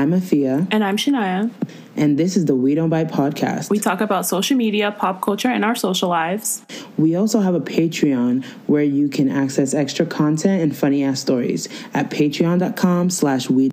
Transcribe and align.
I'm 0.00 0.12
Afia. 0.12 0.66
And 0.70 0.82
I'm 0.82 0.96
Shania. 0.96 1.50
And 1.94 2.18
this 2.18 2.34
is 2.34 2.46
the 2.46 2.56
We 2.56 2.74
Don't 2.74 2.88
Buy 2.88 3.04
podcast. 3.04 3.68
We 3.68 3.78
talk 3.78 4.00
about 4.00 4.24
social 4.24 4.56
media, 4.56 4.92
pop 4.92 5.20
culture, 5.20 5.48
and 5.48 5.62
our 5.62 5.74
social 5.74 6.08
lives. 6.08 6.64
We 6.96 7.16
also 7.16 7.40
have 7.40 7.54
a 7.54 7.60
Patreon 7.60 8.42
where 8.66 8.82
you 8.82 9.10
can 9.10 9.28
access 9.28 9.74
extra 9.74 10.06
content 10.06 10.62
and 10.62 10.74
funny 10.74 11.04
ass 11.04 11.20
stories 11.20 11.68
at 11.92 12.08
patreon.com 12.08 13.10
slash 13.10 13.50
we. 13.50 13.72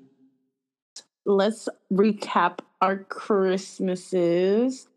Let's 1.26 1.70
recap 1.94 2.60
our 2.82 2.98
Christmases. 2.98 4.90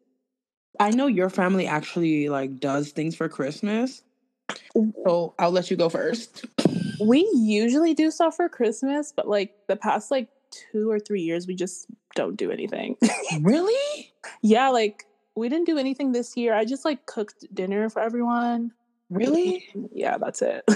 I 0.81 0.91
know 0.91 1.07
your 1.07 1.31
family 1.31 1.69
actually 1.69 2.29
like 2.29 2.59
does 2.59 2.91
things 2.91 3.15
for 3.15 3.29
Christmas. 3.29 4.03
So 5.07 5.35
I'll 5.39 5.53
let 5.53 5.71
you 5.71 5.77
go 5.77 5.91
first. 5.91 6.45
We 7.01 7.31
usually 7.37 7.95
do 7.95 8.11
stuff 8.11 8.35
for 8.35 8.49
Christmas, 8.49 9.13
but 9.15 9.29
like 9.29 9.55
the 9.69 9.77
past 9.77 10.11
like 10.11 10.29
two 10.51 10.91
or 10.91 10.99
three 10.99 11.23
years, 11.23 11.47
we 11.47 11.55
just 11.55 11.87
don't 12.15 12.37
do 12.37 12.51
anything. 12.51 12.97
really? 13.41 14.13
Yeah, 14.43 14.69
like 14.69 15.07
we 15.35 15.49
didn't 15.49 15.67
do 15.67 15.79
anything 15.79 16.13
this 16.13 16.37
year. 16.37 16.55
I 16.55 16.67
just 16.67 16.85
like 16.85 17.07
cooked 17.07 17.47
dinner 17.55 17.89
for 17.89 18.01
everyone. 18.01 18.73
Really? 19.09 19.67
Mm-hmm. 19.75 19.87
Yeah, 19.93 20.19
that's 20.19 20.43
it. 20.43 20.69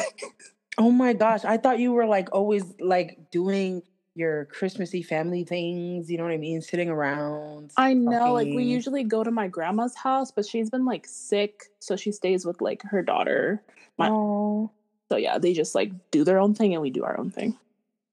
oh 0.79 0.91
my 0.91 1.13
gosh. 1.13 1.45
I 1.45 1.59
thought 1.59 1.79
you 1.79 1.93
were 1.93 2.07
like 2.07 2.31
always 2.33 2.65
like 2.81 3.31
doing 3.31 3.83
your 4.15 4.47
Christmassy 4.47 5.03
family 5.03 5.45
things, 5.45 6.11
you 6.11 6.17
know 6.17 6.25
what 6.25 6.33
I 6.33 6.39
mean? 6.39 6.63
Sitting 6.63 6.89
around. 6.89 7.73
I 7.77 7.95
know, 7.95 8.33
like 8.33 8.47
we 8.47 8.65
usually 8.65 9.05
go 9.05 9.25
to 9.25 9.31
my 9.31 9.49
grandma's 9.49 9.95
house, 9.95 10.31
but 10.31 10.47
she's 10.47 10.71
been 10.71 10.85
like 10.85 11.07
sick, 11.07 11.65
so 11.81 11.97
she 11.97 12.13
stays 12.13 12.47
with 12.47 12.61
like 12.61 12.83
her 12.85 13.03
daughter. 13.03 13.63
My. 13.99 14.09
So 14.09 15.17
yeah, 15.17 15.39
they 15.39 15.53
just 15.53 15.75
like 15.75 15.93
do 16.11 16.25
their 16.25 16.39
own 16.39 16.55
thing 16.55 16.73
and 16.73 16.83
we 16.83 16.91
do 16.91 17.05
our 17.05 17.19
own 17.19 17.31
thing. 17.31 17.59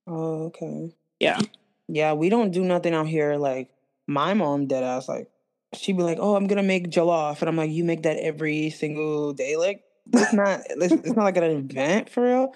Oh, 0.08 0.46
okay. 0.46 0.94
Yeah. 1.22 1.40
Yeah, 1.88 2.14
we 2.14 2.30
don't 2.30 2.52
do 2.52 2.64
nothing 2.64 2.94
out 2.94 3.08
here. 3.08 3.36
Like 3.36 3.70
my 4.08 4.34
mom 4.34 4.68
dead 4.68 4.84
ass, 4.84 5.08
like 5.08 5.30
she'd 5.74 5.98
be 5.98 6.04
like, 6.04 6.18
"Oh, 6.20 6.36
I'm 6.36 6.48
gonna 6.48 6.64
make 6.64 6.90
jollof," 6.90 7.42
and 7.42 7.50
I'm 7.50 7.58
like, 7.58 7.72
"You 7.72 7.84
make 7.84 8.04
that 8.04 8.18
every 8.18 8.70
single 8.70 9.34
day? 9.34 9.58
Like 9.58 9.84
it's 10.14 10.34
not, 10.34 10.62
it's, 10.70 10.94
it's 10.94 11.16
not 11.16 11.24
like 11.24 11.38
an 11.38 11.44
event 11.44 12.10
for 12.10 12.24
real." 12.24 12.56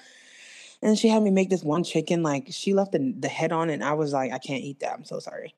And 0.82 0.98
she 0.98 1.08
had 1.08 1.24
me 1.24 1.32
make 1.32 1.50
this 1.50 1.64
one 1.64 1.84
chicken. 1.84 2.24
Like 2.24 2.48
she 2.50 2.74
left 2.74 2.92
the, 2.92 3.14
the 3.18 3.28
head 3.28 3.52
on, 3.52 3.70
and 3.70 3.84
I 3.84 3.94
was 3.94 4.14
like, 4.14 4.32
"I 4.32 4.38
can't 4.38 4.64
eat 4.64 4.80
that. 4.80 4.94
I'm 4.94 5.06
so 5.06 5.20
sorry." 5.20 5.54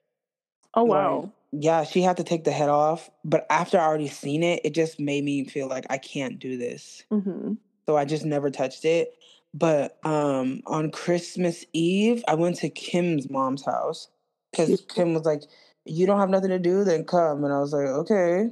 Oh 0.74 0.84
wow. 0.84 1.22
Like, 1.22 1.32
yeah, 1.52 1.84
she 1.84 2.02
had 2.02 2.18
to 2.18 2.24
take 2.24 2.44
the 2.44 2.52
head 2.52 2.70
off, 2.70 3.10
but 3.24 3.46
after 3.50 3.80
I 3.80 3.86
already 3.86 4.10
seen 4.10 4.44
it, 4.44 4.62
it 4.66 4.74
just 4.74 5.00
made 5.00 5.24
me 5.24 5.46
feel 5.46 5.68
like 5.68 5.86
I 5.90 5.98
can't 5.98 6.40
do 6.40 6.58
this. 6.58 7.04
Mm-hmm. 7.12 7.54
So 7.86 7.96
I 7.96 8.04
just 8.04 8.26
never 8.26 8.50
touched 8.50 8.84
it. 8.84 9.17
But 9.54 9.98
um, 10.04 10.62
on 10.68 10.92
Christmas 10.92 11.66
Eve, 11.74 12.24
I 12.28 12.36
went 12.36 12.58
to 12.58 12.70
Kim's 12.70 13.30
mom's 13.30 13.66
house 13.66 14.10
because 14.52 14.82
Kim 14.82 15.14
was 15.14 15.26
like, 15.26 15.44
"You 15.86 16.06
don't 16.06 16.20
have 16.20 16.30
nothing 16.30 16.50
to 16.50 16.60
do, 16.60 16.84
then 16.84 17.06
come." 17.06 17.44
And 17.44 17.54
I 17.54 17.60
was 17.60 17.74
like, 17.74 17.88
"Okay." 17.88 18.50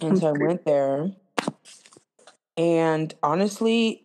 And 0.00 0.18
so 0.18 0.28
I 0.28 0.32
went 0.32 0.64
there, 0.64 1.12
and 2.56 3.14
honestly, 3.22 4.04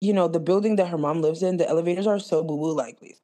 you 0.00 0.12
know, 0.12 0.28
the 0.28 0.40
building 0.40 0.76
that 0.76 0.88
her 0.88 0.98
mom 0.98 1.22
lives 1.22 1.42
in, 1.42 1.58
the 1.58 1.68
elevators 1.68 2.06
are 2.06 2.18
so 2.18 2.42
boo 2.42 2.56
boo 2.56 2.74
like, 2.74 2.98
please. 2.98 3.20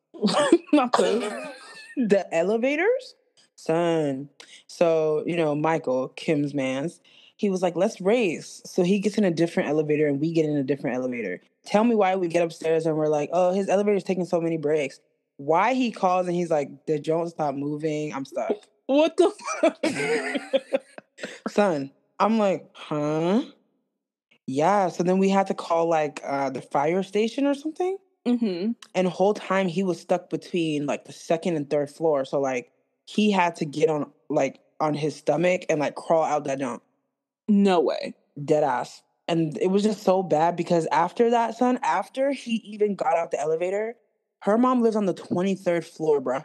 Not 0.73 0.93
the 0.97 1.53
the 1.97 2.35
elevators, 2.35 3.15
son. 3.57 4.29
So 4.69 5.25
you 5.27 5.37
know, 5.37 5.55
Michael 5.55 6.09
Kim's 6.11 6.55
man's 6.55 7.01
he 7.43 7.51
was 7.51 7.61
like, 7.61 7.75
let's 7.75 8.01
race. 8.01 8.63
So 8.65 8.85
he 8.85 9.01
gets 9.01 9.19
in 9.19 9.25
a 9.25 9.31
different 9.33 9.69
elevator 9.69 10.07
and 10.07 10.21
we 10.21 10.33
get 10.33 10.45
in 10.45 10.57
a 10.57 10.63
different 10.63 10.95
elevator. 10.95 11.41
Tell 11.65 11.85
me 11.85 11.95
why 11.95 12.17
we 12.17 12.29
get 12.29 12.43
upstairs 12.43 12.87
and 12.87 12.97
we're 12.97 13.09
like, 13.09 13.31
oh, 13.33 13.53
his 13.53 13.69
elevator's 13.69 14.05
taking 14.05 14.25
so 14.25 14.41
many 14.41 14.57
breaks. 14.57 15.01
Why 15.37 15.75
he 15.75 15.91
calls 15.91 16.27
and 16.27 16.35
he's 16.37 16.51
like, 16.51 16.87
did 16.87 17.05
Jones 17.05 17.31
stop 17.31 17.55
moving? 17.55 18.13
I'm 18.13 18.25
stuck. 18.25 18.53
What 18.87 19.17
the 19.17 19.33
fuck? 19.61 20.73
Son, 21.49 21.93
I'm 22.19 22.37
like, 22.37 22.69
huh? 22.75 23.43
Yeah. 24.47 24.89
So 24.89 25.03
then 25.03 25.19
we 25.19 25.29
had 25.29 25.47
to 25.47 25.55
call 25.55 25.89
like 25.89 26.21
uh, 26.27 26.51
the 26.51 26.61
fire 26.61 27.03
station 27.03 27.47
or 27.47 27.55
something. 27.55 27.97
Mm-hmm. 28.27 28.73
And 28.95 29.09
whole 29.09 29.35
time 29.35 29.69
he 29.69 29.83
was 29.83 30.01
stuck 30.01 30.31
between 30.31 30.85
like 30.85 31.05
the 31.05 31.13
second 31.13 31.57
and 31.57 31.71
third 31.71 31.91
floor. 31.91 32.25
So 32.25 32.41
like 32.41 32.73
he 33.07 33.31
had 33.31 33.57
to 33.57 33.65
get 33.65 33.89
on 33.89 34.11
like 34.29 34.61
on 34.81 34.95
his 34.95 35.17
stomach 35.17 35.63
and 35.71 35.81
like 35.81 35.95
crawl 35.95 36.25
out 36.25 36.45
that 36.45 36.59
jump. 36.59 36.83
No 37.49 37.81
way. 37.81 38.15
Dead 38.45 38.65
ass. 38.65 39.03
And 39.29 39.57
it 39.59 39.69
was 39.69 39.83
just 39.83 40.03
so 40.03 40.23
bad 40.23 40.57
because 40.57 40.87
after 40.91 41.31
that, 41.31 41.57
son, 41.57 41.79
after 41.83 42.33
he 42.33 42.57
even 42.65 42.97
got 42.97 43.17
out 43.17 43.31
the 43.31 43.41
elevator, 43.41 43.95
her 44.41 44.59
mom 44.59 44.83
lives 44.83 44.97
on 44.97 45.07
the 45.07 45.15
23rd 45.15 45.85
floor, 45.85 46.21
bruh. 46.21 46.45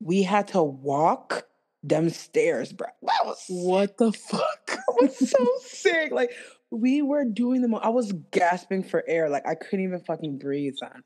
We 0.00 0.22
had 0.22 0.48
to 0.48 0.62
walk 0.62 1.46
them 1.82 2.10
stairs, 2.10 2.72
bruh. 2.72 2.86
That 3.02 3.24
was 3.24 3.44
what 3.48 3.96
the 3.98 4.12
fuck? 4.12 4.44
That 4.66 4.96
was 5.00 5.30
so 5.30 5.46
sick. 5.60 6.12
Like 6.12 6.32
we 6.70 7.02
were 7.02 7.24
doing 7.24 7.62
them. 7.62 7.74
I 7.74 7.90
was 7.90 8.12
gasping 8.30 8.82
for 8.82 9.04
air. 9.06 9.28
Like 9.28 9.46
I 9.46 9.54
couldn't 9.54 9.84
even 9.84 10.00
fucking 10.00 10.38
breathe, 10.38 10.74
son. 10.76 11.02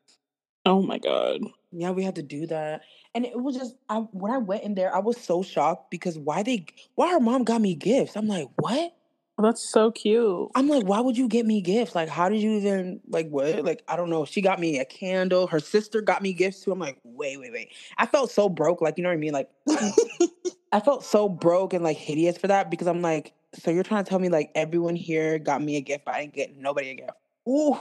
Oh 0.65 0.83
my 0.83 0.99
god. 0.99 1.41
Yeah, 1.73 1.91
we 1.91 2.05
had 2.05 2.15
to 2.17 2.23
do 2.23 2.47
that. 2.47 2.83
And 3.15 3.27
it 3.27 3.39
was 3.39 3.57
just 3.57 3.75
I 3.89 3.97
when 3.97 4.33
I 4.33 4.39
went 4.39 4.63
in 4.63 4.75
there, 4.75 4.95
I 4.95 5.01
was 5.01 5.17
so 5.17 5.43
shocked 5.43 5.91
because 5.91 6.19
why 6.19 6.43
they 6.43 6.67
why 6.95 7.11
her 7.13 7.21
mom 7.21 7.45
got 7.45 7.61
me 7.61 7.75
gifts. 7.75 8.17
I'm 8.17 8.29
like, 8.29 8.49
what? 8.57 8.93
Oh, 9.39 9.43
that's 9.43 9.67
so 9.67 9.91
cute. 9.91 10.51
I'm 10.55 10.69
like, 10.69 10.85
why 10.85 11.01
would 11.01 11.17
you 11.17 11.27
get 11.27 11.47
me 11.47 11.63
gifts? 11.63 11.95
Like, 11.95 12.09
how 12.09 12.29
did 12.29 12.41
you 12.41 12.53
even 12.53 13.01
like 13.09 13.29
what? 13.29 13.65
Like, 13.65 13.83
I 13.89 13.97
don't 13.97 14.11
know. 14.11 14.25
She 14.25 14.43
got 14.43 14.61
me 14.61 14.79
a 14.79 14.85
candle. 14.85 15.47
Her 15.47 15.59
sister 15.59 16.03
got 16.03 16.23
me 16.23 16.33
gifts 16.33 16.61
too. 16.61 16.73
I'm 16.73 16.79
like, 16.79 16.99
wait, 17.03 17.41
wait, 17.41 17.53
wait. 17.53 17.73
I 17.97 18.07
felt 18.07 18.31
so 18.31 18.49
broke. 18.49 18.83
Like, 18.83 18.99
you 18.99 19.03
know 19.03 19.09
what 19.09 19.15
I 19.15 19.19
mean? 19.19 19.33
Like, 19.33 19.49
I 20.73 20.81
felt 20.81 21.05
so 21.05 21.29
broke 21.29 21.73
and 21.73 21.83
like 21.83 21.97
hideous 21.97 22.37
for 22.37 22.49
that 22.49 22.71
because 22.71 22.87
I'm 22.87 23.01
like, 23.01 23.33
so 23.55 23.71
you're 23.71 23.83
trying 23.85 24.05
to 24.05 24.09
tell 24.09 24.19
me 24.19 24.29
like 24.29 24.51
everyone 24.55 24.97
here 24.97 25.39
got 25.39 25.63
me 25.63 25.77
a 25.77 25.81
gift, 25.81 26.05
but 26.05 26.15
I 26.15 26.23
didn't 26.23 26.35
get 26.35 26.57
nobody 26.57 26.91
a 26.91 26.95
gift. 26.95 27.13
Ooh. 27.49 27.79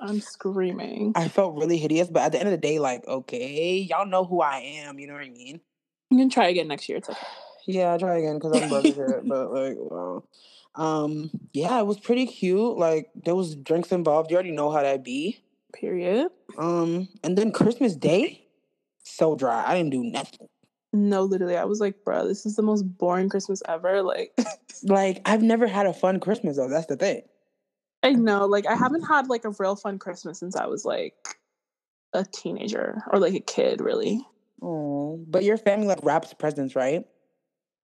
I'm 0.00 0.20
screaming. 0.20 1.12
I 1.14 1.28
felt 1.28 1.54
really 1.56 1.78
hideous, 1.78 2.08
but 2.08 2.22
at 2.22 2.32
the 2.32 2.38
end 2.38 2.48
of 2.48 2.52
the 2.52 2.58
day, 2.58 2.80
like, 2.80 3.06
okay, 3.06 3.76
y'all 3.78 4.06
know 4.06 4.24
who 4.24 4.40
I 4.40 4.58
am. 4.58 4.98
You 4.98 5.06
know 5.06 5.14
what 5.14 5.22
I 5.22 5.30
mean? 5.30 5.60
You 6.10 6.18
can 6.18 6.30
try 6.30 6.48
again 6.48 6.68
next 6.68 6.88
year. 6.88 6.98
It's 6.98 7.08
okay. 7.08 7.18
Yeah, 7.70 7.92
I'll 7.92 7.98
try 7.98 8.16
again 8.16 8.38
because 8.38 8.62
I'm 8.62 8.82
here. 8.82 9.22
But 9.26 9.52
like, 9.52 9.76
wow. 9.78 10.24
Um, 10.78 11.30
yeah, 11.52 11.78
it 11.80 11.86
was 11.86 11.98
pretty 11.98 12.26
cute. 12.26 12.78
Like 12.78 13.10
there 13.24 13.34
was 13.34 13.56
drinks 13.56 13.92
involved. 13.92 14.30
You 14.30 14.36
already 14.36 14.52
know 14.52 14.70
how 14.70 14.82
that 14.82 15.04
be. 15.04 15.40
Period. 15.74 16.28
Um, 16.56 17.08
and 17.22 17.36
then 17.36 17.52
Christmas 17.52 17.94
Day, 17.96 18.46
so 19.02 19.36
dry. 19.36 19.64
I 19.66 19.76
didn't 19.76 19.90
do 19.90 20.04
nothing. 20.04 20.48
No, 20.92 21.22
literally, 21.24 21.56
I 21.56 21.64
was 21.64 21.80
like, 21.80 22.02
bro, 22.04 22.26
this 22.26 22.46
is 22.46 22.56
the 22.56 22.62
most 22.62 22.82
boring 22.82 23.28
Christmas 23.28 23.62
ever. 23.68 24.02
Like, 24.02 24.32
like 24.84 25.20
I've 25.26 25.42
never 25.42 25.66
had 25.66 25.86
a 25.86 25.92
fun 25.92 26.20
Christmas 26.20 26.56
though. 26.56 26.68
That's 26.68 26.86
the 26.86 26.96
thing. 26.96 27.22
I 28.02 28.12
know. 28.12 28.46
Like, 28.46 28.66
I 28.66 28.76
haven't 28.76 29.02
had 29.02 29.28
like 29.28 29.44
a 29.44 29.50
real 29.58 29.76
fun 29.76 29.98
Christmas 29.98 30.38
since 30.38 30.56
I 30.56 30.66
was 30.66 30.84
like 30.84 31.14
a 32.12 32.24
teenager 32.24 33.02
or 33.12 33.18
like 33.18 33.34
a 33.34 33.40
kid, 33.40 33.80
really. 33.80 34.24
Oh, 34.62 35.22
but 35.28 35.44
your 35.44 35.56
family 35.56 35.88
like 35.88 36.02
wraps 36.04 36.32
presents, 36.32 36.76
right? 36.76 37.04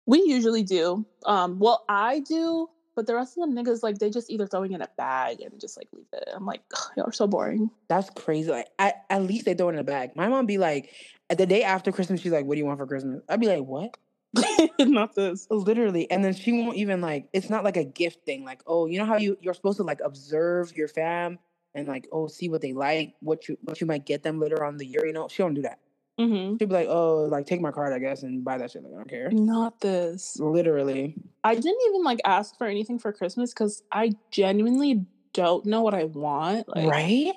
We 0.06 0.24
usually 0.26 0.64
do. 0.64 1.06
Um, 1.26 1.60
well, 1.60 1.84
I 1.90 2.22
do, 2.22 2.70
but 2.98 3.06
the 3.06 3.14
rest 3.14 3.38
of 3.38 3.42
them 3.42 3.56
niggas 3.56 3.84
like 3.84 4.00
they 4.00 4.10
just 4.10 4.32
either 4.32 4.48
throwing 4.48 4.72
in 4.72 4.82
a 4.82 4.90
bag 4.98 5.40
and 5.42 5.62
just 5.62 5.78
like 5.78 5.88
leave 5.94 6.08
it. 6.14 6.28
I'm 6.36 6.48
like, 6.48 6.62
y'all 6.98 7.06
are 7.06 7.12
so 7.12 7.28
boring. 7.28 7.70
That's 7.88 8.10
crazy. 8.10 8.50
Like 8.50 8.70
at, 8.80 9.06
at 9.12 9.22
least 9.22 9.46
they 9.46 9.54
throw 9.54 9.70
it 9.70 9.74
in 9.74 9.80
a 9.80 9.84
bag. 9.84 10.16
My 10.16 10.28
mom 10.28 10.48
be 10.48 10.58
like, 10.58 10.92
at 11.30 11.38
the 11.38 11.46
day 11.46 11.62
after 11.62 11.92
Christmas, 11.92 12.22
she's 12.22 12.32
like, 12.32 12.46
"What 12.46 12.56
do 12.56 12.60
you 12.60 12.66
want 12.66 12.80
for 12.80 12.88
Christmas?" 12.88 13.22
I'd 13.30 13.40
be 13.40 13.48
like, 13.48 13.64
"What?" 13.64 13.96
not 14.80 15.14
this. 15.14 15.46
Literally, 15.52 16.10
and 16.10 16.26
then 16.26 16.34
she 16.34 16.54
won't 16.54 16.78
even 16.78 17.00
like. 17.00 17.28
It's 17.34 17.52
not 17.52 17.64
like 17.64 17.78
a 17.78 17.84
gift 17.84 18.26
thing. 18.26 18.44
Like, 18.44 18.64
oh, 18.66 18.88
you 18.88 18.98
know 18.98 19.06
how 19.06 19.18
you 19.18 19.38
you're 19.42 19.54
supposed 19.54 19.78
to 19.78 19.84
like 19.84 20.00
observe 20.04 20.76
your 20.76 20.88
fam 20.88 21.38
and 21.76 21.88
like, 21.88 22.08
oh, 22.12 22.28
see 22.28 22.50
what 22.50 22.62
they 22.62 22.74
like, 22.74 23.14
what 23.20 23.48
you 23.48 23.60
what 23.62 23.80
you 23.80 23.86
might 23.86 24.08
get 24.08 24.24
them 24.24 24.40
later 24.40 24.64
on 24.64 24.78
the 24.78 24.86
year. 24.86 25.06
You 25.06 25.14
know, 25.14 25.28
she 25.28 25.44
don't 25.44 25.54
do 25.54 25.62
that. 25.62 25.78
Mm-hmm. 26.20 26.58
She'd 26.58 26.70
be 26.70 26.74
like, 26.74 26.88
"Oh, 26.90 27.28
like 27.30 27.46
take 27.46 27.62
my 27.62 27.72
card, 27.72 27.94
I 27.94 28.00
guess, 28.00 28.24
and 28.24 28.44
buy 28.44 28.58
that 28.58 28.72
shit." 28.72 28.84
Like, 28.84 28.94
I 28.94 28.96
don't 28.98 29.10
care. 29.10 29.30
Not 29.32 29.80
this. 29.82 30.40
Literally. 30.40 31.16
I 31.44 31.54
didn't 31.56 31.82
even 31.90 32.04
like 32.04 32.20
ask 32.26 32.58
for 32.58 32.66
anything 32.66 32.98
for 32.98 33.14
Christmas 33.14 33.54
because 33.54 33.84
I 33.92 34.14
genuinely 34.32 35.06
don't 35.34 35.66
know 35.66 35.82
what 35.82 35.94
I 35.94 36.06
want. 36.06 36.68
Like, 36.68 36.90
right? 36.90 37.34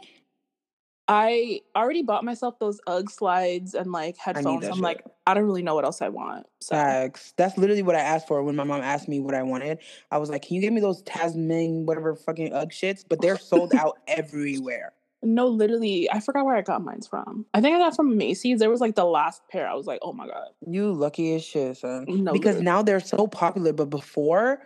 I 1.12 1.62
already 1.75 2.03
bought 2.03 2.25
myself 2.25 2.61
those 2.61 2.81
UGG 2.87 3.11
slides 3.11 3.75
and 3.75 3.91
like 3.91 4.17
headphones. 4.17 4.65
I'm 4.65 4.75
shit. 4.75 4.83
like, 4.83 5.05
I 5.26 5.35
don't 5.35 5.43
really 5.43 5.62
know 5.65 5.75
what 5.75 5.85
else 5.85 6.00
I 6.00 6.09
want. 6.09 6.47
So. 6.61 6.76
Facts. 6.76 7.35
That's 7.37 7.59
literally 7.59 7.83
what 7.83 7.97
I 7.97 8.00
asked 8.00 8.29
for 8.29 8.44
when 8.44 8.55
my 8.55 8.62
mom 8.62 8.81
asked 8.81 9.09
me 9.09 9.19
what 9.19 9.35
I 9.35 9.43
wanted. 9.43 9.81
I 10.12 10.19
was 10.19 10.31
like, 10.31 10.43
"Can 10.43 10.55
you 10.55 10.62
give 10.62 10.73
me 10.73 10.81
those 10.81 11.03
Tasman 11.03 11.85
whatever 11.85 12.15
fucking 12.15 12.55
UGG 12.55 12.71
shits?" 12.71 13.05
But 13.06 13.21
they're 13.21 13.38
sold 13.38 13.75
out 13.75 13.99
everywhere. 14.06 14.93
No, 15.22 15.49
literally, 15.49 16.11
I 16.11 16.20
forgot 16.20 16.46
where 16.46 16.56
I 16.56 16.62
got 16.62 16.82
mine 16.82 17.02
from. 17.02 17.44
I 17.52 17.61
think 17.61 17.76
I 17.76 17.78
got 17.78 17.94
from 17.94 18.17
Macy's. 18.17 18.58
There 18.58 18.70
was 18.70 18.81
like 18.81 18.94
the 18.94 19.05
last 19.05 19.43
pair. 19.50 19.69
I 19.69 19.75
was 19.75 19.87
like, 19.87 19.99
oh 20.02 20.12
my 20.12 20.26
god. 20.26 20.49
You 20.67 20.93
lucky 20.93 21.34
as 21.34 21.44
shit, 21.44 21.76
son. 21.76 22.06
No, 22.08 22.32
because 22.32 22.56
literally. 22.56 22.64
now 22.64 22.82
they're 22.82 23.00
so 23.00 23.26
popular, 23.26 23.72
but 23.72 23.90
before, 23.90 24.62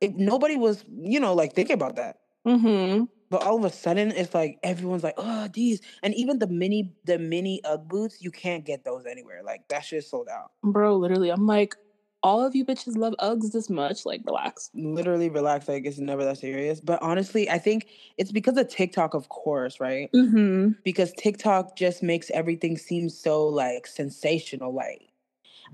it, 0.00 0.16
nobody 0.16 0.56
was, 0.56 0.84
you 0.88 1.18
know, 1.18 1.34
like 1.34 1.54
thinking 1.54 1.74
about 1.74 1.96
that. 1.96 2.20
Mm-hmm. 2.46 3.04
But 3.28 3.42
all 3.42 3.56
of 3.56 3.64
a 3.64 3.74
sudden, 3.74 4.12
it's 4.12 4.32
like 4.34 4.58
everyone's 4.62 5.02
like, 5.02 5.14
"Oh, 5.16 5.48
these," 5.52 5.80
and 6.04 6.14
even 6.14 6.38
the 6.38 6.46
mini, 6.46 6.94
the 7.04 7.18
mini 7.18 7.60
UGG 7.64 7.88
boots, 7.88 8.18
you 8.20 8.30
can't 8.30 8.64
get 8.64 8.84
those 8.84 9.04
anywhere. 9.04 9.42
Like 9.44 9.66
that 9.68 9.84
shit 9.84 10.04
sold 10.04 10.28
out. 10.28 10.52
Bro, 10.62 10.98
literally, 10.98 11.30
I'm 11.30 11.44
like, 11.44 11.74
all 12.26 12.44
of 12.44 12.56
you 12.56 12.64
bitches 12.64 12.96
love 12.96 13.14
Uggs 13.20 13.52
this 13.52 13.70
much. 13.70 14.04
Like, 14.04 14.20
relax. 14.26 14.70
Literally, 14.74 15.30
relax. 15.30 15.68
Like 15.68 15.86
it's 15.86 15.98
never 15.98 16.24
that 16.24 16.38
serious. 16.38 16.80
But 16.80 17.00
honestly, 17.00 17.48
I 17.48 17.58
think 17.58 17.86
it's 18.18 18.32
because 18.32 18.56
of 18.56 18.68
TikTok, 18.68 19.14
of 19.14 19.28
course, 19.28 19.78
right? 19.78 20.10
Mm-hmm. 20.12 20.70
Because 20.82 21.12
TikTok 21.12 21.76
just 21.76 22.02
makes 22.02 22.28
everything 22.30 22.78
seem 22.78 23.08
so 23.08 23.46
like 23.46 23.86
sensational. 23.86 24.74
Like 24.74 25.08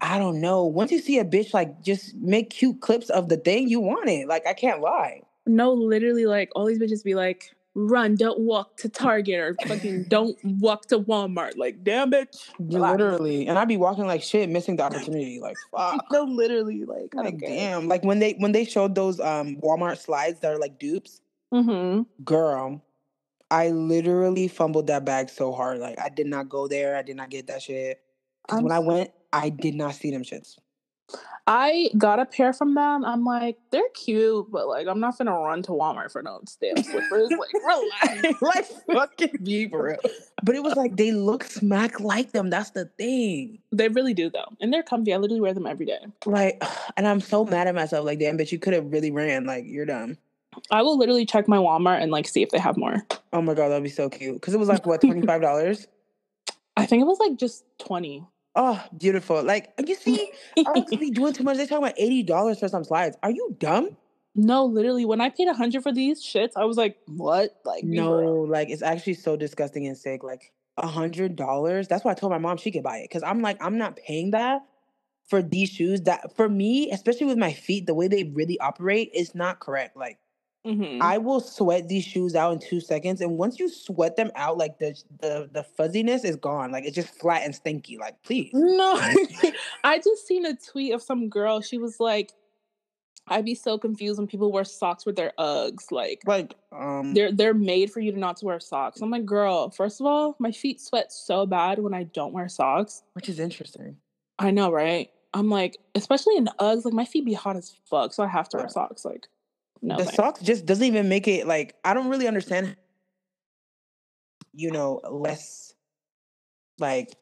I 0.02 0.19
don't 0.19 0.43
know. 0.43 0.66
Once 0.66 0.93
you 0.93 0.99
see 0.99 1.19
a 1.19 1.25
bitch 1.25 1.54
like 1.54 1.82
just 1.82 2.14
make 2.16 2.50
cute 2.50 2.82
clips 2.82 3.08
of 3.08 3.31
the 3.31 3.38
thing, 3.38 3.69
you 3.69 3.81
want 3.81 4.10
it. 4.10 4.28
Like 4.28 4.46
I 4.46 4.52
can't 4.52 4.82
lie. 4.82 5.22
No, 5.46 5.72
literally, 5.72 6.26
like 6.26 6.50
all 6.54 6.66
these 6.66 6.78
bitches 6.78 7.02
be 7.02 7.14
like, 7.14 7.50
run, 7.75 8.15
don't 8.17 8.41
walk 8.41 8.77
to 8.79 8.89
Target 8.89 9.39
or 9.41 9.55
fucking 9.67 10.05
don't 10.09 10.37
walk 10.61 10.87
to 10.87 10.99
Walmart. 10.99 11.57
Like, 11.57 11.83
damn 11.83 12.11
bitch. 12.11 12.51
relax. 12.59 12.93
Literally, 13.01 13.47
and 13.49 13.59
I'd 13.59 13.69
be 13.69 13.77
walking 13.77 14.07
like 14.07 14.23
shit, 14.23 14.49
missing 14.51 14.77
the 14.77 14.83
opportunity. 14.83 15.41
Like 15.41 15.57
fuck. 15.71 16.05
No, 16.13 16.25
literally, 16.25 16.85
like, 16.85 17.15
Like 17.15 17.39
don't 17.39 17.41
damn. 17.41 17.89
Like 17.89 18.03
when 18.05 18.19
they 18.19 18.33
when 18.35 18.53
they 18.53 18.65
showed 18.65 18.95
those 18.95 19.21
um 19.21 19.57
Walmart 19.57 19.99
slides 19.99 20.41
that 20.41 20.53
are 20.53 20.59
like 20.59 20.79
dupes, 20.79 21.21
Mm-hmm. 21.53 22.03
girl. 22.25 22.83
I 23.51 23.69
literally 23.69 24.49
fumbled 24.49 24.87
that 24.87 25.05
bag 25.05 25.29
so 25.29 25.53
hard. 25.53 25.79
Like 25.79 25.99
I 26.01 26.09
did 26.09 26.27
not 26.27 26.49
go 26.49 26.69
there. 26.69 26.97
I 26.97 27.03
did 27.03 27.17
not 27.17 27.29
get 27.29 27.47
that 27.49 27.61
shit. 27.63 28.01
Because 28.47 28.63
when 28.63 28.73
I 28.73 28.79
went, 28.79 29.11
I 29.33 29.51
did 29.51 29.75
not 29.75 29.95
see 29.95 30.11
them 30.11 30.23
shits. 30.25 30.57
I 31.47 31.91
got 31.99 32.20
a 32.20 32.25
pair 32.25 32.53
from 32.53 32.75
them. 32.75 33.05
I'm 33.05 33.25
like, 33.25 33.59
they're 33.70 33.88
cute, 33.94 34.47
but 34.50 34.69
like, 34.69 34.87
I'm 34.87 35.00
not 35.00 35.19
gonna 35.19 35.32
run 35.32 35.62
to 35.64 35.73
Walmart 35.73 36.12
for 36.12 36.23
no 36.23 36.41
damn 36.61 36.82
slippers. 36.82 37.31
like, 37.31 37.53
relax. 37.53 38.43
like 38.43 38.64
fucking 38.87 39.38
be 39.43 39.69
for 39.69 39.85
real. 39.85 39.99
But 40.44 40.55
it 40.55 40.62
was 40.62 40.76
like 40.76 40.97
they 40.97 41.11
look 41.11 41.44
smack 41.44 41.99
like 41.99 42.31
them. 42.31 42.49
That's 42.49 42.70
the 42.70 42.87
thing. 42.97 43.59
They 43.73 43.88
really 43.88 44.14
do 44.14 44.31
though, 44.31 44.53
and 44.61 44.73
they're 44.73 44.85
comfy. 44.85 45.12
I 45.12 45.17
literally 45.17 45.41
wear 45.41 45.53
them 45.53 45.67
every 45.67 45.87
day. 45.87 45.99
Like, 46.25 46.62
and 46.97 47.09
I'm 47.09 47.20
so 47.20 47.44
mad 47.44 47.67
at 47.67 47.75
myself. 47.75 48.06
Like, 48.06 48.20
damn, 48.20 48.38
bitch, 48.38 48.53
you 48.53 48.59
could 48.59 48.75
have 48.75 48.93
really 48.93 49.11
ran. 49.11 49.44
Like, 49.44 49.64
you're 49.67 49.87
dumb. 49.87 50.19
I 50.70 50.82
will 50.82 50.99
literally 50.99 51.26
check 51.26 51.49
my 51.49 51.56
Walmart 51.56 52.03
and 52.03 52.12
like 52.12 52.29
see 52.29 52.43
if 52.43 52.50
they 52.50 52.59
have 52.59 52.76
more. 52.76 53.06
Oh 53.32 53.43
my 53.43 53.55
god, 53.55 53.69
that'd 53.70 53.82
be 53.82 53.91
so 53.91 54.09
cute. 54.09 54.35
Because 54.35 54.55
it 54.55 54.59
was 54.59 54.69
like 54.69 54.87
what 54.87 55.00
twenty 55.00 55.26
five 55.26 55.41
dollars. 55.41 55.87
I 56.76 56.87
think 56.87 57.03
it 57.03 57.06
was 57.06 57.19
like 57.19 57.37
just 57.37 57.64
twenty. 57.79 58.25
Oh, 58.54 58.82
beautiful. 58.96 59.43
Like, 59.43 59.72
you 59.87 59.94
see, 59.94 60.31
don't 60.56 60.88
doing 61.14 61.32
too 61.32 61.43
much. 61.43 61.56
They 61.56 61.66
talking 61.66 61.84
about 61.84 61.94
eighty 61.99 62.22
dollars 62.22 62.58
for 62.60 62.69
some 62.69 62.84
slides. 62.84 63.16
Are 63.22 63.31
you 63.31 63.56
dumb? 63.58 63.96
No, 64.34 64.64
literally, 64.64 65.04
when 65.04 65.20
I 65.20 65.28
paid 65.31 65.49
a 65.49 65.54
hundred 65.54 65.82
for 65.82 65.93
these 65.93 66.22
shits, 66.25 66.52
I 66.56 66.64
was 66.64 66.76
like, 66.76 66.96
"What? 67.06 67.50
Like, 67.64 67.84
No, 67.84 68.46
like 68.49 68.69
it's 68.70 68.82
actually 68.82 69.14
so 69.14 69.37
disgusting 69.37 69.87
and 69.87 69.96
sick. 69.96 70.22
Like 70.22 70.52
a 70.76 70.87
hundred 70.87 71.37
dollars. 71.37 71.88
That's 71.88 72.04
why 72.04 72.12
I 72.12 72.14
told 72.14 72.32
my 72.32 72.38
mom 72.38 72.56
she 72.56 72.70
could 72.70 72.82
buy 72.82 72.99
it. 72.99 73.10
Cause 73.10 73.22
I'm 73.22 73.43
like, 73.43 73.62
I'm 73.62 73.78
not 73.78 73.96
paying 73.96 74.31
that 74.32 74.62
for 75.28 75.43
these 75.43 75.70
shoes. 75.70 76.02
That 76.02 76.34
for 76.37 76.49
me, 76.49 76.90
especially 76.90 77.26
with 77.26 77.38
my 77.38 77.52
feet, 77.52 77.87
the 77.87 77.94
way 77.94 78.08
they 78.08 78.25
really 78.25 78.58
operate 78.60 79.10
is 79.14 79.34
not 79.34 79.60
correct. 79.60 79.96
Like 79.96 80.19
Mhm. 80.67 81.00
I 81.00 81.19
will 81.19 81.41
sweat 81.41 81.88
these 81.88 82.05
shoes 82.05 82.37
out 82.37 82.53
in 82.53 82.59
two 82.61 82.81
seconds, 82.81 83.20
and 83.20 83.37
once 83.37 83.59
you 83.59 83.69
sweat 83.69 84.17
them 84.17 84.31
out, 84.37 84.59
like 84.59 84.79
the 84.79 84.94
the 85.20 85.49
the 85.53 85.64
fuzziness 85.64 86.23
is 86.25 86.37
gone. 86.37 86.70
Like 86.70 86.85
it's 86.85 86.94
just 86.94 87.09
flat 87.19 87.43
and 87.43 87.55
stinky. 87.55 87.99
Like 87.99 88.23
please. 88.23 88.50
No, 88.55 88.94
I 89.85 89.99
just 89.99 90.26
seen 90.26 90.47
a 90.47 90.55
tweet 90.55 90.93
of 90.93 91.03
some 91.03 91.29
girl. 91.29 91.61
She 91.62 91.79
was 91.79 91.99
like, 91.99 92.32
"I'd 93.26 93.44
be 93.44 93.56
so 93.56 93.76
confused 93.76 94.19
when 94.19 94.29
people 94.29 94.53
wear 94.53 94.62
socks 94.62 95.05
with 95.05 95.17
their 95.17 95.32
Uggs. 95.37 95.91
Like, 95.91 96.23
Like 96.26 96.55
um, 96.70 97.12
they're 97.14 97.32
they're 97.32 97.55
made 97.55 97.91
for 97.91 97.99
you 97.99 98.12
to 98.12 98.19
not 98.19 98.37
to 98.38 98.44
wear 98.47 98.61
socks." 98.61 99.00
I'm 99.00 99.11
like, 99.11 99.25
"Girl, 99.26 99.70
first 99.70 100.00
of 100.00 100.06
all, 100.06 100.37
my 100.38 100.53
feet 100.53 100.81
sweat 100.81 101.11
so 101.12 101.44
bad 101.44 101.81
when 101.81 101.93
I 101.94 102.05
don't 102.05 102.32
wear 102.32 102.49
socks. 102.49 103.03
which 103.14 103.29
is 103.29 103.41
interesting. 103.41 103.97
I 104.38 104.53
know, 104.53 104.70
right? 104.70 105.11
I'm 105.35 105.49
like, 105.50 105.79
especially 105.97 106.37
in 106.37 106.49
Uggs, 106.61 106.85
like 106.85 106.94
my 106.94 107.05
feet 107.05 107.25
be 107.25 107.32
hot 107.32 107.56
as 107.56 107.75
fuck, 107.87 108.12
so 108.12 108.23
I 108.23 108.29
have 108.29 108.49
to 108.50 108.59
wear 108.59 108.69
socks. 108.69 109.05
Like, 109.05 109.26
no, 109.82 109.96
the 109.96 110.05
thanks. 110.05 110.17
socks 110.17 110.40
just 110.40 110.64
doesn't 110.64 110.84
even 110.84 111.08
make 111.08 111.26
it 111.26 111.46
like 111.46 111.75
I 111.84 111.93
don't 111.93 112.08
really 112.08 112.29
understand 112.29 112.76
you 114.55 114.70
know 114.70 115.00
less 115.11 115.75
like 116.79 117.17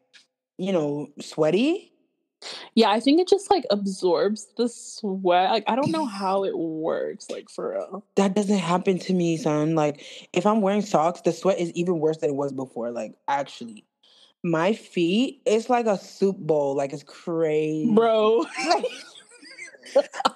you 0.58 0.72
know 0.72 1.08
sweaty 1.20 1.92
Yeah, 2.74 2.90
I 2.90 3.00
think 3.00 3.20
it 3.20 3.28
just 3.28 3.50
like 3.50 3.64
absorbs 3.70 4.48
the 4.56 4.68
sweat. 4.68 5.50
Like, 5.50 5.64
I 5.66 5.76
don't 5.76 5.90
know 5.90 6.06
how 6.06 6.44
it 6.44 6.56
works. 6.56 7.28
Like, 7.28 7.50
for 7.50 7.72
real. 7.72 8.04
that 8.16 8.34
doesn't 8.34 8.58
happen 8.58 8.98
to 8.98 9.14
me 9.14 9.36
son 9.36 9.74
like 9.74 10.02
if 10.32 10.46
i'm 10.46 10.60
wearing 10.60 10.82
socks 10.82 11.20
the 11.22 11.32
sweat 11.32 11.58
is 11.58 11.70
even 11.72 11.98
worse 11.98 12.18
than 12.18 12.30
it 12.30 12.36
was 12.36 12.52
before 12.52 12.90
like 12.90 13.14
actually 13.28 13.84
my 14.42 14.72
feet 14.72 15.42
it's 15.44 15.68
like 15.68 15.86
a 15.86 15.98
soup 15.98 16.36
bowl 16.38 16.74
like 16.74 16.92
it's 16.92 17.02
crazy 17.02 17.94
Bro. 17.94 18.46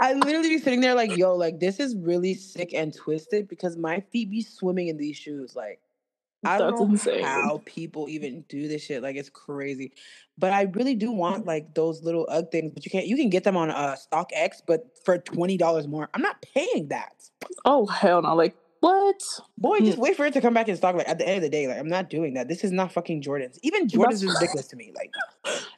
I 0.01 0.13
literally 0.15 0.51
be 0.51 0.59
sitting 0.59 0.81
there 0.81 0.95
like, 0.95 1.17
yo, 1.17 1.35
like 1.37 1.61
this 1.61 1.81
is 1.81 1.97
really 1.97 2.35
sick 2.35 2.75
and 2.75 2.95
twisted 2.95 3.49
because 3.49 3.77
my 3.77 4.01
feet 4.13 4.31
be 4.31 4.43
swimming 4.43 4.89
in 4.89 4.97
these 4.97 5.17
shoes. 5.17 5.55
Like, 5.57 5.81
I 6.45 6.59
don't 6.59 6.71
That's 6.71 6.81
know 6.81 6.87
insane. 6.91 7.23
how 7.23 7.63
people 7.65 8.09
even 8.09 8.45
do 8.49 8.69
this 8.69 8.83
shit. 8.83 9.03
Like, 9.03 9.17
it's 9.17 9.31
crazy. 9.31 9.93
But 10.37 10.53
I 10.53 10.63
really 10.63 10.95
do 10.95 11.11
want 11.13 11.47
like 11.47 11.75
those 11.75 12.03
little 12.03 12.27
UGG 12.31 12.51
things. 12.51 12.73
But 12.75 12.85
you 12.85 12.91
can't. 12.91 13.07
You 13.07 13.17
can 13.17 13.31
get 13.31 13.45
them 13.45 13.57
on 13.57 13.71
uh, 13.71 13.97
StockX, 14.13 14.57
but 14.67 14.87
for 15.05 15.19
twenty 15.19 15.57
dollars 15.57 15.87
more. 15.87 16.11
I'm 16.13 16.23
not 16.23 16.43
paying 16.55 16.89
that. 16.89 17.31
Oh 17.65 17.87
hell 17.87 18.21
no! 18.23 18.35
Like 18.35 18.57
what? 18.81 19.23
Boy, 19.57 19.79
Mm. 19.79 19.87
just 19.87 19.99
wait 19.99 20.17
for 20.17 20.27
it 20.27 20.35
to 20.35 20.43
come 20.43 20.53
back 20.53 20.69
in 20.69 20.77
stock. 20.77 20.95
Like 20.95 21.09
at 21.09 21.19
the 21.19 21.27
end 21.27 21.37
of 21.37 21.43
the 21.43 21.49
day, 21.49 21.67
like 21.69 21.79
I'm 21.79 21.89
not 21.89 22.11
doing 22.11 22.35
that. 22.35 22.49
This 22.49 22.65
is 22.65 22.73
not 22.73 22.93
fucking 22.93 23.23
Jordans. 23.23 23.59
Even 23.63 23.89
Jordans 23.89 24.15
is 24.15 24.25
ridiculous 24.35 24.67
to 24.69 24.77
me. 24.77 24.93
Like, 24.95 25.11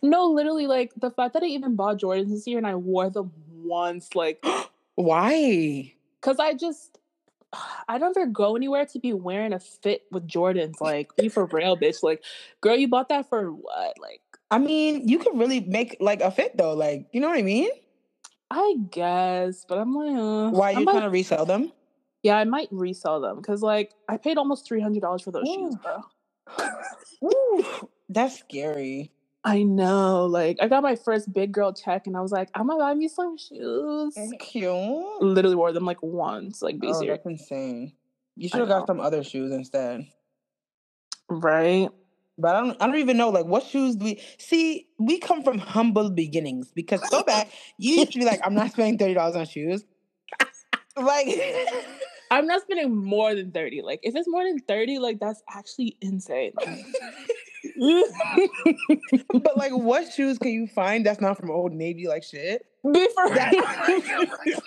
No, 0.02 0.25
literally, 0.31 0.67
like 0.67 0.93
the 0.96 1.11
fact 1.11 1.34
that 1.34 1.43
I 1.44 1.46
even 1.46 1.76
bought 1.76 1.99
Jordans 1.99 2.31
this 2.31 2.46
year 2.49 2.58
and 2.58 2.67
I 2.67 2.75
wore 2.75 3.08
them 3.11 3.31
once, 3.66 4.14
like, 4.14 4.44
why? 4.96 5.92
cause 6.22 6.38
I 6.40 6.54
just 6.54 6.98
I 7.88 7.98
don't 7.98 8.16
ever 8.16 8.26
go 8.26 8.56
anywhere 8.56 8.86
to 8.86 8.98
be 8.98 9.12
wearing 9.12 9.52
a 9.52 9.60
fit 9.60 10.02
with 10.10 10.26
Jordans. 10.28 10.80
Like, 10.80 11.14
be 11.16 11.28
for 11.28 11.46
real, 11.46 11.76
bitch. 11.76 12.02
Like, 12.02 12.22
girl, 12.60 12.76
you 12.76 12.88
bought 12.88 13.08
that 13.10 13.28
for 13.28 13.50
what? 13.50 13.96
Like, 14.00 14.20
I 14.50 14.58
mean, 14.58 15.08
you 15.08 15.18
can 15.18 15.38
really 15.38 15.60
make 15.60 15.96
like 16.00 16.20
a 16.20 16.30
fit 16.30 16.56
though. 16.56 16.74
Like, 16.74 17.06
you 17.12 17.20
know 17.20 17.28
what 17.28 17.38
I 17.38 17.42
mean? 17.42 17.70
I 18.50 18.76
guess, 18.90 19.64
but 19.68 19.78
I'm 19.78 19.94
like, 19.94 20.16
uh, 20.16 20.50
Why 20.50 20.70
you 20.72 20.84
trying 20.84 21.02
to 21.02 21.10
resell 21.10 21.46
them? 21.46 21.72
Yeah, 22.22 22.38
I 22.38 22.44
might 22.44 22.68
resell 22.70 23.20
them 23.20 23.36
because, 23.36 23.62
like, 23.62 23.92
I 24.08 24.16
paid 24.18 24.38
almost 24.38 24.66
three 24.66 24.80
hundred 24.80 25.02
dollars 25.02 25.22
for 25.22 25.32
those 25.32 25.48
shoes, 25.48 25.76
bro. 25.76 26.04
Ooh, 27.24 27.64
that's 28.08 28.38
scary. 28.38 29.12
I 29.46 29.62
know. 29.62 30.26
Like, 30.26 30.58
I 30.60 30.66
got 30.66 30.82
my 30.82 30.96
first 30.96 31.32
big 31.32 31.52
girl 31.52 31.72
check, 31.72 32.08
and 32.08 32.16
I 32.16 32.20
was 32.20 32.32
like, 32.32 32.49
I'm 32.52 32.66
gonna 32.66 32.80
buy 32.80 32.94
me 32.94 33.06
some 33.06 33.38
shoes. 33.38 34.18
Cute. 34.40 35.23
Literally 35.23 35.54
wore 35.54 35.73
them 35.73 35.85
like 35.85 36.02
once. 36.02 36.62
Like, 36.62 36.80
be 36.80 36.88
Oh, 36.88 36.99
serious, 36.99 37.18
that's 37.18 37.26
insane. 37.26 37.92
You 38.35 38.49
should 38.49 38.59
have 38.59 38.68
got 38.68 38.88
some 38.88 38.99
other 38.99 39.23
shoes 39.23 39.52
instead. 39.52 40.09
right? 41.28 41.88
But 42.38 42.56
I 42.56 42.61
don't 42.61 42.82
I 42.82 42.87
don't 42.87 42.97
even 42.97 43.16
know 43.16 43.30
like 43.30 43.47
what 43.47 43.62
shoes 43.62 43.97
do 43.97 44.04
we 44.04 44.21
see 44.37 44.88
we 44.99 45.18
come 45.18 45.42
from 45.42 45.56
humble 45.56 46.11
beginnings 46.11 46.71
because 46.75 47.00
so 47.11 47.23
bad 47.23 47.49
you 47.78 47.94
used 48.00 48.12
to 48.12 48.18
be 48.18 48.26
like, 48.26 48.40
I'm 48.44 48.52
not 48.52 48.73
spending 48.73 48.99
thirty 48.99 49.14
dollars 49.14 49.37
on 49.37 49.47
shoes. 49.47 49.85
like 50.99 51.28
I'm 52.30 52.47
not 52.47 52.62
spending 52.62 52.94
more 52.94 53.35
than 53.35 53.52
30. 53.52 53.82
Like, 53.82 54.00
if 54.02 54.16
it's 54.16 54.28
more 54.28 54.44
than 54.44 54.59
30, 54.59 54.99
like, 54.99 55.21
that's 55.21 55.42
actually 55.49 55.97
insane. 56.00 56.52
but 57.78 59.56
like 59.56 59.73
what 59.76 60.12
shoes 60.12 60.38
can 60.38 60.50
you 60.50 60.66
find 60.66 61.04
that's 61.06 61.21
not 61.21 61.37
from 61.37 61.50
old 61.50 61.73
navy 61.73 62.06
like 62.09 62.23
shit? 62.25 62.66
Be 62.85 63.09
for 63.14 63.28
That- 63.35 63.52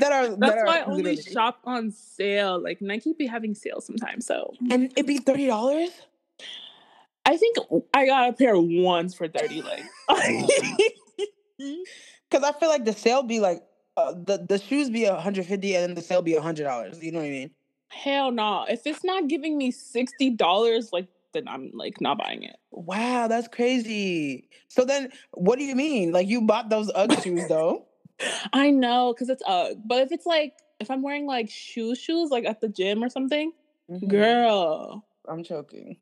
that 0.00 0.12
are 0.12 0.28
that 0.28 0.40
That's 0.40 0.54
are 0.56 0.64
why 0.66 0.78
I 0.78 0.84
only 0.84 1.02
literally- 1.02 1.32
shop 1.32 1.58
on 1.64 1.90
sale. 1.90 2.60
Like, 2.62 2.80
Nike 2.80 3.12
be 3.12 3.26
having 3.26 3.54
sales 3.54 3.84
sometimes. 3.86 4.26
So, 4.26 4.54
and 4.70 4.84
it'd 4.96 5.06
be 5.06 5.18
thirty 5.18 5.46
dollars? 5.46 5.90
I 7.24 7.36
think 7.36 7.56
I 7.94 8.06
got 8.06 8.30
a 8.30 8.32
pair 8.32 8.58
once 8.58 9.14
for 9.14 9.28
30. 9.28 9.62
Like, 9.62 9.84
Because 12.28 12.42
I 12.44 12.50
feel 12.58 12.68
like 12.68 12.84
the 12.84 12.92
sale 12.92 13.22
be 13.22 13.38
like 13.38 13.62
uh, 13.96 14.12
the 14.12 14.44
the 14.48 14.58
shoes 14.58 14.90
be 14.90 15.04
150 15.04 15.74
and 15.76 15.82
then 15.84 15.94
the 15.94 16.02
sale 16.02 16.22
be 16.22 16.34
hundred 16.34 16.64
dollars. 16.64 17.00
You 17.02 17.12
know 17.12 17.18
what 17.20 17.26
I 17.26 17.30
mean? 17.30 17.50
hell 17.88 18.30
no. 18.32 18.64
If 18.68 18.86
it's 18.86 19.04
not 19.04 19.28
giving 19.28 19.58
me 19.58 19.70
$60, 19.70 20.92
like, 20.94 21.08
then 21.32 21.48
I'm 21.48 21.70
like 21.74 22.00
not 22.00 22.18
buying 22.18 22.42
it. 22.42 22.56
Wow, 22.70 23.28
that's 23.28 23.48
crazy. 23.48 24.48
So 24.68 24.84
then, 24.84 25.10
what 25.32 25.58
do 25.58 25.64
you 25.64 25.74
mean? 25.74 26.12
Like 26.12 26.28
you 26.28 26.42
bought 26.42 26.68
those 26.70 26.90
UGG 26.94 27.22
shoes 27.22 27.42
though? 27.48 27.86
I 28.52 28.70
know 28.70 29.12
because 29.14 29.28
it's 29.28 29.42
UGG. 29.46 29.78
But 29.84 30.02
if 30.02 30.12
it's 30.12 30.26
like, 30.26 30.54
if 30.80 30.90
I'm 30.90 31.02
wearing 31.02 31.26
like 31.26 31.50
shoe 31.50 31.94
shoes, 31.94 32.30
like 32.30 32.44
at 32.44 32.60
the 32.60 32.68
gym 32.68 33.02
or 33.02 33.08
something, 33.08 33.52
Mhm. 33.90 34.08
girl, 34.08 35.04
I'm 35.28 35.42
choking. 35.44 35.96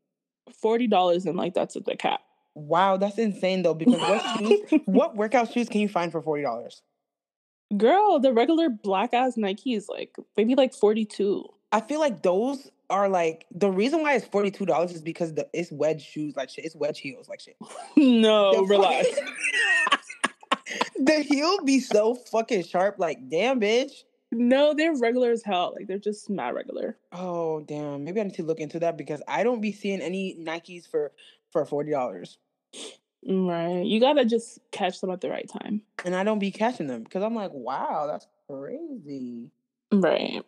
$40 0.63 1.27
and 1.27 1.37
like 1.37 1.55
that's 1.55 1.77
at 1.77 1.85
the 1.85 1.97
cap. 1.97 2.21
Wow, 2.55 2.97
that's 2.97 3.19
insane 3.19 3.63
though. 3.63 3.75
Because 3.75 4.01
what 4.01 4.39
shoes? 4.39 4.81
what 4.87 5.17
workout 5.17 5.53
shoes 5.53 5.69
can 5.69 5.81
you 5.81 5.89
find 5.89 6.11
for 6.11 6.21
forty 6.21 6.43
dollars? 6.43 6.83
Girl, 7.77 8.19
the 8.19 8.33
regular 8.33 8.69
black 8.69 9.15
ass 9.15 9.37
Nikes, 9.37 9.89
like 9.89 10.17
maybe 10.37 10.57
like 10.57 10.75
42. 10.75 11.45
I 11.71 11.81
feel 11.81 12.01
like 12.01 12.23
those 12.23 12.69
are 12.91 13.09
like 13.09 13.47
the 13.53 13.71
reason 13.71 14.03
why 14.03 14.15
it's 14.15 14.27
forty 14.27 14.51
two 14.51 14.67
dollars 14.67 14.93
is 14.93 15.01
because 15.03 15.33
the 15.35 15.49
it's 15.53 15.71
wedge 15.73 16.03
shoes 16.05 16.37
like 16.37 16.51
shit. 16.51 16.65
It's 16.65 16.77
wedge 16.77 16.99
heels 17.01 17.29
like 17.29 17.41
shit. 17.41 17.57
no, 17.97 18.53
The 18.55 18.63
relax. 18.65 19.09
fucking- 19.09 19.35
the 21.05 21.21
heel 21.23 21.65
be 21.65 21.81
so 21.81 22.15
fucking 22.15 22.65
sharp. 22.65 22.97
Like 22.99 23.29
damn, 23.29 23.61
bitch. 23.61 24.05
no, 24.33 24.75
they're 24.75 24.95
regular 24.97 25.31
as 25.33 25.43
hell. 25.43 25.73
Like 25.77 25.87
they're 25.87 25.99
just 25.99 26.29
mad 26.31 26.55
regular. 26.55 26.97
Oh 27.13 27.61
damn. 27.61 28.05
Maybe 28.05 28.21
I 28.21 28.25
need 28.25 28.35
to 28.35 28.43
look 28.43 28.61
into 28.61 28.79
that 28.81 28.97
because 28.97 29.23
I 29.27 29.43
don't 29.43 29.61
be 29.61 29.73
seeing 29.73 30.01
any 30.01 30.37
Nikes 30.41 30.89
for 30.89 31.13
for 31.51 31.65
forty 31.65 31.91
dollars, 31.91 32.39
Right. 33.29 33.85
You 33.85 34.01
gotta 34.01 34.25
just 34.25 34.61
catch 34.71 35.01
them 35.01 35.11
at 35.11 35.21
the 35.21 35.31
right 35.31 35.49
time. 35.49 35.83
and 36.05 36.15
I 36.15 36.25
don't 36.25 36.39
be 36.39 36.51
catching 36.51 36.87
them 36.87 37.03
because 37.03 37.23
I'm 37.23 37.35
like, 37.35 37.51
wow, 37.53 38.07
that's 38.07 38.27
crazy. 38.49 39.51
Right. 39.93 40.43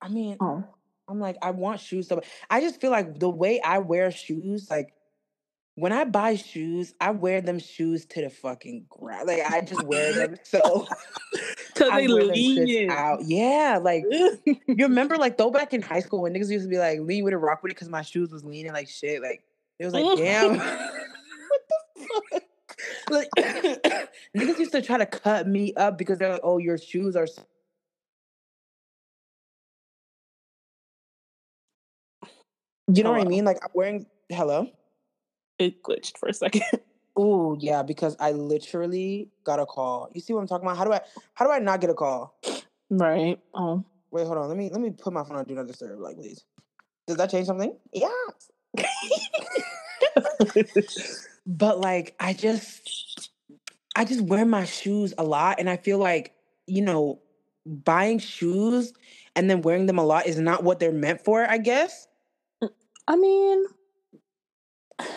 I 0.00 0.08
mean, 0.08 0.36
Oh. 0.40 0.62
I'm 1.08 1.20
like, 1.20 1.36
I 1.42 1.50
want 1.50 1.80
shoes. 1.80 2.08
So 2.08 2.22
I 2.50 2.60
just 2.60 2.80
feel 2.80 2.90
like 2.90 3.18
the 3.18 3.30
way 3.30 3.60
I 3.60 3.78
wear 3.78 4.10
shoes, 4.10 4.70
like 4.70 4.94
when 5.76 5.92
I 5.92 6.04
buy 6.04 6.36
shoes, 6.36 6.94
I 7.00 7.10
wear 7.10 7.40
them 7.40 7.58
shoes 7.58 8.06
to 8.06 8.22
the 8.22 8.30
fucking 8.30 8.86
ground. 8.88 9.26
Like 9.26 9.42
I 9.42 9.60
just 9.60 9.82
wear 9.84 10.12
them 10.12 10.36
so 10.42 10.60
Cause 11.74 11.90
they 11.90 12.06
wear 12.08 12.26
them 12.26 12.36
shits 12.36 12.66
lean. 12.66 12.90
out. 12.90 13.20
Yeah, 13.24 13.80
like 13.82 14.04
you 14.44 14.56
remember 14.68 15.16
like 15.16 15.36
though 15.36 15.50
back 15.50 15.74
in 15.74 15.82
high 15.82 16.00
school 16.00 16.22
when 16.22 16.32
niggas 16.32 16.50
used 16.50 16.64
to 16.64 16.70
be 16.70 16.78
like 16.78 17.00
lean 17.00 17.24
with 17.24 17.34
it, 17.34 17.38
rock 17.38 17.62
with 17.62 17.70
it 17.72 17.74
because 17.74 17.88
my 17.88 18.02
shoes 18.02 18.30
was 18.30 18.44
leaning 18.44 18.72
like 18.72 18.88
shit. 18.88 19.20
Like 19.20 19.42
it 19.78 19.84
was 19.84 19.94
like, 19.94 20.16
damn. 20.16 20.56
what 20.58 21.62
the 21.96 22.06
fuck? 22.30 22.42
Like 23.10 23.28
niggas 24.36 24.58
used 24.58 24.72
to 24.72 24.82
try 24.82 24.98
to 24.98 25.06
cut 25.06 25.48
me 25.48 25.74
up 25.74 25.98
because 25.98 26.18
they're 26.18 26.30
like, 26.30 26.40
oh, 26.44 26.58
your 26.58 26.78
shoes 26.78 27.16
are. 27.16 27.24
s-" 27.24 27.38
You 32.92 33.02
know 33.02 33.10
oh, 33.10 33.12
what 33.14 33.22
I 33.22 33.28
mean? 33.28 33.44
Like 33.44 33.58
I'm 33.62 33.70
wearing. 33.74 34.06
Hello. 34.28 34.68
it 35.58 35.82
glitched 35.82 36.18
for 36.18 36.28
a 36.28 36.34
second. 36.34 36.62
Oh 37.16 37.56
yeah, 37.60 37.82
because 37.82 38.16
I 38.18 38.32
literally 38.32 39.30
got 39.44 39.60
a 39.60 39.66
call. 39.66 40.10
You 40.12 40.20
see 40.20 40.32
what 40.32 40.40
I'm 40.40 40.46
talking 40.46 40.66
about? 40.66 40.76
How 40.76 40.84
do 40.84 40.92
I? 40.92 41.00
How 41.34 41.44
do 41.44 41.52
I 41.52 41.58
not 41.58 41.80
get 41.80 41.90
a 41.90 41.94
call? 41.94 42.38
right. 42.90 43.38
Oh. 43.54 43.84
Wait, 44.10 44.26
hold 44.26 44.38
on. 44.38 44.48
Let 44.48 44.56
me 44.56 44.70
let 44.70 44.80
me 44.80 44.90
put 44.90 45.12
my 45.12 45.24
phone 45.24 45.36
on 45.36 45.44
do 45.44 45.54
not 45.54 45.66
disturb. 45.66 45.98
Like, 46.00 46.16
please. 46.16 46.44
Does 47.06 47.16
that 47.16 47.30
change 47.30 47.46
something? 47.46 47.76
Yeah. 47.92 48.08
but 51.46 51.80
like, 51.80 52.14
I 52.18 52.32
just, 52.32 53.30
I 53.94 54.04
just 54.04 54.22
wear 54.22 54.44
my 54.44 54.64
shoes 54.64 55.12
a 55.18 55.24
lot, 55.24 55.60
and 55.60 55.68
I 55.68 55.76
feel 55.76 55.98
like 55.98 56.34
you 56.66 56.82
know, 56.82 57.20
buying 57.66 58.18
shoes 58.18 58.92
and 59.36 59.48
then 59.50 59.62
wearing 59.62 59.86
them 59.86 59.98
a 59.98 60.04
lot 60.04 60.26
is 60.26 60.38
not 60.38 60.64
what 60.64 60.80
they're 60.80 60.92
meant 60.92 61.24
for. 61.24 61.48
I 61.48 61.58
guess 61.58 62.06
I 63.06 63.16
mean, 63.16 63.64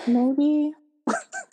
maybe. 0.08 0.74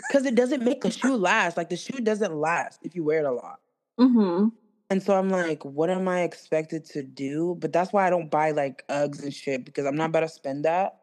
because 0.08 0.26
it 0.26 0.34
doesn't 0.34 0.64
make 0.64 0.84
a 0.84 0.90
shoe 0.90 1.16
last. 1.16 1.56
Like 1.56 1.68
the 1.68 1.76
shoe 1.76 2.00
doesn't 2.00 2.34
last 2.34 2.80
if 2.82 2.94
you 2.94 3.04
wear 3.04 3.20
it 3.20 3.26
a 3.26 3.32
lot. 3.32 3.60
Mm-hmm. 3.98 4.48
And 4.90 5.02
so 5.02 5.16
I'm 5.16 5.30
like, 5.30 5.64
what 5.64 5.90
am 5.90 6.08
I 6.08 6.22
expected 6.22 6.84
to 6.86 7.02
do? 7.02 7.56
But 7.58 7.72
that's 7.72 7.92
why 7.92 8.06
I 8.06 8.10
don't 8.10 8.30
buy 8.30 8.50
like 8.50 8.86
Uggs 8.88 9.22
and 9.22 9.32
shit 9.32 9.64
because 9.64 9.86
I'm 9.86 9.96
not 9.96 10.10
about 10.10 10.20
to 10.20 10.28
spend 10.28 10.64
that 10.64 11.00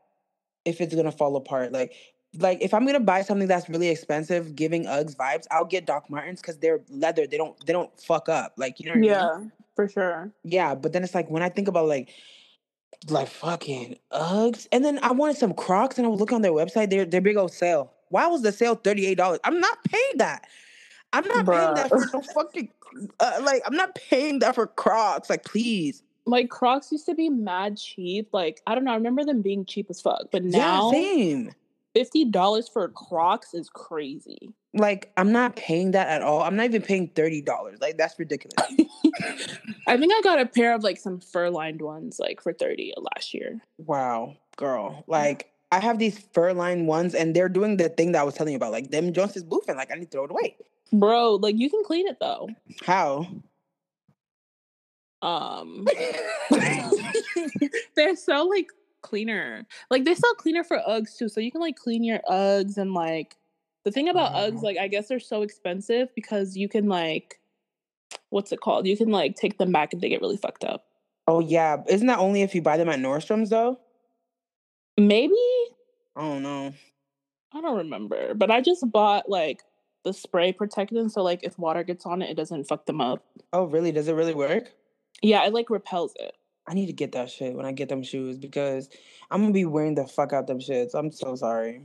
if 0.65 0.81
it's 0.81 0.93
gonna 0.93 1.11
fall 1.11 1.35
apart. 1.35 1.71
Like, 1.71 1.93
like 2.37 2.59
if 2.61 2.73
I'm 2.73 2.85
gonna 2.85 2.99
buy 2.99 3.23
something 3.23 3.47
that's 3.47 3.67
really 3.69 3.89
expensive, 3.89 4.55
giving 4.55 4.85
Uggs 4.85 5.15
vibes, 5.15 5.45
I'll 5.51 5.65
get 5.65 5.85
Doc 5.85 6.09
Martens 6.09 6.41
because 6.41 6.57
they're 6.59 6.81
leather. 6.89 7.25
They 7.27 7.37
don't 7.37 7.57
they 7.65 7.73
don't 7.73 7.91
fuck 7.99 8.29
up. 8.29 8.53
Like 8.57 8.79
you 8.79 8.85
know 8.85 8.91
what 8.91 8.97
I 8.97 9.01
mean? 9.01 9.09
Yeah, 9.09 9.49
for 9.75 9.87
sure. 9.87 10.31
Yeah. 10.43 10.75
But 10.75 10.93
then 10.93 11.03
it's 11.03 11.15
like 11.15 11.29
when 11.29 11.43
I 11.43 11.49
think 11.49 11.67
about 11.67 11.87
like 11.87 12.09
like 13.09 13.27
fucking 13.27 13.97
Uggs, 14.11 14.67
and 14.71 14.85
then 14.85 14.99
I 15.01 15.11
wanted 15.11 15.37
some 15.37 15.53
Crocs, 15.53 15.97
and 15.97 16.05
I 16.05 16.09
was 16.09 16.19
looking 16.19 16.35
on 16.35 16.41
their 16.41 16.51
website. 16.51 16.89
Their 16.89 17.05
their 17.05 17.21
big 17.21 17.37
old 17.37 17.53
sale. 17.53 17.91
Why 18.09 18.27
was 18.27 18.41
the 18.41 18.51
sale 18.51 18.75
thirty 18.75 19.05
eight 19.05 19.17
dollars? 19.17 19.39
I'm 19.43 19.59
not 19.59 19.83
paying 19.85 20.17
that. 20.17 20.47
I'm 21.13 21.27
not 21.27 21.45
paying 21.45 21.73
that 21.75 21.89
for 21.89 21.97
Bruh. 21.97 22.13
no 22.13 22.21
fucking 22.33 22.69
uh, 23.19 23.41
like. 23.43 23.63
I'm 23.65 23.75
not 23.75 23.95
paying 23.95 24.39
that 24.39 24.55
for 24.55 24.67
Crocs. 24.67 25.29
Like, 25.29 25.43
please. 25.45 26.03
Like 26.25 26.49
Crocs 26.49 26.91
used 26.91 27.07
to 27.07 27.15
be 27.15 27.29
mad 27.29 27.77
cheap. 27.77 28.29
Like 28.31 28.61
I 28.67 28.75
don't 28.75 28.83
know. 28.83 28.91
I 28.91 28.95
remember 28.95 29.25
them 29.25 29.41
being 29.41 29.65
cheap 29.65 29.87
as 29.89 29.99
fuck, 29.99 30.27
but 30.31 30.43
now 30.43 30.91
yeah, 30.91 30.99
same. 30.99 31.51
Fifty 31.93 32.25
dollars 32.25 32.67
for 32.67 32.87
Crocs 32.89 33.53
is 33.53 33.69
crazy. 33.69 34.53
Like, 34.73 35.11
I'm 35.17 35.31
not 35.31 35.55
paying 35.55 35.91
that 35.91 36.07
at 36.07 36.21
all. 36.21 36.41
I'm 36.41 36.55
not 36.55 36.65
even 36.65 36.81
paying 36.81 37.09
thirty 37.09 37.41
dollars. 37.41 37.79
Like, 37.81 37.97
that's 37.97 38.17
ridiculous. 38.17 38.55
I 39.87 39.97
think 39.97 40.13
I 40.13 40.21
got 40.23 40.39
a 40.39 40.45
pair 40.45 40.73
of 40.73 40.83
like 40.83 40.97
some 40.97 41.19
fur 41.19 41.49
lined 41.49 41.81
ones 41.81 42.19
like 42.19 42.41
for 42.41 42.53
thirty 42.53 42.93
last 42.97 43.33
year. 43.33 43.61
wow, 43.77 44.35
girl. 44.55 45.03
Like, 45.07 45.51
I 45.71 45.79
have 45.79 45.99
these 45.99 46.19
fur 46.33 46.53
lined 46.53 46.87
ones, 46.87 47.13
and 47.15 47.35
they're 47.35 47.49
doing 47.49 47.77
the 47.77 47.89
thing 47.89 48.13
that 48.13 48.21
I 48.21 48.23
was 48.23 48.35
telling 48.35 48.53
you 48.53 48.57
about. 48.57 48.71
Like, 48.71 48.91
them 48.91 49.11
Jones 49.13 49.35
is 49.35 49.43
boofing. 49.43 49.75
Like, 49.75 49.91
I 49.91 49.95
need 49.95 50.11
to 50.11 50.11
throw 50.11 50.25
it 50.25 50.31
away. 50.31 50.55
Bro, 50.93 51.35
like 51.35 51.57
you 51.57 51.69
can 51.69 51.83
clean 51.83 52.07
it 52.07 52.17
though. 52.19 52.49
How? 52.85 53.27
Um 55.21 55.87
they're 57.95 58.15
so 58.15 58.45
like 58.45 58.67
cleaner. 59.01 59.65
Like 59.89 60.05
they 60.05 60.15
sell 60.15 60.33
cleaner 60.35 60.63
for 60.63 60.81
Uggs 60.87 61.17
too. 61.17 61.29
So 61.29 61.39
you 61.39 61.51
can 61.51 61.61
like 61.61 61.75
clean 61.75 62.03
your 62.03 62.19
Uggs 62.29 62.77
and 62.77 62.93
like 62.93 63.35
the 63.83 63.91
thing 63.91 64.09
about 64.09 64.33
Uggs, 64.33 64.55
mm-hmm. 64.55 64.65
like 64.65 64.77
I 64.77 64.87
guess 64.87 65.07
they're 65.07 65.19
so 65.19 65.41
expensive 65.41 66.13
because 66.15 66.55
you 66.55 66.69
can 66.69 66.87
like 66.87 67.39
what's 68.29 68.51
it 68.51 68.61
called? 68.61 68.87
You 68.87 68.97
can 68.97 69.09
like 69.09 69.35
take 69.35 69.57
them 69.57 69.71
back 69.71 69.93
if 69.93 69.99
they 69.99 70.09
get 70.09 70.21
really 70.21 70.37
fucked 70.37 70.63
up. 70.63 70.85
Oh 71.27 71.39
yeah, 71.39 71.77
isn't 71.87 72.07
that 72.07 72.19
only 72.19 72.41
if 72.41 72.55
you 72.55 72.61
buy 72.61 72.77
them 72.77 72.89
at 72.89 72.99
Nordstrom's 72.99 73.49
though? 73.49 73.79
Maybe 74.97 75.33
oh, 75.35 75.71
I 76.15 76.21
don't 76.21 76.43
know. 76.43 76.73
I 77.53 77.61
don't 77.61 77.77
remember, 77.77 78.33
but 78.33 78.49
I 78.49 78.61
just 78.61 78.89
bought 78.91 79.29
like 79.29 79.63
the 80.03 80.13
spray 80.13 80.51
protectant 80.51 81.11
so 81.11 81.21
like 81.21 81.41
if 81.43 81.59
water 81.59 81.83
gets 81.83 82.05
on 82.05 82.21
it, 82.21 82.29
it 82.29 82.37
doesn't 82.37 82.65
fuck 82.65 82.85
them 82.85 83.01
up. 83.01 83.23
Oh 83.53 83.65
really? 83.65 83.91
Does 83.91 84.07
it 84.07 84.13
really 84.15 84.33
work? 84.33 84.71
Yeah, 85.21 85.45
it 85.45 85.53
like 85.53 85.69
repels 85.69 86.13
it. 86.19 86.35
I 86.71 86.73
need 86.73 86.85
to 86.85 86.93
get 86.93 87.11
that 87.11 87.29
shit 87.29 87.53
when 87.53 87.65
I 87.65 87.73
get 87.73 87.89
them 87.89 88.01
shoes 88.01 88.37
because 88.37 88.87
I'm 89.29 89.41
gonna 89.41 89.51
be 89.51 89.65
wearing 89.65 89.95
the 89.95 90.07
fuck 90.07 90.31
out 90.31 90.47
them 90.47 90.59
shits. 90.59 90.91
I'm 90.95 91.11
so 91.11 91.35
sorry. 91.35 91.83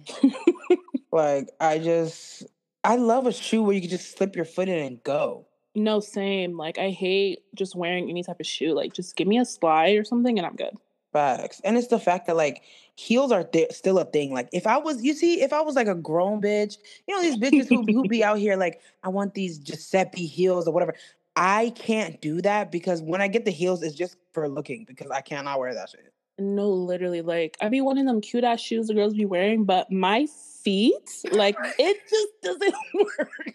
like 1.13 1.51
I 1.61 1.81
just 1.81 2.45
I 2.85 2.95
love 2.95 3.27
a 3.27 3.33
shoe 3.33 3.65
where 3.65 3.75
you 3.75 3.81
can 3.81 3.91
just 3.91 4.17
slip 4.17 4.37
your 4.37 4.45
foot 4.45 4.69
in 4.69 4.79
and 4.79 5.03
go. 5.03 5.49
No, 5.75 5.99
same. 5.99 6.57
Like 6.57 6.79
I 6.79 6.91
hate 6.91 7.41
just 7.57 7.75
wearing 7.75 8.09
any 8.09 8.23
type 8.23 8.39
of 8.39 8.47
shoe. 8.47 8.75
Like 8.75 8.93
just 8.93 9.17
give 9.17 9.27
me 9.27 9.39
a 9.39 9.45
slide 9.45 9.97
or 9.97 10.05
something 10.05 10.39
and 10.39 10.47
I'm 10.47 10.55
good. 10.55 10.77
Facts. 11.13 11.61
And 11.65 11.77
it's 11.77 11.89
the 11.89 11.99
fact 11.99 12.29
that 12.29 12.37
like 12.37 12.63
heels 12.95 13.33
are 13.33 13.43
th- 13.43 13.73
still 13.73 13.99
a 13.99 14.05
thing. 14.05 14.33
Like 14.33 14.49
if 14.53 14.69
I 14.69 14.77
was, 14.77 15.03
you 15.03 15.15
see, 15.15 15.43
if 15.43 15.53
I 15.53 15.63
was 15.63 15.75
like 15.75 15.89
a 15.89 15.97
grown 15.97 16.41
bitch, 16.41 16.77
you 17.09 17.17
know 17.17 17.23
these 17.23 17.39
bitches 17.39 17.69
who 17.69 17.83
who 17.83 18.07
be 18.07 18.23
out 18.29 18.39
here 18.39 18.55
like 18.55 18.81
I 19.03 19.09
want 19.09 19.35
these 19.35 19.59
Giuseppe 19.59 20.27
heels 20.27 20.69
or 20.69 20.73
whatever. 20.73 20.95
I 21.37 21.71
can't 21.77 22.21
do 22.23 22.41
that 22.43 22.73
because 22.73 23.03
when 23.03 23.21
I 23.21 23.29
get 23.29 23.45
the 23.45 23.51
heels, 23.51 23.83
it's 23.83 23.95
just 23.95 24.17
for 24.33 24.49
looking 24.49 24.85
because 24.87 25.11
I 25.11 25.21
cannot 25.21 25.59
wear 25.59 25.75
that 25.75 25.91
shit. 25.91 26.13
No, 26.39 26.71
literally, 26.71 27.23
like 27.23 27.57
I 27.61 27.69
be 27.69 27.81
of 27.99 28.07
them 28.07 28.21
cute 28.21 28.45
ass 28.45 28.61
shoes 28.61 28.89
the 28.89 28.95
girls 28.95 29.15
be 29.15 29.27
wearing, 29.27 29.65
but 29.65 29.91
my 29.93 30.27
feet, 30.67 31.23
like 31.31 31.57
it 31.79 31.97
just 32.11 32.29
doesn't 32.43 32.75
work. 32.95 33.55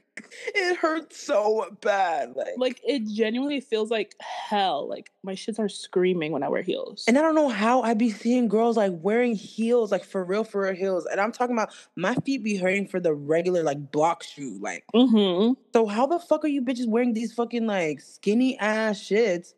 It 0.56 0.78
hurts 0.78 1.22
so 1.22 1.68
bad. 1.82 2.38
Like, 2.38 2.54
Like 2.56 2.82
it 2.88 3.06
genuinely 3.06 3.60
feels 3.60 3.92
like 3.92 4.16
hell. 4.22 4.88
Like 4.88 5.12
my 5.24 5.34
shits 5.34 5.60
are 5.60 5.68
screaming 5.68 6.32
when 6.32 6.42
I 6.42 6.48
wear 6.48 6.62
heels. 6.62 7.04
and 7.08 7.18
I 7.18 7.22
don't 7.22 7.36
know 7.36 7.50
how 7.50 7.82
I'd 7.82 7.98
be 7.98 8.12
seeing 8.12 8.48
girls 8.48 8.78
like 8.78 8.94
wearing 8.96 9.36
heels, 9.36 9.92
like 9.92 10.06
for 10.06 10.24
real, 10.24 10.46
for 10.46 10.62
real 10.62 10.74
heels. 10.74 11.06
And 11.06 11.20
I'm 11.20 11.34
talking 11.34 11.54
about 11.54 11.74
my 11.98 12.16
feet 12.16 12.44
be 12.44 12.56
hurting 12.56 12.88
for 12.88 13.02
the 13.02 13.14
regular 13.14 13.62
like 13.62 13.92
block 13.92 14.24
shoe. 14.24 14.58
Like, 14.62 14.86
mm-hmm. 14.96 15.54
so 15.74 15.86
how 15.88 16.08
the 16.08 16.20
fuck 16.20 16.46
are 16.46 16.48
you 16.48 16.62
bitches 16.62 16.88
wearing 16.88 17.14
these 17.14 17.34
fucking 17.34 17.68
like 17.68 18.00
skinny 18.00 18.58
ass 18.58 19.00
shits 19.02 19.54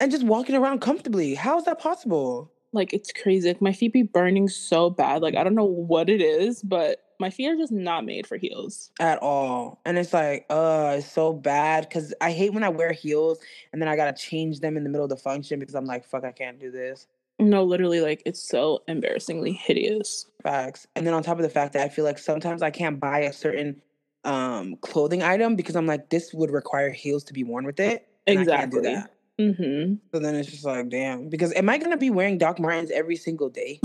and 0.00 0.10
just 0.10 0.24
walking 0.24 0.56
around 0.56 0.80
comfortably? 0.80 1.36
How 1.36 1.56
is 1.56 1.66
that 1.66 1.78
possible? 1.78 2.50
Like 2.72 2.92
it's 2.92 3.12
crazy. 3.12 3.48
Like 3.48 3.60
my 3.60 3.72
feet 3.72 3.92
be 3.92 4.02
burning 4.02 4.48
so 4.48 4.90
bad. 4.90 5.22
Like 5.22 5.36
I 5.36 5.44
don't 5.44 5.54
know 5.54 5.64
what 5.64 6.08
it 6.08 6.20
is, 6.20 6.62
but 6.62 7.04
my 7.18 7.30
feet 7.30 7.48
are 7.48 7.56
just 7.56 7.72
not 7.72 8.04
made 8.04 8.26
for 8.26 8.36
heels. 8.36 8.90
At 8.98 9.18
all. 9.18 9.80
And 9.84 9.98
it's 9.98 10.12
like, 10.12 10.46
uh, 10.48 10.96
it's 10.98 11.12
so 11.12 11.32
bad 11.34 11.86
because 11.86 12.14
I 12.20 12.32
hate 12.32 12.54
when 12.54 12.64
I 12.64 12.70
wear 12.70 12.92
heels 12.92 13.38
and 13.72 13.80
then 13.80 13.88
I 13.88 13.96
gotta 13.96 14.14
change 14.14 14.60
them 14.60 14.76
in 14.76 14.84
the 14.84 14.90
middle 14.90 15.04
of 15.04 15.10
the 15.10 15.16
function 15.16 15.58
because 15.58 15.74
I'm 15.74 15.84
like, 15.84 16.04
fuck, 16.04 16.24
I 16.24 16.32
can't 16.32 16.58
do 16.58 16.70
this. 16.70 17.06
No, 17.38 17.64
literally, 17.64 18.00
like 18.00 18.22
it's 18.26 18.42
so 18.42 18.82
embarrassingly 18.86 19.52
hideous. 19.52 20.26
Facts. 20.42 20.86
And 20.94 21.06
then 21.06 21.14
on 21.14 21.22
top 21.22 21.38
of 21.38 21.42
the 21.42 21.48
fact 21.48 21.72
that 21.72 21.82
I 21.82 21.88
feel 21.88 22.04
like 22.04 22.18
sometimes 22.18 22.62
I 22.62 22.70
can't 22.70 23.00
buy 23.00 23.20
a 23.20 23.32
certain 23.32 23.82
um 24.24 24.76
clothing 24.82 25.22
item 25.22 25.56
because 25.56 25.76
I'm 25.76 25.86
like, 25.86 26.10
this 26.10 26.32
would 26.34 26.50
require 26.50 26.90
heels 26.90 27.24
to 27.24 27.32
be 27.32 27.44
worn 27.44 27.64
with 27.64 27.80
it. 27.80 28.06
and 28.26 28.38
I 28.38 28.44
can't 28.44 28.70
do 28.70 28.78
Exactly. 28.78 29.10
Mm-hmm. 29.40 29.94
So 30.12 30.20
then 30.20 30.34
it's 30.34 30.50
just 30.50 30.64
like, 30.64 30.88
damn. 30.90 31.28
Because 31.28 31.52
am 31.54 31.68
I 31.68 31.78
gonna 31.78 31.96
be 31.96 32.10
wearing 32.10 32.38
Doc 32.38 32.58
Martens 32.58 32.90
every 32.90 33.16
single 33.16 33.48
day? 33.48 33.80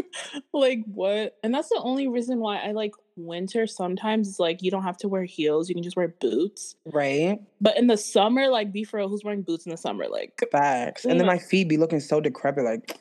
like 0.52 0.82
what? 0.86 1.36
And 1.42 1.54
that's 1.54 1.68
the 1.68 1.80
only 1.80 2.08
reason 2.08 2.40
why 2.40 2.58
I 2.58 2.72
like 2.72 2.92
winter 3.16 3.66
sometimes 3.66 4.28
is 4.28 4.40
like 4.40 4.62
you 4.62 4.70
don't 4.70 4.82
have 4.82 4.96
to 4.98 5.08
wear 5.08 5.24
heels, 5.24 5.68
you 5.68 5.74
can 5.74 5.84
just 5.84 5.96
wear 5.96 6.08
boots. 6.08 6.74
right? 6.86 7.38
But 7.60 7.78
in 7.78 7.86
the 7.86 7.96
summer, 7.96 8.48
like 8.48 8.72
be 8.72 8.84
for 8.84 8.98
real, 8.98 9.08
who's 9.08 9.22
wearing 9.22 9.42
boots 9.42 9.64
in 9.64 9.70
the 9.70 9.76
summer? 9.76 10.08
Like 10.08 10.42
Facts. 10.50 11.04
And 11.04 11.20
then 11.20 11.26
my 11.26 11.38
feet 11.38 11.68
be 11.68 11.76
looking 11.76 12.00
so 12.00 12.20
decrepit, 12.20 12.64
like 12.64 12.98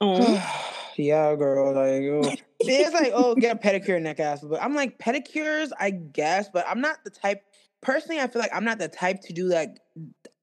oh, 0.00 0.74
yeah, 0.96 1.34
girl. 1.34 1.74
Like 1.74 2.02
oh. 2.30 2.34
it's 2.60 2.94
like, 2.94 3.12
oh, 3.14 3.34
get 3.34 3.56
a 3.56 3.58
pedicure, 3.58 4.00
neck 4.00 4.20
ass. 4.20 4.40
But 4.42 4.62
I'm 4.62 4.74
like, 4.74 4.98
pedicures, 4.98 5.70
I 5.78 5.90
guess, 5.90 6.48
but 6.48 6.66
I'm 6.66 6.80
not 6.80 7.04
the 7.04 7.10
type 7.10 7.42
personally, 7.82 8.20
I 8.20 8.26
feel 8.26 8.42
like 8.42 8.54
I'm 8.54 8.64
not 8.64 8.78
the 8.78 8.88
type 8.88 9.20
to 9.22 9.32
do 9.32 9.44
like 9.44 9.78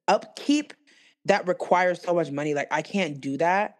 upkeep 0.07 0.73
that 1.25 1.47
requires 1.47 2.01
so 2.01 2.13
much 2.13 2.31
money. 2.31 2.53
Like 2.53 2.67
I 2.71 2.81
can't 2.81 3.19
do 3.21 3.37
that. 3.37 3.77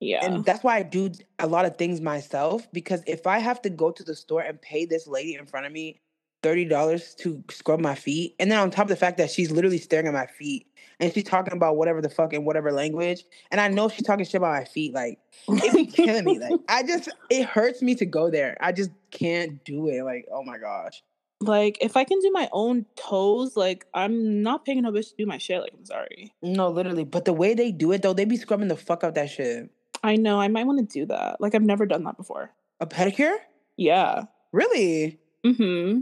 yeah. 0.00 0.24
And 0.24 0.44
that's 0.44 0.64
why 0.64 0.76
I 0.76 0.82
do 0.82 1.12
a 1.38 1.46
lot 1.46 1.64
of 1.64 1.76
things 1.76 2.00
myself 2.00 2.66
because 2.72 3.02
if 3.06 3.26
I 3.26 3.38
have 3.38 3.62
to 3.62 3.70
go 3.70 3.90
to 3.90 4.02
the 4.02 4.14
store 4.14 4.40
and 4.40 4.60
pay 4.60 4.86
this 4.86 5.06
lady 5.06 5.34
in 5.34 5.46
front 5.46 5.66
of 5.66 5.72
me 5.72 6.00
$30 6.42 7.16
to 7.18 7.44
scrub 7.50 7.80
my 7.80 7.94
feet, 7.94 8.34
and 8.40 8.50
then 8.50 8.58
on 8.58 8.70
top 8.70 8.84
of 8.84 8.88
the 8.88 8.96
fact 8.96 9.18
that 9.18 9.30
she's 9.30 9.50
literally 9.50 9.78
staring 9.78 10.06
at 10.06 10.14
my 10.14 10.26
feet 10.26 10.66
and 10.98 11.12
she's 11.12 11.24
talking 11.24 11.52
about 11.52 11.76
whatever 11.76 12.00
the 12.00 12.08
fuck 12.08 12.32
in 12.32 12.44
whatever 12.44 12.72
language, 12.72 13.24
and 13.50 13.60
I 13.60 13.68
know 13.68 13.88
she's 13.88 14.06
talking 14.06 14.24
shit 14.24 14.36
about 14.36 14.52
my 14.52 14.64
feet, 14.64 14.94
like 14.94 15.18
it 15.48 15.74
be 15.74 15.86
killing 16.04 16.24
me. 16.24 16.38
Like 16.38 16.60
I 16.68 16.82
just 16.82 17.10
it 17.28 17.44
hurts 17.44 17.82
me 17.82 17.94
to 17.96 18.06
go 18.06 18.30
there. 18.30 18.56
I 18.60 18.72
just 18.72 18.90
can't 19.10 19.62
do 19.64 19.88
it. 19.88 20.02
Like, 20.02 20.26
oh 20.32 20.42
my 20.42 20.58
gosh. 20.58 21.02
Like 21.40 21.78
if 21.80 21.96
I 21.96 22.04
can 22.04 22.20
do 22.20 22.30
my 22.32 22.48
own 22.52 22.86
toes, 22.96 23.56
like 23.56 23.86
I'm 23.94 24.42
not 24.42 24.64
paying 24.64 24.82
no 24.82 24.92
bitch 24.92 25.10
to 25.10 25.16
do 25.16 25.26
my 25.26 25.38
shit. 25.38 25.60
Like 25.62 25.72
I'm 25.76 25.84
sorry. 25.84 26.34
No, 26.42 26.68
literally. 26.68 27.04
But 27.04 27.24
the 27.24 27.32
way 27.32 27.54
they 27.54 27.72
do 27.72 27.92
it 27.92 28.02
though, 28.02 28.12
they 28.12 28.24
be 28.24 28.36
scrubbing 28.36 28.68
the 28.68 28.76
fuck 28.76 29.04
out 29.04 29.14
that 29.14 29.30
shit. 29.30 29.70
I 30.02 30.16
know 30.16 30.40
I 30.40 30.48
might 30.48 30.66
want 30.66 30.78
to 30.78 31.00
do 31.00 31.06
that. 31.06 31.40
Like 31.40 31.54
I've 31.54 31.62
never 31.62 31.86
done 31.86 32.04
that 32.04 32.16
before. 32.16 32.50
A 32.80 32.86
pedicure? 32.86 33.36
Yeah. 33.76 34.24
Really? 34.52 35.18
Mm-hmm. 35.44 36.00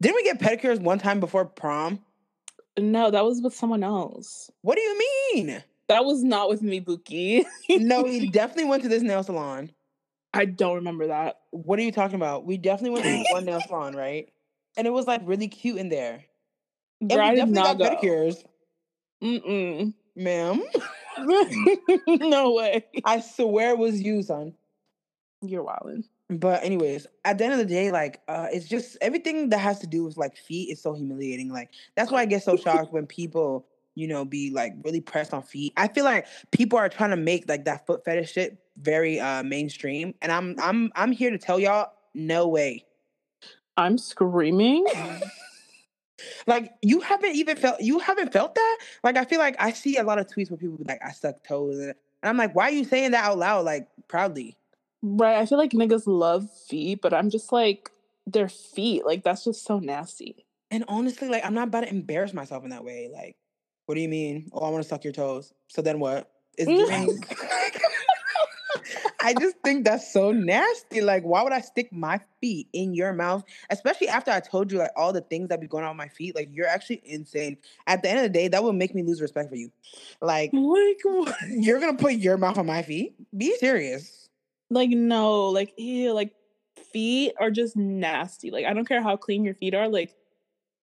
Didn't 0.00 0.14
we 0.16 0.22
get 0.22 0.38
pedicures 0.38 0.80
one 0.80 0.98
time 0.98 1.20
before 1.20 1.44
prom? 1.44 2.00
No, 2.78 3.10
that 3.10 3.24
was 3.24 3.40
with 3.42 3.54
someone 3.54 3.82
else. 3.82 4.50
What 4.62 4.76
do 4.76 4.82
you 4.82 4.98
mean? 4.98 5.62
That 5.88 6.04
was 6.04 6.22
not 6.22 6.48
with 6.48 6.62
me, 6.62 6.80
Buki. 6.80 7.44
no, 7.70 8.02
we 8.02 8.28
definitely 8.30 8.64
went 8.64 8.82
to 8.82 8.88
this 8.88 9.02
nail 9.02 9.22
salon. 9.22 9.70
I 10.34 10.44
don't 10.44 10.74
remember 10.76 11.06
that. 11.06 11.40
What 11.50 11.78
are 11.78 11.82
you 11.82 11.92
talking 11.92 12.16
about? 12.16 12.44
We 12.44 12.58
definitely 12.58 12.90
went 13.00 13.04
to 13.04 13.32
one 13.32 13.44
nail 13.46 13.60
salon, 13.62 13.96
right? 13.96 14.28
And 14.76 14.86
it 14.86 14.90
was 14.90 15.06
like 15.06 15.22
really 15.24 15.48
cute 15.48 15.78
in 15.78 15.88
there. 15.88 16.24
And 17.00 17.10
Girl, 17.10 17.20
I 17.20 17.30
we 17.30 17.36
did 17.36 17.46
definitely 17.46 17.62
not 17.62 17.78
got 17.78 17.78
go. 17.78 17.96
pedicures, 17.96 18.44
Mm-mm. 19.22 19.94
ma'am. 20.14 20.62
no 22.08 22.52
way. 22.52 22.84
I 23.04 23.20
swear 23.20 23.70
it 23.70 23.78
was 23.78 24.00
you, 24.00 24.22
son. 24.22 24.54
You're 25.42 25.64
wildin'. 25.64 26.04
But 26.28 26.64
anyways, 26.64 27.06
at 27.24 27.38
the 27.38 27.44
end 27.44 27.52
of 27.52 27.58
the 27.60 27.66
day, 27.66 27.92
like 27.92 28.20
uh 28.28 28.48
it's 28.50 28.66
just 28.66 28.96
everything 29.00 29.50
that 29.50 29.58
has 29.58 29.78
to 29.80 29.86
do 29.86 30.04
with 30.04 30.16
like 30.16 30.36
feet 30.36 30.70
is 30.70 30.82
so 30.82 30.94
humiliating. 30.94 31.50
Like 31.50 31.70
that's 31.94 32.10
why 32.10 32.22
I 32.22 32.26
get 32.26 32.42
so 32.42 32.56
shocked 32.64 32.92
when 32.92 33.06
people, 33.06 33.66
you 33.94 34.08
know, 34.08 34.24
be 34.24 34.50
like 34.50 34.74
really 34.82 35.00
pressed 35.00 35.32
on 35.32 35.42
feet. 35.42 35.72
I 35.76 35.88
feel 35.88 36.04
like 36.04 36.26
people 36.50 36.78
are 36.78 36.88
trying 36.88 37.10
to 37.10 37.16
make 37.16 37.48
like 37.48 37.66
that 37.66 37.86
foot 37.86 38.04
fetish 38.04 38.32
shit 38.32 38.58
very 38.78 39.20
uh 39.20 39.42
mainstream. 39.42 40.14
And 40.20 40.32
I'm 40.32 40.56
I'm 40.58 40.90
I'm 40.96 41.12
here 41.12 41.30
to 41.30 41.38
tell 41.38 41.60
y'all, 41.60 41.92
no 42.14 42.48
way. 42.48 42.85
I'm 43.76 43.98
screaming. 43.98 44.86
Like 46.46 46.72
you 46.82 47.00
haven't 47.00 47.34
even 47.34 47.56
felt 47.56 47.80
you 47.80 47.98
haven't 47.98 48.32
felt 48.32 48.54
that? 48.54 48.78
Like 49.04 49.16
I 49.16 49.24
feel 49.24 49.38
like 49.38 49.56
I 49.58 49.72
see 49.72 49.96
a 49.96 50.02
lot 50.02 50.18
of 50.18 50.26
tweets 50.26 50.50
where 50.50 50.56
people 50.56 50.76
be 50.76 50.84
like, 50.84 51.00
I 51.04 51.12
suck 51.12 51.44
toes 51.44 51.78
and 51.78 51.94
I'm 52.22 52.36
like, 52.36 52.54
why 52.54 52.68
are 52.68 52.72
you 52.72 52.84
saying 52.84 53.10
that 53.10 53.24
out 53.24 53.38
loud, 53.38 53.64
like 53.64 53.88
proudly? 54.08 54.56
Right. 55.02 55.36
I 55.36 55.46
feel 55.46 55.58
like 55.58 55.72
niggas 55.72 56.04
love 56.06 56.48
feet, 56.68 57.00
but 57.02 57.12
I'm 57.12 57.30
just 57.30 57.52
like 57.52 57.90
their 58.26 58.48
feet. 58.48 59.04
Like 59.04 59.24
that's 59.24 59.44
just 59.44 59.64
so 59.64 59.78
nasty. 59.78 60.46
And 60.70 60.84
honestly, 60.88 61.28
like 61.28 61.44
I'm 61.44 61.54
not 61.54 61.68
about 61.68 61.82
to 61.82 61.90
embarrass 61.90 62.32
myself 62.32 62.64
in 62.64 62.70
that 62.70 62.84
way. 62.84 63.10
Like, 63.12 63.36
what 63.84 63.94
do 63.94 64.00
you 64.00 64.08
mean? 64.08 64.50
Oh, 64.52 64.64
I 64.64 64.70
want 64.70 64.82
to 64.82 64.88
suck 64.88 65.04
your 65.04 65.12
toes. 65.12 65.52
So 65.68 65.82
then 65.82 66.00
what? 66.00 66.30
Is 66.58 66.66
I 69.26 69.34
just 69.34 69.56
think 69.64 69.84
that's 69.84 70.12
so 70.12 70.30
nasty. 70.30 71.00
Like, 71.00 71.24
why 71.24 71.42
would 71.42 71.52
I 71.52 71.60
stick 71.60 71.92
my 71.92 72.20
feet 72.40 72.68
in 72.72 72.94
your 72.94 73.12
mouth? 73.12 73.42
Especially 73.70 74.08
after 74.08 74.30
I 74.30 74.38
told 74.38 74.70
you 74.70 74.78
like 74.78 74.92
all 74.94 75.12
the 75.12 75.20
things 75.20 75.48
that 75.48 75.60
be 75.60 75.66
going 75.66 75.82
on 75.82 75.90
with 75.90 75.98
my 75.98 76.08
feet. 76.08 76.36
Like, 76.36 76.48
you're 76.52 76.68
actually 76.68 77.02
insane. 77.04 77.56
At 77.88 78.04
the 78.04 78.08
end 78.08 78.18
of 78.18 78.22
the 78.22 78.28
day, 78.28 78.46
that 78.46 78.62
would 78.62 78.76
make 78.76 78.94
me 78.94 79.02
lose 79.02 79.20
respect 79.20 79.50
for 79.50 79.56
you. 79.56 79.72
Like, 80.20 80.52
Like 80.52 81.00
what? 81.04 81.34
you're 81.48 81.80
gonna 81.80 81.98
put 81.98 82.14
your 82.14 82.36
mouth 82.36 82.56
on 82.56 82.66
my 82.66 82.82
feet? 82.82 83.16
Be 83.36 83.56
serious. 83.56 84.28
Like 84.70 84.90
no, 84.90 85.46
like 85.46 85.72
ew, 85.76 86.12
like 86.12 86.32
feet 86.92 87.34
are 87.40 87.50
just 87.50 87.76
nasty. 87.76 88.52
Like 88.52 88.64
I 88.64 88.74
don't 88.74 88.86
care 88.86 89.02
how 89.02 89.16
clean 89.16 89.44
your 89.44 89.54
feet 89.54 89.74
are. 89.74 89.88
Like 89.88 90.14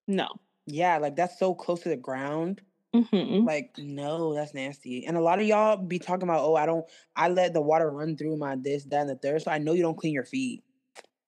no. 0.05 0.27
Yeah, 0.65 0.97
like 0.97 1.15
that's 1.15 1.39
so 1.39 1.53
close 1.55 1.79
to 1.81 1.89
the 1.89 1.95
ground. 1.95 2.61
Mm-hmm. 2.95 3.45
Like, 3.45 3.75
no, 3.77 4.33
that's 4.33 4.53
nasty. 4.53 5.05
And 5.05 5.17
a 5.17 5.21
lot 5.21 5.39
of 5.39 5.45
y'all 5.47 5.77
be 5.77 5.99
talking 5.99 6.23
about, 6.23 6.41
oh, 6.43 6.55
I 6.55 6.65
don't, 6.65 6.85
I 7.15 7.29
let 7.29 7.53
the 7.53 7.61
water 7.61 7.89
run 7.89 8.15
through 8.15 8.37
my 8.37 8.55
this, 8.55 8.83
that, 8.85 9.01
and 9.01 9.09
the 9.09 9.15
third. 9.15 9.41
So 9.41 9.51
I 9.51 9.57
know 9.57 9.73
you 9.73 9.81
don't 9.81 9.97
clean 9.97 10.13
your 10.13 10.25
feet. 10.25 10.63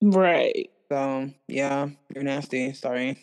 Right. 0.01 0.69
So 0.91 1.31
yeah, 1.47 1.89
you're 2.13 2.23
nasty. 2.23 2.73
Sorry. 2.73 3.17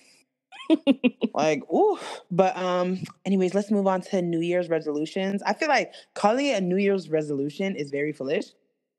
like, 1.34 1.62
ooh. 1.72 1.98
But 2.30 2.56
um, 2.56 2.98
anyways, 3.24 3.54
let's 3.54 3.70
move 3.70 3.86
on 3.86 4.00
to 4.02 4.22
New 4.22 4.40
Year's 4.40 4.68
resolutions. 4.68 5.42
I 5.44 5.52
feel 5.54 5.68
like 5.68 5.92
calling 6.14 6.46
it 6.46 6.58
a 6.58 6.60
New 6.60 6.76
Year's 6.76 7.08
resolution 7.08 7.76
is 7.76 7.90
very 7.90 8.12
foolish. 8.12 8.46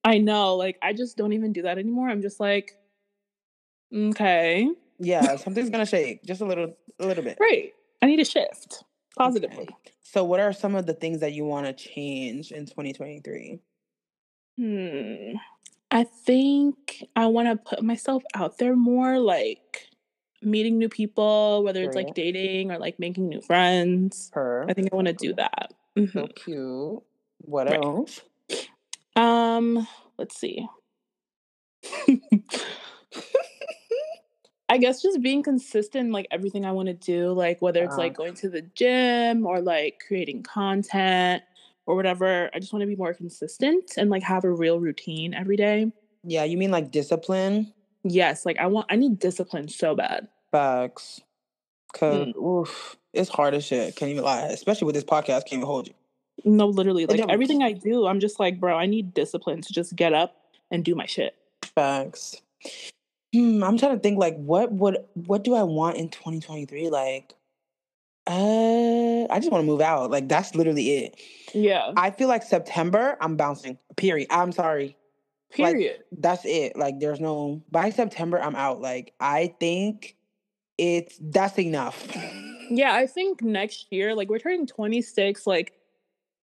I 0.05 0.17
know. 0.19 0.55
Like 0.55 0.77
I 0.81 0.93
just 0.93 1.17
don't 1.17 1.33
even 1.33 1.51
do 1.53 1.63
that 1.63 1.77
anymore. 1.77 2.09
I'm 2.09 2.21
just 2.21 2.39
like, 2.39 2.77
okay, 3.93 4.69
Yeah, 4.99 5.35
something's 5.37 5.69
gonna 5.69 5.85
shake 5.85 6.23
just 6.23 6.41
a 6.41 6.45
little, 6.45 6.75
a 6.99 7.05
little 7.05 7.23
bit. 7.23 7.37
great. 7.37 7.73
I 8.01 8.05
need 8.05 8.19
a 8.19 8.25
shift 8.25 8.83
positively. 9.17 9.63
Okay. 9.63 9.75
So, 10.01 10.23
what 10.23 10.39
are 10.39 10.53
some 10.53 10.75
of 10.75 10.85
the 10.85 10.93
things 10.93 11.19
that 11.21 11.33
you 11.33 11.45
want 11.45 11.65
to 11.65 11.73
change 11.73 12.51
in 12.51 12.65
2023? 12.65 13.59
Hmm. 14.57 15.37
I 15.91 16.03
think 16.03 17.03
I 17.15 17.27
want 17.27 17.47
to 17.49 17.55
put 17.55 17.83
myself 17.83 18.23
out 18.33 18.57
there 18.57 18.75
more, 18.75 19.19
like 19.19 19.87
meeting 20.41 20.77
new 20.77 20.89
people, 20.89 21.63
whether 21.63 21.83
it's 21.83 21.95
like 21.95 22.13
dating 22.15 22.71
or 22.71 22.77
like 22.79 22.99
making 22.99 23.29
new 23.29 23.41
friends. 23.41 24.31
Her. 24.33 24.65
I 24.67 24.73
think 24.73 24.89
I 24.91 24.95
want 24.95 25.07
to 25.07 25.13
do 25.13 25.33
that. 25.35 25.71
So 25.95 26.01
Mhm. 26.01 26.35
cute. 26.35 27.03
What 27.39 27.67
Right. 27.67 27.79
else? 27.79 28.21
Um, 29.15 29.87
let's 30.17 30.35
see. 30.37 30.67
I 34.73 34.77
guess 34.79 35.03
just 35.03 35.21
being 35.21 35.43
consistent, 35.43 36.11
like 36.11 36.25
everything 36.31 36.65
I 36.65 36.71
want 36.71 36.87
to 36.87 36.95
do, 36.95 37.31
like 37.31 37.61
whether 37.61 37.83
it's 37.83 37.95
like 37.95 38.13
Uh-huh. 38.13 38.23
going 38.23 38.33
to 38.37 38.49
the 38.49 38.63
gym 38.73 39.45
or 39.45 39.61
like 39.61 40.01
creating 40.07 40.41
content 40.41 41.43
or 41.85 41.95
whatever. 41.95 42.49
I 42.55 42.59
just 42.59 42.73
want 42.73 42.81
to 42.81 42.87
be 42.87 42.95
more 42.95 43.13
consistent 43.13 43.91
and 43.97 44.09
like 44.09 44.23
have 44.23 44.45
a 44.45 44.51
real 44.51 44.79
routine 44.79 45.35
every 45.35 45.57
day. 45.57 45.91
Yeah, 46.23 46.43
you 46.45 46.57
mean 46.57 46.71
like 46.71 46.89
discipline? 46.89 47.71
Yes, 48.03 48.47
like 48.47 48.57
I 48.57 48.65
want, 48.65 48.87
I 48.89 48.95
need 48.95 49.19
discipline 49.19 49.67
so 49.67 49.93
bad. 49.93 50.27
Facts. 50.51 51.21
Cause 51.93 52.29
Mm. 52.29 52.43
oof, 52.43 52.97
it's 53.13 53.29
hard 53.29 53.53
as 53.53 53.63
shit. 53.63 53.95
Can't 53.95 54.09
even 54.09 54.23
lie. 54.23 54.47
Especially 54.47 54.87
with 54.87 54.95
this 54.95 55.03
podcast, 55.03 55.41
can't 55.45 55.53
even 55.53 55.67
hold 55.67 55.87
you. 55.87 55.93
No, 56.45 56.65
literally, 56.65 57.05
like 57.05 57.21
everything 57.29 57.61
I 57.61 57.73
do, 57.73 58.07
I'm 58.07 58.19
just 58.19 58.39
like, 58.39 58.59
bro, 58.59 58.75
I 58.75 58.87
need 58.87 59.13
discipline 59.13 59.61
to 59.61 59.71
just 59.71 59.95
get 59.95 60.13
up 60.13 60.35
and 60.71 60.83
do 60.83 60.95
my 60.95 61.05
shit. 61.05 61.35
Facts. 61.75 62.41
Hmm, 63.33 63.63
I'm 63.63 63.77
trying 63.77 63.95
to 63.95 63.99
think 63.99 64.19
like 64.19 64.35
what 64.37 64.71
would 64.71 64.97
what 65.13 65.43
do 65.43 65.55
I 65.55 65.63
want 65.63 65.97
in 65.97 66.09
2023? 66.09 66.89
Like 66.89 67.33
uh 68.27 69.25
I 69.29 69.39
just 69.39 69.51
want 69.51 69.63
to 69.63 69.65
move 69.65 69.81
out. 69.81 70.11
Like 70.11 70.29
that's 70.29 70.55
literally 70.55 70.89
it. 71.05 71.19
Yeah. 71.53 71.91
I 71.97 72.11
feel 72.11 72.27
like 72.27 72.43
September, 72.43 73.17
I'm 73.19 73.35
bouncing. 73.35 73.77
Period. 73.97 74.27
I'm 74.29 74.51
sorry. 74.51 74.95
like- 75.57 75.73
Period. 75.73 76.03
That's 76.17 76.45
it. 76.45 76.77
Like 76.77 76.99
there's 76.99 77.19
no 77.19 77.61
by 77.71 77.89
September, 77.89 78.39
I'm 78.41 78.55
out. 78.55 78.81
Like 78.81 79.13
I 79.19 79.53
think 79.59 80.15
it's 80.77 81.17
that's 81.21 81.57
enough. 81.59 82.07
Yeah, 82.69 82.95
I 82.95 83.07
think 83.07 83.41
next 83.43 83.87
year, 83.91 84.15
like 84.15 84.29
we're 84.29 84.39
turning 84.39 84.65
26, 84.65 85.45
like 85.45 85.73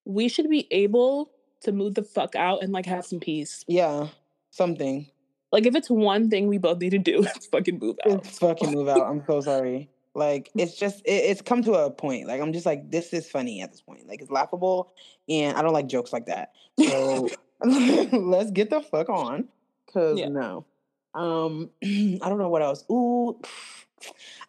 we 0.05 0.29
should 0.29 0.47
be 0.49 0.67
able 0.71 1.31
to 1.61 1.71
move 1.71 1.95
the 1.95 2.03
fuck 2.03 2.35
out 2.35 2.61
and 2.61 2.71
like 2.71 2.85
have 2.85 3.05
some 3.07 3.19
peace. 3.19 3.65
yeah. 3.67 4.07
Something. 4.51 5.07
Like 5.51 5.65
if 5.65 5.75
it's 5.75 5.89
one 5.89 6.29
thing 6.29 6.47
we 6.47 6.57
both 6.57 6.79
need 6.79 6.91
to 6.91 6.97
do, 6.97 7.23
it's 7.35 7.47
fucking 7.47 7.79
move 7.79 7.97
out. 8.05 8.25
It's 8.25 8.39
fucking 8.39 8.71
move 8.71 8.87
out. 8.87 9.07
I'm 9.07 9.23
so 9.25 9.41
sorry. 9.41 9.89
Like 10.13 10.49
it's 10.55 10.75
just 10.75 11.01
it, 11.05 11.11
it's 11.11 11.41
come 11.41 11.63
to 11.63 11.73
a 11.73 11.91
point. 11.91 12.27
Like 12.27 12.41
I'm 12.41 12.53
just 12.53 12.65
like 12.65 12.89
this 12.89 13.13
is 13.13 13.29
funny 13.29 13.61
at 13.61 13.71
this 13.71 13.81
point. 13.81 14.07
Like 14.07 14.21
it's 14.21 14.31
laughable, 14.31 14.93
and 15.29 15.57
I 15.57 15.61
don't 15.61 15.73
like 15.73 15.87
jokes 15.87 16.13
like 16.13 16.27
that. 16.27 16.53
So 16.79 17.27
let's 17.63 18.51
get 18.51 18.69
the 18.69 18.81
fuck 18.81 19.09
on. 19.09 19.47
Cause 19.91 20.17
Yeah. 20.19 20.29
no, 20.29 20.65
um, 21.13 21.69
I 21.83 22.29
don't 22.29 22.37
know 22.37 22.49
what 22.49 22.61
else. 22.61 22.85
Ooh, 22.89 23.39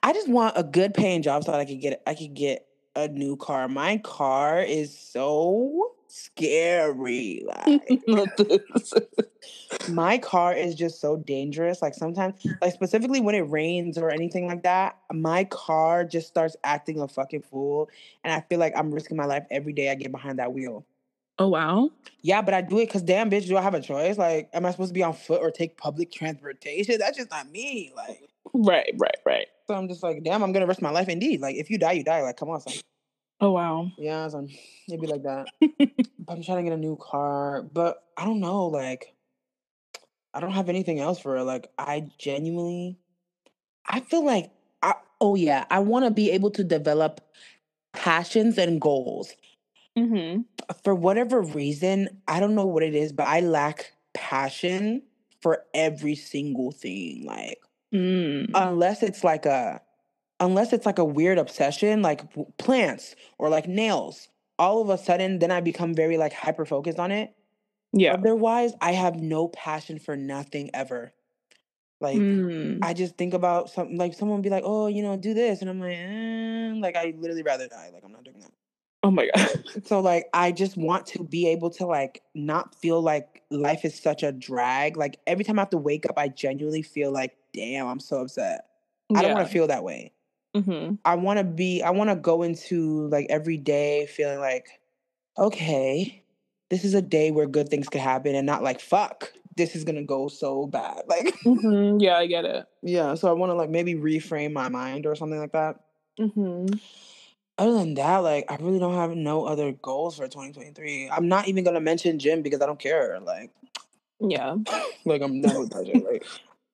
I 0.02 0.12
just 0.12 0.28
want 0.28 0.54
a 0.56 0.62
good 0.62 0.94
paying 0.94 1.22
job 1.22 1.44
so 1.44 1.52
that 1.52 1.60
I 1.60 1.64
could 1.64 1.80
get 1.80 2.02
I 2.06 2.14
could 2.14 2.34
get 2.34 2.66
a 2.94 3.08
new 3.08 3.36
car. 3.36 3.68
My 3.68 3.98
car 3.98 4.60
is 4.60 4.96
so 4.96 5.91
scary. 6.12 7.44
Like 7.66 7.88
my 9.88 10.18
car 10.18 10.54
is 10.54 10.74
just 10.74 11.00
so 11.00 11.16
dangerous. 11.16 11.82
Like 11.82 11.94
sometimes, 11.94 12.44
like 12.60 12.72
specifically 12.72 13.20
when 13.20 13.34
it 13.34 13.48
rains 13.50 13.98
or 13.98 14.10
anything 14.10 14.46
like 14.46 14.62
that, 14.62 14.98
my 15.12 15.44
car 15.44 16.04
just 16.04 16.28
starts 16.28 16.56
acting 16.64 17.00
a 17.00 17.08
fucking 17.08 17.42
fool. 17.42 17.88
And 18.24 18.32
I 18.32 18.40
feel 18.40 18.58
like 18.58 18.74
I'm 18.76 18.92
risking 18.92 19.16
my 19.16 19.24
life 19.24 19.44
every 19.50 19.72
day 19.72 19.90
I 19.90 19.94
get 19.94 20.12
behind 20.12 20.38
that 20.38 20.52
wheel. 20.52 20.84
oh 21.38 21.48
wow. 21.48 21.90
Yeah, 22.20 22.42
but 22.42 22.54
I 22.54 22.60
do 22.60 22.78
it 22.78 22.86
because 22.86 23.02
damn 23.02 23.30
bitch, 23.30 23.46
do 23.48 23.56
I 23.56 23.62
have 23.62 23.74
a 23.74 23.80
choice? 23.80 24.18
Like, 24.18 24.50
am 24.52 24.66
I 24.66 24.70
supposed 24.70 24.90
to 24.90 24.94
be 24.94 25.02
on 25.02 25.14
foot 25.14 25.40
or 25.40 25.50
take 25.50 25.76
public 25.76 26.12
transportation? 26.12 26.98
That's 26.98 27.16
just 27.16 27.30
not 27.30 27.50
me. 27.50 27.92
Like, 27.96 28.28
Right, 28.54 28.94
right, 28.98 29.16
right. 29.24 29.46
so 29.66 29.74
I'm 29.74 29.88
just 29.88 30.02
like, 30.02 30.22
damn, 30.22 30.42
I'm 30.42 30.52
gonna 30.52 30.66
risk 30.66 30.82
my 30.82 30.90
life 30.90 31.08
indeed. 31.08 31.40
Like, 31.40 31.56
if 31.56 31.70
you 31.70 31.78
die, 31.78 31.92
you 31.92 32.04
die. 32.04 32.20
Like, 32.22 32.36
come 32.36 32.50
on, 32.50 32.60
son. 32.60 32.74
Oh 33.42 33.50
wow. 33.52 33.90
Yeah, 33.98 34.28
son. 34.28 34.48
It'd 34.88 35.02
be 35.02 35.08
like 35.08 35.24
that. 35.24 35.48
but 35.60 36.32
I'm 36.32 36.42
trying 36.42 36.58
to 36.58 36.64
get 36.64 36.72
a 36.72 36.78
new 36.80 36.96
car. 36.96 37.62
But 37.62 38.04
I 38.16 38.24
don't 38.24 38.40
know, 38.40 38.66
like, 38.66 39.14
I 40.34 40.40
don't 40.40 40.52
have 40.52 40.70
anything 40.70 41.00
else 41.00 41.18
for 41.20 41.36
it. 41.36 41.44
Like, 41.44 41.70
I 41.78 42.08
genuinely 42.18 42.98
I 43.86 44.00
feel 44.00 44.24
like 44.24 44.50
I 44.82 44.94
oh 45.20 45.34
yeah, 45.34 45.64
I 45.70 45.80
want 45.80 46.04
to 46.06 46.10
be 46.10 46.30
able 46.32 46.50
to 46.52 46.64
develop 46.64 47.20
passions 47.92 48.58
and 48.58 48.80
goals. 48.80 49.34
Mm-hmm. 49.98 50.42
For 50.84 50.94
whatever 50.94 51.42
reason, 51.42 52.08
I 52.28 52.40
don't 52.40 52.54
know 52.54 52.66
what 52.66 52.82
it 52.82 52.94
is, 52.94 53.12
but 53.12 53.26
I 53.26 53.40
lack 53.40 53.92
passion 54.14 55.02
for 55.40 55.64
every 55.74 56.14
single 56.14 56.72
thing. 56.72 57.26
Like 57.26 57.58
Mm. 57.94 58.50
unless 58.54 59.02
it's 59.02 59.22
like 59.22 59.46
a 59.46 59.80
unless 60.42 60.72
it's 60.72 60.84
like 60.84 60.98
a 60.98 61.04
weird 61.04 61.38
obsession 61.38 62.02
like 62.02 62.22
plants 62.58 63.14
or 63.38 63.48
like 63.48 63.66
nails 63.66 64.28
all 64.58 64.82
of 64.82 64.90
a 64.90 64.98
sudden 64.98 65.38
then 65.38 65.50
i 65.50 65.60
become 65.60 65.94
very 65.94 66.18
like 66.18 66.32
hyper 66.32 66.66
focused 66.66 66.98
on 66.98 67.10
it 67.10 67.32
Yeah. 67.92 68.12
otherwise 68.14 68.72
i 68.82 68.92
have 68.92 69.16
no 69.16 69.48
passion 69.48 69.98
for 69.98 70.16
nothing 70.16 70.70
ever 70.74 71.12
like 72.00 72.18
Mm. 72.18 72.80
i 72.82 72.92
just 72.92 73.16
think 73.16 73.32
about 73.32 73.70
something 73.70 73.96
like 73.96 74.14
someone 74.14 74.42
be 74.42 74.50
like 74.50 74.64
oh 74.66 74.88
you 74.88 75.02
know 75.02 75.16
do 75.16 75.32
this 75.32 75.60
and 75.62 75.70
i'm 75.70 75.80
like 75.80 75.96
eh, 75.96 76.72
like 76.76 76.96
i 76.96 77.14
literally 77.16 77.42
rather 77.42 77.68
die 77.68 77.90
like 77.94 78.02
i'm 78.04 78.12
not 78.12 78.24
doing 78.24 78.40
that 78.40 78.50
Oh 79.04 79.10
my 79.10 79.28
god. 79.34 79.64
so 79.84 79.98
like 79.98 80.26
I 80.32 80.52
just 80.52 80.76
want 80.76 81.06
to 81.06 81.24
be 81.24 81.48
able 81.48 81.70
to 81.70 81.86
like 81.86 82.22
not 82.36 82.76
feel 82.76 83.00
like 83.02 83.42
life 83.50 83.84
is 83.84 84.00
such 84.00 84.22
a 84.22 84.30
drag. 84.30 84.96
Like 84.96 85.18
every 85.26 85.42
time 85.44 85.58
I 85.58 85.62
have 85.62 85.70
to 85.70 85.76
wake 85.76 86.06
up, 86.06 86.16
I 86.16 86.28
genuinely 86.28 86.82
feel 86.82 87.10
like, 87.10 87.36
damn, 87.52 87.88
I'm 87.88 87.98
so 87.98 88.20
upset. 88.20 88.66
I 89.12 89.22
don't 89.22 89.32
want 89.32 89.44
to 89.44 89.52
feel 89.52 89.66
that 89.66 89.82
way. 89.82 90.12
Mm-hmm. 90.54 90.96
I 91.04 91.14
want 91.16 91.38
to 91.38 91.44
be 91.44 91.82
I 91.82 91.90
want 91.90 92.10
to 92.10 92.16
go 92.16 92.42
into 92.42 93.08
like 93.08 93.26
every 93.30 93.56
day 93.56 94.06
feeling 94.06 94.38
like, 94.40 94.68
okay, 95.38 96.22
this 96.70 96.84
is 96.84 96.94
a 96.94 97.02
day 97.02 97.30
where 97.30 97.46
good 97.46 97.68
things 97.68 97.88
could 97.88 98.00
happen 98.00 98.34
and 98.34 98.46
not 98.46 98.62
like 98.62 98.80
fuck, 98.80 99.32
this 99.56 99.74
is 99.76 99.84
gonna 99.84 100.02
go 100.04 100.28
so 100.28 100.66
bad. 100.66 101.02
Like 101.08 101.34
Mm-hmm. 101.44 102.00
Yeah, 102.00 102.16
I 102.18 102.26
get 102.26 102.44
it. 102.44 102.66
yeah, 102.82 103.14
so 103.14 103.28
I 103.28 103.32
want 103.32 103.50
to 103.50 103.54
like 103.54 103.70
maybe 103.70 103.94
reframe 103.94 104.52
my 104.52 104.68
mind 104.68 105.06
or 105.06 105.14
something 105.14 105.38
like 105.38 105.52
that. 105.52 105.80
Mm-hmm. 106.20 106.74
other 107.58 107.72
than 107.72 107.94
that, 107.94 108.18
like 108.18 108.50
I 108.50 108.56
really 108.56 108.78
don't 108.78 108.94
have 108.94 109.16
no 109.16 109.46
other 109.46 109.72
goals 109.72 110.16
for 110.16 110.24
2023. 110.24 111.08
I'm 111.10 111.28
not 111.28 111.48
even 111.48 111.64
gonna 111.64 111.80
mention 111.80 112.18
gym 112.18 112.42
because 112.42 112.60
I 112.60 112.66
don't 112.66 112.78
care. 112.78 113.18
Like, 113.20 113.50
Yeah. 114.20 114.56
like 115.06 115.22
I'm 115.22 115.40
done 115.40 115.58
with 115.60 115.70
that 115.70 115.86
shit. 115.86 116.04
Like, 116.04 116.26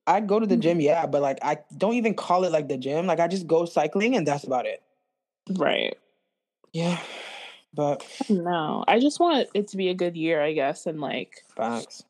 I 0.09 0.21
go 0.21 0.41
to 0.41 0.47
the 0.47 0.55
mm-hmm. 0.55 0.63
gym, 0.63 0.81
yeah, 0.81 1.07
but 1.07 1.23
like 1.23 1.39
I 1.43 1.59
don't 1.77 1.95
even 1.95 2.15
call 2.15 2.45
it 2.45 2.53
like 2.53 2.69
the 2.69 2.79
gym. 2.79 3.07
Like 3.07 3.21
I 3.21 3.29
just 3.29 3.47
go 3.47 3.67
cycling 3.67 4.17
and 4.17 4.27
that's 4.27 4.45
about 4.45 4.67
it. 4.67 4.83
Right. 5.51 5.97
Yeah, 6.73 6.99
but 7.75 8.05
No, 8.29 8.85
I 8.89 8.99
just 8.99 9.21
want 9.21 9.49
it 9.55 9.69
to 9.69 9.77
be 9.77 9.89
a 9.89 9.95
good 9.95 10.17
year, 10.17 10.43
I 10.43 10.53
guess, 10.53 10.87
and 10.87 11.01
like 11.01 11.45
facts, 11.55 12.05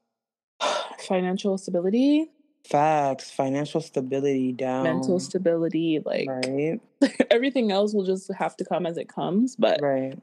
financial 0.99 1.59
stability, 1.59 2.31
facts, 2.65 3.31
financial 3.31 3.81
stability 3.81 4.53
down, 4.53 4.85
mental 4.85 5.19
stability, 5.19 6.01
like 6.05 6.29
right, 6.29 6.81
everything 7.31 7.73
else 7.73 7.95
will 7.95 8.05
just 8.05 8.33
have 8.35 8.57
to 8.59 8.65
come 8.65 8.87
as 8.87 8.97
it 8.97 9.09
comes. 9.09 9.57
But 9.57 9.81
right. 9.83 10.19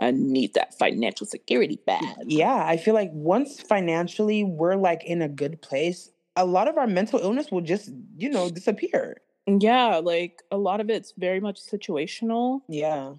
I 0.00 0.10
need 0.10 0.54
that 0.54 0.76
financial 0.78 1.26
security 1.26 1.78
bad. 1.86 2.24
Yeah, 2.26 2.64
I 2.66 2.76
feel 2.76 2.94
like 2.94 3.10
once 3.12 3.60
financially 3.60 4.42
we're 4.42 4.74
like 4.74 5.04
in 5.04 5.22
a 5.22 5.28
good 5.28 5.62
place, 5.62 6.10
a 6.36 6.44
lot 6.46 6.68
of 6.68 6.78
our 6.78 6.86
mental 6.86 7.18
illness 7.20 7.50
will 7.50 7.60
just, 7.60 7.90
you 8.16 8.30
know, 8.30 8.48
disappear. 8.50 9.18
Yeah, 9.46 9.96
like 9.96 10.42
a 10.50 10.56
lot 10.56 10.80
of 10.80 10.88
it's 10.88 11.12
very 11.16 11.40
much 11.40 11.60
situational. 11.60 12.62
Yeah. 12.68 13.14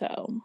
So 0.00 0.42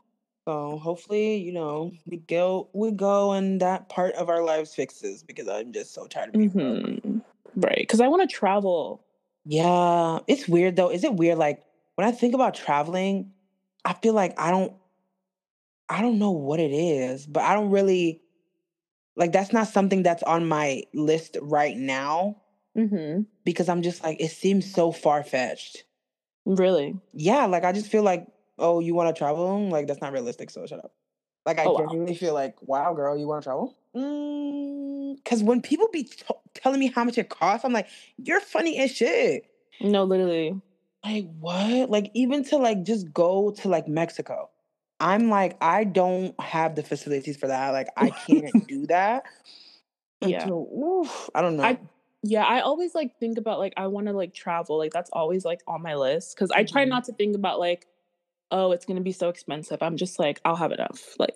So 0.47 0.77
hopefully, 0.77 1.38
you 1.38 1.51
know, 1.51 1.91
we 2.05 2.17
go 2.17 2.69
we 2.73 2.91
go 2.91 3.31
and 3.33 3.59
that 3.62 3.89
part 3.89 4.13
of 4.15 4.29
our 4.29 4.43
lives 4.43 4.75
fixes 4.75 5.23
because 5.23 5.47
I'm 5.47 5.73
just 5.73 5.93
so 5.93 6.07
tired 6.07 6.29
of 6.29 6.33
being 6.33 6.51
mhm. 6.51 7.21
right. 7.55 7.77
Because 7.79 8.01
I 8.01 8.07
want 8.07 8.29
to 8.29 8.35
travel. 8.35 9.03
Yeah. 9.45 10.19
It's 10.27 10.47
weird 10.47 10.75
though. 10.75 10.89
Is 10.89 11.03
it 11.03 11.15
weird? 11.15 11.38
Like 11.38 11.63
when 11.95 12.07
I 12.07 12.12
think 12.12 12.35
about 12.35 12.53
traveling, 12.53 13.31
I 13.85 13.93
feel 13.93 14.13
like 14.13 14.39
I 14.39 14.51
don't 14.51 14.73
I 15.89 16.01
don't 16.01 16.19
know 16.19 16.31
what 16.31 16.59
it 16.59 16.71
is, 16.71 17.25
but 17.25 17.43
I 17.43 17.55
don't 17.55 17.71
really 17.71 18.21
like 19.19 19.32
that's 19.32 19.53
not 19.53 19.67
something 19.67 20.01
that's 20.01 20.23
on 20.23 20.47
my 20.47 20.84
list 20.93 21.38
right 21.41 21.77
now 21.77 22.38
Mm-hmm. 22.77 23.23
because 23.43 23.67
I'm 23.67 23.82
just 23.82 24.03
like 24.03 24.21
it 24.21 24.29
seems 24.32 24.71
so 24.73 24.91
far 24.91 25.21
fetched. 25.23 25.84
Really? 26.45 26.95
Yeah, 27.13 27.45
like 27.45 27.63
I 27.65 27.71
just 27.73 27.88
feel 27.91 28.03
like, 28.03 28.25
oh, 28.58 28.79
you 28.79 28.95
want 28.95 29.13
to 29.13 29.17
travel? 29.19 29.67
Like 29.69 29.86
that's 29.88 30.01
not 30.01 30.13
realistic. 30.13 30.49
So 30.49 30.65
shut 30.65 30.79
up. 30.84 30.93
Like 31.45 31.60
I 31.60 31.65
Oh, 31.65 31.73
wow. 31.73 32.13
feel 32.15 32.34
like, 32.34 32.55
wow, 32.62 32.93
girl, 32.93 33.17
you 33.17 33.27
want 33.27 33.43
to 33.43 33.47
travel? 33.47 33.75
Because 35.15 35.43
when 35.43 35.62
people 35.62 35.88
be 35.91 36.03
t- 36.03 36.23
telling 36.53 36.79
me 36.79 36.88
how 36.88 37.03
much 37.03 37.17
it 37.17 37.29
costs, 37.29 37.65
I'm 37.65 37.73
like, 37.73 37.88
you're 38.17 38.39
funny 38.39 38.77
as 38.79 38.91
shit. 38.95 39.45
No, 39.82 40.03
literally. 40.03 40.62
Like 41.03 41.25
what? 41.39 41.89
Like 41.89 42.12
even 42.13 42.43
to 42.45 42.58
like 42.58 42.84
just 42.84 43.12
go 43.13 43.51
to 43.60 43.67
like 43.67 43.88
Mexico. 43.88 44.49
I'm 44.99 45.29
like, 45.29 45.57
I 45.62 45.83
don't 45.85 46.39
have 46.39 46.75
the 46.75 46.83
facilities 46.83 47.38
for 47.38 47.47
that. 47.47 47.69
Like 47.71 47.88
I 47.95 48.09
can't 48.09 48.67
do 48.67 48.85
that. 48.88 49.23
Yeah. 50.21 50.45
so, 50.45 50.67
oof, 50.77 51.29
I 51.33 51.41
don't 51.41 51.55
know. 51.57 51.63
I- 51.63 51.79
Yeah, 52.21 52.43
I 52.43 52.59
always 52.62 52.93
like 52.93 53.17
think 53.19 53.38
about 53.38 53.59
like 53.59 53.73
I 53.77 53.88
want 53.88 54.07
to 54.07 54.13
like 54.13 54.33
travel. 54.33 54.77
Like 54.77 54.91
that's 54.91 55.09
always 55.12 55.45
like 55.45 55.62
on 55.67 55.81
my 55.81 55.95
list 55.95 56.35
because 56.35 56.51
I 56.51 56.63
try 56.65 56.83
Mhm. 56.85 56.89
not 56.89 57.03
to 57.05 57.13
think 57.13 57.35
about 57.35 57.59
like, 57.59 57.88
oh, 58.51 58.71
it's 58.73 58.85
gonna 58.85 58.99
be 59.01 59.13
so 59.13 59.29
expensive. 59.29 59.81
I'm 59.81 59.95
just 59.95 60.19
like, 60.19 60.41
I'll 60.43 60.57
have 60.57 60.71
enough. 60.73 61.15
Like 61.17 61.35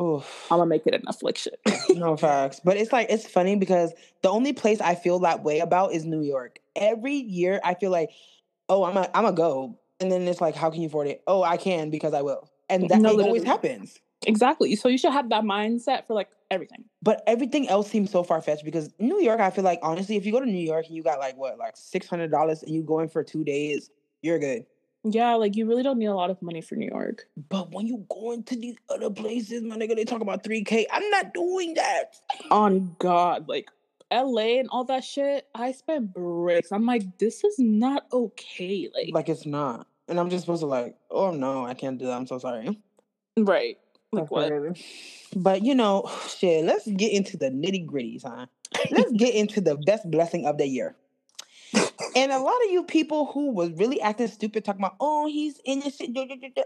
Oof. 0.00 0.46
I'm 0.52 0.58
gonna 0.58 0.68
make 0.68 0.86
it 0.86 0.94
enough. 0.94 1.20
Like 1.22 1.36
shit. 1.36 1.58
no 1.96 2.16
facts. 2.16 2.60
But 2.64 2.76
it's 2.76 2.92
like 2.92 3.08
it's 3.10 3.26
funny 3.26 3.56
because 3.56 3.92
the 4.22 4.28
only 4.30 4.52
place 4.52 4.80
I 4.80 4.94
feel 4.94 5.18
that 5.20 5.42
way 5.42 5.58
about 5.58 5.92
is 5.92 6.04
New 6.04 6.22
York. 6.22 6.60
Every 6.76 7.14
year 7.14 7.60
I 7.64 7.74
feel 7.74 7.90
like, 7.90 8.10
oh, 8.68 8.84
I'm 8.84 8.96
a 8.96 9.10
I'm 9.12 9.24
a 9.24 9.32
go. 9.32 9.78
And 9.98 10.10
then 10.12 10.28
it's 10.28 10.40
like, 10.40 10.54
how 10.54 10.70
can 10.70 10.80
you 10.80 10.86
afford 10.86 11.08
it? 11.08 11.22
Oh, 11.26 11.42
I 11.42 11.56
can 11.56 11.90
because 11.90 12.14
I 12.14 12.22
will. 12.22 12.48
And 12.70 12.88
that 12.88 13.00
No, 13.00 13.18
it 13.18 13.22
always 13.24 13.44
happens. 13.44 13.98
exactly. 14.26 14.76
So 14.76 14.88
you 14.88 14.96
should 14.98 15.12
have 15.12 15.28
that 15.30 15.44
mindset 15.44 16.06
for 16.06 16.14
like 16.14 16.28
everything. 16.50 16.84
But 17.02 17.22
everything 17.26 17.68
else 17.68 17.90
seems 17.90 18.10
so 18.10 18.22
far 18.22 18.40
fetched 18.40 18.64
because 18.64 18.92
New 18.98 19.20
York, 19.20 19.40
I 19.40 19.50
feel 19.50 19.64
like 19.64 19.80
honestly, 19.82 20.16
if 20.16 20.24
you 20.24 20.32
go 20.32 20.40
to 20.40 20.46
New 20.46 20.64
York 20.64 20.86
and 20.86 20.96
you 20.96 21.02
got 21.02 21.18
like 21.18 21.36
what, 21.36 21.58
like 21.58 21.76
six 21.76 22.06
hundred 22.06 22.30
dollars 22.30 22.62
and 22.62 22.74
you 22.74 22.82
go 22.82 23.00
in 23.00 23.08
for 23.08 23.22
two 23.22 23.44
days, 23.44 23.90
you're 24.22 24.38
good. 24.38 24.64
Yeah, 25.02 25.34
like 25.36 25.56
you 25.56 25.66
really 25.66 25.82
don't 25.82 25.98
need 25.98 26.06
a 26.06 26.14
lot 26.14 26.28
of 26.28 26.40
money 26.42 26.60
for 26.60 26.74
New 26.74 26.88
York. 26.88 27.26
But 27.48 27.72
when 27.72 27.86
you 27.86 28.04
go 28.10 28.32
into 28.32 28.54
these 28.54 28.76
other 28.90 29.08
places, 29.08 29.62
my 29.62 29.76
nigga, 29.76 29.96
they 29.96 30.04
talk 30.04 30.20
about 30.20 30.44
3K. 30.44 30.84
I'm 30.92 31.08
not 31.10 31.32
doing 31.32 31.72
that. 31.74 32.16
On 32.50 32.94
God, 32.98 33.48
like 33.48 33.70
LA 34.12 34.58
and 34.58 34.68
all 34.70 34.84
that 34.84 35.02
shit, 35.02 35.46
I 35.54 35.72
spent 35.72 36.12
bricks. 36.12 36.70
I'm 36.70 36.84
like, 36.84 37.16
this 37.16 37.44
is 37.44 37.58
not 37.58 38.06
okay. 38.12 38.90
Like, 38.94 39.08
Like 39.14 39.28
it's 39.30 39.46
not. 39.46 39.86
And 40.10 40.18
I'm 40.18 40.28
just 40.28 40.42
supposed 40.44 40.60
to 40.60 40.66
like, 40.66 40.96
oh 41.10 41.30
no, 41.30 41.64
I 41.64 41.74
can't 41.74 41.98
do 41.98 42.06
that. 42.06 42.12
I'm 42.12 42.26
so 42.26 42.38
sorry. 42.38 42.78
right. 43.38 43.78
Like 44.12 44.30
what? 44.30 44.52
But 45.36 45.62
you 45.62 45.74
know, 45.74 46.10
shit, 46.28 46.64
let's 46.64 46.86
get 46.86 47.12
into 47.12 47.36
the 47.36 47.46
nitty 47.46 47.86
gritties, 47.86 48.22
huh? 48.24 48.46
Let's 48.90 49.12
get 49.12 49.34
into 49.34 49.60
the 49.60 49.76
best 49.76 50.10
blessing 50.10 50.46
of 50.46 50.58
the 50.58 50.66
year. 50.66 50.96
And 52.16 52.32
a 52.32 52.38
lot 52.38 52.56
of 52.64 52.72
you 52.72 52.82
people 52.82 53.26
who 53.26 53.52
was 53.52 53.70
really 53.72 54.00
acting 54.00 54.26
stupid, 54.26 54.64
talking 54.64 54.80
about, 54.80 54.96
oh, 54.98 55.28
he's 55.28 55.60
innocent. 55.64 56.14
duh, 56.14 56.24
duh, 56.24 56.34
duh, 56.40 56.48
duh," 56.56 56.62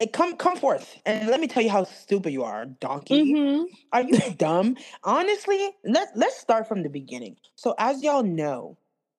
eh, 0.00 0.06
Come, 0.12 0.36
come 0.36 0.56
forth, 0.56 0.96
and 1.04 1.28
let 1.28 1.38
me 1.38 1.48
tell 1.48 1.62
you 1.62 1.68
how 1.68 1.84
stupid 1.84 2.32
you 2.32 2.44
are, 2.44 2.64
donkey. 2.64 3.34
Mm-hmm. 3.34 3.64
Are 3.92 4.02
you 4.02 4.18
dumb? 4.38 4.76
Honestly, 5.04 5.70
let's 5.84 6.12
let's 6.14 6.38
start 6.38 6.66
from 6.66 6.82
the 6.82 6.88
beginning. 6.88 7.36
So, 7.56 7.74
as 7.78 8.02
y'all 8.02 8.22
know, 8.22 8.78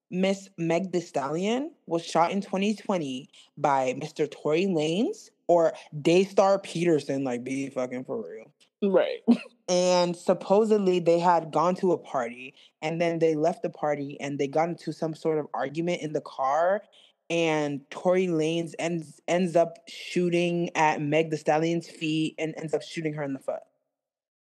Miss 0.09 0.49
Meg 0.57 0.91
The 0.91 1.01
Stallion 1.01 1.71
was 1.85 2.05
shot 2.05 2.31
in 2.31 2.41
2020 2.41 3.29
by 3.57 3.93
Mr. 4.01 4.29
Tory 4.29 4.65
Lanez 4.65 5.29
or 5.47 5.73
Daystar 6.01 6.59
Peterson, 6.59 7.23
like 7.23 7.43
be 7.43 7.69
fucking 7.69 8.05
for 8.05 8.17
real. 8.17 8.51
Right. 8.81 9.21
And 9.69 10.15
supposedly 10.15 10.99
they 10.99 11.19
had 11.19 11.51
gone 11.51 11.75
to 11.75 11.91
a 11.91 11.97
party 11.97 12.53
and 12.81 13.01
then 13.01 13.19
they 13.19 13.35
left 13.35 13.63
the 13.63 13.69
party 13.69 14.17
and 14.21 14.39
they 14.39 14.47
got 14.47 14.69
into 14.69 14.93
some 14.93 15.13
sort 15.13 15.39
of 15.39 15.47
argument 15.53 16.01
in 16.01 16.13
the 16.13 16.21
car. 16.21 16.83
and 17.29 17.81
Tory 17.89 18.27
Lanez 18.27 18.73
ends 18.79 19.19
ends 19.27 19.55
up 19.55 19.77
shooting 19.87 20.69
at 20.75 21.01
Meg 21.01 21.29
the 21.29 21.37
Stallion's 21.37 21.89
feet 21.89 22.35
and 22.37 22.53
ends 22.57 22.73
up 22.73 22.81
shooting 22.81 23.13
her 23.13 23.23
in 23.23 23.33
the 23.33 23.39
foot. 23.39 23.63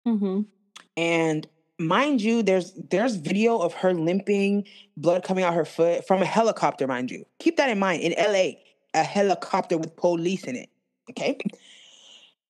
Mm-hmm. 0.07 0.41
And 0.97 1.47
mind 1.87 2.21
you, 2.21 2.43
there's 2.43 2.73
there's 2.89 3.15
video 3.15 3.57
of 3.59 3.73
her 3.75 3.93
limping, 3.93 4.65
blood 4.97 5.23
coming 5.23 5.43
out 5.43 5.53
her 5.53 5.65
foot 5.65 6.05
from 6.07 6.21
a 6.21 6.25
helicopter, 6.25 6.87
mind 6.87 7.11
you. 7.11 7.25
Keep 7.39 7.57
that 7.57 7.69
in 7.69 7.79
mind. 7.79 8.01
In 8.01 8.13
LA, 8.17 8.59
a 8.93 9.03
helicopter 9.03 9.77
with 9.77 9.95
police 9.95 10.43
in 10.43 10.55
it. 10.55 10.69
Okay. 11.09 11.37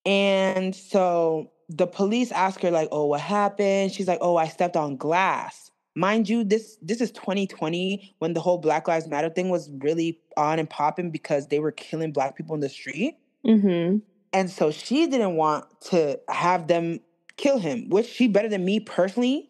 And 0.05 0.75
so 0.75 1.51
the 1.69 1.87
police 1.87 2.31
ask 2.31 2.61
her, 2.61 2.71
like, 2.71 2.89
oh, 2.91 3.05
what 3.05 3.21
happened? 3.21 3.91
She's 3.91 4.07
like, 4.07 4.19
oh, 4.21 4.35
I 4.35 4.47
stepped 4.47 4.75
on 4.75 4.97
glass. 4.97 5.71
Mind 5.95 6.27
you, 6.27 6.43
this 6.43 6.77
this 6.81 7.01
is 7.01 7.11
2020 7.11 8.15
when 8.19 8.33
the 8.33 8.39
whole 8.39 8.57
Black 8.57 8.87
Lives 8.87 9.07
Matter 9.07 9.29
thing 9.29 9.49
was 9.49 9.69
really 9.79 10.19
on 10.37 10.57
and 10.57 10.69
popping 10.69 11.11
because 11.11 11.47
they 11.47 11.59
were 11.59 11.71
killing 11.71 12.11
black 12.11 12.35
people 12.35 12.55
in 12.55 12.61
the 12.61 12.69
street. 12.69 13.17
Mm-hmm. 13.45 13.97
And 14.33 14.49
so 14.49 14.71
she 14.71 15.05
didn't 15.05 15.35
want 15.35 15.65
to 15.91 16.19
have 16.29 16.67
them 16.67 16.99
kill 17.37 17.59
him, 17.59 17.89
which 17.89 18.07
she 18.07 18.27
better 18.27 18.49
than 18.49 18.63
me 18.65 18.79
personally. 18.79 19.49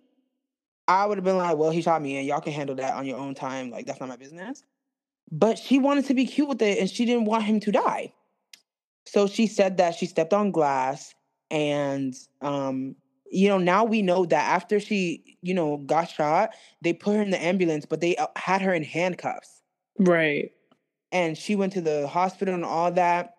I 0.88 1.06
would 1.06 1.18
have 1.18 1.26
been 1.26 1.38
like, 1.38 1.58
well, 1.58 1.72
he 1.72 1.82
shot 1.82 2.02
me 2.02 2.18
and 2.18 2.28
y'all 2.28 2.42
can 2.42 2.54
handle 2.54 2.76
that 2.76 2.94
on 2.96 3.06
your 3.06 3.18
own 3.18 3.36
time. 3.36 3.70
Like, 3.72 3.86
that's 3.86 4.00
not 4.00 4.10
my 4.10 4.18
business. 4.18 4.64
But 5.32 5.58
she 5.58 5.80
wanted 5.80 6.06
to 6.06 6.14
be 6.14 6.26
cute 6.26 6.50
with 6.50 6.62
it 6.62 6.78
and 6.80 6.90
she 6.90 7.06
didn't 7.06 7.26
want 7.26 7.44
him 7.44 7.60
to 7.62 7.72
die. 7.72 8.14
So 9.06 9.28
she 9.28 9.48
said 9.48 9.78
that 9.78 9.96
she 9.96 10.06
stepped 10.06 10.34
on 10.34 10.52
glass 10.52 11.14
and 11.52 12.16
um 12.42 12.96
you 13.30 13.48
know 13.48 13.58
now 13.58 13.84
we 13.84 14.02
know 14.02 14.26
that 14.26 14.44
after 14.44 14.80
she 14.80 15.38
you 15.42 15.54
know 15.54 15.78
got 15.78 16.06
shot 16.10 16.52
they 16.82 16.94
put 16.94 17.16
her 17.16 17.22
in 17.22 17.30
the 17.30 17.42
ambulance 17.42 17.86
but 17.86 18.02
they 18.02 18.16
uh, 18.16 18.28
had 18.36 18.62
her 18.62 18.74
in 18.74 18.84
handcuffs 18.84 19.62
Right. 20.00 20.52
and 21.12 21.38
she 21.38 21.56
went 21.56 21.74
to 21.74 21.82
the 21.82 22.08
hospital 22.08 22.56
and 22.56 22.66
all 22.66 22.92
that 22.94 23.36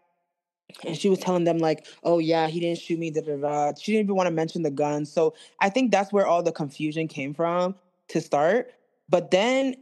and 0.84 0.96
she 0.96 1.08
was 1.08 1.18
telling 1.18 1.44
them 1.44 1.58
like 1.58 1.86
oh 2.02 2.18
yeah 2.18 2.46
he 2.48 2.58
didn't 2.60 2.78
shoot 2.78 2.98
me 2.98 3.10
da, 3.10 3.20
da, 3.20 3.36
da. 3.36 3.72
she 3.78 3.92
didn't 3.92 4.06
even 4.06 4.16
want 4.16 4.26
to 4.26 4.32
mention 4.34 4.62
the 4.62 4.70
gun 4.70 5.04
so 5.06 5.34
i 5.60 5.68
think 5.68 5.90
that's 5.92 6.12
where 6.12 6.26
all 6.26 6.42
the 6.42 6.52
confusion 6.52 7.06
came 7.06 7.32
from 7.32 7.74
to 8.08 8.20
start 8.20 8.72
but 9.08 9.30
then 9.30 9.76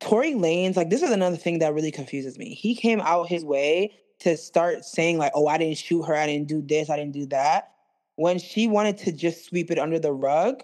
Tory 0.00 0.32
Lanez, 0.32 0.76
like 0.76 0.90
this 0.90 1.02
is 1.02 1.10
another 1.10 1.36
thing 1.36 1.60
that 1.60 1.72
really 1.72 1.92
confuses 1.92 2.38
me. 2.38 2.54
He 2.54 2.74
came 2.74 3.00
out 3.00 3.28
his 3.28 3.44
way 3.44 3.94
to 4.20 4.36
start 4.36 4.84
saying 4.84 5.18
like, 5.18 5.32
"Oh, 5.34 5.46
I 5.46 5.58
didn't 5.58 5.78
shoot 5.78 6.02
her. 6.02 6.14
I 6.14 6.26
didn't 6.26 6.48
do 6.48 6.62
this. 6.62 6.90
I 6.90 6.96
didn't 6.96 7.12
do 7.12 7.26
that." 7.26 7.72
When 8.16 8.38
she 8.38 8.66
wanted 8.66 8.98
to 8.98 9.12
just 9.12 9.44
sweep 9.46 9.70
it 9.70 9.78
under 9.78 9.98
the 9.98 10.12
rug, 10.12 10.62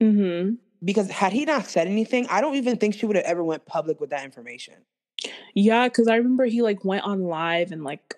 Mm-hmm. 0.00 0.54
because 0.84 1.10
had 1.10 1.32
he 1.32 1.44
not 1.44 1.66
said 1.66 1.88
anything, 1.88 2.26
I 2.28 2.40
don't 2.40 2.54
even 2.54 2.76
think 2.76 2.94
she 2.94 3.06
would 3.06 3.16
have 3.16 3.24
ever 3.24 3.42
went 3.42 3.66
public 3.66 4.00
with 4.00 4.10
that 4.10 4.24
information. 4.24 4.74
Yeah, 5.54 5.88
because 5.88 6.06
I 6.06 6.16
remember 6.16 6.44
he 6.44 6.62
like 6.62 6.84
went 6.84 7.04
on 7.04 7.22
live 7.22 7.72
and 7.72 7.82
like 7.82 8.14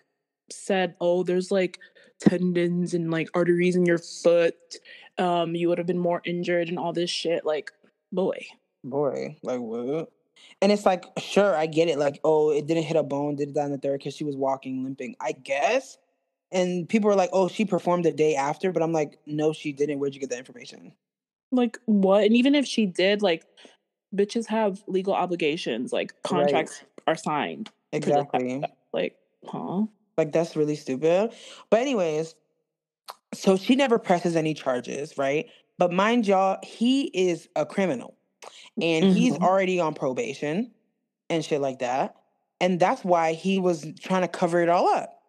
said, 0.53 0.95
"Oh, 1.01 1.23
there's 1.23 1.51
like 1.51 1.79
tendons 2.21 2.95
and 2.95 3.11
like 3.11 3.29
arteries 3.35 3.77
in 3.77 3.87
your 3.87 3.99
foot. 3.99 4.55
Um, 5.19 5.55
you 5.55 5.69
would 5.69 5.79
have 5.79 5.87
been 5.87 5.99
more 5.99 6.23
injured 6.25 6.69
and 6.69 6.79
all 6.79 6.93
this 6.93 7.11
shit." 7.11 7.45
Like, 7.45 7.73
boy. 8.13 8.47
Boy, 8.85 9.37
like 9.43 9.61
what? 9.61 10.11
And 10.63 10.73
it's 10.73 10.87
like, 10.87 11.05
sure, 11.19 11.55
I 11.57 11.67
get 11.67 11.89
it. 11.89 11.99
Like, 11.99 12.21
oh, 12.25 12.51
it 12.51 12.67
didn't 12.67 12.85
hit 12.85 12.97
a 12.97 13.03
bone, 13.03 13.37
did 13.37 13.51
it 13.51 13.59
on 13.59 13.71
the 13.71 13.79
third 13.79 13.99
because 13.99 14.15
she 14.15 14.25
was 14.25 14.37
walking, 14.37 14.83
limping. 14.85 15.17
I 15.21 15.33
guess. 15.33 15.99
And 16.53 16.89
people 16.89 17.11
are 17.11 17.15
like, 17.15 17.31
oh, 17.33 17.49
she 17.49 17.65
performed 17.65 18.05
the 18.05 18.13
day 18.13 18.35
after, 18.35 18.73
but 18.73 18.83
I'm 18.83 18.93
like, 18.93 19.19
no, 19.27 19.53
she 19.53 19.73
didn't. 19.73 19.99
Where'd 19.99 20.15
you 20.15 20.21
get 20.21 20.31
that 20.31 20.39
information? 20.39 20.93
Like 21.53 21.79
what? 21.87 22.25
And 22.25 22.35
even 22.35 22.55
if 22.55 22.67
she 22.67 22.87
did, 22.87 23.23
like, 23.23 23.45
bitches 24.15 24.47
have 24.47 24.83
legal 24.87 25.15
obligations. 25.15 25.93
Like 25.93 26.21
contracts 26.23 26.83
are 27.07 27.15
signed. 27.15 27.71
for 27.93 28.01
this 28.01 28.09
type 28.09 28.19
of 28.19 28.41
Exactly. 28.43 28.65
Like, 28.93 29.17
huh? 29.47 29.85
Like 30.21 30.33
that's 30.33 30.55
really 30.55 30.77
stupid. 30.77 31.33
But 31.71 31.81
anyways, 31.81 32.35
so 33.33 33.57
she 33.57 33.75
never 33.75 33.99
presses 33.99 34.37
any 34.37 34.53
charges, 34.53 35.17
right? 35.17 35.47
But 35.79 35.93
mind 35.93 36.27
y'all, 36.27 36.59
he 36.63 37.05
is 37.05 37.49
a 37.57 37.65
criminal. 37.65 38.15
And 38.83 39.07
he's 39.07 39.33
Mhm. 39.33 39.43
already 39.43 39.81
on 39.81 39.95
probation 39.95 40.73
and 41.31 41.43
shit 41.43 41.63
like 41.63 41.79
that. 41.79 42.17
And 42.61 42.79
that's 42.79 43.03
why 43.03 43.33
he 43.33 43.59
was 43.59 43.87
trying 44.01 44.21
to 44.21 44.29
cover 44.29 44.61
it 44.61 44.69
all 44.69 44.87
up. 44.89 45.23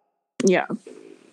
Yeah. 0.44 0.66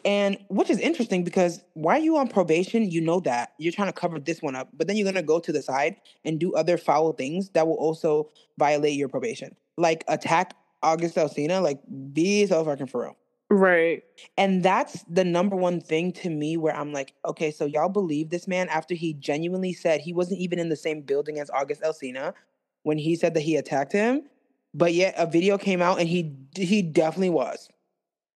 And 0.06 0.38
which 0.48 0.70
is 0.70 0.80
interesting 0.80 1.26
because 1.26 1.62
why 1.74 1.98
are 1.98 2.02
you 2.02 2.16
on 2.16 2.30
probation? 2.30 2.90
You 2.90 3.02
know 3.02 3.20
that 3.22 3.54
you're 3.58 3.74
trying 3.74 3.90
to 3.90 3.94
cover 3.94 4.20
this 4.20 4.42
one 4.42 4.56
up, 4.56 4.70
but 4.74 4.88
then 4.88 4.96
you're 4.96 5.06
gonna 5.12 5.22
go 5.22 5.40
to 5.42 5.52
the 5.52 5.62
side 5.62 5.98
and 6.24 6.40
do 6.40 6.54
other 6.54 6.78
foul 6.78 7.12
things 7.12 7.50
that 7.50 7.68
will 7.68 7.76
also 7.76 8.30
violate 8.58 8.94
your 8.94 9.10
probation, 9.10 9.54
like 9.78 10.06
attack 10.08 10.54
August 10.82 11.16
Alsina. 11.18 11.62
Like, 11.62 11.82
be 12.14 12.46
so 12.46 12.64
fucking 12.64 12.88
for 12.88 13.02
real. 13.02 13.18
Right. 13.50 14.04
And 14.38 14.64
that's 14.64 15.04
the 15.10 15.24
number 15.24 15.56
one 15.56 15.82
thing 15.82 16.12
to 16.14 16.30
me 16.30 16.56
where 16.56 16.76
I'm 16.76 16.94
like, 16.94 17.14
okay, 17.26 17.50
so 17.50 17.66
y'all 17.66 17.90
believe 17.90 18.30
this 18.30 18.48
man 18.48 18.70
after 18.70 18.94
he 18.94 19.14
genuinely 19.14 19.74
said 19.74 20.02
he 20.02 20.14
wasn't 20.14 20.40
even 20.40 20.60
in 20.60 20.70
the 20.70 20.76
same 20.76 21.02
building 21.02 21.40
as 21.40 21.50
August 21.50 21.82
Alsina 21.82 22.34
when 22.84 23.00
he 23.00 23.16
said 23.16 23.34
that 23.34 23.42
he 23.42 23.56
attacked 23.56 23.92
him, 23.92 24.22
but 24.74 24.94
yet 24.94 25.16
a 25.18 25.26
video 25.26 25.58
came 25.58 25.82
out 25.82 26.00
and 26.00 26.08
he 26.08 26.36
he 26.56 26.82
definitely 26.84 27.32
was. 27.32 27.70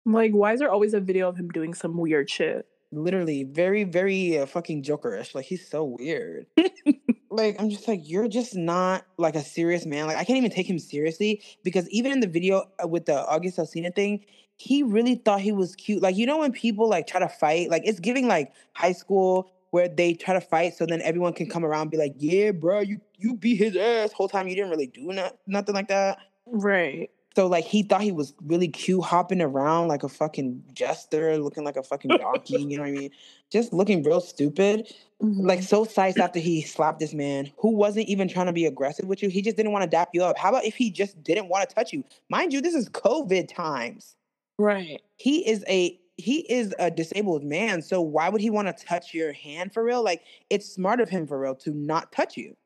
Like, 0.06 0.32
why 0.32 0.52
is 0.52 0.60
there 0.60 0.70
always 0.70 0.94
a 0.94 1.00
video 1.00 1.28
of 1.28 1.36
him 1.36 1.48
doing 1.48 1.74
some 1.74 1.98
weird 1.98 2.30
shit? 2.30 2.66
literally 2.92 3.44
very 3.44 3.84
very 3.84 4.38
uh, 4.38 4.46
fucking 4.46 4.82
jokerish 4.82 5.34
like 5.34 5.44
he's 5.44 5.68
so 5.68 5.96
weird 5.98 6.46
like 7.30 7.54
i'm 7.60 7.70
just 7.70 7.86
like 7.86 8.00
you're 8.02 8.26
just 8.26 8.56
not 8.56 9.04
like 9.16 9.36
a 9.36 9.42
serious 9.42 9.86
man 9.86 10.06
like 10.06 10.16
i 10.16 10.24
can't 10.24 10.36
even 10.36 10.50
take 10.50 10.68
him 10.68 10.78
seriously 10.78 11.40
because 11.62 11.88
even 11.90 12.10
in 12.10 12.18
the 12.20 12.26
video 12.26 12.64
uh, 12.82 12.88
with 12.88 13.06
the 13.06 13.26
august 13.26 13.58
alsina 13.58 13.94
thing 13.94 14.24
he 14.60 14.82
really 14.82 15.14
thought 15.14 15.40
he 15.40 15.52
was 15.52 15.74
cute 15.74 16.02
like 16.02 16.16
you 16.16 16.26
know 16.26 16.38
when 16.38 16.52
people 16.52 16.86
like 16.86 17.06
try 17.06 17.18
to 17.18 17.28
fight 17.28 17.70
like 17.70 17.82
it's 17.86 17.98
giving 17.98 18.28
like 18.28 18.52
high 18.74 18.92
school 18.92 19.50
where 19.70 19.88
they 19.88 20.12
try 20.12 20.34
to 20.34 20.40
fight 20.40 20.74
so 20.74 20.84
then 20.84 21.00
everyone 21.00 21.32
can 21.32 21.48
come 21.48 21.64
around 21.64 21.82
and 21.82 21.90
be 21.90 21.96
like 21.96 22.14
yeah 22.18 22.50
bro 22.50 22.80
you 22.80 23.00
you 23.16 23.34
beat 23.34 23.56
his 23.56 23.74
ass 23.74 24.12
whole 24.12 24.28
time 24.28 24.48
you 24.48 24.54
didn't 24.54 24.70
really 24.70 24.88
do 24.88 25.12
not, 25.12 25.36
nothing 25.46 25.74
like 25.74 25.88
that 25.88 26.18
Right. 26.46 27.10
so 27.36 27.46
like 27.46 27.64
he 27.64 27.84
thought 27.84 28.00
he 28.00 28.10
was 28.10 28.34
really 28.44 28.66
cute, 28.66 29.04
hopping 29.04 29.40
around 29.40 29.86
like 29.86 30.02
a 30.02 30.08
fucking 30.08 30.64
jester, 30.72 31.38
looking 31.38 31.62
like 31.62 31.76
a 31.76 31.82
fucking 31.82 32.10
donkey. 32.18 32.60
you 32.60 32.76
know 32.76 32.82
what 32.82 32.88
I 32.88 32.92
mean? 32.92 33.10
Just 33.50 33.72
looking 33.72 34.02
real 34.02 34.20
stupid. 34.20 34.92
Like 35.20 35.60
mm-hmm. 35.60 35.64
so 35.64 35.84
sized 35.84 36.18
after 36.18 36.40
he 36.40 36.62
slapped 36.62 36.98
this 36.98 37.14
man 37.14 37.52
who 37.58 37.70
wasn't 37.70 38.08
even 38.08 38.26
trying 38.26 38.46
to 38.46 38.52
be 38.52 38.66
aggressive 38.66 39.06
with 39.06 39.22
you. 39.22 39.28
He 39.28 39.42
just 39.42 39.56
didn't 39.56 39.70
want 39.70 39.84
to 39.84 39.88
dap 39.88 40.08
you 40.12 40.24
up. 40.24 40.36
How 40.36 40.48
about 40.48 40.64
if 40.64 40.74
he 40.74 40.90
just 40.90 41.22
didn't 41.22 41.48
want 41.48 41.68
to 41.68 41.72
touch 41.72 41.92
you? 41.92 42.02
Mind 42.28 42.52
you, 42.52 42.60
this 42.60 42.74
is 42.74 42.88
COVID 42.88 43.54
times. 43.54 44.16
Right. 44.60 45.02
He 45.16 45.48
is 45.48 45.64
a 45.68 45.98
he 46.16 46.40
is 46.52 46.74
a 46.78 46.90
disabled 46.90 47.44
man. 47.44 47.82
So 47.82 48.00
why 48.00 48.28
would 48.28 48.40
he 48.40 48.50
want 48.50 48.68
to 48.68 48.84
touch 48.84 49.14
your 49.14 49.32
hand 49.32 49.72
for 49.72 49.82
real? 49.82 50.02
Like 50.02 50.22
it's 50.50 50.66
smart 50.66 51.00
of 51.00 51.08
him 51.08 51.26
for 51.26 51.38
real 51.38 51.54
to 51.56 51.70
not 51.70 52.12
touch 52.12 52.36
you. 52.36 52.56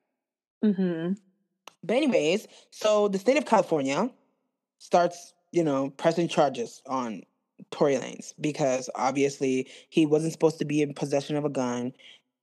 Mm-hmm. 0.65 1.13
But 1.85 1.97
anyways, 1.97 2.49
so 2.71 3.09
the 3.09 3.19
state 3.19 3.37
of 3.37 3.47
California 3.47 4.11
starts, 4.79 5.35
you 5.53 5.63
know, 5.63 5.91
pressing 5.91 6.29
charges 6.29 6.83
on 6.87 7.23
Tory 7.71 7.95
Lanez 7.95 8.35
because 8.41 8.91
obviously 8.95 9.69
he 9.89 10.07
wasn't 10.07 10.33
supposed 10.33 10.59
to 10.59 10.65
be 10.65 10.83
in 10.83 10.95
possession 10.95 11.37
of 11.37 11.45
a 11.45 11.51
gun. 11.51 11.93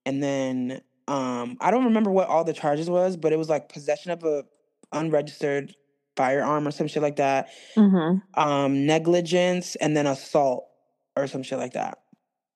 And 0.06 0.24
then 0.24 0.82
um 1.08 1.58
I 1.60 1.72
don't 1.72 1.86
remember 1.86 2.12
what 2.12 2.28
all 2.28 2.44
the 2.44 2.54
charges 2.54 2.90
was, 2.90 3.18
but 3.18 3.34
it 3.34 3.38
was 3.38 3.50
like 3.50 3.70
possession 3.70 4.12
of 4.12 4.24
a 4.24 4.46
unregistered 4.94 5.76
firearm 6.22 6.68
or 6.68 6.72
some 6.72 6.88
shit 6.88 7.02
like 7.02 7.16
that. 7.16 7.50
Mm-hmm. 7.76 8.40
Um 8.40 8.86
negligence 8.86 9.76
and 9.78 9.98
then 9.98 10.06
assault 10.06 10.68
or 11.16 11.28
some 11.28 11.44
shit 11.44 11.58
like 11.58 11.74
that. 11.74 11.98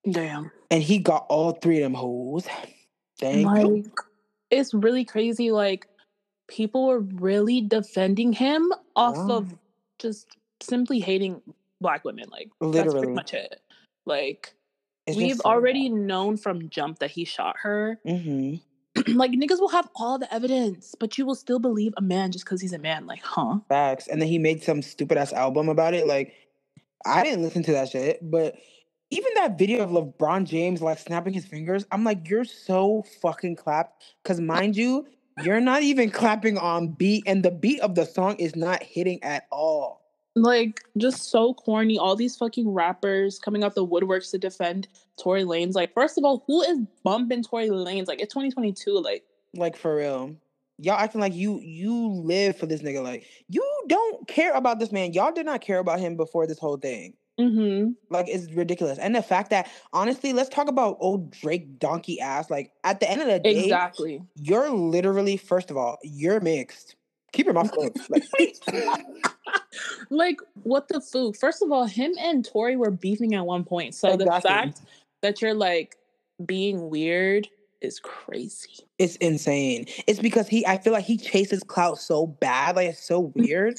Damn. 0.09 0.51
And 0.69 0.83
he 0.83 0.99
got 0.99 1.25
all 1.29 1.53
three 1.53 1.77
of 1.77 1.83
them 1.83 1.93
hoes. 1.95 2.47
Thank 3.19 3.45
like, 3.45 3.65
you. 3.65 3.91
it's 4.51 4.73
really 4.73 5.05
crazy. 5.05 5.51
Like, 5.51 5.87
people 6.47 6.87
were 6.87 6.99
really 6.99 7.61
defending 7.61 8.33
him 8.33 8.71
off 8.95 9.17
of 9.29 9.55
just 9.99 10.27
simply 10.61 10.99
hating 10.99 11.41
black 11.81 12.05
women. 12.05 12.25
Like, 12.29 12.49
that's 12.59 12.71
Literally. 12.71 12.99
pretty 12.99 13.13
much 13.13 13.33
it. 13.33 13.61
Like, 14.05 14.53
It's 15.07 15.17
we've 15.17 15.37
so 15.37 15.49
already 15.49 15.89
known 15.89 16.37
from 16.37 16.69
jump 16.69 16.99
that 16.99 17.09
he 17.09 17.25
shot 17.25 17.55
her. 17.61 17.99
hmm 18.05 18.55
like, 19.15 19.31
niggas 19.31 19.59
will 19.59 19.69
have 19.69 19.89
all 19.95 20.17
the 20.17 20.33
evidence, 20.33 20.95
but 20.99 21.17
you 21.17 21.25
will 21.25 21.35
still 21.35 21.59
believe 21.59 21.93
a 21.97 22.01
man 22.01 22.31
just 22.31 22.45
because 22.45 22.61
he's 22.61 22.73
a 22.73 22.79
man. 22.79 23.05
Like, 23.05 23.21
huh? 23.23 23.59
Facts. 23.69 24.07
And 24.07 24.21
then 24.21 24.29
he 24.29 24.39
made 24.39 24.63
some 24.63 24.81
stupid 24.81 25.17
ass 25.17 25.33
album 25.33 25.69
about 25.69 25.93
it. 25.93 26.07
Like, 26.07 26.33
I 27.05 27.23
didn't 27.23 27.43
listen 27.43 27.63
to 27.63 27.71
that 27.73 27.89
shit, 27.89 28.19
but 28.21 28.55
even 29.11 29.31
that 29.35 29.57
video 29.57 29.83
of 29.83 29.91
LeBron 29.91 30.45
James 30.45 30.81
like 30.81 30.97
snapping 30.97 31.33
his 31.33 31.45
fingers, 31.45 31.85
I'm 31.91 32.03
like, 32.03 32.27
you're 32.29 32.45
so 32.45 33.03
fucking 33.21 33.55
clapped. 33.55 34.03
Cause 34.23 34.39
mind 34.41 34.75
you, 34.75 35.05
you're 35.43 35.61
not 35.61 35.83
even 35.83 36.09
clapping 36.09 36.57
on 36.57 36.89
beat, 36.89 37.23
and 37.27 37.43
the 37.43 37.51
beat 37.51 37.81
of 37.81 37.95
the 37.95 38.05
song 38.05 38.37
is 38.37 38.55
not 38.55 38.81
hitting 38.81 39.21
at 39.23 39.47
all. 39.51 40.04
Like, 40.35 40.81
just 40.97 41.29
so 41.31 41.53
corny. 41.53 41.97
All 41.97 42.15
these 42.15 42.35
fucking 42.35 42.69
rappers 42.69 43.39
coming 43.39 43.63
out 43.63 43.73
the 43.75 43.85
woodworks 43.85 44.31
to 44.31 44.37
defend 44.37 44.87
Tory 45.17 45.43
Lanez. 45.43 45.75
Like, 45.75 45.93
first 45.93 46.17
of 46.17 46.25
all, 46.25 46.43
who 46.47 46.61
is 46.61 46.79
bumping 47.03 47.41
Tory 47.43 47.69
Lanez? 47.69 48.07
Like, 48.07 48.19
it's 48.21 48.33
2022. 48.33 48.91
Like, 48.99 49.23
Like 49.53 49.77
for 49.77 49.95
real. 49.95 50.35
Y'all 50.77 50.99
acting 50.99 51.21
like 51.21 51.33
you 51.33 51.61
you 51.61 52.09
live 52.09 52.57
for 52.57 52.65
this 52.65 52.81
nigga. 52.81 53.01
Like 53.01 53.25
you 53.47 53.63
don't 53.87 54.27
care 54.27 54.53
about 54.53 54.77
this 54.77 54.91
man. 54.91 55.13
Y'all 55.13 55.31
did 55.31 55.45
not 55.45 55.61
care 55.61 55.79
about 55.79 56.01
him 56.01 56.17
before 56.17 56.45
this 56.47 56.59
whole 56.59 56.75
thing. 56.75 57.13
Mm-hmm. 57.39 57.91
Like 58.09 58.27
it's 58.27 58.51
ridiculous. 58.51 58.97
And 58.99 59.15
the 59.15 59.21
fact 59.21 59.51
that 59.51 59.69
honestly, 59.93 60.33
let's 60.33 60.49
talk 60.49 60.67
about 60.67 60.97
old 60.99 61.31
Drake 61.31 61.79
donkey 61.79 62.19
ass. 62.19 62.49
Like 62.49 62.73
at 62.83 62.99
the 62.99 63.09
end 63.09 63.21
of 63.21 63.27
the 63.27 63.39
day, 63.39 63.63
Exactly. 63.63 64.21
you're 64.35 64.69
literally 64.69 65.37
first 65.37 65.71
of 65.71 65.77
all, 65.77 65.97
you're 66.03 66.41
mixed. 66.41 66.97
Keep 67.33 67.45
your 67.47 67.53
mouth 67.53 67.71
closed. 67.71 67.97
Like, 70.09 70.39
what 70.63 70.87
the 70.87 71.01
food? 71.01 71.35
First 71.35 71.61
of 71.61 71.71
all, 71.71 71.85
him 71.85 72.13
and 72.19 72.45
Tory 72.45 72.77
were 72.77 72.91
beefing 72.91 73.35
at 73.35 73.45
one 73.45 73.63
point. 73.63 73.93
So 73.93 74.15
the 74.15 74.25
fact 74.25 74.81
that 75.21 75.41
you're 75.41 75.53
like 75.53 75.97
being 76.45 76.89
weird 76.89 77.47
is 77.81 77.99
crazy. 77.99 78.79
it's 78.97 79.15
insane. 79.17 79.85
It's 80.07 80.19
because 80.19 80.47
he 80.47 80.65
I 80.65 80.77
feel 80.77 80.93
like 80.93 81.05
he 81.05 81.17
chases 81.17 81.63
clout 81.63 81.99
so 81.99 82.27
bad, 82.27 82.75
like 82.75 82.89
it's 82.89 83.05
so 83.05 83.23
mm-hmm. 83.23 83.41
weird. 83.41 83.75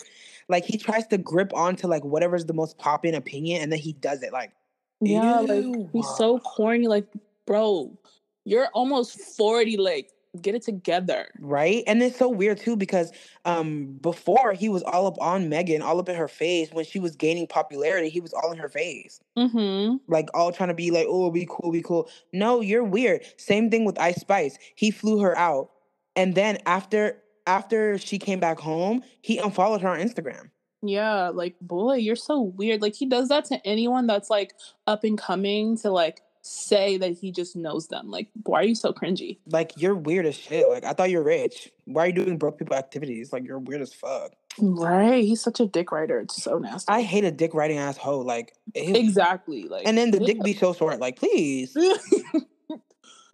like 0.48 0.64
he 0.64 0.78
tries 0.78 1.06
to 1.08 1.18
grip 1.18 1.52
onto 1.54 1.86
like 1.86 2.04
whatever's 2.04 2.44
the 2.44 2.54
most 2.54 2.78
popping 2.78 3.14
opinion 3.14 3.62
and 3.62 3.72
then 3.72 3.78
he 3.78 3.94
does 3.94 4.22
it. 4.22 4.32
Like 4.32 4.52
Yeah, 5.00 5.40
like 5.40 5.64
he's 5.92 6.08
so 6.16 6.38
corny. 6.40 6.88
Like, 6.88 7.06
bro, 7.46 7.96
you're 8.44 8.68
almost 8.68 9.20
40. 9.36 9.76
Like, 9.76 10.10
get 10.42 10.54
it 10.54 10.62
together. 10.62 11.28
right 11.40 11.82
and 11.86 12.02
it's 12.02 12.18
so 12.18 12.28
weird 12.28 12.58
too 12.58 12.76
because 12.76 13.12
um 13.44 13.98
before 14.00 14.52
he 14.52 14.68
was 14.68 14.82
all 14.82 15.06
up 15.06 15.16
on 15.20 15.48
megan 15.48 15.82
all 15.82 15.98
up 15.98 16.08
in 16.08 16.16
her 16.16 16.28
face 16.28 16.70
when 16.72 16.84
she 16.84 16.98
was 16.98 17.16
gaining 17.16 17.46
popularity 17.46 18.08
he 18.08 18.20
was 18.20 18.32
all 18.32 18.52
in 18.52 18.58
her 18.58 18.68
face 18.68 19.20
Mm-hmm. 19.36 19.96
like 20.08 20.28
all 20.34 20.50
trying 20.52 20.68
to 20.70 20.74
be 20.74 20.90
like 20.90 21.06
oh 21.08 21.30
be 21.30 21.46
cool 21.48 21.70
be 21.72 21.82
cool 21.82 22.08
no 22.32 22.60
you're 22.60 22.84
weird 22.84 23.22
same 23.36 23.70
thing 23.70 23.84
with 23.84 23.98
ice 23.98 24.20
spice 24.20 24.56
he 24.74 24.90
flew 24.90 25.20
her 25.20 25.36
out 25.36 25.70
and 26.14 26.34
then 26.34 26.58
after 26.66 27.22
after 27.46 27.98
she 27.98 28.18
came 28.18 28.40
back 28.40 28.58
home 28.58 29.02
he 29.20 29.38
unfollowed 29.38 29.80
her 29.82 29.88
on 29.88 29.98
instagram 30.00 30.50
Yeah, 30.82 31.30
like, 31.30 31.56
boy, 31.60 31.94
you're 31.96 32.16
so 32.20 32.40
weird. 32.42 32.82
Like, 32.82 32.94
he 32.94 33.06
does 33.06 33.28
that 33.30 33.44
to 33.46 33.56
anyone 33.66 34.06
that's 34.06 34.30
like 34.30 34.52
up 34.86 35.02
and 35.04 35.18
coming 35.18 35.76
to 35.78 35.90
like 35.90 36.20
say 36.46 36.96
that 36.98 37.12
he 37.12 37.30
just 37.32 37.56
knows 37.56 37.88
them. 37.88 38.10
Like, 38.10 38.28
why 38.44 38.60
are 38.60 38.64
you 38.64 38.74
so 38.74 38.92
cringy? 38.92 39.38
like 39.46 39.72
you're 39.76 39.94
weird 39.94 40.26
as 40.26 40.34
shit 40.34 40.68
like 40.68 40.84
i 40.84 40.92
thought 40.92 41.10
you're 41.10 41.22
rich 41.22 41.70
why 41.84 42.04
are 42.04 42.06
you 42.08 42.12
doing 42.12 42.36
broke 42.38 42.58
people 42.58 42.74
activities 42.76 43.32
like 43.32 43.44
you're 43.44 43.58
weird 43.58 43.80
as 43.82 43.92
fuck 43.92 44.32
Right. 44.58 45.22
He's 45.22 45.42
such 45.42 45.60
a 45.60 45.66
dick 45.66 45.92
writer. 45.92 46.18
It's 46.20 46.42
so 46.42 46.56
nasty. 46.58 46.90
i 46.90 47.02
hate 47.02 47.24
a 47.24 47.30
dick 47.30 47.52
writing 47.52 47.76
asshole 47.76 48.24
like 48.24 48.54
ew. 48.74 48.94
exactly. 48.94 49.68
Like, 49.68 49.86
and 49.86 49.98
then 49.98 50.10
the 50.12 50.18
ugh. 50.20 50.26
dick 50.26 50.42
be 50.42 50.54
so 50.54 50.72
short 50.72 50.98
like 50.98 51.16
please 51.18 51.76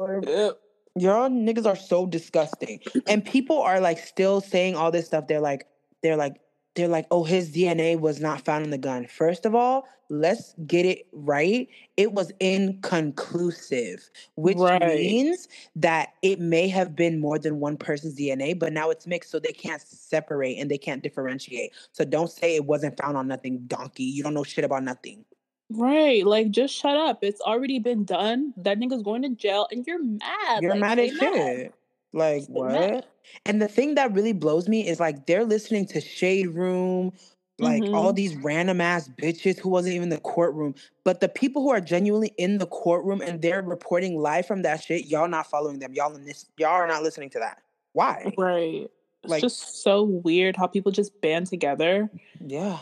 Ugh. 0.01 0.57
Y'all 0.97 1.31
niggas 1.31 1.65
are 1.67 1.77
so 1.77 2.07
disgusting. 2.07 2.81
And 3.07 3.25
people 3.25 3.63
are 3.63 3.81
like 3.81 3.99
still 3.99 4.41
saying 4.41 4.75
all 4.77 4.91
this 4.91 5.07
stuff. 5.07 5.27
They're 5.27 5.41
like, 5.41 5.67
they're 6.03 6.17
like, 6.17 6.41
they're 6.75 6.89
like, 6.89 7.07
oh, 7.11 7.25
his 7.25 7.51
DNA 7.55 7.99
was 7.99 8.21
not 8.21 8.45
found 8.45 8.65
in 8.65 8.71
the 8.71 8.79
gun. 8.79 9.07
First 9.07 9.45
of 9.45 9.55
all, 9.55 9.85
let's 10.09 10.55
get 10.67 10.87
it 10.87 11.07
right. 11.13 11.69
It 11.97 12.13
was 12.13 12.33
inconclusive, 12.41 14.09
which 14.37 14.57
Right. 14.59 14.81
means 14.99 15.49
that 15.77 16.11
it 16.23 16.41
may 16.41 16.69
have 16.69 16.95
been 16.97 17.19
more 17.19 17.39
than 17.39 17.61
one 17.61 17.77
person's 17.77 18.19
DNA, 18.19 18.59
but 18.59 18.73
now 18.73 18.91
it's 18.91 19.07
mixed, 19.07 19.31
so 19.31 19.39
they 19.39 19.53
can't 19.53 19.83
separate 19.83 20.59
and 20.59 20.71
they 20.71 20.79
can't 20.79 21.03
differentiate. 21.03 21.73
So 21.93 22.05
don't 22.05 22.31
say 22.31 22.57
it 22.57 22.65
wasn't 22.65 22.97
found 22.99 23.17
on 23.17 23.29
nothing, 23.29 23.65
donkey. 23.67 24.05
You 24.05 24.23
don't 24.23 24.35
know 24.35 24.45
shit 24.45 24.65
about 24.65 24.83
nothing. 24.83 25.25
Right. 25.71 26.27
Like, 26.27 26.51
just 26.51 26.75
shut 26.75 26.97
up. 26.97 27.21
It's 27.23 27.41
already 27.41 27.79
been 27.79 28.05
done. 28.05 28.53
That 28.59 28.79
nigga's 28.79 29.03
going 29.03 29.23
to 29.23 29.31
jail 29.31 29.69
and 29.71 29.87
you're 29.87 30.03
mad. 30.03 30.63
You're 30.63 30.73
Like, 30.73 30.81
mad 30.81 30.99
as 30.99 31.13
shit. 31.13 31.75
Like 32.13 32.45
what? 32.47 33.07
And 33.47 33.63
the 33.63 33.69
thing 33.69 33.95
that 33.95 34.13
really 34.13 34.33
blows 34.33 34.69
me 34.69 34.87
is 34.87 35.01
like 35.01 35.27
they're 35.27 35.45
listening 35.45 35.87
to 35.87 36.01
Shade 36.01 36.49
Room, 36.49 37.13
like 37.59 37.83
all 37.95 38.13
Mhm. 38.13 38.17
these 38.17 38.35
random 38.37 38.81
ass 38.81 39.09
bitches 39.21 39.59
who 39.59 39.69
wasn't 39.69 39.95
even 39.95 40.05
in 40.05 40.09
the 40.11 40.21
courtroom. 40.21 40.75
But 41.05 41.21
the 41.21 41.29
people 41.29 41.63
who 41.63 41.71
are 41.71 41.81
genuinely 41.81 42.35
in 42.37 42.59
the 42.59 42.67
courtroom 42.67 43.21
and 43.23 43.41
they're 43.41 43.63
reporting 43.63 44.19
live 44.21 44.47
from 44.47 44.63
that 44.63 44.83
shit, 44.83 45.07
y'all 45.07 45.29
not 45.29 45.47
following 45.49 45.79
them. 45.79 45.95
Y'all 45.95 46.15
in 46.15 46.25
this, 46.25 46.47
y'all 46.59 46.71
are 46.71 46.87
not 46.87 47.03
listening 47.03 47.31
to 47.31 47.39
that. 47.39 47.63
Why? 47.93 48.33
Right. 48.37 48.91
Like, 49.25 49.43
It's 49.45 49.55
just 49.55 49.83
so 49.83 50.03
weird 50.03 50.57
how 50.57 50.67
people 50.67 50.91
just 50.93 51.19
band 51.21 51.47
together. 51.47 52.11
Yeah. 52.41 52.79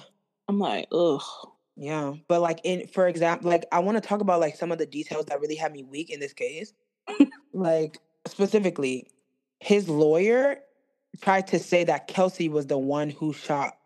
I'm 0.48 0.58
like, 0.58 0.86
ugh. 0.90 1.22
Yeah. 1.76 2.14
But 2.28 2.40
like 2.40 2.60
in 2.64 2.86
for 2.88 3.06
example, 3.06 3.50
like 3.50 3.66
I 3.70 3.78
want 3.78 3.96
to 3.96 4.00
talk 4.06 4.20
about 4.20 4.40
like 4.40 4.56
some 4.56 4.72
of 4.72 4.78
the 4.78 4.86
details 4.86 5.26
that 5.26 5.40
really 5.40 5.54
had 5.54 5.72
me 5.72 5.82
weak 5.84 6.10
in 6.10 6.18
this 6.20 6.32
case. 6.32 6.72
like 7.52 7.98
specifically, 8.26 9.10
his 9.60 9.88
lawyer 9.88 10.56
tried 11.20 11.46
to 11.48 11.58
say 11.58 11.84
that 11.84 12.08
Kelsey 12.08 12.48
was 12.48 12.66
the 12.66 12.78
one 12.78 13.10
who 13.10 13.32
shot 13.32 13.76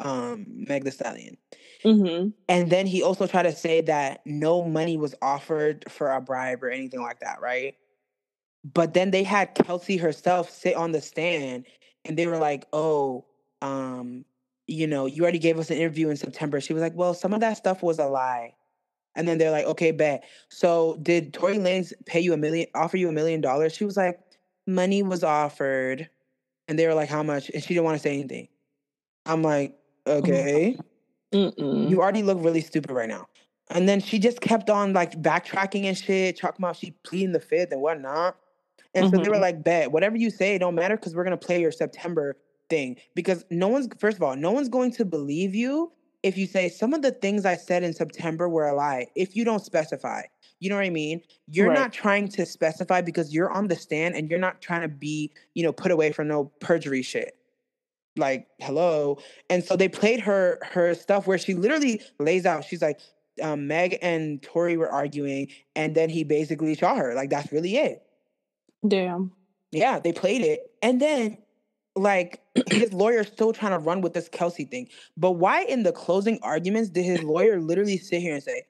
um 0.00 0.46
Meg 0.48 0.84
the 0.84 0.90
Stallion. 0.90 1.36
Mm-hmm. 1.84 2.30
And 2.48 2.70
then 2.70 2.86
he 2.86 3.02
also 3.02 3.26
tried 3.26 3.44
to 3.44 3.52
say 3.52 3.82
that 3.82 4.20
no 4.24 4.64
money 4.64 4.96
was 4.96 5.14
offered 5.20 5.84
for 5.90 6.10
a 6.10 6.20
bribe 6.20 6.64
or 6.64 6.70
anything 6.70 7.02
like 7.02 7.20
that, 7.20 7.40
right? 7.40 7.74
But 8.64 8.94
then 8.94 9.10
they 9.10 9.22
had 9.22 9.54
Kelsey 9.54 9.98
herself 9.98 10.50
sit 10.50 10.74
on 10.74 10.92
the 10.92 11.02
stand 11.02 11.66
and 12.04 12.16
they 12.16 12.26
were 12.26 12.38
like, 12.38 12.66
oh, 12.72 13.26
um, 13.60 14.24
you 14.66 14.86
know, 14.86 15.04
you 15.04 15.22
already 15.22 15.38
gave 15.38 15.58
us 15.58 15.70
an 15.70 15.76
interview 15.76 16.08
in 16.08 16.16
September. 16.16 16.60
She 16.60 16.72
was 16.72 16.82
like, 16.82 16.94
well, 16.94 17.12
some 17.12 17.34
of 17.34 17.40
that 17.40 17.58
stuff 17.58 17.82
was 17.82 17.98
a 17.98 18.06
lie. 18.06 18.54
And 19.14 19.28
then 19.28 19.38
they're 19.38 19.50
like, 19.50 19.66
okay, 19.66 19.90
bet. 19.90 20.24
So 20.48 20.98
did 21.02 21.34
Tory 21.34 21.58
Lanez 21.58 21.92
pay 22.06 22.20
you 22.20 22.32
a 22.32 22.36
million, 22.36 22.66
offer 22.74 22.96
you 22.96 23.08
a 23.08 23.12
million 23.12 23.40
dollars? 23.40 23.74
She 23.74 23.84
was 23.84 23.96
like, 23.96 24.18
money 24.66 25.02
was 25.02 25.24
offered. 25.24 26.08
And 26.68 26.78
they 26.78 26.86
were 26.86 26.94
like, 26.94 27.08
how 27.10 27.22
much? 27.22 27.50
And 27.50 27.62
she 27.62 27.74
didn't 27.74 27.84
want 27.84 27.96
to 27.98 28.02
say 28.02 28.14
anything. 28.14 28.48
I'm 29.26 29.42
like, 29.42 29.76
okay 30.06 30.76
Mm-mm. 31.34 31.90
you 31.90 32.00
already 32.00 32.22
look 32.22 32.38
really 32.42 32.60
stupid 32.60 32.90
right 32.92 33.08
now. 33.08 33.26
And 33.70 33.88
then 33.88 34.00
she 34.00 34.18
just 34.18 34.40
kept 34.40 34.70
on 34.70 34.92
like 34.92 35.20
backtracking 35.22 35.84
and 35.84 35.96
shit, 35.96 36.38
talking 36.38 36.64
about 36.64 36.76
she 36.76 36.92
pleading 37.04 37.32
the 37.32 37.40
fifth 37.40 37.72
and 37.72 37.80
whatnot. 37.80 38.36
And 38.94 39.08
so 39.08 39.18
they 39.18 39.28
were 39.28 39.36
Mhm. 39.36 39.40
like, 39.40 39.64
bet, 39.64 39.92
whatever 39.92 40.16
you 40.16 40.30
say, 40.30 40.58
don't 40.58 40.74
matter 40.74 40.96
because 40.96 41.14
we're 41.16 41.24
gonna 41.24 41.36
play 41.36 41.60
your 41.60 41.72
September 41.72 42.36
thing. 42.70 42.98
Because 43.14 43.44
no 43.50 43.68
one's 43.68 43.88
first 43.98 44.16
of 44.18 44.22
all, 44.22 44.36
no 44.36 44.52
one's 44.52 44.68
going 44.68 44.92
to 44.92 45.04
believe 45.04 45.54
you 45.54 45.92
if 46.22 46.38
you 46.38 46.46
say 46.46 46.68
some 46.68 46.94
of 46.94 47.02
the 47.02 47.12
things 47.12 47.44
I 47.44 47.56
said 47.56 47.82
in 47.82 47.92
September 47.92 48.48
were 48.48 48.66
a 48.68 48.74
lie, 48.74 49.08
if 49.16 49.36
you 49.36 49.44
don't 49.44 49.64
specify. 49.64 50.22
You 50.60 50.70
know 50.70 50.76
what 50.76 50.84
I 50.84 50.90
mean? 50.90 51.20
You're 51.46 51.68
Right. 51.68 51.78
not 51.78 51.92
trying 51.92 52.28
to 52.28 52.46
specify 52.46 53.00
because 53.00 53.34
you're 53.34 53.50
on 53.50 53.68
the 53.68 53.76
stand 53.76 54.14
and 54.14 54.30
you're 54.30 54.38
not 54.38 54.60
trying 54.62 54.82
to 54.82 54.88
be, 54.88 55.32
you 55.54 55.62
know, 55.62 55.72
put 55.72 55.90
away 55.90 56.12
for 56.12 56.24
no 56.24 56.46
perjury 56.60 57.02
shit 57.02 57.36
like 58.16 58.46
hello 58.60 59.18
and 59.50 59.64
so 59.64 59.76
they 59.76 59.88
played 59.88 60.20
her 60.20 60.58
her 60.62 60.94
stuff 60.94 61.26
where 61.26 61.38
she 61.38 61.54
literally 61.54 62.00
lays 62.18 62.46
out 62.46 62.64
she's 62.64 62.82
like 62.82 63.00
um, 63.42 63.66
meg 63.66 63.98
and 64.00 64.40
Tory 64.42 64.76
were 64.76 64.90
arguing 64.90 65.48
and 65.74 65.94
then 65.94 66.08
he 66.08 66.22
basically 66.22 66.74
shot 66.76 66.96
her 66.96 67.14
like 67.14 67.30
that's 67.30 67.50
really 67.50 67.76
it 67.76 68.02
Damn. 68.86 69.32
yeah 69.72 69.98
they 69.98 70.12
played 70.12 70.42
it 70.42 70.70
and 70.82 71.00
then 71.00 71.38
like 71.96 72.40
his 72.70 72.92
lawyer's 72.92 73.26
still 73.26 73.52
trying 73.52 73.72
to 73.72 73.78
run 73.78 74.00
with 74.00 74.12
this 74.14 74.28
kelsey 74.28 74.64
thing 74.64 74.88
but 75.16 75.32
why 75.32 75.64
in 75.64 75.82
the 75.82 75.92
closing 75.92 76.38
arguments 76.42 76.90
did 76.90 77.04
his 77.04 77.24
lawyer 77.24 77.60
literally 77.60 77.98
sit 77.98 78.20
here 78.20 78.34
and 78.34 78.42
say 78.42 78.62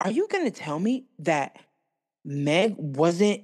are 0.00 0.10
you 0.10 0.28
gonna 0.30 0.50
tell 0.50 0.78
me 0.78 1.06
that 1.18 1.56
meg 2.24 2.74
wasn't 2.76 3.42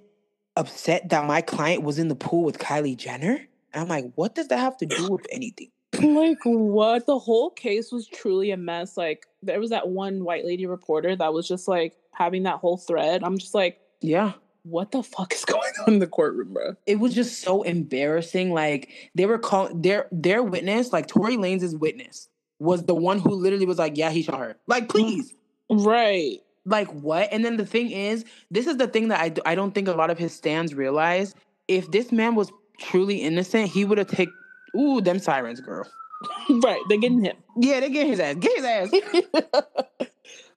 upset 0.57 1.09
that 1.09 1.27
my 1.27 1.41
client 1.41 1.83
was 1.83 1.99
in 1.99 2.09
the 2.09 2.15
pool 2.15 2.45
with 2.45 2.59
kylie 2.59 2.97
jenner 2.97 3.41
and 3.73 3.83
i'm 3.83 3.89
like 3.89 4.05
what 4.15 4.35
does 4.35 4.49
that 4.49 4.59
have 4.59 4.77
to 4.77 4.87
do 4.87 5.09
with 5.11 5.27
anything 5.31 5.71
Like 6.03 6.39
what? 6.43 7.07
The 7.07 7.21
whole 7.21 7.51
case 7.51 7.93
was 7.93 8.09
truly 8.09 8.51
a 8.51 8.57
mess. 8.57 8.97
Like 8.97 9.27
there 9.45 9.61
was 9.61 9.71
that 9.71 9.89
one 9.89 10.25
white 10.25 10.45
lady 10.45 10.67
reporter 10.67 11.15
that 11.15 11.33
was 11.33 11.47
just 11.47 11.69
like 11.69 11.97
having 12.11 12.43
that 12.43 12.57
whole 12.57 12.77
thread. 12.77 13.23
I'm 13.23 13.39
just 13.39 13.55
like, 13.55 13.79
yeah 14.01 14.33
what 14.65 14.91
the 14.93 15.03
fuck 15.03 15.33
is 15.33 15.45
going 15.47 15.73
on 15.87 15.95
in 15.95 15.99
the 16.01 16.07
courtroom, 16.07 16.53
bro? 16.53 16.75
it 16.87 16.99
was 16.99 17.15
just 17.15 17.41
so 17.41 17.63
embarrassing. 17.63 18.53
Like 18.53 18.91
they 19.15 19.27
were 19.27 19.39
calling 19.39 19.83
their 19.83 20.09
their 20.11 20.43
witness, 20.43 20.93
like 20.93 21.07
Tory 21.07 21.37
Lanez's 21.37 21.77
witness, 21.77 22.29
was 22.59 22.85
the 22.85 22.95
one 22.95 23.21
who 23.21 23.31
literally 23.31 23.67
was 23.67 23.79
like, 23.79 23.97
"Yeah, 23.97 24.11
he 24.11 24.23
shot 24.23 24.41
her." 24.41 24.57
Like, 24.67 24.85
mm. 24.85 24.89
please, 24.89 25.35
Right. 25.71 26.41
like 26.67 26.89
what? 26.89 27.29
And 27.33 27.45
then 27.45 27.57
the 27.57 27.67
thing 27.67 27.91
is, 27.91 28.25
this 28.51 28.67
is 28.67 28.77
the 28.77 28.87
thing 28.89 29.09
that 29.09 29.21
I 29.21 29.53
I 29.53 29.55
don't 29.55 29.75
think 29.75 29.89
a 29.89 29.93
lot 29.93 30.11
of 30.11 30.19
his 30.19 30.35
stands 30.35 30.75
realize. 30.75 31.35
If 31.69 31.91
this 31.91 32.13
man 32.13 32.35
was 32.35 32.51
truly 32.79 33.19
innocent, 33.23 33.69
he 33.71 33.85
would 33.85 33.99
have 33.99 34.09
taken. 34.09 34.35
Ooh, 34.77 35.01
them 35.01 35.19
sirens, 35.19 35.61
girl. 35.61 35.87
right. 36.63 36.81
They're 36.89 36.99
getting 36.99 37.25
him. 37.25 37.37
Yeah, 37.57 37.81
they 37.81 37.91
get 37.91 38.07
his 38.07 38.21
ass. 38.21 38.37
Get 38.37 38.57
his 38.57 38.65
ass. 38.65 39.65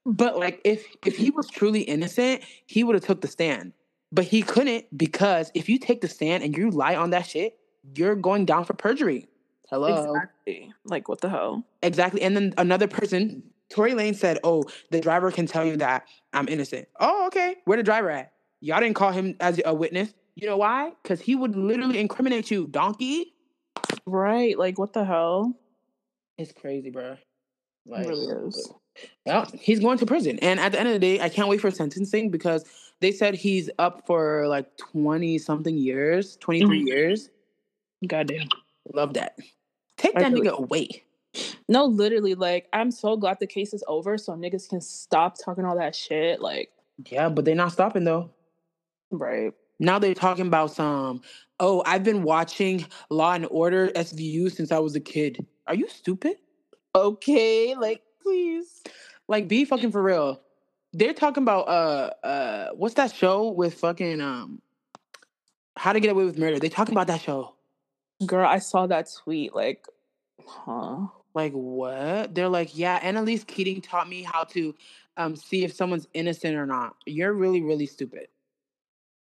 But 0.06 0.38
like 0.38 0.62
if 0.64 0.86
if 1.06 1.18
he 1.18 1.32
was 1.32 1.50
truly 1.50 1.82
innocent, 1.82 2.42
he 2.66 2.84
would 2.84 2.96
have 2.96 3.04
took 3.06 3.22
the 3.22 3.28
stand. 3.28 3.74
But 4.12 4.24
he 4.24 4.42
couldn't 4.42 4.86
because 4.98 5.52
if 5.54 5.68
you 5.68 5.78
take 5.78 6.00
the 6.00 6.08
stand 6.08 6.44
and 6.44 6.56
you 6.56 6.72
lie 6.72 6.96
on 6.96 7.10
that 7.10 7.26
shit, 7.28 7.58
you're 7.96 8.16
going 8.16 8.46
down 8.46 8.64
for 8.64 8.74
perjury. 8.74 9.28
Hello. 9.70 10.14
Exactly. 10.14 10.72
Like 10.86 11.10
what 11.10 11.20
the 11.20 11.30
hell? 11.30 11.66
Exactly. 11.84 12.22
And 12.22 12.38
then 12.38 12.54
another 12.58 12.88
person, 12.88 13.44
Tory 13.70 13.94
Lane 13.94 14.14
said, 14.14 14.40
"Oh, 14.44 14.64
the 14.92 15.00
driver 15.02 15.32
can 15.32 15.46
tell 15.46 15.66
you 15.66 15.78
that 15.78 16.08
I'm 16.34 16.48
innocent." 16.48 16.88
Oh, 17.00 17.28
okay. 17.28 17.56
Where 17.66 17.78
the 17.78 17.84
driver 17.84 18.10
at? 18.10 18.32
Y'all 18.62 18.80
didn't 18.80 18.96
call 18.96 19.12
him 19.12 19.36
as 19.40 19.60
a 19.66 19.74
witness. 19.74 20.14
You 20.36 20.48
know 20.48 20.58
why? 20.58 20.92
Because 21.04 21.20
he 21.20 21.36
would 21.36 21.56
literally 21.56 22.00
incriminate 22.00 22.50
you, 22.52 22.68
donkey. 22.68 23.34
Right. 24.06 24.58
Like 24.58 24.78
what 24.80 24.94
the 24.94 25.04
hell? 25.04 25.54
It's 26.38 26.52
crazy, 26.52 26.92
bro. 26.92 27.12
It 27.14 27.20
really 28.08 28.48
is. 28.48 28.72
well, 29.26 29.50
he's 29.54 29.80
going 29.80 29.98
to 30.00 30.06
prison, 30.06 30.40
and 30.40 30.60
at 30.60 30.72
the 30.72 30.80
end 30.80 30.88
of 30.88 30.94
the 30.94 31.00
day, 31.00 31.20
I 31.22 31.30
can't 31.30 31.48
wait 31.48 31.62
for 31.62 31.72
sentencing 31.72 32.30
because 32.32 32.66
they 33.00 33.12
said 33.12 33.36
he's 33.36 33.70
up 33.80 34.06
for 34.08 34.48
like 34.48 34.76
twenty 34.78 35.38
something 35.38 35.78
years, 35.78 36.36
twenty 36.38 36.62
Mhm. 36.62 36.86
years. 36.88 37.30
Goddamn. 38.06 38.50
Love 38.94 39.14
that. 39.16 39.38
Take 39.98 40.16
I 40.16 40.24
that 40.24 40.32
nigga 40.32 40.52
away. 40.52 41.04
No, 41.70 41.86
literally, 41.86 42.34
like, 42.36 42.68
I'm 42.72 42.92
so 42.92 43.18
glad 43.18 43.40
the 43.40 43.48
case 43.48 43.74
is 43.74 43.84
over 43.88 44.18
so 44.18 44.34
niggas 44.34 44.70
can 44.70 44.80
stop 44.82 45.36
talking 45.44 45.66
all 45.66 45.76
that 45.78 45.96
shit. 45.96 46.40
Like, 46.42 46.72
Yeah, 47.10 47.30
but 47.30 47.44
they're 47.46 47.56
not 47.56 47.72
stopping 47.74 48.04
though. 48.06 48.32
right. 49.12 49.54
Now 49.80 50.00
they're 50.00 50.16
talking 50.16 50.48
about 50.48 50.72
some. 50.72 51.22
Oh, 51.60 51.84
I've 51.86 52.04
been 52.04 52.24
watching 52.24 52.86
Law 53.12 53.34
and 53.34 53.46
Order 53.52 53.90
SVU 53.90 54.52
since 54.52 54.72
I 54.72 54.80
was 54.80 54.96
a 54.96 55.00
kid. 55.00 55.46
Are 55.68 55.76
you 55.76 55.88
stupid? 55.88 56.38
Okay, 56.96 57.76
like, 57.76 58.02
please. 58.24 58.82
Like, 59.28 59.48
be 59.48 59.66
fucking 59.66 59.92
for 59.92 60.02
real. 60.02 60.42
They're 60.94 61.14
talking 61.14 61.44
about 61.44 61.68
uh 61.68 62.10
uh 62.26 62.70
what's 62.76 62.96
that 62.96 63.14
show 63.14 63.50
with 63.52 63.76
fucking 63.76 64.20
um 64.22 64.62
How 65.76 65.94
to 65.94 66.00
Get 66.00 66.10
Away 66.12 66.26
with 66.26 66.40
Murder? 66.40 66.58
They 66.60 66.70
talking 66.70 66.94
about 66.96 67.08
that 67.08 67.22
show. 67.22 67.54
Girl, 68.26 68.48
I 68.48 68.58
saw 68.60 68.88
that 68.88 69.10
tweet. 69.24 69.54
Like, 69.54 69.86
huh? 70.44 71.06
Like 71.38 71.54
what? 71.54 72.34
They're 72.34 72.50
like, 72.50 72.76
yeah, 72.76 72.96
Annalise 73.04 73.44
Keating 73.44 73.80
taught 73.80 74.10
me 74.10 74.24
how 74.24 74.44
to 74.46 74.74
um 75.18 75.36
see 75.36 75.64
if 75.64 75.72
someone's 75.72 76.08
innocent 76.16 76.56
or 76.56 76.66
not. 76.66 76.96
You're 77.06 77.32
really, 77.34 77.62
really 77.62 77.86
stupid. 77.86 78.28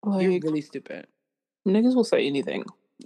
You're 0.04 0.40
really 0.42 0.62
stupid. 0.62 1.06
niggas 1.68 1.96
will 1.96 2.04
say 2.04 2.26
anything. 2.26 2.64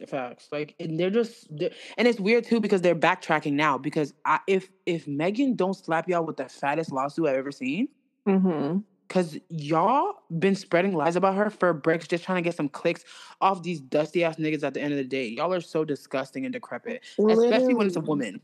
Facts. 0.07 0.47
Like, 0.53 0.73
and 0.79 0.97
they're 0.97 1.09
just, 1.09 1.47
they're, 1.55 1.71
and 1.97 2.07
it's 2.07 2.19
weird 2.19 2.45
too 2.45 2.61
because 2.61 2.81
they're 2.81 2.95
backtracking 2.95 3.53
now. 3.53 3.77
Because 3.77 4.13
I, 4.25 4.39
if 4.47 4.69
if 4.85 5.05
Megan 5.05 5.55
don't 5.55 5.73
slap 5.73 6.07
y'all 6.07 6.25
with 6.25 6.37
the 6.37 6.47
fattest 6.47 6.91
lawsuit 6.93 7.27
I've 7.27 7.35
ever 7.35 7.51
seen, 7.51 7.89
Mm-hmm. 8.25 8.77
because 9.05 9.37
y'all 9.49 10.13
been 10.39 10.55
spreading 10.55 10.93
lies 10.95 11.17
about 11.17 11.35
her 11.35 11.49
for 11.49 11.73
bricks, 11.73 12.07
just 12.07 12.23
trying 12.23 12.41
to 12.41 12.47
get 12.47 12.55
some 12.55 12.69
clicks 12.69 13.03
off 13.41 13.61
these 13.63 13.81
dusty 13.81 14.23
ass 14.23 14.37
niggas. 14.37 14.63
At 14.63 14.73
the 14.75 14.81
end 14.81 14.93
of 14.93 14.97
the 14.97 15.03
day, 15.03 15.27
y'all 15.27 15.53
are 15.53 15.59
so 15.59 15.83
disgusting 15.83 16.45
and 16.45 16.53
decrepit, 16.53 17.03
especially 17.19 17.73
when 17.73 17.85
it's 17.87 17.97
a 17.97 17.99
woman. 18.01 18.39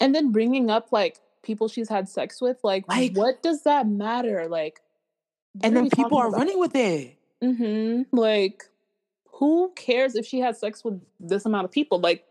And 0.00 0.14
then 0.14 0.32
bringing 0.32 0.70
up 0.70 0.88
like 0.92 1.20
people 1.42 1.68
she's 1.68 1.88
had 1.88 2.08
sex 2.08 2.40
with, 2.40 2.58
like, 2.64 2.86
Like- 2.88 3.16
what 3.16 3.42
does 3.42 3.62
that 3.62 3.86
matter? 3.86 4.46
Like, 4.48 4.80
And 5.62 5.76
then 5.76 5.88
people 5.90 6.18
are 6.18 6.30
running 6.30 6.58
with 6.58 6.74
it. 6.74 7.16
Mm-hmm. 7.42 8.16
Like, 8.16 8.64
who 9.32 9.70
cares 9.76 10.14
if 10.16 10.26
she 10.26 10.40
had 10.40 10.56
sex 10.56 10.84
with 10.84 11.00
this 11.20 11.44
amount 11.46 11.64
of 11.66 11.70
people? 11.70 11.98
Like, 12.00 12.24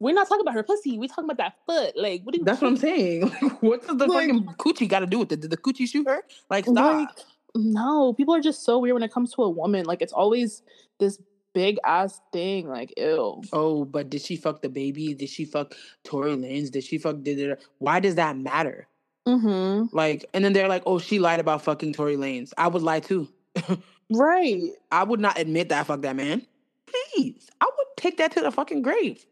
we're 0.00 0.14
not 0.14 0.28
talking 0.28 0.42
about 0.42 0.54
her 0.54 0.62
pussy. 0.62 0.96
We're 0.98 1.08
talking 1.08 1.24
about 1.24 1.38
that 1.38 1.56
foot. 1.66 1.96
Like, 1.96 2.22
what 2.22 2.32
do 2.32 2.38
you? 2.38 2.44
That's 2.44 2.60
what 2.60 2.68
I'm 2.68 2.76
saying. 2.76 3.22
Like, 3.42 3.62
what 3.62 3.86
does 3.86 3.96
the 3.96 4.06
Like- 4.06 4.28
fucking 4.30 4.44
coochie 4.58 4.88
got 4.88 5.00
to 5.00 5.06
do 5.06 5.18
with 5.18 5.32
it? 5.32 5.40
Did 5.40 5.50
the 5.50 5.56
coochie 5.56 5.88
shoot 5.88 6.06
her? 6.08 6.22
Like, 6.48 6.66
stop. 6.66 7.00
Like, 7.00 7.08
no, 7.56 8.12
people 8.12 8.34
are 8.34 8.40
just 8.40 8.62
so 8.64 8.78
weird 8.78 8.94
when 8.94 9.02
it 9.02 9.12
comes 9.12 9.32
to 9.34 9.42
a 9.42 9.48
woman. 9.48 9.84
Like, 9.86 10.00
it's 10.00 10.12
always 10.12 10.62
this 11.00 11.18
big 11.54 11.78
ass 11.84 12.20
thing. 12.32 12.68
Like, 12.68 12.94
ew. 12.96 13.42
Oh, 13.52 13.84
but 13.84 14.10
did 14.10 14.22
she 14.22 14.36
fuck 14.36 14.62
the 14.62 14.68
baby? 14.68 15.14
Did 15.14 15.28
she 15.28 15.44
fuck 15.44 15.74
Tory 16.04 16.36
Lanez? 16.36 16.70
Did 16.70 16.84
she 16.84 16.98
fuck? 16.98 17.22
Did 17.22 17.38
it? 17.38 17.64
Why 17.78 18.00
does 18.00 18.16
that 18.16 18.36
matter? 18.36 18.86
Mm-hmm. 19.26 19.94
Like, 19.96 20.24
and 20.32 20.44
then 20.44 20.52
they're 20.52 20.68
like, 20.68 20.82
"Oh, 20.86 20.98
she 20.98 21.18
lied 21.18 21.40
about 21.40 21.62
fucking 21.62 21.92
Tory 21.92 22.16
Lanez." 22.16 22.52
I 22.56 22.68
would 22.68 22.82
lie 22.82 23.00
too. 23.00 23.28
Right. 24.10 24.62
I 24.90 25.04
would 25.04 25.20
not 25.20 25.38
admit 25.38 25.68
that 25.68 25.80
I 25.80 25.84
fucked 25.84 26.02
that 26.02 26.16
man. 26.16 26.46
Please, 26.86 27.50
I 27.60 27.66
would 27.66 27.86
take 27.96 28.16
that 28.18 28.32
to 28.32 28.40
the 28.40 28.50
fucking 28.50 28.82
grave. 28.82 29.24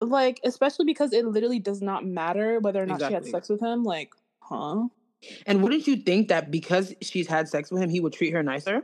Like, 0.00 0.40
especially 0.44 0.84
because 0.84 1.12
it 1.12 1.24
literally 1.24 1.58
does 1.58 1.80
not 1.80 2.04
matter 2.04 2.60
whether 2.60 2.82
or 2.82 2.86
not 2.86 3.00
she 3.00 3.12
had 3.12 3.24
sex 3.24 3.48
with 3.48 3.62
him. 3.62 3.82
Like, 3.84 4.10
huh? 4.40 4.88
And 5.46 5.62
wouldn't 5.62 5.86
you 5.86 5.96
think 5.96 6.28
that 6.28 6.50
because 6.50 6.94
she's 7.00 7.26
had 7.26 7.48
sex 7.48 7.70
with 7.70 7.82
him, 7.82 7.88
he 7.88 8.00
would 8.00 8.12
treat 8.12 8.32
her 8.34 8.42
nicer? 8.42 8.82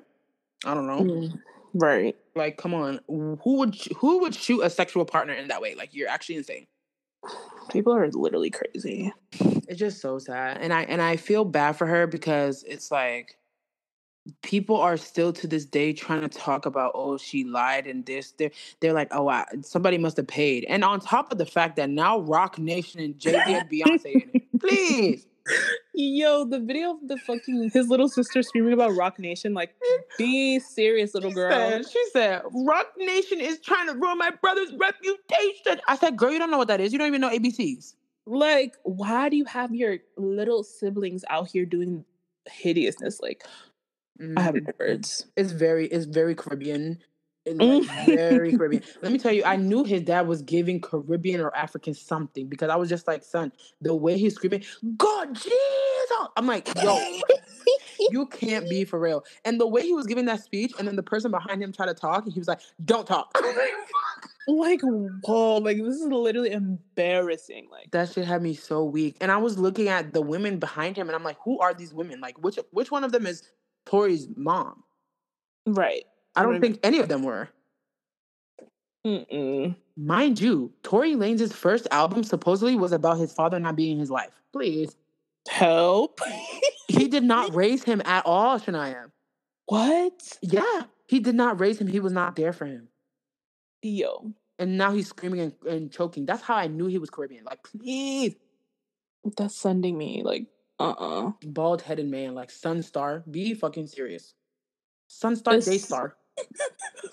I 0.64 0.72
don't 0.72 0.86
know. 0.86 1.00
Mm, 1.00 1.38
Right. 1.74 2.16
Like, 2.34 2.56
come 2.56 2.74
on, 2.74 3.00
who 3.08 3.56
would 3.58 3.74
who 3.96 4.20
would 4.20 4.34
shoot 4.34 4.62
a 4.62 4.70
sexual 4.70 5.04
partner 5.04 5.34
in 5.34 5.48
that 5.48 5.60
way? 5.60 5.74
Like, 5.74 5.94
you're 5.94 6.08
actually 6.08 6.36
insane. 6.36 6.66
People 7.70 7.94
are 7.94 8.08
literally 8.08 8.50
crazy. 8.50 9.12
it's 9.70 9.78
just 9.78 10.00
so 10.00 10.18
sad 10.18 10.58
and 10.58 10.72
i 10.72 10.82
and 10.82 11.00
i 11.00 11.16
feel 11.16 11.44
bad 11.44 11.72
for 11.72 11.86
her 11.86 12.06
because 12.06 12.64
it's 12.64 12.90
like 12.90 13.36
people 14.42 14.76
are 14.76 14.96
still 14.96 15.32
to 15.32 15.46
this 15.46 15.64
day 15.64 15.92
trying 15.92 16.20
to 16.20 16.28
talk 16.28 16.66
about 16.66 16.90
oh 16.94 17.16
she 17.16 17.44
lied 17.44 17.86
and 17.86 18.04
this 18.04 18.32
they're, 18.32 18.50
they're 18.80 18.92
like 18.92 19.08
oh 19.12 19.28
I, 19.28 19.44
somebody 19.62 19.96
must 19.96 20.16
have 20.16 20.26
paid 20.26 20.66
and 20.68 20.84
on 20.84 20.98
top 21.00 21.30
of 21.30 21.38
the 21.38 21.46
fact 21.46 21.76
that 21.76 21.88
now 21.88 22.18
Roc 22.20 22.58
Nation 22.58 23.00
and 23.00 23.18
jay-z 23.18 23.40
and 23.46 23.70
beyonce 23.70 24.12
in 24.12 24.30
it 24.34 24.60
please 24.60 25.26
Yo, 25.94 26.44
the 26.44 26.60
video 26.60 26.92
of 26.92 27.08
the 27.08 27.16
fucking 27.18 27.70
his 27.74 27.88
little 27.88 28.08
sister 28.08 28.42
screaming 28.42 28.72
about 28.72 28.94
Roc 28.96 29.18
Nation, 29.18 29.54
like, 29.54 29.74
be 30.18 30.58
serious, 30.60 31.14
little 31.14 31.30
She 31.30 31.34
girl. 31.34 31.50
said, 31.50 31.88
she 31.90 32.04
said 32.12 32.42
Roc 32.52 32.86
Nation 32.96 33.40
is 33.40 33.60
trying 33.60 33.86
to 33.88 33.94
ruin 33.94 34.16
my 34.18 34.30
brother's 34.30 34.72
reputation 34.74 35.80
i 35.88 35.96
said 35.96 36.16
girl 36.16 36.32
you 36.32 36.38
don't 36.38 36.50
know 36.50 36.58
what 36.58 36.68
that 36.68 36.80
is 36.80 36.92
you 36.92 36.98
don't 36.98 37.08
even 37.08 37.20
know 37.20 37.30
abcs 37.30 37.94
Like, 38.26 38.76
why 38.84 39.28
do 39.28 39.36
you 39.36 39.44
have 39.46 39.74
your 39.74 39.98
little 40.16 40.62
siblings 40.62 41.24
out 41.28 41.48
here 41.50 41.64
doing 41.66 42.04
hideousness? 42.48 43.20
Like, 43.20 43.44
I 44.36 44.42
have 44.42 44.54
mm, 44.54 44.66
no 44.66 44.72
words. 44.78 45.26
it's 45.36 45.52
very 45.52 45.86
it's 45.86 46.04
very 46.06 46.34
Caribbean. 46.34 46.98
It's 47.46 47.58
Mm. 47.58 47.88
like 47.88 48.16
very 48.16 48.52
Caribbean. 48.52 48.82
Let 49.02 49.12
me 49.12 49.18
tell 49.18 49.32
you, 49.32 49.42
I 49.44 49.56
knew 49.56 49.82
his 49.82 50.02
dad 50.02 50.28
was 50.28 50.42
giving 50.42 50.80
Caribbean 50.80 51.40
or 51.40 51.54
African 51.56 51.94
something 51.94 52.46
because 52.46 52.68
I 52.68 52.76
was 52.76 52.88
just 52.88 53.06
like, 53.06 53.24
son, 53.24 53.50
the 53.80 53.94
way 53.94 54.18
he's 54.18 54.34
screaming, 54.34 54.62
God 54.96 55.34
Jesus. 55.34 55.50
I'm 56.36 56.46
like, 56.46 56.68
yo, 56.82 56.98
you 58.10 58.26
can't 58.26 58.68
be 58.68 58.84
for 58.84 59.00
real. 59.00 59.24
And 59.44 59.60
the 59.60 59.66
way 59.66 59.82
he 59.82 59.92
was 59.92 60.06
giving 60.06 60.26
that 60.26 60.42
speech, 60.42 60.72
and 60.78 60.86
then 60.86 60.96
the 60.96 61.02
person 61.02 61.30
behind 61.30 61.62
him 61.62 61.72
tried 61.72 61.86
to 61.86 61.94
talk, 61.94 62.24
and 62.24 62.32
he 62.32 62.38
was 62.38 62.48
like, 62.48 62.60
Don't 62.84 63.06
talk. 63.06 63.36
Like, 64.46 64.80
like, 64.80 64.80
whoa, 65.22 65.58
like 65.58 65.76
this 65.76 65.96
is 65.96 66.06
literally 66.06 66.50
embarrassing. 66.50 67.68
Like, 67.70 67.90
that 67.92 68.12
shit 68.12 68.24
had 68.24 68.42
me 68.42 68.54
so 68.54 68.84
weak. 68.84 69.16
And 69.20 69.30
I 69.30 69.36
was 69.36 69.58
looking 69.58 69.88
at 69.88 70.12
the 70.12 70.22
women 70.22 70.58
behind 70.58 70.96
him, 70.96 71.08
and 71.08 71.14
I'm 71.14 71.22
like, 71.22 71.36
who 71.44 71.58
are 71.60 71.72
these 71.72 71.94
women? 71.94 72.20
Like, 72.20 72.42
which 72.42 72.58
which 72.72 72.90
one 72.90 73.04
of 73.04 73.12
them 73.12 73.26
is 73.26 73.42
Tory's 73.86 74.28
mom? 74.36 74.82
right. 75.66 76.04
I 76.36 76.42
don't 76.42 76.60
think 76.60 76.78
any 76.82 76.98
of 77.00 77.08
them 77.08 77.22
were. 77.22 77.48
Mm-mm. 79.06 79.76
Mind 79.96 80.40
you, 80.40 80.72
Tory 80.82 81.14
Lanez' 81.14 81.52
first 81.52 81.86
album 81.90 82.22
supposedly 82.22 82.76
was 82.76 82.92
about 82.92 83.18
his 83.18 83.32
father 83.32 83.58
not 83.58 83.76
being 83.76 83.92
in 83.92 83.98
his 83.98 84.10
life. 84.10 84.30
Please. 84.52 84.94
Help. 85.48 86.20
He 86.88 87.08
did 87.08 87.24
not 87.24 87.54
raise 87.54 87.82
him 87.82 88.02
at 88.04 88.24
all, 88.26 88.58
Shania. 88.58 89.10
what? 89.66 90.38
Yeah, 90.42 90.82
he 91.06 91.20
did 91.20 91.34
not 91.34 91.58
raise 91.60 91.78
him. 91.80 91.86
He 91.86 92.00
was 92.00 92.12
not 92.12 92.36
there 92.36 92.52
for 92.52 92.66
him. 92.66 92.88
Yo, 93.82 94.34
And 94.58 94.76
now 94.76 94.92
he's 94.92 95.08
screaming 95.08 95.40
and, 95.40 95.52
and 95.66 95.90
choking. 95.90 96.26
That's 96.26 96.42
how 96.42 96.54
I 96.56 96.66
knew 96.66 96.86
he 96.86 96.98
was 96.98 97.08
Caribbean. 97.08 97.44
Like, 97.44 97.62
please. 97.64 98.34
that's 99.38 99.56
sending 99.58 99.96
me 99.96 100.22
like, 100.22 100.46
uh-uh. 100.78 101.32
Bald 101.44 101.80
headed 101.82 102.06
man, 102.08 102.34
like 102.34 102.50
Sonstar. 102.50 103.22
Be 103.30 103.54
fucking 103.54 103.86
serious. 103.86 104.34
Sonstar, 105.10 105.52
This- 105.52 105.64
Daystar. 105.66 106.16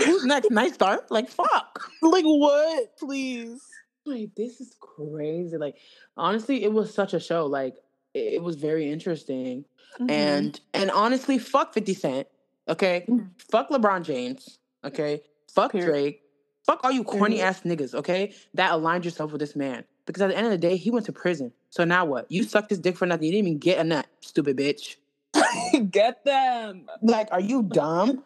Who's 0.06 0.26
next? 0.26 0.52
Night 0.52 0.74
Star? 0.74 1.04
Like, 1.10 1.30
fuck. 1.30 1.90
Like 2.02 2.24
what? 2.26 2.98
Please. 2.98 3.62
Like, 4.06 4.30
this 4.36 4.62
is 4.62 4.76
crazy. 4.80 5.58
Like, 5.58 5.76
honestly, 6.16 6.64
it 6.64 6.72
was 6.72 6.94
such 6.94 7.14
a 7.14 7.20
show. 7.20 7.46
Like, 7.46 7.76
it, 8.14 8.36
it 8.36 8.44
was 8.44 8.56
very 8.56 8.90
interesting. 8.92 9.66
Mhm. 10.00 10.12
And 10.12 10.60
and 10.74 10.92
honestly, 10.92 11.38
fuck 11.40 11.74
50 11.74 11.94
Cent. 11.94 12.28
Okay. 12.70 13.06
Mm. 13.10 13.30
Fuck 13.52 13.70
LeBron 13.70 14.04
James. 14.04 14.60
Okay. 14.84 15.22
Fuck 15.54 15.72
Period. 15.72 15.88
Drake. 15.90 16.22
Fuck 16.66 16.84
all 16.84 16.92
you 16.92 17.04
corny 17.04 17.36
Period. 17.38 17.48
ass 17.48 17.62
niggas, 17.62 17.94
okay? 17.96 18.34
That 18.54 18.72
aligned 18.74 19.06
yourself 19.06 19.32
with 19.32 19.40
this 19.40 19.56
man. 19.56 19.86
Because 20.06 20.22
at 20.22 20.28
the 20.30 20.38
end 20.38 20.46
of 20.46 20.52
the 20.52 20.58
day, 20.58 20.76
he 20.78 20.92
went 20.92 21.06
to 21.06 21.14
prison. 21.14 21.52
So 21.70 21.84
now 21.86 22.04
what? 22.06 22.30
You 22.30 22.44
sucked 22.44 22.70
his 22.70 22.80
dick 22.80 22.98
for 22.98 23.06
nothing. 23.06 23.24
You 23.26 23.32
didn't 23.32 23.48
even 23.48 23.60
get 23.60 23.80
a 23.80 23.84
nut, 23.86 24.06
stupid 24.22 24.58
bitch. 24.58 24.96
get 25.92 26.24
them. 26.26 26.88
Like, 27.02 27.30
are 27.32 27.40
you 27.40 27.64
dumb? 27.64 28.24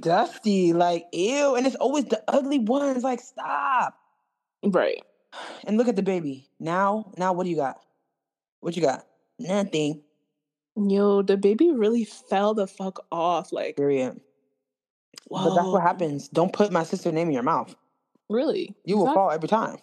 Dusty. 0.00 0.72
Like, 0.72 1.06
ew. 1.12 1.54
And 1.54 1.66
it's 1.66 1.76
always 1.76 2.04
the 2.06 2.22
ugly 2.28 2.58
ones. 2.58 3.02
Like, 3.02 3.20
stop. 3.20 3.98
right. 4.64 5.02
And 5.66 5.76
look 5.76 5.88
at 5.88 5.96
the 5.96 6.02
baby. 6.02 6.48
Now, 6.58 7.12
now 7.18 7.32
what 7.32 7.44
do 7.44 7.50
you 7.50 7.56
got? 7.56 7.80
What 8.60 8.76
you 8.76 8.82
got? 8.82 9.06
Nothing. 9.38 10.02
Yo, 10.76 11.22
the 11.22 11.36
baby 11.36 11.70
really 11.70 12.04
fell 12.04 12.54
the 12.54 12.66
fuck 12.66 13.04
off. 13.10 13.52
Like, 13.52 13.76
Period. 13.76 14.20
But 15.30 15.54
that's 15.54 15.66
what 15.66 15.82
happens. 15.82 16.28
Don't 16.28 16.52
put 16.52 16.70
my 16.70 16.84
sister's 16.84 17.12
name 17.12 17.28
in 17.28 17.34
your 17.34 17.42
mouth. 17.42 17.74
Really? 18.28 18.74
You 18.84 18.98
will 18.98 19.12
fall 19.12 19.30
every 19.30 19.48
time. 19.48 19.78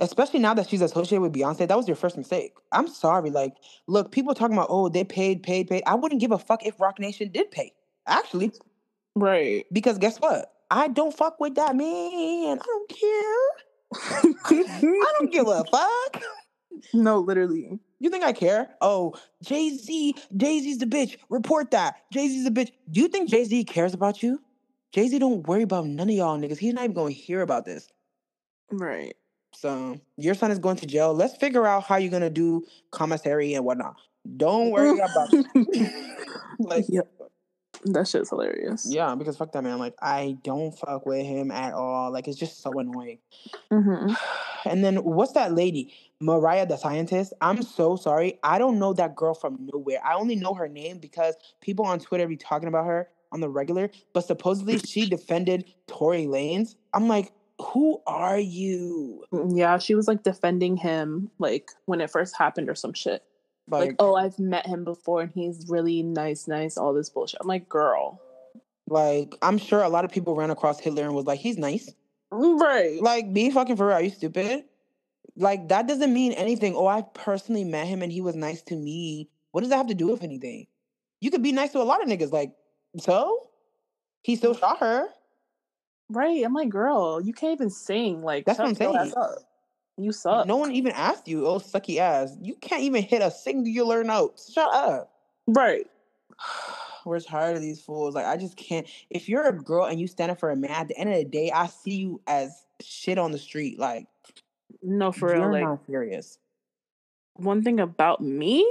Especially 0.00 0.40
now 0.40 0.54
that 0.54 0.68
she's 0.68 0.80
associated 0.82 1.20
with 1.22 1.32
Beyonce. 1.34 1.68
That 1.68 1.76
was 1.76 1.86
your 1.86 1.96
first 1.96 2.16
mistake. 2.16 2.54
I'm 2.72 2.88
sorry. 2.88 3.30
Like, 3.30 3.54
look, 3.86 4.10
people 4.10 4.34
talking 4.34 4.56
about, 4.56 4.68
oh, 4.70 4.88
they 4.88 5.04
paid, 5.04 5.42
paid, 5.42 5.68
paid. 5.68 5.82
I 5.86 5.94
wouldn't 5.94 6.20
give 6.20 6.32
a 6.32 6.38
fuck 6.38 6.64
if 6.64 6.80
Roc 6.80 6.98
Nation 6.98 7.30
did 7.30 7.50
pay. 7.50 7.72
Actually, 8.06 8.52
Right. 9.14 9.66
Because 9.72 9.98
guess 9.98 10.18
what? 10.18 10.52
I 10.70 10.88
don't 10.88 11.14
fuck 11.16 11.40
with 11.40 11.56
that 11.56 11.76
man. 11.76 12.58
I 12.58 12.64
don't 12.64 12.88
care. 12.88 13.40
I 14.50 15.12
don't 15.18 15.32
give 15.32 15.46
a 15.48 15.64
fuck. 15.70 16.22
no, 16.94 17.18
literally. 17.18 17.78
You 17.98 18.08
think 18.08 18.24
I 18.24 18.32
care? 18.32 18.70
Oh, 18.80 19.14
Jay 19.42 19.70
Z, 19.76 20.14
Jay 20.36 20.60
Z's 20.60 20.78
the 20.78 20.86
bitch. 20.86 21.16
Report 21.28 21.70
that. 21.72 21.96
Jay 22.12 22.28
Z's 22.28 22.44
the 22.44 22.50
bitch. 22.50 22.70
Do 22.90 23.00
you 23.00 23.08
think 23.08 23.28
Jay 23.28 23.44
Z 23.44 23.64
cares 23.64 23.92
about 23.94 24.22
you? 24.22 24.40
Jay 24.92 25.08
Z 25.08 25.18
don't 25.18 25.46
worry 25.46 25.62
about 25.62 25.86
none 25.86 26.08
of 26.08 26.14
y'all 26.14 26.38
niggas. 26.38 26.58
He's 26.58 26.72
not 26.72 26.84
even 26.84 26.94
gonna 26.94 27.10
hear 27.10 27.42
about 27.42 27.64
this. 27.64 27.88
Right. 28.70 29.14
So 29.52 30.00
your 30.16 30.34
son 30.34 30.50
is 30.50 30.58
going 30.58 30.76
to 30.76 30.86
jail. 30.86 31.12
Let's 31.14 31.36
figure 31.36 31.66
out 31.66 31.84
how 31.84 31.96
you're 31.96 32.10
gonna 32.10 32.30
do 32.30 32.64
commissary 32.90 33.54
and 33.54 33.64
whatnot. 33.64 33.96
Don't 34.36 34.70
worry 34.70 34.98
about 34.98 35.28
like 36.58 36.84
Yep. 36.88 37.08
That 37.86 38.06
shit's 38.06 38.28
hilarious. 38.28 38.86
yeah, 38.86 39.14
because 39.14 39.38
fuck 39.38 39.52
that 39.52 39.64
man. 39.64 39.78
Like 39.78 39.94
I 40.02 40.36
don't 40.44 40.72
fuck 40.72 41.06
with 41.06 41.24
him 41.24 41.50
at 41.50 41.72
all. 41.72 42.10
Like 42.12 42.28
it's 42.28 42.38
just 42.38 42.62
so 42.62 42.78
annoying. 42.78 43.18
hmm 43.70 44.12
And 44.66 44.84
then 44.84 44.96
what's 44.96 45.32
that 45.32 45.54
lady? 45.54 45.94
Mariah 46.20 46.66
the 46.66 46.76
scientist. 46.76 47.32
I'm 47.40 47.62
so 47.62 47.96
sorry. 47.96 48.38
I 48.42 48.58
don't 48.58 48.78
know 48.78 48.92
that 48.92 49.16
girl 49.16 49.32
from 49.32 49.56
nowhere. 49.72 50.00
I 50.04 50.14
only 50.16 50.36
know 50.36 50.52
her 50.52 50.68
name 50.68 50.98
because 50.98 51.34
people 51.62 51.86
on 51.86 51.98
Twitter 51.98 52.28
be 52.28 52.36
talking 52.36 52.68
about 52.68 52.84
her 52.84 53.08
on 53.32 53.40
the 53.40 53.48
regular. 53.48 53.90
But 54.12 54.26
supposedly 54.26 54.78
she 54.78 55.08
defended 55.08 55.72
Tory 55.86 56.26
Lanez. 56.26 56.74
I'm 56.92 57.08
like, 57.08 57.32
who 57.60 58.00
are 58.06 58.38
you? 58.38 59.24
Mm, 59.32 59.56
yeah, 59.56 59.78
she 59.78 59.94
was 59.94 60.08
like 60.08 60.22
defending 60.22 60.76
him 60.76 61.30
like 61.38 61.70
when 61.86 62.00
it 62.00 62.10
first 62.10 62.36
happened 62.36 62.68
or 62.68 62.74
some 62.74 62.92
shit. 62.92 63.22
Like, 63.68 63.88
Like, 63.88 63.96
oh, 64.00 64.16
I've 64.16 64.38
met 64.38 64.66
him 64.66 64.84
before 64.84 65.22
and 65.22 65.30
he's 65.32 65.66
really 65.68 66.02
nice, 66.02 66.48
nice, 66.48 66.76
all 66.76 66.92
this 66.92 67.08
bullshit. 67.08 67.40
I'm 67.40 67.46
like, 67.46 67.68
girl. 67.68 68.20
like 68.88 69.36
I'm 69.42 69.58
sure 69.58 69.82
a 69.82 69.88
lot 69.88 70.04
of 70.04 70.10
people 70.10 70.34
ran 70.34 70.50
across 70.50 70.80
Hitler 70.80 71.04
and 71.04 71.14
was 71.14 71.26
like, 71.26 71.38
he's 71.38 71.58
nice. 71.58 71.92
Mm, 72.32 72.60
right. 72.60 73.00
Like, 73.00 73.32
be 73.32 73.50
fucking 73.50 73.76
for 73.76 73.86
real. 73.86 73.96
Are 73.96 74.02
you 74.02 74.10
stupid? 74.10 74.64
Like, 75.36 75.68
that 75.68 75.86
doesn't 75.86 76.12
mean 76.12 76.32
anything. 76.32 76.74
Oh, 76.74 76.86
I 76.86 77.02
personally 77.02 77.64
met 77.64 77.86
him 77.86 78.02
and 78.02 78.10
he 78.10 78.20
was 78.20 78.34
nice 78.34 78.62
to 78.62 78.76
me. 78.76 79.28
What 79.52 79.60
does 79.60 79.70
that 79.70 79.76
have 79.76 79.88
to 79.88 79.94
do 79.94 80.08
with 80.08 80.22
anything? 80.22 80.66
You 81.20 81.30
could 81.30 81.42
be 81.42 81.52
nice 81.52 81.72
to 81.72 81.80
a 81.80 81.84
lot 81.84 82.02
of 82.02 82.08
niggas. 82.08 82.32
Like, 82.32 82.52
so? 82.98 83.48
He 84.22 84.36
still 84.36 84.54
mm. 84.54 84.60
shot 84.60 84.78
her. 84.78 85.08
Right. 86.10 86.44
I'm 86.44 86.52
like, 86.54 86.68
girl, 86.68 87.20
you 87.20 87.32
can't 87.32 87.52
even 87.52 87.70
sing. 87.70 88.22
Like, 88.22 88.44
That's 88.44 88.58
what 88.58 88.68
I'm 88.68 88.74
saying. 88.74 89.12
You 89.96 90.12
suck. 90.12 90.46
No 90.46 90.56
one 90.56 90.72
even 90.72 90.92
asked 90.92 91.28
you, 91.28 91.46
oh, 91.46 91.58
sucky 91.58 91.98
ass. 91.98 92.36
You 92.40 92.54
can't 92.56 92.82
even 92.82 93.02
hit 93.02 93.20
a 93.20 93.30
singular 93.30 94.02
note. 94.02 94.40
Shut 94.52 94.72
up. 94.72 95.12
Right. 95.46 95.86
We're 97.04 97.20
tired 97.20 97.56
of 97.56 97.62
these 97.62 97.80
fools. 97.80 98.14
Like, 98.14 98.26
I 98.26 98.36
just 98.36 98.56
can't. 98.56 98.86
If 99.10 99.28
you're 99.28 99.46
a 99.46 99.52
girl 99.52 99.86
and 99.86 100.00
you 100.00 100.06
stand 100.06 100.30
up 100.30 100.40
for 100.40 100.50
a 100.50 100.56
man, 100.56 100.70
at 100.70 100.88
the 100.88 100.96
end 100.98 101.10
of 101.10 101.16
the 101.16 101.24
day, 101.24 101.50
I 101.50 101.66
see 101.66 101.96
you 101.96 102.20
as 102.26 102.64
shit 102.80 103.18
on 103.18 103.32
the 103.32 103.38
street. 103.38 103.78
Like, 103.78 104.06
No, 104.82 105.12
for 105.12 105.32
real. 105.32 105.50
Like, 105.50 105.64
not 105.64 105.86
serious. 105.86 106.38
one 107.34 107.62
thing 107.62 107.80
about 107.80 108.20
me, 108.22 108.70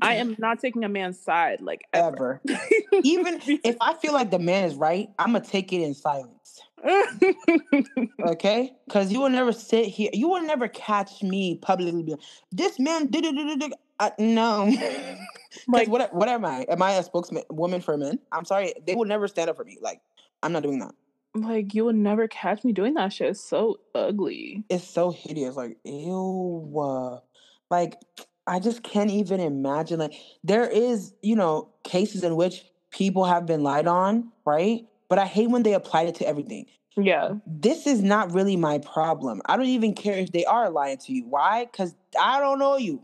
I 0.00 0.14
am 0.16 0.36
not 0.38 0.60
taking 0.60 0.84
a 0.84 0.88
man's 0.88 1.18
side. 1.18 1.60
Like, 1.60 1.82
ever. 1.92 2.40
Ever. 2.48 2.60
even 3.04 3.40
if 3.64 3.76
I 3.80 3.94
feel 3.94 4.12
like 4.12 4.30
the 4.30 4.38
man 4.38 4.64
is 4.64 4.74
right, 4.74 5.08
I'm 5.18 5.32
gonna 5.32 5.44
take 5.44 5.72
it 5.72 5.82
in 5.82 5.94
silence. 5.94 6.60
Okay? 8.24 8.72
Because 8.86 9.12
you 9.12 9.20
will 9.20 9.30
never 9.30 9.52
sit 9.52 9.86
here. 9.86 10.10
You 10.12 10.28
will 10.28 10.42
never 10.42 10.68
catch 10.68 11.22
me 11.22 11.56
publicly. 11.56 12.02
Be 12.02 12.12
like, 12.12 12.20
this 12.52 12.78
man 12.78 13.06
did 13.06 13.24
it. 13.26 13.72
Uh, 14.00 14.10
no. 14.18 14.66
like 15.68 15.88
what? 15.88 16.12
What 16.14 16.28
am 16.28 16.44
I? 16.44 16.62
Am 16.68 16.82
I 16.82 16.92
a 16.92 17.02
spokesman 17.02 17.42
woman 17.50 17.80
for 17.80 17.96
men? 17.96 18.18
I'm 18.32 18.44
sorry. 18.44 18.74
They 18.86 18.94
will 18.94 19.04
never 19.06 19.28
stand 19.28 19.50
up 19.50 19.56
for 19.56 19.64
me. 19.64 19.78
Like 19.80 20.00
I'm 20.42 20.52
not 20.52 20.62
doing 20.62 20.78
that. 20.80 20.94
like 21.34 21.74
you 21.74 21.84
will 21.84 21.92
never 21.92 22.28
catch 22.28 22.64
me 22.64 22.72
doing 22.72 22.94
that 22.94 23.12
shit. 23.12 23.30
It's 23.30 23.40
so 23.40 23.80
ugly. 23.94 24.64
It's 24.68 24.86
so 24.86 25.10
hideous. 25.10 25.56
Like 25.56 25.78
ew. 25.84 26.74
uh, 26.80 27.18
Like 27.70 27.96
I 28.46 28.60
just 28.60 28.82
can't 28.82 29.10
even 29.10 29.40
imagine. 29.40 29.98
Like 29.98 30.14
there 30.44 30.68
is, 30.68 31.12
you 31.22 31.36
know, 31.36 31.70
cases 31.84 32.22
in 32.24 32.36
which 32.36 32.64
people 32.90 33.24
have 33.24 33.46
been 33.46 33.62
lied 33.62 33.86
on, 33.86 34.32
right? 34.44 34.86
But 35.08 35.18
I 35.18 35.26
hate 35.26 35.50
when 35.50 35.62
they 35.62 35.74
apply 35.74 36.02
it 36.02 36.14
to 36.16 36.28
everything. 36.28 36.66
Yeah. 36.96 37.34
this 37.46 37.86
is 37.86 38.02
not 38.02 38.32
really 38.32 38.56
my 38.56 38.78
problem. 38.78 39.40
I 39.46 39.56
don't 39.56 39.66
even 39.66 39.94
care 39.94 40.18
if 40.18 40.32
they 40.32 40.44
are 40.44 40.68
lying 40.68 40.98
to 40.98 41.12
you. 41.12 41.26
Why? 41.26 41.66
Because 41.66 41.94
I 42.20 42.40
don't 42.40 42.58
know 42.58 42.76
you. 42.76 43.00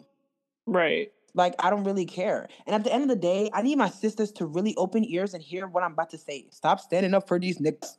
Right. 0.67 1.13
Like, 1.35 1.55
I 1.59 1.71
don't 1.71 1.85
really 1.85 2.07
care. 2.07 2.49
And 2.67 2.75
at 2.75 2.85
the 2.85 2.93
end 2.93 3.05
of 3.05 3.09
the 3.09 3.17
day, 3.17 3.51
I 3.53 3.63
need 3.63 3.77
my 3.77 3.91
sisters 3.91 4.33
to 4.33 4.47
really 4.47 4.75
open 4.77 5.05
ears 5.05 5.35
and 5.35 5.43
hear 5.43 5.67
what 5.67 5.85
I'm 5.85 5.93
about 5.93 6.11
to 6.11 6.19
say. 6.19 6.47
Stop 6.51 6.81
standing 6.81 7.15
up 7.15 7.29
for 7.29 7.39
these 7.39 7.59
niggas. 7.59 7.97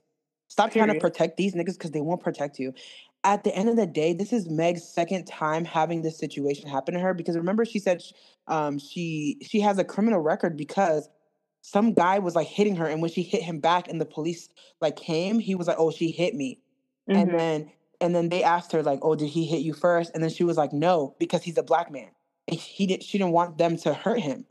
Stop 0.47 0.71
trying 0.71 0.93
to 0.93 0.99
protect 0.99 1.37
these 1.37 1.53
niggas 1.53 1.73
because 1.73 1.91
they 1.91 2.01
won't 2.01 2.21
protect 2.21 2.59
you. 2.59 2.73
At 3.23 3.43
the 3.43 3.55
end 3.55 3.69
of 3.69 3.75
the 3.75 3.87
day, 3.87 4.13
this 4.13 4.31
is 4.31 4.47
Meg's 4.47 4.83
second 4.83 5.25
time 5.25 5.65
having 5.65 6.01
this 6.01 6.17
situation 6.17 6.69
happen 6.69 6.93
to 6.93 6.99
her 6.99 7.13
because 7.13 7.35
remember 7.35 7.65
she 7.65 7.79
said 7.79 8.03
um, 8.47 8.77
she 8.77 9.37
she 9.41 9.59
has 9.61 9.79
a 9.79 9.83
criminal 9.83 10.19
record 10.19 10.55
because 10.55 11.09
some 11.65 11.93
guy 11.93 12.19
was 12.19 12.35
like 12.35 12.47
hitting 12.47 12.75
her 12.75 12.85
and 12.85 13.01
when 13.01 13.09
she 13.09 13.23
hit 13.23 13.41
him 13.41 13.59
back 13.59 13.87
and 13.87 13.99
the 13.99 14.05
police 14.05 14.49
like 14.81 14.95
came, 14.95 15.39
he 15.39 15.55
was 15.55 15.67
like, 15.67 15.77
"Oh, 15.79 15.91
she 15.91 16.11
hit 16.11 16.35
me." 16.35 16.59
and 17.13 17.29
Mhm. 17.29 17.33
then 17.33 17.71
and 18.01 18.15
then 18.15 18.29
they 18.29 18.43
asked 18.43 18.71
her 18.71 18.83
like 18.83 18.99
oh 19.03 19.15
did 19.15 19.29
he 19.29 19.45
hit 19.45 19.61
you 19.61 19.73
first? 19.73 20.11
And 20.13 20.21
then 20.23 20.29
she 20.29 20.43
was 20.43 20.57
like 20.57 20.73
no 20.73 21.15
because 21.19 21.43
he's 21.43 21.57
a 21.57 21.63
black 21.63 21.91
man. 21.91 22.09
And 22.47 22.59
he 22.59 22.85
did 22.87 23.03
she 23.03 23.17
didn't 23.17 23.33
want 23.33 23.57
them 23.57 23.77
to 23.77 23.93
hurt 23.93 24.19
him. 24.19 24.45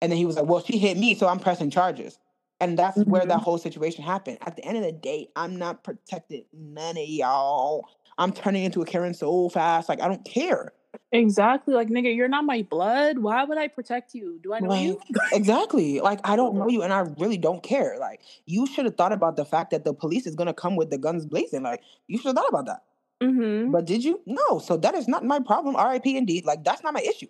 And 0.00 0.10
then 0.12 0.18
he 0.18 0.26
was 0.26 0.36
like 0.36 0.46
well 0.46 0.62
she 0.62 0.78
hit 0.78 0.96
me 0.96 1.14
so 1.14 1.28
i'm 1.28 1.38
pressing 1.40 1.70
charges. 1.70 2.18
And 2.60 2.78
that's 2.78 3.04
where 3.04 3.26
that 3.26 3.38
Mhm. 3.38 3.42
whole 3.42 3.58
situation 3.58 4.04
happened. 4.04 4.38
At 4.42 4.56
the 4.56 4.64
end 4.64 4.76
of 4.78 4.84
the 4.84 4.92
day 4.92 5.28
i'm 5.36 5.56
not 5.56 5.84
protected 5.84 6.44
none 6.52 6.96
of 6.96 7.08
y'all. 7.08 7.88
I'm 8.18 8.32
turning 8.32 8.64
into 8.64 8.82
a 8.82 8.86
karen 8.86 9.14
so 9.14 9.48
fast 9.48 9.88
like 9.88 10.00
i 10.00 10.08
don't 10.08 10.24
care 10.24 10.72
Exactly. 11.12 11.74
Like, 11.74 11.88
nigga, 11.88 12.14
you're 12.14 12.28
not 12.28 12.44
my 12.44 12.62
blood. 12.62 13.18
Why 13.18 13.44
would 13.44 13.58
I 13.58 13.68
protect 13.68 14.14
you? 14.14 14.38
Do 14.42 14.54
I 14.54 14.60
know 14.60 14.74
you? 14.74 15.00
Exactly 15.32 16.00
like 16.00 16.20
i 16.24 16.36
don't 16.36 16.54
know 16.58 16.68
you 16.68 16.82
and 16.82 16.92
i 16.92 17.00
really 17.18 17.36
don't 17.36 17.62
care 17.62 17.96
like 17.98 18.20
you 18.46 18.66
should 18.66 18.84
have 18.84 18.96
thought 18.96 19.12
about 19.12 19.36
the 19.36 19.44
fact 19.44 19.70
that 19.70 19.84
the 19.84 19.92
police 19.92 20.26
is 20.26 20.34
going 20.34 20.46
to 20.46 20.54
come 20.54 20.76
with 20.76 20.90
the 20.90 20.98
guns 20.98 21.26
blazing 21.26 21.62
like 21.62 21.80
you 22.06 22.18
should 22.18 22.28
have 22.28 22.36
thought 22.36 22.48
about 22.48 22.66
that 22.66 22.82
Mm-hmm. 23.22 23.70
But 23.70 23.84
did 23.84 24.02
you? 24.04 24.20
No. 24.26 24.58
So 24.58 24.76
that 24.78 24.94
is 24.94 25.08
not 25.08 25.24
my 25.24 25.40
problem. 25.40 25.76
RIP 25.76 26.06
indeed. 26.06 26.44
Like 26.44 26.64
that's 26.64 26.82
not 26.82 26.92
my 26.92 27.00
issue. 27.00 27.28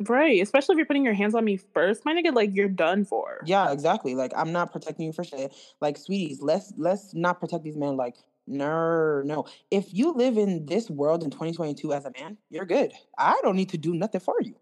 Right. 0.00 0.40
Especially 0.40 0.74
if 0.74 0.78
you're 0.78 0.86
putting 0.86 1.04
your 1.04 1.14
hands 1.14 1.34
on 1.34 1.44
me 1.44 1.56
first, 1.56 2.04
my 2.04 2.14
nigga, 2.14 2.34
like 2.34 2.54
you're 2.54 2.68
done 2.68 3.04
for. 3.04 3.42
Yeah, 3.44 3.70
exactly. 3.72 4.14
Like 4.14 4.32
I'm 4.36 4.52
not 4.52 4.72
protecting 4.72 5.06
you 5.06 5.12
for 5.12 5.24
shit. 5.24 5.54
Like 5.80 5.96
sweeties, 5.96 6.40
let's 6.40 6.72
let's 6.76 7.14
not 7.14 7.40
protect 7.40 7.64
these 7.64 7.76
men. 7.76 7.96
Like 7.96 8.16
no, 8.48 9.22
no. 9.24 9.46
If 9.70 9.92
you 9.92 10.12
live 10.12 10.38
in 10.38 10.66
this 10.66 10.90
world 10.90 11.22
in 11.22 11.30
2022 11.30 11.92
as 11.92 12.04
a 12.04 12.12
man, 12.18 12.38
you're 12.50 12.66
good. 12.66 12.92
I 13.16 13.38
don't 13.42 13.56
need 13.56 13.70
to 13.70 13.78
do 13.78 13.94
nothing 13.94 14.20
for 14.20 14.36
you. 14.40 14.56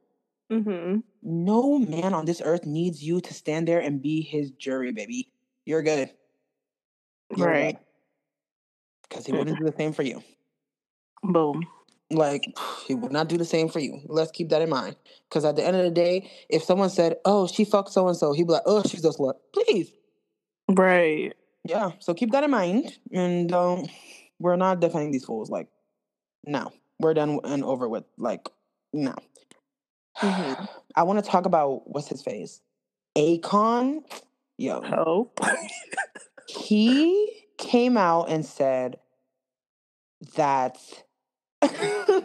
Mm-hmm. 0.51 1.01
No 1.23 1.79
man 1.79 2.15
on 2.15 2.25
this 2.25 2.41
earth 2.45 2.67
needs 2.67 3.03
you 3.03 3.21
to 3.21 3.35
stand 3.35 3.67
there 3.67 3.81
and 3.81 4.03
be 4.03 4.21
his 4.21 4.51
jury, 4.53 4.93
baby. 4.93 5.31
You're 5.65 5.83
good. 5.83 6.11
Right. 7.37 7.79
Because 9.09 9.27
he 9.27 9.33
wouldn't 9.33 9.59
do 9.59 9.65
the 9.65 9.77
same 9.77 9.93
for 9.93 10.03
you. 10.03 10.23
Boom. 11.23 11.67
Like 12.11 12.47
he 12.87 12.95
would 12.95 13.11
not 13.11 13.29
do 13.29 13.37
the 13.37 13.45
same 13.45 13.69
for 13.69 13.81
you. 13.81 14.01
Let's 14.07 14.31
keep 14.31 14.51
that 14.51 14.63
in 14.63 14.69
mind. 14.71 14.97
Because 15.29 15.45
at 15.45 15.57
the 15.57 15.65
end 15.65 15.77
of 15.77 15.83
the 15.83 15.91
day, 15.91 16.31
if 16.49 16.63
someone 16.63 16.91
said, 16.91 17.17
"Oh, 17.25 17.49
she 17.49 17.65
fucked 17.65 17.91
so 17.91 18.07
and 18.07 18.17
so," 18.17 18.33
he'd 18.33 18.47
be 18.47 18.53
like, 18.53 18.63
"Oh, 18.65 18.83
she's 18.85 19.05
a 19.05 19.09
slut." 19.09 19.35
Please, 19.53 19.91
Right. 20.69 21.35
Yeah. 21.69 21.91
So 21.99 22.15
keep 22.15 22.33
that 22.33 22.45
in 22.45 22.51
mind, 22.51 22.99
and 23.13 23.53
um, 23.53 23.87
we're 24.39 24.57
not 24.57 24.81
defending 24.81 25.11
these 25.13 25.25
fools. 25.25 25.51
Like, 25.51 25.69
no, 26.45 26.73
we're 26.99 27.15
done 27.15 27.41
and 27.45 27.65
over 27.65 27.89
with. 27.89 28.05
Like, 28.19 28.49
no. 28.93 29.15
Mhm. 30.19 30.69
I 30.95 31.03
want 31.03 31.23
to 31.23 31.31
talk 31.31 31.47
about 31.47 31.89
what's 31.89 32.09
his 32.09 32.23
face, 32.23 32.61
Akon. 33.17 34.03
Yo, 34.59 34.81
Help. 34.81 35.39
he 36.49 37.45
came 37.59 37.97
out 37.99 38.31
and 38.31 38.45
said 38.45 38.99
that 40.37 40.79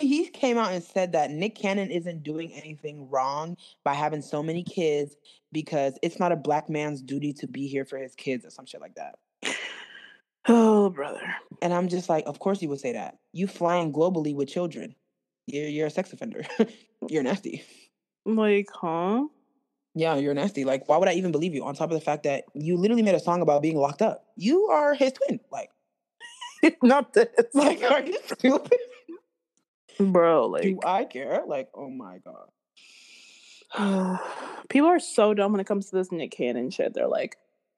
he 0.00 0.28
came 0.28 0.58
out 0.58 0.72
and 0.72 0.82
said 0.82 1.12
that 1.12 1.30
Nick 1.30 1.54
Cannon 1.54 1.90
isn't 1.90 2.22
doing 2.22 2.52
anything 2.52 3.08
wrong 3.08 3.56
by 3.84 3.94
having 3.94 4.22
so 4.22 4.42
many 4.42 4.62
kids 4.62 5.16
because 5.52 5.98
it's 6.02 6.18
not 6.18 6.32
a 6.32 6.36
black 6.36 6.68
man's 6.68 7.02
duty 7.02 7.32
to 7.34 7.46
be 7.46 7.66
here 7.66 7.84
for 7.84 7.98
his 7.98 8.14
kids 8.14 8.44
or 8.44 8.50
some 8.50 8.66
shit 8.66 8.80
like 8.80 8.94
that. 8.94 9.16
oh, 10.48 10.90
brother. 10.90 11.34
And 11.62 11.72
I'm 11.72 11.88
just 11.88 12.08
like, 12.08 12.24
of 12.26 12.38
course 12.38 12.62
you 12.62 12.68
would 12.68 12.80
say 12.80 12.92
that. 12.92 13.18
You 13.32 13.46
flying 13.46 13.92
globally 13.92 14.34
with 14.34 14.48
children. 14.48 14.94
You're, 15.46 15.68
you're 15.68 15.86
a 15.86 15.90
sex 15.90 16.12
offender. 16.12 16.44
you're 17.08 17.22
nasty. 17.22 17.64
Like, 18.24 18.68
huh? 18.72 19.26
Yeah, 19.94 20.16
you're 20.16 20.34
nasty. 20.34 20.64
Like, 20.64 20.88
why 20.88 20.96
would 20.96 21.08
I 21.08 21.14
even 21.14 21.32
believe 21.32 21.54
you? 21.54 21.64
On 21.64 21.74
top 21.74 21.90
of 21.90 21.98
the 21.98 22.04
fact 22.04 22.22
that 22.22 22.44
you 22.54 22.76
literally 22.76 23.02
made 23.02 23.14
a 23.14 23.20
song 23.20 23.42
about 23.42 23.62
being 23.62 23.76
locked 23.76 24.02
up. 24.02 24.24
You 24.36 24.66
are 24.66 24.94
his 24.94 25.12
twin. 25.12 25.40
Like, 25.50 25.70
it's 26.62 26.76
Not 26.82 27.12
this. 27.12 27.28
like, 27.54 27.82
are 27.82 28.02
you 28.02 28.18
stupid? 28.26 28.78
Bro, 30.00 30.46
like, 30.46 30.62
Do 30.62 30.80
I 30.84 31.04
care? 31.04 31.42
Like, 31.46 31.68
oh 31.74 31.90
my 31.90 32.18
god. 32.18 32.48
People 34.68 34.88
are 34.88 34.98
so 34.98 35.34
dumb 35.34 35.52
when 35.52 35.60
it 35.60 35.66
comes 35.66 35.90
to 35.90 35.96
this 35.96 36.10
Nick 36.10 36.32
Cannon 36.32 36.70
shit. 36.70 36.94
They're 36.94 37.06
like, 37.06 37.36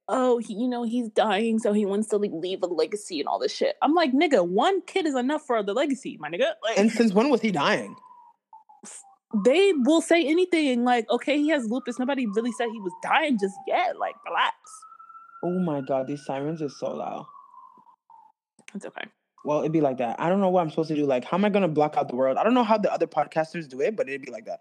oh, 0.08 0.38
he, 0.38 0.54
you 0.54 0.68
know, 0.68 0.84
he's 0.84 1.08
dying, 1.08 1.58
so 1.58 1.72
he 1.72 1.84
wants 1.84 2.08
to 2.08 2.16
like 2.16 2.30
leave 2.32 2.62
a 2.62 2.66
legacy 2.66 3.20
and 3.20 3.28
all 3.28 3.38
this 3.38 3.52
shit. 3.52 3.76
I'm 3.82 3.94
like, 3.94 4.12
nigga, 4.12 4.46
one 4.46 4.82
kid 4.82 5.06
is 5.06 5.14
enough 5.14 5.42
for 5.46 5.62
the 5.62 5.74
legacy, 5.74 6.16
my 6.20 6.30
nigga. 6.30 6.52
Like, 6.62 6.78
And 6.78 6.90
since 6.90 7.12
when 7.12 7.28
was 7.28 7.40
he 7.40 7.50
dying? 7.50 7.96
they 9.44 9.72
will 9.72 10.00
say 10.02 10.26
anything. 10.26 10.84
Like, 10.84 11.08
okay, 11.10 11.38
he 11.38 11.48
has 11.48 11.66
lupus. 11.66 11.98
Nobody 11.98 12.26
really 12.26 12.52
said 12.52 12.68
he 12.70 12.80
was 12.80 12.92
dying 13.02 13.38
just 13.38 13.56
yet. 13.66 13.98
Like, 13.98 14.14
relax. 14.26 14.56
Oh 15.42 15.58
my 15.58 15.80
god, 15.80 16.06
these 16.06 16.24
sirens 16.24 16.62
are 16.62 16.68
so 16.68 16.94
loud. 16.94 17.26
It's 18.74 18.86
okay. 18.86 19.04
Well, 19.44 19.60
it'd 19.60 19.72
be 19.72 19.80
like 19.80 19.98
that. 19.98 20.20
I 20.20 20.28
don't 20.28 20.40
know 20.40 20.48
what 20.48 20.62
I'm 20.62 20.70
supposed 20.70 20.88
to 20.88 20.94
do. 20.94 21.04
Like, 21.04 21.24
how 21.24 21.36
am 21.36 21.44
I 21.44 21.48
gonna 21.48 21.68
block 21.68 21.96
out 21.96 22.08
the 22.08 22.16
world? 22.16 22.36
I 22.36 22.44
don't 22.44 22.54
know 22.54 22.64
how 22.64 22.78
the 22.78 22.92
other 22.92 23.06
podcasters 23.06 23.68
do 23.68 23.80
it, 23.80 23.96
but 23.96 24.08
it'd 24.08 24.22
be 24.22 24.30
like 24.30 24.46
that. 24.46 24.60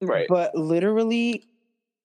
Right. 0.00 0.26
But 0.28 0.54
literally, 0.54 1.44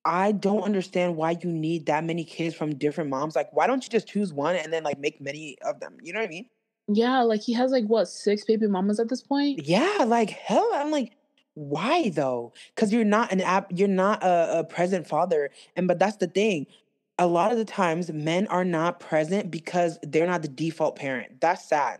I 0.05 0.32
don't 0.32 0.63
understand 0.63 1.15
why 1.15 1.38
you 1.41 1.51
need 1.51 1.88
that 1.88 2.03
many 2.03 2.24
kids 2.24 2.55
from 2.55 2.76
different 2.76 3.09
moms. 3.09 3.36
Like, 3.36 3.51
why 3.53 3.67
don't 3.67 3.84
you 3.84 3.89
just 3.89 4.07
choose 4.07 4.34
one 4.34 4.55
and 4.55 4.72
then 4.72 4.84
like 4.84 4.99
make 4.99 5.19
many 5.22 5.57
of 5.61 5.80
them? 5.80 5.97
You 6.01 6.13
know 6.13 6.19
what 6.19 6.28
I 6.28 6.30
mean? 6.30 6.45
yeah, 6.88 7.22
like 7.22 7.41
he 7.41 7.53
has 7.53 7.72
like 7.72 7.86
what 7.86 8.07
six 8.07 8.43
baby 8.43 8.67
mamas 8.67 8.99
at 8.99 9.09
this 9.09 9.22
point. 9.22 9.65
Yeah, 9.65 10.05
like 10.05 10.30
hell. 10.30 10.69
I'm 10.74 10.91
like, 10.91 11.13
why 11.53 12.09
though? 12.09 12.53
Because 12.76 12.93
you're 12.93 13.03
not 13.03 13.32
an 13.32 13.41
app. 13.41 13.72
You're 13.74 13.88
not 13.88 14.24
a, 14.24 14.59
a 14.59 14.63
present 14.63 15.07
father. 15.07 15.49
And 15.76 15.88
but 15.88 15.99
that's 15.99 16.17
the 16.17 16.28
thing. 16.28 16.67
A 17.19 17.28
lot 17.28 17.51
of 17.51 17.57
the 17.57 17.65
times, 17.65 18.11
men 18.11 18.47
are 18.47 18.65
not 18.65 18.99
present 18.99 19.51
because 19.51 19.99
they're 20.01 20.28
not 20.28 20.41
the 20.41 20.47
default 20.47 20.95
parent. 20.95 21.39
That's 21.39 21.67
sad. 21.67 21.99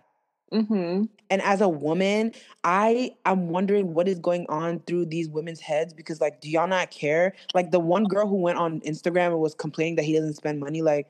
Mm-hmm. 0.52 1.06
And 1.30 1.41
as 1.41 1.62
a 1.62 1.70
woman, 1.70 2.34
I 2.64 3.12
I'm 3.26 3.49
wondering 3.49 3.93
what 3.93 4.08
is 4.08 4.20
going 4.20 4.45
on 4.49 4.80
through 4.82 5.06
these 5.06 5.30
women's 5.30 5.62
heads 5.62 5.93
because 5.93 6.20
like, 6.20 6.41
do 6.41 6.49
y'all 6.49 6.68
not 6.68 6.91
care? 6.91 7.34
Like 7.54 7.72
the 7.72 7.80
one 7.80 8.04
girl 8.04 8.28
who 8.28 8.36
went 8.36 8.58
on 8.58 8.82
Instagram 8.82 9.28
and 9.28 9.39
was 9.39 9.56
complaining 9.56 9.95
that 9.95 10.06
he 10.06 10.14
doesn't 10.14 10.36
spend 10.36 10.60
money. 10.60 10.82
Like, 10.82 11.08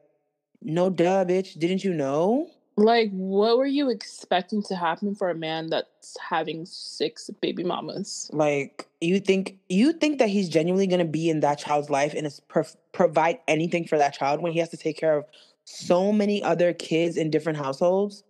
no, 0.62 0.90
duh, 0.90 1.26
bitch. 1.26 1.58
Didn't 1.58 1.84
you 1.84 1.94
know? 1.94 2.50
Like, 2.78 3.12
what 3.12 3.58
were 3.58 3.66
you 3.66 3.90
expecting 3.90 4.64
to 4.64 4.76
happen 4.76 5.14
for 5.14 5.30
a 5.30 5.36
man 5.36 5.70
that's 5.70 6.18
having 6.20 6.66
six 6.66 7.30
baby 7.42 7.64
mamas? 7.64 8.30
Like, 8.32 8.88
you 9.02 9.20
think 9.20 9.58
you 9.70 9.92
think 9.92 10.20
that 10.20 10.30
he's 10.30 10.50
genuinely 10.50 10.88
gonna 10.88 11.04
be 11.04 11.30
in 11.30 11.40
that 11.42 11.58
child's 11.58 11.90
life 11.90 12.14
and 12.14 12.28
pro- 12.48 12.64
provide 12.92 13.40
anything 13.48 13.86
for 13.86 13.98
that 13.98 14.14
child 14.14 14.42
when 14.42 14.52
he 14.52 14.60
has 14.60 14.70
to 14.70 14.78
take 14.78 14.98
care 14.98 15.18
of 15.18 15.26
so 15.66 16.12
many 16.12 16.44
other 16.44 16.74
kids 16.74 17.18
in 17.18 17.30
different 17.32 17.58
households? 17.58 18.24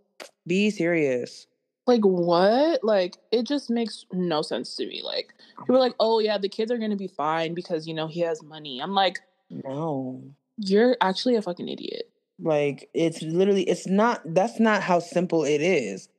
Be 0.47 0.69
serious. 0.69 1.47
Like, 1.87 2.01
what? 2.01 2.83
Like, 2.83 3.17
it 3.31 3.43
just 3.47 3.69
makes 3.69 4.05
no 4.11 4.41
sense 4.41 4.75
to 4.75 4.85
me. 4.85 5.01
Like, 5.03 5.33
people 5.59 5.75
are 5.77 5.79
like, 5.79 5.95
oh, 5.99 6.19
yeah, 6.19 6.37
the 6.37 6.49
kids 6.49 6.71
are 6.71 6.77
going 6.77 6.91
to 6.91 6.97
be 6.97 7.07
fine 7.07 7.53
because, 7.53 7.87
you 7.87 7.93
know, 7.93 8.07
he 8.07 8.21
has 8.21 8.41
money. 8.43 8.79
I'm 8.79 8.93
like, 8.93 9.19
No. 9.49 10.21
you're 10.57 10.95
actually 11.01 11.35
a 11.35 11.41
fucking 11.41 11.67
idiot. 11.67 12.11
Like 12.41 12.89
it's 12.93 13.21
literally 13.21 13.63
it's 13.63 13.85
not 13.87 14.21
that's 14.33 14.59
not 14.59 14.81
how 14.81 14.99
simple 14.99 15.43
it 15.43 15.61
is. 15.61 16.09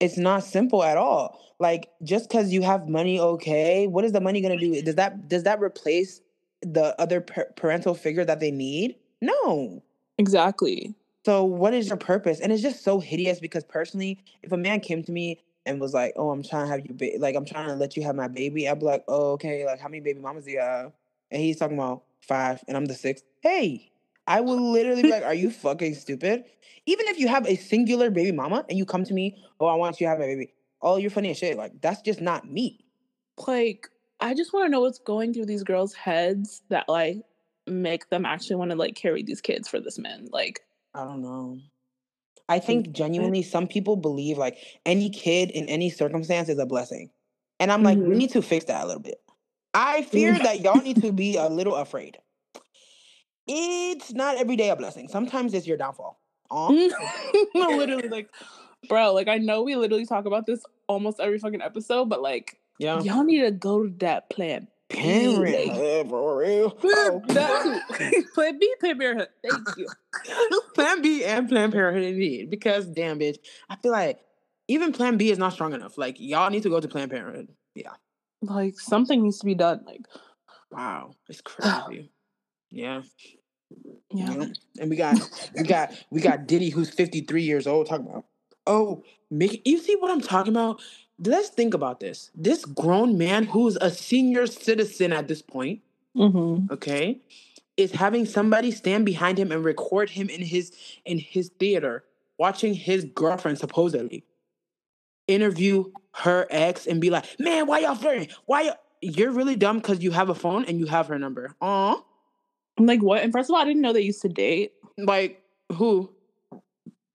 It's 0.00 0.16
not 0.16 0.42
simple 0.42 0.82
at 0.82 0.96
all. 0.96 1.38
Like 1.58 1.90
just 2.02 2.30
cuz 2.30 2.52
you 2.52 2.62
have 2.62 2.88
money 2.88 3.20
okay, 3.20 3.86
what 3.86 4.04
is 4.04 4.12
the 4.12 4.20
money 4.20 4.40
going 4.40 4.58
to 4.58 4.64
do? 4.64 4.80
Does 4.82 4.94
that 4.94 5.28
does 5.28 5.42
that 5.42 5.60
replace 5.60 6.22
the 6.62 6.98
other 7.00 7.20
par- 7.20 7.48
parental 7.56 7.94
figure 7.94 8.24
that 8.24 8.40
they 8.40 8.50
need? 8.50 8.96
No. 9.20 9.82
Exactly. 10.16 10.94
So 11.26 11.42
what 11.42 11.74
is 11.74 11.88
your 11.88 11.96
purpose? 11.96 12.38
And 12.38 12.52
it's 12.52 12.62
just 12.62 12.84
so 12.84 13.00
hideous 13.00 13.40
because 13.40 13.64
personally, 13.64 14.20
if 14.44 14.52
a 14.52 14.56
man 14.56 14.78
came 14.78 15.02
to 15.02 15.10
me 15.10 15.40
and 15.64 15.80
was 15.80 15.92
like, 15.92 16.12
"Oh, 16.14 16.30
I'm 16.30 16.44
trying 16.44 16.66
to 16.66 16.70
have 16.70 16.86
you 16.86 16.94
ba- 16.94 17.18
like 17.18 17.34
I'm 17.34 17.44
trying 17.44 17.66
to 17.66 17.74
let 17.74 17.96
you 17.96 18.04
have 18.04 18.14
my 18.14 18.28
baby," 18.28 18.68
I'd 18.68 18.78
be 18.78 18.86
like, 18.86 19.02
"Oh, 19.08 19.32
okay. 19.32 19.66
Like 19.66 19.80
how 19.80 19.88
many 19.88 19.98
baby 19.98 20.20
mamas 20.20 20.44
do 20.44 20.52
you 20.52 20.60
have?" 20.60 20.92
And 21.32 21.42
he's 21.42 21.56
talking 21.56 21.76
about 21.76 22.04
five, 22.20 22.62
and 22.68 22.76
I'm 22.76 22.84
the 22.84 22.94
sixth. 22.94 23.24
Hey, 23.40 23.90
I 24.28 24.40
will 24.40 24.70
literally 24.70 25.02
be 25.02 25.10
like, 25.10 25.24
"Are 25.24 25.34
you 25.34 25.50
fucking 25.50 25.96
stupid?" 25.96 26.44
Even 26.86 27.08
if 27.08 27.18
you 27.18 27.26
have 27.26 27.44
a 27.44 27.56
singular 27.56 28.08
baby 28.08 28.30
mama 28.30 28.64
and 28.68 28.78
you 28.78 28.86
come 28.86 29.02
to 29.02 29.12
me, 29.12 29.36
"Oh, 29.58 29.66
I 29.66 29.74
want 29.74 30.00
you 30.00 30.04
to 30.04 30.10
have 30.10 30.20
my 30.20 30.26
baby," 30.26 30.54
oh, 30.80 30.96
you're 30.96 31.10
funny 31.10 31.32
as 31.32 31.38
shit. 31.38 31.56
Like 31.56 31.80
that's 31.80 32.02
just 32.02 32.20
not 32.20 32.48
me. 32.48 32.84
Like, 33.48 33.88
I 34.20 34.32
just 34.32 34.52
want 34.52 34.66
to 34.66 34.70
know 34.70 34.82
what's 34.82 35.00
going 35.00 35.34
through 35.34 35.46
these 35.46 35.64
girls' 35.64 35.92
heads 35.92 36.62
that, 36.68 36.88
like, 36.88 37.24
make 37.66 38.10
them 38.10 38.24
actually 38.24 38.54
want 38.56 38.70
to, 38.70 38.76
like, 38.76 38.94
carry 38.94 39.24
these 39.24 39.40
kids 39.40 39.68
for 39.68 39.80
this 39.80 39.98
man. 39.98 40.28
Like, 40.30 40.60
I 40.96 41.04
don't 41.04 41.20
know. 41.22 41.58
I 42.48 42.58
think 42.58 42.92
genuinely 42.92 43.42
some 43.42 43.66
people 43.66 43.96
believe 43.96 44.38
like 44.38 44.56
any 44.86 45.10
kid 45.10 45.50
in 45.50 45.68
any 45.68 45.90
circumstance 45.90 46.48
is 46.48 46.58
a 46.58 46.66
blessing. 46.66 47.10
And 47.60 47.70
I'm 47.72 47.82
like, 47.82 47.98
we 47.98 48.04
Mhm. 48.14 48.16
need 48.16 48.30
to 48.30 48.42
fix 48.42 48.64
that 48.66 48.82
a 48.82 48.86
little 48.86 49.02
bit. 49.02 49.20
I 49.74 50.02
fear 50.02 50.38
that 50.38 50.60
y'all 50.60 50.80
need 50.80 51.02
to 51.02 51.12
be 51.12 51.36
a 51.36 51.48
little 51.48 51.74
afraid. 51.74 52.18
It's 53.46 54.12
not 54.12 54.36
every 54.38 54.56
day 54.56 54.70
a 54.70 54.76
blessing. 54.76 55.08
Sometimes 55.08 55.54
it's 55.54 55.66
your 55.66 55.76
downfall. 55.76 56.18
Literally, 57.54 58.08
like, 58.08 58.30
bro, 58.88 59.12
like, 59.12 59.28
I 59.28 59.38
know 59.38 59.62
we 59.62 59.76
literally 59.76 60.06
talk 60.06 60.24
about 60.24 60.46
this 60.46 60.62
almost 60.86 61.20
every 61.20 61.38
fucking 61.38 61.60
episode, 61.62 62.06
but, 62.08 62.22
like, 62.22 62.58
Yeah. 62.78 63.00
y'all 63.02 63.24
need 63.24 63.42
to 63.42 63.50
go 63.50 63.82
to 63.84 63.90
that 63.98 64.30
plan. 64.30 64.68
B, 64.88 64.96
Parent. 64.96 65.40
like- 65.68 65.70
uh, 65.70 66.04
for 66.08 66.38
real. 66.38 66.78
Oh, 66.84 67.22
that 67.28 67.82
too. 67.98 68.24
plan 68.34 68.58
B, 68.58 68.74
plan 68.80 68.98
Parenthood. 68.98 69.28
Thank 69.48 69.68
you. 69.76 69.88
plan 70.74 71.02
B 71.02 71.24
and 71.24 71.48
Plan 71.48 71.72
Parenthood 71.72 72.04
indeed. 72.04 72.50
Because 72.50 72.86
damn 72.86 73.18
bitch, 73.18 73.36
I 73.68 73.76
feel 73.76 73.92
like 73.92 74.20
even 74.68 74.92
Plan 74.92 75.16
B 75.16 75.30
is 75.30 75.38
not 75.38 75.52
strong 75.52 75.72
enough. 75.74 75.96
Like 75.98 76.16
y'all 76.18 76.50
need 76.50 76.62
to 76.64 76.68
go 76.70 76.80
to 76.80 76.88
Planned 76.88 77.10
Parenthood. 77.10 77.48
Yeah. 77.74 77.90
Like, 78.42 78.78
something 78.78 79.22
needs 79.22 79.38
to 79.40 79.46
be 79.46 79.54
done. 79.54 79.82
Like, 79.86 80.02
Wow. 80.70 81.12
It's 81.28 81.40
crazy. 81.44 82.10
yeah. 82.70 83.02
yeah. 84.10 84.32
Yeah. 84.34 84.46
And 84.78 84.90
we 84.90 84.96
got 84.96 85.18
we 85.56 85.62
got 85.64 85.92
we 86.10 86.20
got 86.20 86.46
Diddy 86.46 86.70
who's 86.70 86.90
53 86.90 87.42
years 87.42 87.66
old 87.66 87.86
talking 87.88 88.06
about 88.06 88.24
oh 88.66 89.02
make 89.30 89.62
you 89.66 89.78
see 89.78 89.96
what 89.96 90.10
I'm 90.12 90.20
talking 90.20 90.52
about? 90.52 90.80
Let's 91.24 91.48
think 91.48 91.74
about 91.74 92.00
this. 92.00 92.30
This 92.34 92.64
grown 92.64 93.16
man 93.16 93.44
who's 93.44 93.76
a 93.80 93.90
senior 93.90 94.46
citizen 94.46 95.12
at 95.12 95.28
this 95.28 95.42
point, 95.42 95.80
Mm-hmm. 96.16 96.72
okay, 96.72 97.20
is 97.76 97.92
having 97.92 98.24
somebody 98.24 98.70
stand 98.70 99.04
behind 99.04 99.38
him 99.38 99.52
and 99.52 99.62
record 99.62 100.08
him 100.08 100.28
in 100.30 100.40
his 100.40 100.72
in 101.04 101.18
his 101.18 101.50
theater, 101.58 102.04
watching 102.38 102.72
his 102.74 103.04
girlfriend 103.04 103.58
supposedly 103.58 104.24
interview 105.26 105.84
her 106.14 106.46
ex 106.50 106.86
and 106.86 107.00
be 107.00 107.10
like, 107.10 107.24
man, 107.38 107.66
why 107.66 107.80
y'all 107.80 107.94
flirting? 107.96 108.28
Why 108.46 108.62
you 108.62 108.72
you're 109.02 109.30
really 109.30 109.56
dumb 109.56 109.78
because 109.78 110.02
you 110.02 110.10
have 110.10 110.30
a 110.30 110.34
phone 110.34 110.64
and 110.64 110.78
you 110.78 110.86
have 110.86 111.06
her 111.08 111.18
number. 111.18 111.54
Aw. 111.60 112.02
I'm 112.78 112.86
like, 112.86 113.02
what? 113.02 113.22
And 113.22 113.32
first 113.32 113.50
of 113.50 113.54
all, 113.54 113.60
I 113.60 113.64
didn't 113.64 113.82
know 113.82 113.92
they 113.92 114.00
used 114.00 114.22
to 114.22 114.28
date. 114.28 114.72
Like 114.96 115.42
who? 115.72 116.10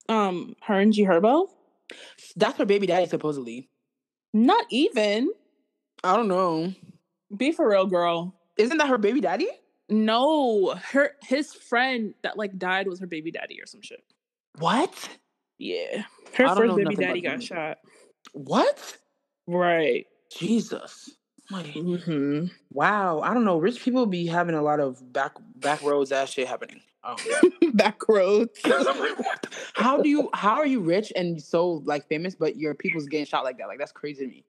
Um, 0.08 0.54
her 0.62 0.78
and 0.78 0.92
G 0.92 1.04
Herbo. 1.04 1.48
That's 2.36 2.56
her 2.58 2.66
baby 2.66 2.86
daddy, 2.86 3.06
supposedly. 3.06 3.68
Not 4.32 4.66
even. 4.70 5.30
I 6.04 6.16
don't 6.16 6.28
know. 6.28 6.74
Be 7.36 7.52
for 7.52 7.68
real, 7.68 7.86
girl. 7.86 8.34
Isn't 8.56 8.78
that 8.78 8.88
her 8.88 8.98
baby 8.98 9.20
daddy? 9.20 9.48
No, 9.88 10.74
her 10.92 11.12
his 11.22 11.52
friend 11.52 12.14
that 12.22 12.38
like 12.38 12.56
died 12.58 12.88
was 12.88 13.00
her 13.00 13.06
baby 13.06 13.30
daddy 13.30 13.60
or 13.60 13.66
some 13.66 13.82
shit. 13.82 14.02
What? 14.58 15.08
Yeah, 15.58 16.04
her 16.34 16.48
first 16.48 16.76
baby 16.76 16.96
daddy 16.96 17.20
got 17.20 17.42
shot. 17.42 17.78
What? 18.32 18.96
Right. 19.46 20.06
Jesus. 20.38 21.10
Mm-hmm. 21.50 22.46
wow. 22.70 23.20
I 23.20 23.34
don't 23.34 23.44
know. 23.44 23.58
Rich 23.58 23.82
people 23.82 24.06
be 24.06 24.26
having 24.26 24.54
a 24.54 24.62
lot 24.62 24.80
of 24.80 25.12
back 25.12 25.32
back 25.56 25.82
roads 25.82 26.10
ass 26.10 26.30
shit 26.30 26.48
happening. 26.48 26.80
Oh. 27.04 27.16
Back 27.74 28.08
roads. 28.08 28.60
how 29.74 30.00
do 30.00 30.08
you 30.08 30.30
how 30.34 30.54
are 30.54 30.66
you 30.66 30.80
rich 30.80 31.12
and 31.16 31.40
so 31.40 31.82
like 31.84 32.06
famous, 32.08 32.34
but 32.34 32.56
your 32.56 32.74
people's 32.74 33.06
getting 33.06 33.26
shot 33.26 33.44
like 33.44 33.58
that? 33.58 33.68
Like 33.68 33.78
that's 33.78 33.92
crazy 33.92 34.24
to 34.24 34.30
me. 34.30 34.44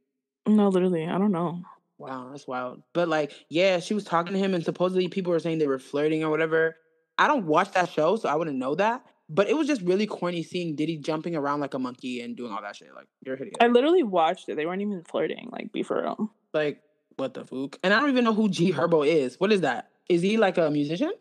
No, 0.48 0.68
literally, 0.68 1.08
I 1.08 1.18
don't 1.18 1.32
know. 1.32 1.62
Wow, 1.98 2.30
that's 2.32 2.48
wild. 2.48 2.84
But 2.94 3.08
like, 3.08 3.32
yeah, 3.50 3.80
she 3.80 3.94
was 3.94 4.04
talking 4.04 4.34
to 4.34 4.40
him, 4.40 4.54
and 4.54 4.64
supposedly 4.64 5.08
people 5.08 5.32
were 5.32 5.40
saying 5.40 5.60
they 5.60 5.68
were 5.68 5.80
flirting 5.80 6.24
or 6.24 6.30
whatever. 6.30 6.76
I 7.18 7.28
don't 7.28 7.46
watch 7.46 7.72
that 7.74 7.90
show, 7.90 8.16
so 8.18 8.28
I 8.28 8.36
wouldn't 8.36 8.58
know 8.58 8.76
that. 8.76 9.06
But 9.30 9.50
it 9.50 9.56
was 9.56 9.68
just 9.68 9.82
really 9.82 10.06
corny 10.06 10.44
seeing 10.44 10.76
Diddy 10.76 10.98
jumping 10.98 11.36
around 11.36 11.62
like 11.62 11.74
a 11.74 11.80
monkey 11.80 12.22
and 12.22 12.36
doing 12.36 12.52
all 12.52 12.62
that 12.62 12.76
shit. 12.76 12.94
Like, 12.94 13.08
you're 13.26 13.38
hideous. 13.38 13.56
I 13.62 13.68
literally 13.68 14.04
watched 14.04 14.50
it. 14.50 14.56
They 14.56 14.66
weren't 14.66 14.82
even 14.82 15.04
flirting. 15.04 15.50
Like, 15.52 15.72
be 15.72 15.82
for 15.82 16.02
real. 16.02 16.32
Like, 16.54 16.82
what 17.16 17.34
the 17.34 17.46
fuck? 17.46 17.80
And 17.84 17.94
I 17.94 18.00
don't 18.00 18.10
even 18.10 18.26
know 18.26 18.34
who 18.34 18.50
G 18.50 18.74
Herbo 18.74 19.08
is. 19.08 19.40
What 19.40 19.54
is 19.54 19.62
that? 19.62 19.90
Is 20.10 20.22
he 20.22 20.38
like 20.38 20.58
a 20.58 20.70
musician? 20.70 21.14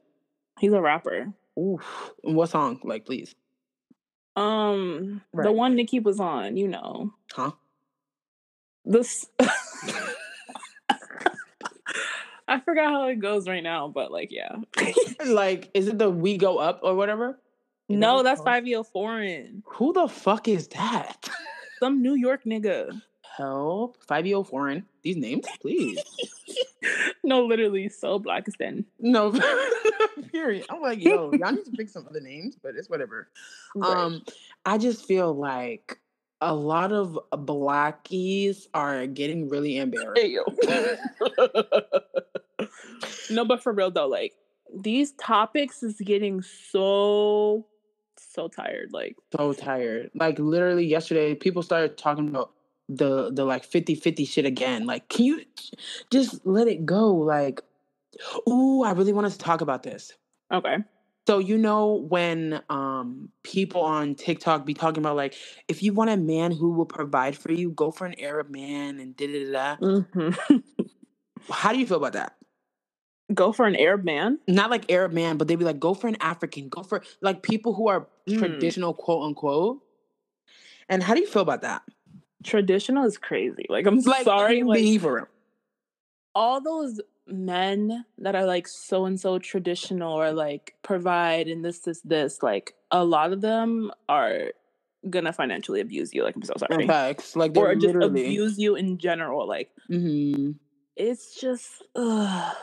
He's 0.63 0.73
a 0.73 0.81
rapper. 0.81 1.33
Oof. 1.59 2.13
What 2.23 2.49
song? 2.49 2.79
Like, 2.85 3.05
please. 3.05 3.35
Um, 4.37 5.21
the 5.35 5.51
one 5.51 5.75
Nikki 5.75 5.99
was 5.99 6.21
on, 6.21 6.57
you 6.57 6.69
know, 6.69 7.13
Huh? 7.33 7.51
this. 8.85 9.27
I 12.47 12.61
forgot 12.61 12.93
how 12.93 13.09
it 13.09 13.17
goes 13.17 13.49
right 13.49 13.63
now, 13.63 13.89
but 13.89 14.13
like, 14.13 14.31
yeah. 14.31 14.55
like, 15.27 15.69
is 15.75 15.89
it 15.89 15.99
the 15.99 16.09
We 16.09 16.37
Go 16.39 16.59
Up 16.59 16.79
or 16.85 16.95
whatever? 16.95 17.41
That 17.89 17.97
no, 17.97 18.23
that's 18.23 18.41
five 18.41 18.65
year 18.65 18.85
foreign. 18.85 19.65
Who 19.67 19.93
the 19.93 20.07
fuck 20.07 20.47
is 20.47 20.69
that? 20.69 21.29
Some 21.81 22.03
New 22.03 22.15
York 22.15 22.45
nigga. 22.45 23.03
Help. 23.37 23.97
5 24.07 24.47
foreign. 24.47 24.85
These 25.03 25.17
names, 25.17 25.47
please. 25.61 25.99
no, 27.25 27.45
literally, 27.45 27.89
so 27.89 28.21
Blackistan. 28.21 28.85
No, 28.99 29.33
period. 30.33 30.67
I'm 30.71 30.81
like, 30.81 31.03
yo, 31.03 31.33
y'all 31.41 31.53
need 31.53 31.65
to 31.65 31.71
pick 31.71 31.89
some 31.89 32.07
other 32.09 32.21
names, 32.21 32.57
but 32.63 32.75
it's 32.77 32.91
whatever. 32.91 33.29
Um, 33.81 34.23
I 34.67 34.79
just 34.79 35.07
feel 35.07 35.33
like 35.33 35.99
a 36.41 36.55
lot 36.55 36.93
of 36.93 37.19
blackies 37.33 38.67
are 38.75 39.07
getting 39.07 39.49
really 39.49 39.79
embarrassed. 39.79 40.39
No, 43.31 43.45
but 43.45 43.63
for 43.63 43.73
real 43.73 43.91
though, 43.91 44.09
like 44.09 44.35
these 44.75 45.13
topics 45.13 45.83
is 45.83 46.01
getting 46.01 46.43
so 46.43 47.67
so 48.17 48.49
tired. 48.49 48.93
Like 48.93 49.17
so 49.37 49.53
tired. 49.53 50.11
Like 50.15 50.39
literally 50.39 50.85
yesterday, 50.85 51.35
people 51.35 51.63
started 51.63 51.97
talking 51.97 52.29
about 52.29 52.53
the 52.97 53.31
the 53.33 53.45
like 53.45 53.65
50-50 53.69 54.27
shit 54.29 54.45
again. 54.45 54.87
Like, 54.87 55.09
can 55.09 55.25
you 55.25 55.43
just 56.11 56.45
let 56.47 56.69
it 56.69 56.85
go? 56.87 57.13
Like, 57.15 57.61
ooh, 58.49 58.83
I 58.83 58.93
really 58.93 59.13
want 59.13 59.27
us 59.27 59.37
to 59.37 59.45
talk 59.45 59.61
about 59.61 59.83
this. 59.83 60.13
okay, 60.53 60.77
So 61.27 61.39
you 61.39 61.57
know 61.59 61.95
when 62.09 62.63
um 62.69 63.31
people 63.43 63.81
on 63.83 64.15
TikTok 64.15 64.67
be 64.67 64.75
talking 64.75 65.03
about 65.03 65.17
like 65.17 65.35
if 65.69 65.83
you 65.83 65.93
want 65.93 66.11
a 66.11 66.17
man 66.17 66.53
who 66.53 66.73
will 66.73 66.87
provide 66.87 67.37
for 67.37 67.53
you, 67.53 67.71
go 67.71 67.91
for 67.91 68.07
an 68.07 68.15
Arab 68.21 68.51
man 68.51 69.01
and 69.01 69.17
da 69.17 69.27
da 69.27 69.53
da. 69.53 69.77
Mhm. 69.81 70.63
How 71.51 71.73
do 71.73 71.79
you 71.79 71.87
feel 71.87 71.97
about 71.99 72.13
that? 72.15 72.35
go 73.35 73.51
for 73.51 73.67
an 73.67 73.77
Arab 73.77 74.05
man. 74.05 74.39
Not 74.47 74.69
like 74.69 74.93
Arab 74.93 75.13
man, 75.13 75.39
but 75.39 75.49
they'd 75.49 75.57
be 75.59 75.65
like, 75.65 75.81
go 75.81 75.95
for 75.95 76.07
an 76.07 76.19
African, 76.21 76.69
go 76.69 76.83
for 76.83 77.03
like 77.23 77.43
people 77.43 77.73
who 77.73 77.89
are 77.89 78.07
Mm. 78.29 78.39
traditional, 78.39 78.93
quote 78.95 79.25
unquote. 79.25 79.81
And 80.89 81.03
how 81.03 81.15
do 81.15 81.21
you 81.21 81.27
feel 81.27 81.41
about 81.43 81.63
that? 81.63 81.83
Traditional 82.43 83.05
is 83.05 83.19
crazy. 83.19 83.67
Like 83.69 83.87
I'm 83.87 83.99
Like, 84.01 84.25
sorry, 84.25 84.63
like 84.63 84.83
all 86.35 86.61
those 86.61 87.01
men 87.27 88.05
that 88.19 88.35
are 88.35 88.47
like 88.47 88.67
so 88.67 89.05
and 89.05 89.19
so 89.21 89.39
traditional 89.39 90.13
or 90.13 90.33
like 90.33 90.75
provide 90.83 91.47
and 91.47 91.65
this 91.65 91.81
this 91.81 92.01
this 92.01 92.43
like 92.43 92.75
a 92.91 93.05
lot 93.05 93.33
of 93.33 93.41
them 93.41 93.93
are 94.09 94.51
gonna 95.09 95.33
financially 95.33 95.81
abuse 95.81 96.13
you 96.13 96.25
like 96.25 96.35
i'm 96.35 96.43
so 96.43 96.55
sorry 96.59 96.87
Facts. 96.87 97.37
Like 97.37 97.57
or 97.57 97.75
just 97.75 97.87
literally. 97.95 98.23
abuse 98.25 98.59
you 98.59 98.75
in 98.77 98.99
general 98.99 99.47
like 99.47 99.71
Mhm. 99.91 100.57
it's 100.97 101.41
just 101.41 101.83
ugh. 101.95 102.55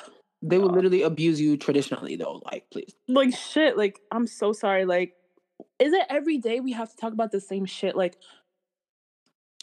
They 0.42 0.58
will 0.58 0.70
literally 0.72 1.02
abuse 1.04 1.40
you 1.42 1.58
traditionally 1.58 2.16
though. 2.16 2.42
Like, 2.46 2.70
please. 2.72 2.94
like 3.08 3.34
shit 3.36 3.78
like 3.78 4.00
i'm 4.12 4.28
so 4.28 4.52
sorry 4.52 4.86
like 4.86 5.16
is 5.80 5.94
it 5.94 6.04
every 6.10 6.38
day 6.38 6.60
we 6.60 6.74
have 6.74 6.90
to 6.92 6.98
talk 6.98 7.14
about 7.14 7.32
the 7.32 7.42
same 7.42 7.66
shit 7.66 7.96
like 7.96 8.18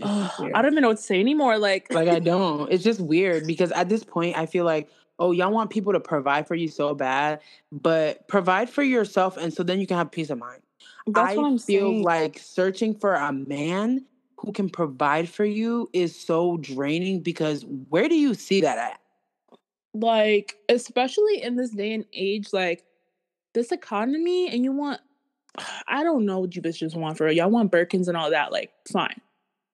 It's 0.01 0.15
just 0.15 0.35
ugh, 0.35 0.41
weird. 0.41 0.55
i 0.55 0.63
don't 0.63 0.73
even 0.73 0.83
know 0.83 0.89
what 0.89 0.99
to 0.99 1.03
say 1.03 1.21
anymore 1.21 1.59
like 1.59 1.93
like 1.93 2.09
I 2.09 2.19
don't. 2.33 2.71
It's 2.71 2.85
just 2.85 3.01
weird 3.01 3.47
because 3.47 3.73
at 3.73 3.89
this 3.89 4.05
point 4.05 4.37
I 4.37 4.47
feel 4.47 4.65
like, 4.65 4.91
oh, 5.19 5.33
y'all 5.33 5.51
want 5.51 5.71
people 5.71 5.93
to 5.93 6.01
provide 6.01 6.47
for 6.47 6.55
you 6.55 6.69
so 6.69 6.95
bad, 6.95 7.41
but 7.73 8.27
provide 8.29 8.69
for 8.69 8.83
yourself 8.83 9.37
and 9.37 9.53
so 9.53 9.63
then 9.63 9.81
you 9.81 9.87
can 9.87 9.97
have 9.97 10.11
peace 10.11 10.31
of 10.31 10.39
mind. 10.39 10.63
that's 11.07 11.33
I 11.33 11.37
what 11.37 11.47
i'm 11.47 11.59
feel 11.59 11.91
saying 11.93 12.03
like 12.03 12.39
searching 12.39 12.95
for 12.95 13.15
a 13.15 13.33
man 13.33 14.05
who 14.39 14.53
can 14.53 14.69
provide 14.69 15.29
for 15.29 15.45
you 15.45 15.89
is 15.93 16.19
so 16.19 16.59
draining 16.59 17.21
because 17.21 17.65
where 17.89 18.09
do 18.09 18.15
you 18.17 18.35
see 18.35 18.61
that 18.61 18.79
at? 18.79 19.01
like 19.95 20.57
especially 20.69 21.43
in 21.43 21.57
this 21.57 21.71
day 21.71 21.95
and 21.95 22.05
age 22.13 22.53
like 22.53 22.85
this 23.55 23.73
economy 23.73 24.49
and 24.49 24.63
you 24.65 24.73
want 24.73 25.01
i 25.89 26.03
don't 26.03 26.25
know 26.27 26.41
what 26.41 26.55
you 26.55 26.61
bitches 26.63 26.95
want 26.95 27.17
for 27.17 27.31
y'all 27.31 27.51
want 27.51 27.73
birkins 27.73 28.09
and 28.09 28.17
all 28.17 28.31
that 28.31 28.53
like 28.53 28.71
fine 28.93 29.21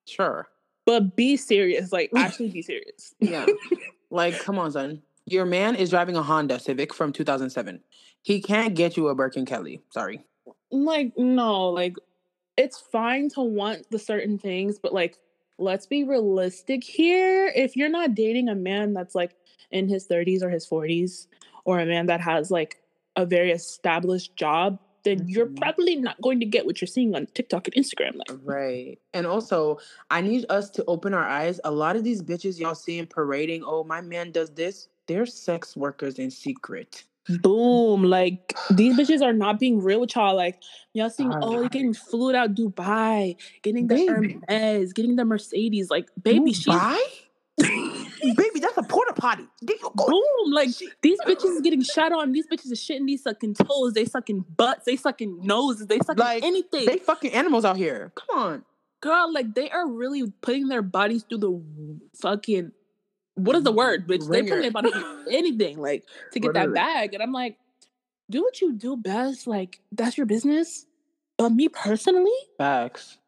Sure. 0.07 0.48
but 0.86 1.14
be 1.16 1.36
serious 1.36 1.92
like 1.92 2.11
actually 2.16 2.48
be 2.50 2.62
serious 2.62 3.14
Yeah. 3.20 3.46
like, 4.11 4.38
come 4.40 4.59
on, 4.59 4.72
son. 4.72 5.03
Your 5.26 5.44
man 5.44 5.76
is 5.76 5.90
driving 5.90 6.16
a 6.16 6.22
Honda 6.22 6.59
Civic 6.59 6.92
from 6.92 7.12
2007. 7.12 7.80
He 8.22 8.40
can't 8.42 8.74
get 8.74 8.96
you 8.96 9.09
a 9.09 9.14
Birkin 9.14 9.46
Kelly. 9.46 9.80
Sorry. 9.90 10.24
like 10.70 11.12
no 11.16 11.68
like 11.70 11.94
it's 12.57 12.78
fine 12.78 13.28
to 13.30 13.40
want 13.40 13.88
the 13.90 13.98
certain 13.98 14.38
things 14.38 14.78
but 14.78 14.92
like 14.92 15.16
let's 15.59 15.86
be 15.86 16.03
realistic 16.05 16.82
here 16.82 17.53
if 17.55 17.76
you're 17.76 17.88
not 17.88 18.14
dating 18.14 18.48
a 18.48 18.55
man 18.55 18.92
that's 18.92 19.14
like 19.14 19.36
in 19.70 19.88
his 19.88 20.07
30s 20.09 20.42
or 20.42 20.50
his 20.50 20.66
40s 20.66 21.26
or 21.64 21.78
a 21.78 21.86
man 21.86 22.07
that 22.07 22.20
has 22.20 22.50
like 22.50 22.82
a 23.16 23.24
very 23.24 23.53
established 23.53 24.34
job 24.36 24.78
then 25.05 25.24
you're 25.28 25.46
Mhm. 25.46 25.57
probably 25.61 25.96
not 25.96 26.20
going 26.20 26.38
to 26.40 26.46
get 26.46 26.64
what 26.66 26.80
you're 26.80 26.86
seeing 26.88 27.14
on 27.14 27.26
tiktok 27.34 27.66
and 27.68 27.74
instagram 27.74 28.14
like 28.16 28.38
Right. 28.44 28.98
And 29.14 29.26
also, 29.26 29.78
I 30.11 30.20
need 30.20 30.46
us 30.48 30.70
to 30.70 30.84
open 30.86 31.12
our 31.14 31.28
eyes. 31.28 31.61
A 31.64 31.70
lot 31.70 31.96
of 31.96 32.05
these 32.05 32.22
bitches 32.22 32.59
y'all 32.59 32.74
seeing 32.74 33.07
parading, 33.07 33.62
oh, 33.64 33.84
my 33.84 34.00
man 34.00 34.30
does 34.32 34.50
this. 34.50 34.88
They're 35.09 35.26
sex 35.26 35.76
workers 35.76 36.18
in 36.18 36.30
secret. 36.30 37.05
boom 37.40 38.03
like 38.03 38.53
these 38.70 38.96
bitches 38.98 39.22
are 39.22 39.32
not 39.32 39.61
being 39.61 39.80
real 39.80 40.00
with 40.00 40.16
y'all 40.16 40.34
like 40.34 40.59
y'all 40.92 41.09
seeing 41.09 41.30
Are 41.32 41.38
oh 41.40 41.53
you're 41.61 41.68
getting 41.68 41.94
flued 41.94 42.34
out 42.34 42.53
dubai 42.57 43.36
getting 43.62 43.86
the 43.86 43.94
Baby. 43.94 44.09
hermes 44.48 44.92
getting 44.92 45.14
the 45.14 45.24
mercedes 45.24 45.88
like 45.88 46.09
baby 46.20 46.53
she's 46.53 46.66
Dubai? 46.74 46.98
Baby, 48.22 48.60
that's 48.60 48.76
a 48.76 48.82
porta 48.82 49.12
potty. 49.14 49.44
There 49.60 49.76
you 49.76 49.90
go. 49.96 50.06
boom 50.06 50.52
like 50.52 50.70
She- 50.70 50.88
these 51.02 51.18
bitches 51.22 51.56
is 51.56 51.60
getting 51.60 51.82
shot 51.82 52.12
on 52.12 52.32
these 52.32 52.46
bitches 52.46 52.70
are 52.72 52.76
shitting 52.76 53.06
these 53.06 53.22
sucking 53.22 53.54
toes 53.54 53.92
they 53.94 54.04
sucking 54.04 54.44
butts 54.56 54.84
they 54.84 54.96
sucking 54.96 55.40
noses 55.42 55.86
they 55.88 55.98
sucking 55.98 56.16
Like, 56.18 56.42
anything 56.44 56.86
They 56.86 56.98
fucking 56.98 57.32
animals 57.32 57.64
out 57.64 57.76
here. 57.76 58.12
Come 58.14 58.38
on. 58.38 58.64
girl 59.00 59.32
like 59.32 59.54
they 59.54 59.70
are 59.70 59.88
really 59.88 60.30
putting 60.40 60.68
their 60.68 60.82
bodies 60.82 61.24
through 61.28 61.38
the 61.38 61.60
fucking 62.20 62.72
what 63.34 63.56
is 63.56 63.64
the 63.64 63.72
word 63.72 64.06
bitch 64.06 64.28
they 64.30 64.42
putting 64.42 64.60
their 64.62 64.70
body 64.70 64.90
through 64.92 65.24
anything 65.30 65.78
like 65.80 66.04
to 66.32 66.38
get 66.38 66.48
Literally. 66.52 66.74
that 66.74 66.74
bag 66.74 67.14
and 67.14 67.22
i'm 67.22 67.32
like 67.32 67.56
do 68.30 68.42
what 68.42 68.60
you 68.60 68.72
do 68.74 68.96
best 68.96 69.46
like 69.46 69.80
that's 69.90 70.16
your 70.16 70.26
business 70.26 70.86
but 71.38 71.48
me 71.50 71.68
personally 71.68 72.30
Facts. 72.58 73.18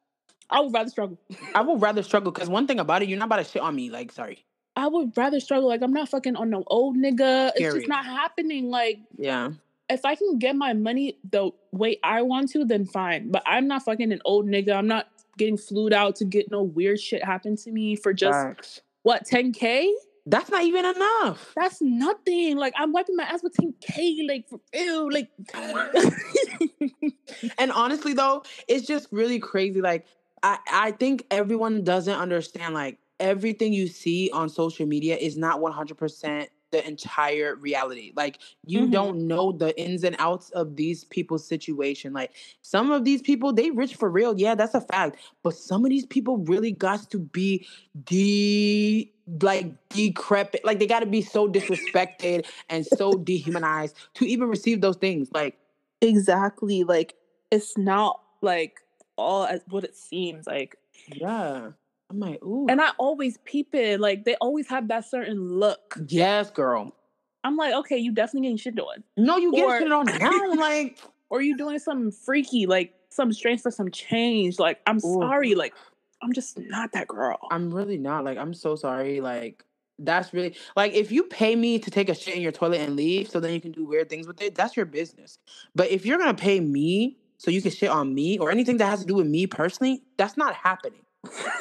i 0.51 0.61
would 0.61 0.72
rather 0.74 0.90
struggle 0.90 1.18
I 1.55 1.62
would 1.62 1.80
rather 1.80 2.03
struggle 2.03 2.30
because 2.32 2.49
one 2.49 2.66
thing 2.66 2.78
about 2.80 3.03
it, 3.03 3.09
you're 3.09 3.18
not 3.18 3.26
about 3.26 3.36
to 3.38 3.45
shit 3.45 3.62
on 3.62 3.74
me. 3.76 3.90
Like, 3.90 4.11
sorry. 4.12 4.45
I 4.77 4.87
would 4.87 5.16
rather 5.16 5.41
struggle 5.41 5.68
like 5.68 5.83
i'm 5.83 5.93
not 5.93 6.09
fucking 6.09 6.37
on 6.37 6.51
no 6.51 6.62
old 6.68 6.97
nigga 6.97 7.49
it's 7.51 7.59
Period. 7.59 7.77
just 7.81 7.89
not 7.89 8.05
happening 8.05 8.70
like 8.70 8.99
Yeah. 9.16 9.51
if 9.89 10.05
I 10.05 10.14
can 10.14 10.39
get 10.39 10.57
my 10.57 10.72
money 10.72 11.18
the 11.31 11.51
way 11.72 11.99
I 12.03 12.22
want 12.22 12.51
to, 12.53 12.64
then 12.64 12.87
fine. 12.87 13.31
But 13.31 13.43
I'm 13.47 13.68
not 13.68 13.85
fucking 13.85 14.12
an 14.12 14.20
old 14.25 14.47
nigga. 14.47 14.75
I'm 14.75 14.87
not 14.87 15.09
getting 15.37 15.59
flued 15.59 15.93
out 15.93 16.16
to 16.16 16.25
get 16.25 16.51
no 16.51 16.62
weird 16.62 16.99
shit 16.99 17.22
happen 17.22 17.55
to 17.57 17.70
me 17.70 17.95
for 17.95 18.14
just 18.14 18.33
Facts. 18.33 18.81
what 19.03 19.25
10k. 19.27 19.91
That's 20.27 20.51
not 20.51 20.62
even 20.64 20.87
enough. 20.87 21.53
That's 21.55 21.83
nothing. 21.83 22.57
Like 22.57 22.72
I'm 22.79 22.93
wiping 22.93 23.16
my 23.16 23.25
ass 23.25 23.43
with 23.43 23.53
10k. 23.61 24.27
Like 24.27 24.49
for 24.49 24.59
real. 24.75 25.12
Like 25.12 25.29
And 27.59 27.70
honestly 27.72 28.14
though, 28.14 28.43
it's 28.68 28.87
just 28.87 29.09
really 29.11 29.39
crazy. 29.39 29.81
Like 29.83 30.07
I, 30.43 30.59
I 30.72 30.91
think 30.93 31.27
everyone 31.31 31.85
doesn't 31.85 32.14
understand 32.16 32.72
like 32.75 32.99
everything 33.21 33.73
you 33.73 33.87
see 33.89 34.31
on 34.33 34.49
social 34.49 34.87
media 34.87 35.17
is 35.17 35.37
not 35.37 35.61
100% 35.61 36.49
the 36.71 36.87
entire 36.87 37.55
reality. 37.57 38.12
Like 38.17 38.41
you 38.67 38.87
Mhm. 38.87 38.91
don't 38.91 39.29
know 39.29 39.53
the 39.53 39.79
ins 39.81 40.03
and 40.05 40.17
outs 40.19 40.51
of 40.51 40.77
these 40.77 41.05
people's 41.05 41.47
situation. 41.47 42.12
Like 42.12 42.33
some 42.62 42.91
of 42.91 43.05
these 43.05 43.23
people, 43.23 43.53
they 43.53 43.71
rich 43.71 43.95
for 43.95 44.11
real. 44.11 44.39
Yeah, 44.39 44.57
that's 44.57 44.75
a 44.75 44.81
fact. 44.81 45.19
But 45.45 45.55
some 45.55 45.85
of 45.85 45.91
these 45.91 46.07
people 46.07 46.39
really 46.39 46.73
got 46.73 47.11
to 47.11 47.19
be 47.21 47.67
de 48.05 49.12
like 49.43 49.73
decrepit. 49.91 50.65
Like 50.65 50.81
they 50.81 50.87
got 50.87 51.01
to 51.01 51.07
be 51.07 51.23
so 51.23 51.49
disrespected 51.49 52.47
and 52.69 52.85
so 52.85 53.19
dehumanized 53.25 53.97
to 54.15 54.27
even 54.27 54.49
receive 54.49 54.81
those 54.81 54.97
things. 54.97 55.31
Like 55.33 55.59
exactly. 56.01 56.85
Like 56.85 57.15
it's 57.53 57.79
not 57.79 58.21
like 58.43 58.81
all 59.17 59.45
as 59.45 59.61
what 59.69 59.85
it 59.85 59.97
seems. 59.97 60.47
Like 60.47 60.77
Yeah. 61.07 61.71
I'm 62.11 62.20
like, 62.20 62.42
ooh. 62.44 62.66
and 62.68 62.80
I 62.80 62.90
always 62.98 63.38
peep 63.44 63.74
it. 63.74 64.00
Like 64.00 64.24
they 64.24 64.34
always 64.36 64.68
have 64.68 64.88
that 64.88 65.05
certain 65.09 65.59
look. 65.59 65.96
yes, 66.09 66.50
girl. 66.50 66.94
I'm 67.42 67.57
like, 67.57 67.74
okay, 67.74 67.98
you 67.98 68.12
definitely 68.12 68.42
getting 68.48 68.57
shit 68.57 68.78
on. 68.78 69.05
No, 69.16 69.36
you 69.36 69.52
get 69.52 69.64
Or- 69.64 69.78
shit 69.78 69.92
on 69.92 70.07
now. 70.07 70.55
Like, 70.55 70.98
or 71.30 71.42
you 71.42 71.57
doing 71.57 71.78
something 71.78 72.11
freaky, 72.11 72.66
like 72.66 72.94
some 73.11 73.32
strange 73.32 73.61
for 73.61 73.70
some 73.70 73.90
change. 73.90 74.59
Like, 74.59 74.80
I'm 74.86 74.96
Ooh. 74.96 75.20
sorry, 75.20 75.55
like 75.55 75.74
I'm 76.22 76.32
just 76.32 76.59
not 76.59 76.92
that 76.92 77.07
girl. 77.09 77.38
I'm 77.50 77.72
really 77.72 77.98
not. 77.98 78.24
Like, 78.24 78.38
I'm 78.38 78.55
so 78.55 78.76
sorry. 78.76 79.20
Like, 79.20 79.62
that's 79.98 80.32
really 80.32 80.57
like 80.76 80.92
if 80.94 81.12
you 81.12 81.24
pay 81.24 81.55
me 81.55 81.78
to 81.78 81.90
take 81.90 82.09
a 82.09 82.14
shit 82.14 82.34
in 82.34 82.42
your 82.42 82.52
toilet 82.52 82.80
and 82.80 82.96
leave, 82.96 83.28
so 83.28 83.40
then 83.40 83.52
you 83.52 83.61
can 83.61 83.72
do 83.72 83.84
weird 83.84 84.09
things 84.09 84.26
with 84.26 84.40
it. 84.42 84.55
That's 84.55 84.76
your 84.76 84.86
business. 84.86 85.38
But 85.74 85.90
if 85.90 86.07
you're 86.07 86.18
gonna 86.18 86.34
pay 86.34 86.61
me 86.61 87.18
so 87.38 87.50
you 87.50 87.61
can 87.61 87.70
shit 87.70 87.90
on 87.90 88.14
me 88.14 88.38
or 88.38 88.50
anything 88.50 88.78
that 88.78 88.86
has 88.86 89.00
to 89.00 89.07
do 89.07 89.14
with 89.14 89.26
me 89.26 89.46
personally, 89.46 90.02
that's 90.16 90.36
not 90.36 90.55
happening. 90.55 91.00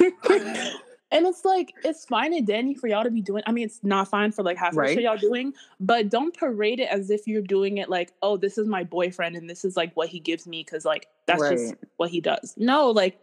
and 1.10 1.26
it's 1.26 1.44
like 1.44 1.72
it's 1.84 2.04
fine 2.04 2.34
and 2.34 2.46
dandy 2.46 2.74
for 2.74 2.88
y'all 2.88 3.04
to 3.04 3.10
be 3.10 3.20
doing. 3.22 3.42
I 3.46 3.52
mean, 3.52 3.66
it's 3.66 3.80
not 3.82 4.08
fine 4.08 4.32
for 4.32 4.42
like 4.42 4.56
half 4.56 4.70
of 4.70 4.74
the 4.74 4.80
Right. 4.80 4.94
shit 4.94 5.04
y'all 5.04 5.16
doing, 5.16 5.54
but 5.80 6.08
don't 6.08 6.36
parade 6.36 6.80
it 6.80 6.88
as 6.90 7.10
if 7.10 7.26
you're 7.26 7.42
doing 7.42 7.78
it 7.78 7.88
like, 7.88 8.12
oh, 8.22 8.36
this 8.36 8.58
is 8.58 8.66
my 8.66 8.84
boyfriend 8.84 9.36
and 9.36 9.48
this 9.48 9.64
is 9.64 9.76
like 9.76 9.94
what 9.94 10.08
he 10.08 10.18
gives 10.18 10.46
me 10.46 10.62
because 10.64 10.84
like 10.84 11.08
that's 11.26 11.48
just 11.48 11.74
what 11.96 12.10
he 12.10 12.20
does. 12.20 12.54
No, 12.56 12.90
like 12.90 13.18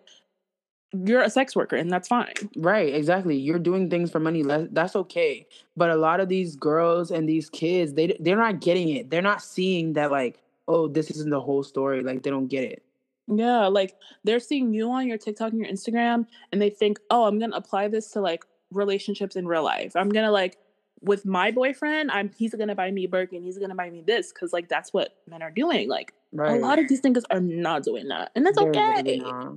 you're 0.94 1.22
a 1.22 1.30
sex 1.30 1.56
worker 1.56 1.76
and 1.76 1.92
that's 1.92 2.08
fine. 2.08 2.34
Right, 2.58 2.94
exactly. 2.94 3.38
You're 3.38 3.60
doing 3.60 3.90
things 3.90 4.12
for 4.12 4.20
money. 4.20 4.44
That's 4.44 4.96
okay. 4.96 5.48
But 5.78 5.90
a 5.90 5.96
lot 5.96 6.20
of 6.20 6.30
these 6.30 6.56
girls 6.56 7.12
and 7.12 7.28
these 7.28 7.50
kids, 7.50 7.94
they 7.94 8.16
they're 8.20 8.38
not 8.38 8.60
getting 8.62 8.90
it. 8.90 9.10
They're 9.10 9.22
not 9.22 9.42
seeing 9.42 9.94
that 9.94 10.12
like, 10.12 10.42
oh, 10.68 10.88
this 10.88 11.10
isn't 11.12 11.30
the 11.30 11.40
whole 11.42 11.64
story. 11.64 12.04
Like 12.04 12.24
they 12.24 12.30
don't 12.30 12.48
get 12.48 12.64
it. 12.64 12.84
Yeah, 13.28 13.68
like 13.68 13.96
they're 14.24 14.40
seeing 14.40 14.74
you 14.74 14.90
on 14.92 15.08
your 15.08 15.18
TikTok 15.18 15.52
and 15.52 15.60
your 15.60 15.70
Instagram 15.72 16.26
and 16.52 16.62
they 16.62 16.70
think, 16.70 17.00
"Oh, 17.10 17.26
I'm 17.26 17.40
going 17.40 17.52
to 17.52 17.58
apply 17.58 17.88
this 17.88 18.10
to 18.12 18.22
like 18.22 18.44
relationships 18.72 19.36
in 19.36 19.48
real 19.48 19.64
life. 19.64 19.96
I'm 19.96 20.10
going 20.10 20.26
to 20.26 20.32
like 20.32 20.58
with 21.02 21.26
my 21.26 21.50
boyfriend, 21.52 22.12
I'm 22.12 22.32
he's 22.38 22.54
going 22.54 22.68
to 22.68 22.76
buy 22.76 22.92
me 22.92 23.08
Birkin, 23.08 23.42
he's 23.42 23.58
going 23.58 23.70
to 23.70 23.76
buy 23.76 23.90
me 23.90 24.02
this 24.06 24.32
cuz 24.32 24.54
like 24.54 24.70
that's 24.70 24.94
what 24.94 25.16
men 25.28 25.42
are 25.42 25.52
doing. 25.52 25.90
Like 25.90 26.14
Right. 26.34 26.58
a 26.58 26.60
lot 26.64 26.80
of 26.80 26.88
these 26.88 27.02
niggas 27.02 27.24
are 27.32 27.40
not 27.42 27.84
doing 27.84 28.08
that. 28.10 28.32
And 28.36 28.46
that's 28.46 28.58
They're 28.58 28.70
okay. 28.70 29.02
really 29.04 29.18
not. 29.20 29.56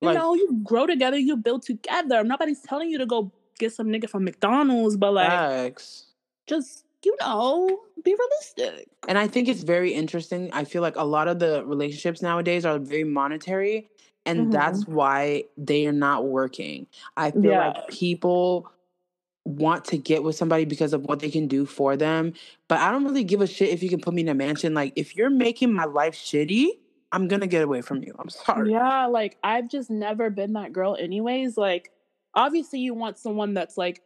You 0.00 0.08
Like- 0.08 0.18
know, 0.18 0.34
you 0.34 0.60
grow 0.64 0.86
together, 0.86 1.16
you 1.18 1.36
build 1.36 1.62
together. 1.62 2.22
Nobody's 2.24 2.60
telling 2.62 2.90
you 2.90 2.98
to 2.98 3.06
go 3.06 3.32
get 3.58 3.72
some 3.72 3.88
nigga 3.88 4.08
from 4.08 4.24
McDonald's, 4.24 4.96
but 4.96 5.12
like 5.14 5.28
Facts. 5.28 6.06
just 6.46 6.84
you 7.04 7.16
know, 7.20 7.80
be 8.04 8.14
realistic. 8.18 8.88
And 9.08 9.18
I 9.18 9.26
think 9.26 9.48
it's 9.48 9.62
very 9.62 9.92
interesting. 9.92 10.50
I 10.52 10.64
feel 10.64 10.82
like 10.82 10.96
a 10.96 11.04
lot 11.04 11.28
of 11.28 11.38
the 11.38 11.64
relationships 11.64 12.22
nowadays 12.22 12.64
are 12.64 12.78
very 12.78 13.04
monetary, 13.04 13.88
and 14.26 14.48
Mhm. 14.48 14.52
that's 14.52 14.86
why 14.86 15.44
they 15.56 15.86
are 15.86 15.92
not 15.92 16.26
working. 16.26 16.86
I 17.16 17.30
feel 17.30 17.42
Yeah. 17.52 17.68
like 17.68 17.88
people 17.88 18.68
want 19.44 19.84
to 19.86 19.96
get 19.98 20.22
with 20.22 20.36
somebody 20.36 20.64
because 20.64 20.92
of 20.92 21.02
what 21.04 21.18
they 21.18 21.30
can 21.30 21.48
do 21.48 21.66
for 21.66 21.96
them, 21.96 22.32
but 22.68 22.78
I 22.78 22.92
don't 22.92 23.04
really 23.04 23.24
give 23.24 23.40
a 23.40 23.46
shit 23.46 23.70
if 23.70 23.82
you 23.82 23.88
can 23.88 24.00
put 24.00 24.14
me 24.14 24.22
in 24.22 24.28
a 24.28 24.34
mansion. 24.34 24.72
Like, 24.72 24.92
if 24.94 25.16
you're 25.16 25.30
making 25.30 25.72
my 25.72 25.84
life 25.84 26.14
shitty, 26.14 26.68
I'm 27.10 27.26
gonna 27.28 27.48
get 27.48 27.62
away 27.62 27.82
from 27.82 28.02
you. 28.04 28.14
I'm 28.18 28.28
sorry. 28.30 28.70
Yeah, 28.70 29.06
like 29.06 29.36
I've 29.42 29.68
just 29.68 29.90
never 29.90 30.30
been 30.30 30.52
that 30.54 30.72
girl 30.72 30.96
anyways. 30.98 31.56
Like 31.56 31.90
obviously 32.34 32.78
you 32.78 32.94
want 32.94 33.18
someone 33.18 33.52
that's 33.52 33.76
like 33.76 34.00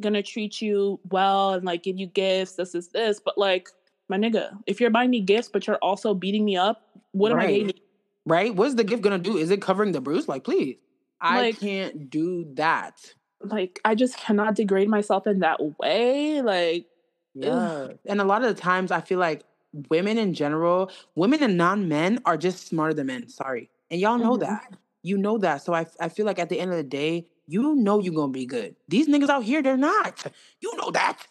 gonna 0.00 0.22
treat 0.22 0.60
you 0.60 0.98
well 1.10 1.52
and 1.54 1.64
like 1.64 1.82
give 1.82 1.98
you 1.98 2.06
gifts, 2.06 2.54
this 2.54 2.74
is 2.74 2.88
this, 2.88 3.20
but 3.20 3.36
like 3.38 3.68
my 4.08 4.16
nigga, 4.18 4.56
if 4.66 4.80
you're 4.80 4.90
buying 4.90 5.10
me 5.10 5.20
gifts 5.20 5.48
but 5.52 5.66
you're 5.66 5.76
also 5.76 6.14
beating 6.14 6.44
me 6.44 6.56
up, 6.56 6.82
what 7.12 7.32
am 7.32 7.38
I 7.38 7.44
Right. 7.44 7.66
getting? 7.66 7.82
Right? 8.24 8.54
What's 8.54 8.74
the 8.74 8.84
gift 8.84 9.02
gonna 9.02 9.18
do? 9.18 9.36
Is 9.36 9.50
it 9.50 9.60
covering 9.62 9.92
the 9.92 10.00
bruise? 10.00 10.28
Like, 10.28 10.44
please. 10.44 10.76
I 11.20 11.40
Like- 11.40 11.60
can't 11.60 12.10
do 12.10 12.46
that. 12.54 13.14
Like 13.40 13.80
I 13.84 13.94
just 13.94 14.16
cannot 14.16 14.54
degrade 14.54 14.88
myself 14.88 15.26
in 15.26 15.40
that 15.40 15.78
way. 15.78 16.42
Like 16.42 16.86
Yeah. 17.34 17.88
And 18.06 18.20
a 18.20 18.24
lot 18.24 18.42
of 18.44 18.54
the 18.54 18.60
times 18.60 18.90
I 18.92 19.00
feel 19.00 19.18
like 19.18 19.42
women 19.88 20.18
in 20.18 20.34
general, 20.34 20.90
women 21.14 21.42
and 21.42 21.56
non 21.56 21.88
men 21.88 22.18
are 22.26 22.36
just 22.36 22.66
smarter 22.66 22.92
than 22.94 23.06
men. 23.06 23.28
Sorry. 23.28 23.70
And 23.90 24.00
y'all 24.00 24.18
know 24.18 24.36
Mhm. 24.36 24.40
that. 24.40 24.74
You 25.02 25.16
know 25.18 25.38
that. 25.38 25.62
So 25.62 25.72
I, 25.74 25.86
I 25.98 26.08
feel 26.08 26.26
like 26.26 26.38
at 26.38 26.48
the 26.48 26.60
end 26.60 26.70
of 26.70 26.76
the 26.76 26.82
day, 26.84 27.26
you 27.52 27.74
know 27.74 28.00
you're 28.00 28.14
to 28.14 28.28
be 28.32 28.46
good. 28.46 28.76
These 28.88 29.08
niggas 29.08 29.28
out 29.28 29.44
here, 29.44 29.62
they're 29.62 29.76
not. 29.76 30.24
You 30.60 30.76
know 30.76 30.90
that. 30.92 31.26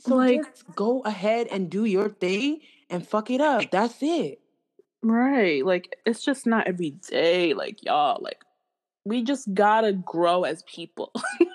So 0.00 0.16
Like- 0.16 0.44
just 0.44 0.64
go 0.74 1.00
ahead 1.02 1.46
and 1.50 1.70
do 1.70 1.84
your 1.84 2.08
thing 2.08 2.60
and 2.88 3.06
fuck 3.06 3.30
it 3.30 3.40
up. 3.40 3.70
That's 3.70 4.02
it. 4.02 4.40
Right. 5.02 5.64
Like 5.64 5.96
it's 6.04 6.22
just 6.22 6.46
not 6.46 6.66
every 6.66 6.90
day. 6.90 7.54
Like 7.54 7.84
y'all, 7.84 8.18
like 8.20 8.42
we 9.04 9.22
just 9.22 9.52
gotta 9.54 9.92
grow 9.92 10.44
as 10.44 10.62
people. 10.64 11.12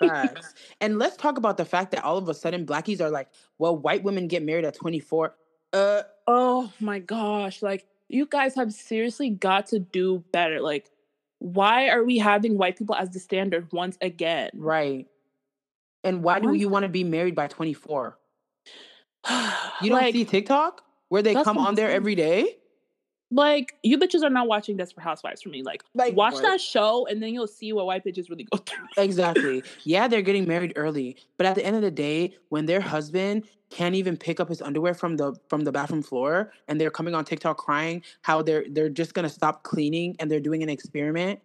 And 0.80 0.98
let's 0.98 1.16
talk 1.16 1.38
about 1.38 1.56
the 1.56 1.64
fact 1.64 1.90
that 1.92 2.04
all 2.04 2.18
of 2.18 2.28
a 2.28 2.34
sudden 2.34 2.66
blackies 2.66 3.00
are 3.00 3.10
like, 3.10 3.28
well, 3.58 3.76
white 3.76 4.02
women 4.02 4.28
get 4.28 4.42
married 4.42 4.64
at 4.64 4.74
24. 4.74 5.34
Uh, 5.72 6.02
oh 6.26 6.72
my 6.80 6.98
gosh. 6.98 7.62
Like 7.62 7.86
you 8.08 8.26
guys 8.26 8.54
have 8.54 8.72
seriously 8.72 9.30
got 9.30 9.66
to 9.68 9.78
do 9.78 10.22
better. 10.32 10.60
Like, 10.60 10.90
why 11.38 11.88
are 11.88 12.04
we 12.04 12.18
having 12.18 12.58
white 12.58 12.76
people 12.76 12.94
as 12.94 13.10
the 13.10 13.18
standard 13.18 13.72
once 13.72 13.96
again? 14.00 14.50
right. 14.54 15.06
And 16.04 16.22
why 16.22 16.38
do 16.38 16.54
you 16.54 16.68
want 16.68 16.84
to 16.84 16.88
be 16.88 17.02
married 17.02 17.34
by 17.34 17.48
24? 17.48 18.16
You 19.82 19.90
don't 19.90 20.00
like, 20.00 20.14
see 20.14 20.24
TikTok 20.24 20.82
where 21.08 21.20
they 21.20 21.34
come 21.34 21.58
on 21.58 21.74
there 21.74 21.90
every 21.90 22.14
day? 22.14 22.56
Like 23.30 23.74
you 23.82 23.98
bitches 23.98 24.22
are 24.22 24.30
not 24.30 24.46
watching 24.46 24.76
Desperate 24.76 25.02
Housewives 25.02 25.42
for 25.42 25.48
me. 25.48 25.62
Like, 25.62 25.82
Like, 25.94 26.14
watch 26.14 26.34
what? 26.34 26.42
that 26.42 26.60
show 26.60 27.06
and 27.06 27.22
then 27.22 27.34
you'll 27.34 27.46
see 27.48 27.72
what 27.72 27.86
white 27.86 28.04
bitches 28.04 28.30
really 28.30 28.44
go 28.44 28.58
through. 28.66 28.86
Exactly. 28.96 29.62
yeah, 29.84 30.06
they're 30.08 30.22
getting 30.22 30.46
married 30.46 30.72
early, 30.76 31.16
but 31.36 31.46
at 31.46 31.54
the 31.56 31.64
end 31.64 31.76
of 31.76 31.82
the 31.82 31.90
day, 31.90 32.34
when 32.50 32.66
their 32.66 32.80
husband 32.80 33.44
can't 33.68 33.96
even 33.96 34.16
pick 34.16 34.38
up 34.38 34.48
his 34.48 34.62
underwear 34.62 34.94
from 34.94 35.16
the 35.16 35.34
from 35.48 35.62
the 35.64 35.72
bathroom 35.72 36.02
floor, 36.02 36.52
and 36.68 36.80
they're 36.80 36.90
coming 36.90 37.14
on 37.16 37.24
TikTok 37.24 37.56
crying 37.56 38.02
how 38.22 38.40
they're 38.42 38.64
they're 38.70 38.88
just 38.88 39.12
gonna 39.12 39.28
stop 39.28 39.64
cleaning 39.64 40.14
and 40.20 40.30
they're 40.30 40.38
doing 40.40 40.62
an 40.62 40.68
experiment. 40.68 41.40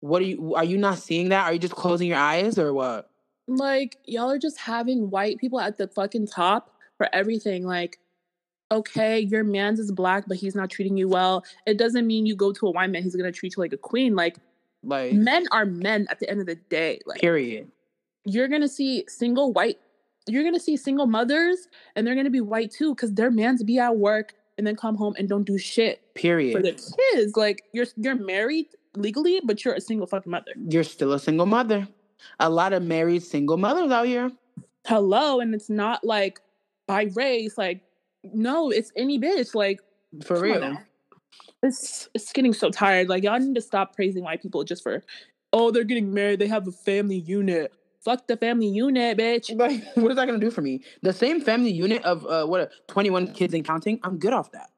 What 0.00 0.20
are 0.22 0.26
you? 0.26 0.54
Are 0.54 0.64
you 0.64 0.76
not 0.76 0.98
seeing 0.98 1.30
that? 1.30 1.44
Are 1.44 1.52
you 1.54 1.58
just 1.58 1.74
closing 1.74 2.08
your 2.08 2.18
eyes 2.18 2.58
or 2.58 2.72
what? 2.72 3.10
like 3.50 3.96
y'all 4.04 4.30
are 4.30 4.38
just 4.38 4.58
having 4.58 5.08
white 5.08 5.38
people 5.38 5.58
at 5.58 5.78
the 5.78 5.88
fucking 5.88 6.26
top 6.26 6.70
for 6.98 7.08
everything 7.14 7.64
like 7.66 7.98
okay 8.70 9.18
your 9.20 9.44
man's 9.44 9.78
is 9.80 9.90
black 9.90 10.24
but 10.28 10.36
he's 10.36 10.54
not 10.54 10.68
treating 10.70 10.96
you 10.96 11.08
well 11.08 11.44
it 11.66 11.78
doesn't 11.78 12.06
mean 12.06 12.26
you 12.26 12.36
go 12.36 12.52
to 12.52 12.66
a 12.66 12.70
white 12.70 12.90
man 12.90 13.02
he's 13.02 13.16
gonna 13.16 13.32
treat 13.32 13.56
you 13.56 13.60
like 13.62 13.72
a 13.72 13.76
queen 13.78 14.14
like 14.14 14.36
Like, 14.82 15.12
men 15.14 15.46
are 15.52 15.64
men 15.64 16.06
at 16.10 16.18
the 16.20 16.28
end 16.30 16.40
of 16.40 16.46
the 16.46 16.56
day 16.56 17.00
like 17.06 17.20
period. 17.20 17.70
you're 18.24 18.48
gonna 18.48 18.68
see 18.68 19.04
single 19.08 19.52
white 19.52 19.78
you're 20.26 20.44
gonna 20.44 20.60
see 20.60 20.76
single 20.76 21.06
mothers 21.06 21.68
and 21.96 22.06
they're 22.06 22.14
gonna 22.14 22.28
be 22.30 22.42
white 22.42 22.70
too 22.70 22.94
because 22.94 23.14
their 23.14 23.30
mans 23.30 23.62
be 23.62 23.78
at 23.78 23.96
work 23.96 24.34
and 24.58 24.66
then 24.66 24.76
come 24.76 24.96
home 24.96 25.14
and 25.18 25.28
don't 25.28 25.44
do 25.44 25.56
shit 25.56 26.02
Period. 26.14 26.54
for 26.54 26.62
their 26.62 26.74
kids 26.74 27.36
like 27.36 27.62
you're 27.72 27.86
you're 27.96 28.16
married 28.16 28.66
legally 28.96 29.40
but 29.44 29.64
you're 29.64 29.74
a 29.74 29.80
single 29.80 30.06
fucking 30.06 30.30
mother 30.30 30.52
You're 30.68 30.84
still 30.84 31.12
a 31.12 31.18
single 31.18 31.46
mother. 31.46 31.86
A 32.40 32.50
lot 32.50 32.72
of 32.72 32.82
married 32.82 33.22
single 33.22 33.56
mothers 33.56 33.90
out 33.92 34.06
here. 34.06 34.30
hello 34.86 35.40
and 35.40 35.54
it's 35.54 35.70
not 35.70 36.04
like 36.04 36.40
by 36.86 37.08
race 37.14 37.56
like 37.56 37.80
no 38.34 38.70
it's 38.70 38.92
any 38.96 39.18
bitch 39.18 39.54
like 39.54 39.80
For 40.24 40.40
real. 40.40 40.60
now. 40.60 40.78
it's 41.62 42.08
it's 42.14 42.32
getting 42.32 42.52
so 42.52 42.70
tired 42.70 43.08
like 43.08 43.22
y'all 43.24 43.38
need 43.38 43.54
to 43.54 43.60
stop 43.60 43.94
praising 43.94 44.24
white 44.24 44.42
people 44.42 44.64
just 44.64 44.82
for 44.82 45.02
oh 45.52 45.70
they're 45.70 45.84
getting 45.84 46.12
married 46.12 46.38
they 46.38 46.46
have 46.46 46.66
a 46.68 46.72
family 46.72 47.18
unit 47.18 47.72
fuck 48.00 48.26
the 48.26 48.36
family 48.36 48.68
unit 48.68 49.18
bitch 49.18 49.56
Like, 49.58 49.82
what 49.96 50.10
is 50.10 50.16
that 50.16 50.26
gonna 50.26 50.38
do 50.38 50.50
for 50.50 50.62
me? 50.62 50.82
The 51.02 51.12
same 51.12 51.40
family 51.40 51.72
unit 51.72 52.04
of 52.04 52.24
uh, 52.26 52.46
what, 52.46 52.70
twenty 52.86 53.10
one 53.10 53.32
kids 53.32 53.54
and 53.54 53.64
counting. 53.64 53.98
I'm 54.04 54.18
good 54.18 54.32
off 54.32 54.52
that. 54.52 54.70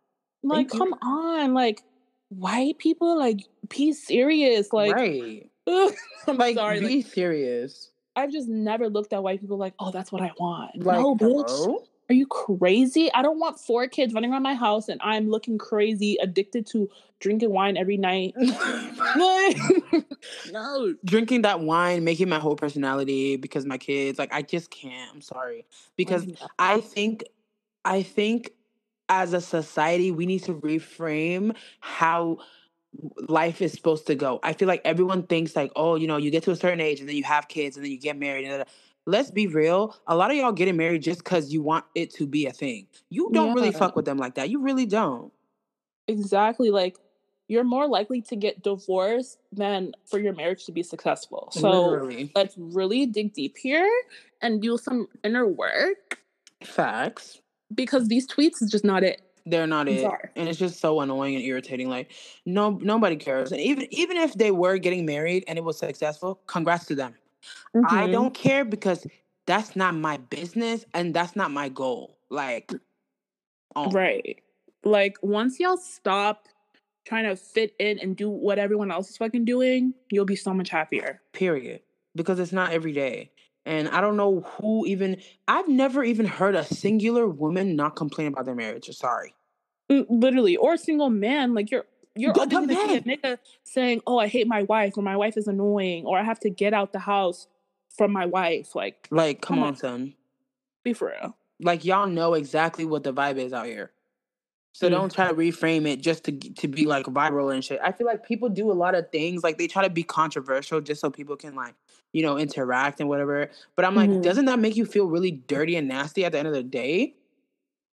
like 0.42 0.70
Thank 0.70 0.72
you. 0.74 0.78
come 0.78 0.92
on 1.02 1.52
like 1.54 1.82
white 2.30 2.78
people 2.78 3.18
like 3.18 3.40
be 3.68 3.92
serious 3.92 4.72
like 4.72 4.94
right. 4.94 5.50
ugh, 5.66 5.92
i'm 6.28 6.36
Like, 6.38 6.54
sorry 6.54 6.80
be 6.80 6.96
like, 7.02 7.06
serious. 7.06 7.90
i've 8.16 8.30
just 8.32 8.48
never 8.48 8.88
looked 8.88 9.12
at 9.12 9.22
white 9.22 9.40
people 9.40 9.58
like 9.58 9.74
oh 9.80 9.90
that's 9.90 10.10
what 10.12 10.22
i 10.22 10.30
want 10.38 10.70
Like, 10.82 10.98
no 11.00 11.14
bitch 11.16 11.48
hello? 11.48 11.84
Are 12.10 12.14
you 12.14 12.26
crazy? 12.26 13.08
I 13.14 13.22
don't 13.22 13.38
want 13.38 13.60
four 13.60 13.86
kids 13.86 14.12
running 14.12 14.32
around 14.32 14.42
my 14.42 14.54
house 14.54 14.88
and 14.88 15.00
I'm 15.00 15.30
looking 15.30 15.58
crazy, 15.58 16.16
addicted 16.20 16.66
to 16.72 16.90
drinking 17.20 17.52
wine 17.52 17.76
every 17.76 17.96
night. 17.96 18.34
No. 20.52 20.94
Drinking 21.04 21.42
that 21.42 21.60
wine, 21.60 22.04
making 22.04 22.28
my 22.28 22.38
whole 22.38 22.56
personality 22.56 23.36
because 23.36 23.64
my 23.64 23.78
kids, 23.78 24.18
like, 24.18 24.32
I 24.34 24.42
just 24.42 24.70
can't. 24.70 25.10
I'm 25.14 25.22
sorry. 25.22 25.64
Because 25.96 26.26
I 26.58 26.80
think, 26.80 27.24
I 27.84 28.02
think 28.02 28.52
as 29.08 29.32
a 29.32 29.40
society, 29.40 30.10
we 30.10 30.26
need 30.26 30.42
to 30.44 30.54
reframe 30.54 31.56
how 31.80 32.38
life 33.28 33.62
is 33.62 33.72
supposed 33.72 34.06
to 34.08 34.14
go. 34.14 34.40
I 34.42 34.52
feel 34.52 34.68
like 34.68 34.82
everyone 34.84 35.22
thinks 35.22 35.56
like, 35.56 35.72
oh, 35.76 35.94
you 35.94 36.06
know, 36.06 36.16
you 36.16 36.30
get 36.30 36.42
to 36.44 36.50
a 36.50 36.56
certain 36.56 36.80
age 36.80 37.00
and 37.00 37.08
then 37.08 37.16
you 37.16 37.24
have 37.24 37.48
kids 37.48 37.76
and 37.76 37.84
then 37.84 37.92
you 37.92 37.98
get 37.98 38.18
married. 38.18 38.44
And 38.44 38.58
da- 38.58 38.64
da- 38.64 38.70
Let's 39.06 39.30
be 39.30 39.46
real. 39.46 39.96
A 40.06 40.14
lot 40.14 40.30
of 40.30 40.36
y'all 40.36 40.52
getting 40.52 40.76
married 40.76 41.02
just 41.02 41.24
because 41.24 41.52
you 41.52 41.62
want 41.62 41.84
it 41.94 42.12
to 42.14 42.26
be 42.26 42.46
a 42.46 42.52
thing. 42.52 42.86
You 43.08 43.30
don't 43.32 43.54
really 43.54 43.72
fuck 43.72 43.96
with 43.96 44.04
them 44.04 44.18
like 44.18 44.34
that. 44.34 44.50
You 44.50 44.60
really 44.60 44.86
don't. 44.86 45.32
exactly. 46.06 46.70
Like, 46.70 46.96
you're 47.48 47.64
more 47.64 47.88
likely 47.88 48.20
to 48.22 48.36
get 48.36 48.62
divorced 48.62 49.38
than 49.50 49.92
for 50.06 50.20
your 50.20 50.32
marriage 50.32 50.66
to 50.66 50.72
be 50.72 50.84
successful. 50.84 51.48
So 51.52 51.88
Literally. 51.88 52.30
let's 52.36 52.54
really 52.56 53.06
dig 53.06 53.32
deep 53.32 53.56
here 53.58 53.90
and 54.40 54.62
do 54.62 54.78
some 54.78 55.08
inner 55.24 55.46
work 55.48 56.20
Facts. 56.62 57.40
because 57.74 58.06
these 58.06 58.28
tweets 58.28 58.62
is 58.62 58.70
just 58.70 58.84
not 58.84 59.02
it. 59.02 59.20
They're 59.46 59.66
not 59.66 59.88
it. 59.88 60.02
Sorry. 60.02 60.28
And 60.36 60.48
it's 60.48 60.58
just 60.60 60.78
so 60.78 61.00
annoying 61.00 61.34
and 61.34 61.44
irritating. 61.44 61.88
Like, 61.88 62.12
no 62.46 62.70
nobody 62.82 63.16
cares. 63.16 63.50
And 63.50 63.60
even 63.60 63.92
even 63.92 64.16
if 64.18 64.34
they 64.34 64.52
were 64.52 64.78
getting 64.78 65.04
married 65.04 65.42
and 65.48 65.58
it 65.58 65.64
was 65.64 65.78
successful, 65.78 66.40
congrats 66.46 66.84
to 66.86 66.94
them. 66.94 67.14
I 67.74 68.06
Mhm. 68.06 68.12
don't 68.12 68.34
care 68.34 68.64
because 68.64 69.06
that's 69.46 69.74
not 69.76 69.94
my 69.94 70.16
business 70.18 70.84
and 70.94 71.14
that's 71.14 71.36
not 71.36 71.50
my 71.50 71.68
goal. 71.68 72.18
Like, 72.28 72.72
oh, 73.76 73.90
Right. 73.90 74.40
Like 74.84 75.18
once 75.22 75.60
y'all 75.60 75.76
stop 75.76 76.48
trying 77.04 77.24
to 77.24 77.36
fit 77.36 77.74
in 77.78 77.98
and 77.98 78.16
do 78.16 78.30
what 78.30 78.58
everyone 78.58 78.90
else 78.90 79.10
is 79.10 79.16
fucking 79.16 79.44
doing, 79.44 79.94
you'll 80.10 80.24
be 80.24 80.36
so 80.36 80.54
much 80.54 80.70
happier. 80.70 81.22
period. 81.32 81.82
Because 82.14 82.40
it's 82.40 82.52
not 82.52 82.72
every 82.72 82.92
day. 82.92 83.30
And 83.66 83.88
I 83.88 84.00
don't 84.00 84.16
know 84.16 84.40
who 84.40 84.86
even 84.86 85.20
I've 85.46 85.68
never 85.68 86.02
even 86.02 86.26
heard 86.26 86.54
a 86.56 86.64
singular 86.64 87.28
woman 87.28 87.76
not 87.76 87.94
complain 87.96 88.28
about 88.28 88.46
their 88.46 88.54
marriage. 88.54 88.86
Sorry. 88.96 89.34
Literally, 89.88 90.56
or 90.56 90.74
a 90.74 90.78
single 90.78 91.10
man, 91.10 91.54
like 91.54 91.70
you're 91.70 91.86
you're 92.16 92.32
open 92.38 92.66
but 92.66 92.74
to 92.74 92.88
see 92.88 92.96
a 92.96 93.00
nigga 93.02 93.38
saying, 93.64 94.02
"Oh, 94.06 94.18
I 94.18 94.26
hate 94.26 94.46
my 94.46 94.62
wife," 94.64 94.96
or 94.96 95.02
"My 95.02 95.16
wife 95.16 95.36
is 95.36 95.46
annoying," 95.46 96.04
or 96.06 96.18
"I 96.18 96.22
have 96.22 96.40
to 96.40 96.50
get 96.50 96.74
out 96.74 96.92
the 96.92 96.98
house 97.00 97.46
from 97.96 98.12
my 98.12 98.26
wife." 98.26 98.74
Like, 98.74 99.08
Like, 99.10 99.40
come 99.40 99.56
Come 99.56 99.62
on, 99.62 99.68
on. 99.70 99.76
son. 99.76 100.14
be 100.82 100.92
for 100.92 101.08
real. 101.08 101.36
Like 101.60 101.84
y'all 101.84 102.06
know 102.06 102.34
exactly 102.34 102.84
what 102.86 103.04
the 103.04 103.12
vibe 103.12 103.36
is 103.36 103.52
out 103.52 103.66
here. 103.66 103.92
So 104.72 104.86
Mm. 104.86 104.92
don't 104.92 105.12
try 105.12 105.28
to 105.28 105.34
reframe 105.34 105.86
it 105.86 106.00
just 106.00 106.24
to 106.24 106.32
to 106.32 106.68
be 106.68 106.86
like 106.86 107.04
viral 107.06 107.52
and 107.52 107.62
shit. 107.64 107.80
I 107.82 107.92
feel 107.92 108.06
like 108.06 108.24
people 108.24 108.48
do 108.48 108.70
a 108.70 108.72
lot 108.72 108.94
of 108.94 109.10
things 109.10 109.42
like 109.42 109.58
they 109.58 109.66
try 109.66 109.82
to 109.82 109.90
be 109.90 110.02
controversial 110.04 110.80
just 110.80 111.00
so 111.00 111.10
people 111.10 111.36
can 111.36 111.54
like 111.54 111.74
you 112.12 112.22
know 112.22 112.38
interact 112.38 113.00
and 113.00 113.08
whatever. 113.08 113.50
But 113.76 113.84
I'm 113.84 113.94
like, 113.94 114.08
Mhm. 114.10 114.22
doesn't 114.22 114.44
that 114.46 114.58
make 114.58 114.76
you 114.76 114.86
feel 114.86 115.06
really 115.06 115.32
dirty 115.32 115.76
and 115.76 115.86
nasty 115.88 116.24
at 116.24 116.32
the 116.32 116.38
end 116.38 116.48
of 116.48 116.54
the 116.54 116.62
day? 116.62 117.14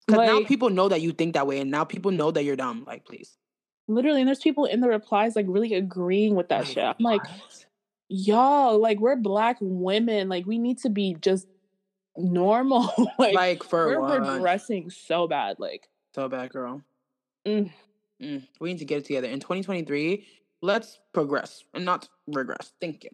Because 0.07 0.21
now 0.27 0.45
people 0.45 0.71
know 0.71 0.89
that 0.89 1.01
you 1.01 1.13
think 1.13 1.35
that 1.35 1.47
way, 1.49 1.59
and 1.61 1.71
now 1.71 1.83
people 1.85 2.13
know 2.13 2.31
that 2.31 2.45
you're 2.45 2.55
dumb. 2.57 2.85
Like, 2.87 3.05
please. 3.05 3.37
Literally, 3.89 4.21
and 4.21 4.29
there's 4.29 4.41
people 4.41 4.65
in 4.65 4.81
the 4.81 4.89
replies 4.89 5.37
like 5.37 5.47
really 5.49 5.75
agreeing 5.75 6.35
with 6.35 6.49
that 6.49 6.65
Like, 6.65 6.67
shit. 6.67 6.85
I'm 6.85 6.97
like, 6.99 7.23
y'all, 8.09 8.79
like 8.81 8.99
we're 9.01 9.17
black 9.17 9.59
women, 9.61 10.29
like 10.29 10.47
we 10.47 10.59
need 10.59 10.79
to 10.79 10.89
be 10.91 11.17
just 11.21 11.47
normal. 12.17 12.91
like, 13.19 13.35
like 13.35 13.63
for 13.63 13.87
we're 13.87 14.01
what? 14.01 14.23
regressing 14.23 14.93
so 14.93 15.27
bad. 15.29 15.57
Like, 15.59 15.89
So 16.15 16.29
bad, 16.29 16.51
girl. 16.51 16.83
mm, 17.47 17.71
Mm, 18.23 18.47
we 18.61 18.71
need 18.73 18.79
to 18.79 18.87
get 18.87 18.99
it 18.99 19.05
together. 19.05 19.29
In 19.29 19.41
2023, 19.41 20.27
let's 20.63 20.99
progress 21.13 21.65
and 21.75 21.85
not 21.85 22.09
regress. 22.27 22.73
Thank 22.81 23.05
you. 23.05 23.11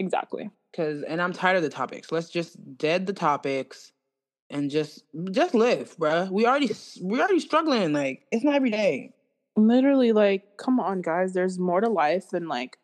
exactly. 0.00 0.50
Cause 0.74 1.02
and 1.02 1.20
I'm 1.22 1.32
tired 1.32 1.56
of 1.56 1.62
the 1.62 1.68
topics. 1.68 2.10
Let's 2.12 2.30
just 2.30 2.56
dead 2.76 3.06
the 3.06 3.12
topics 3.12 3.92
and 4.50 4.70
just 4.70 5.04
just 5.30 5.54
live, 5.54 5.96
bruh. 5.98 6.28
We 6.30 6.46
already 6.46 6.70
we 7.02 7.18
already 7.20 7.38
struggling. 7.40 7.92
Like 7.92 8.26
it's 8.32 8.44
not 8.44 8.54
every 8.56 8.70
day. 8.70 9.12
Literally, 9.56 10.12
like, 10.12 10.56
come 10.56 10.80
on, 10.80 11.02
guys. 11.02 11.32
There's 11.32 11.58
more 11.58 11.80
to 11.80 11.88
life 11.88 12.30
than 12.30 12.48
like 12.48 12.78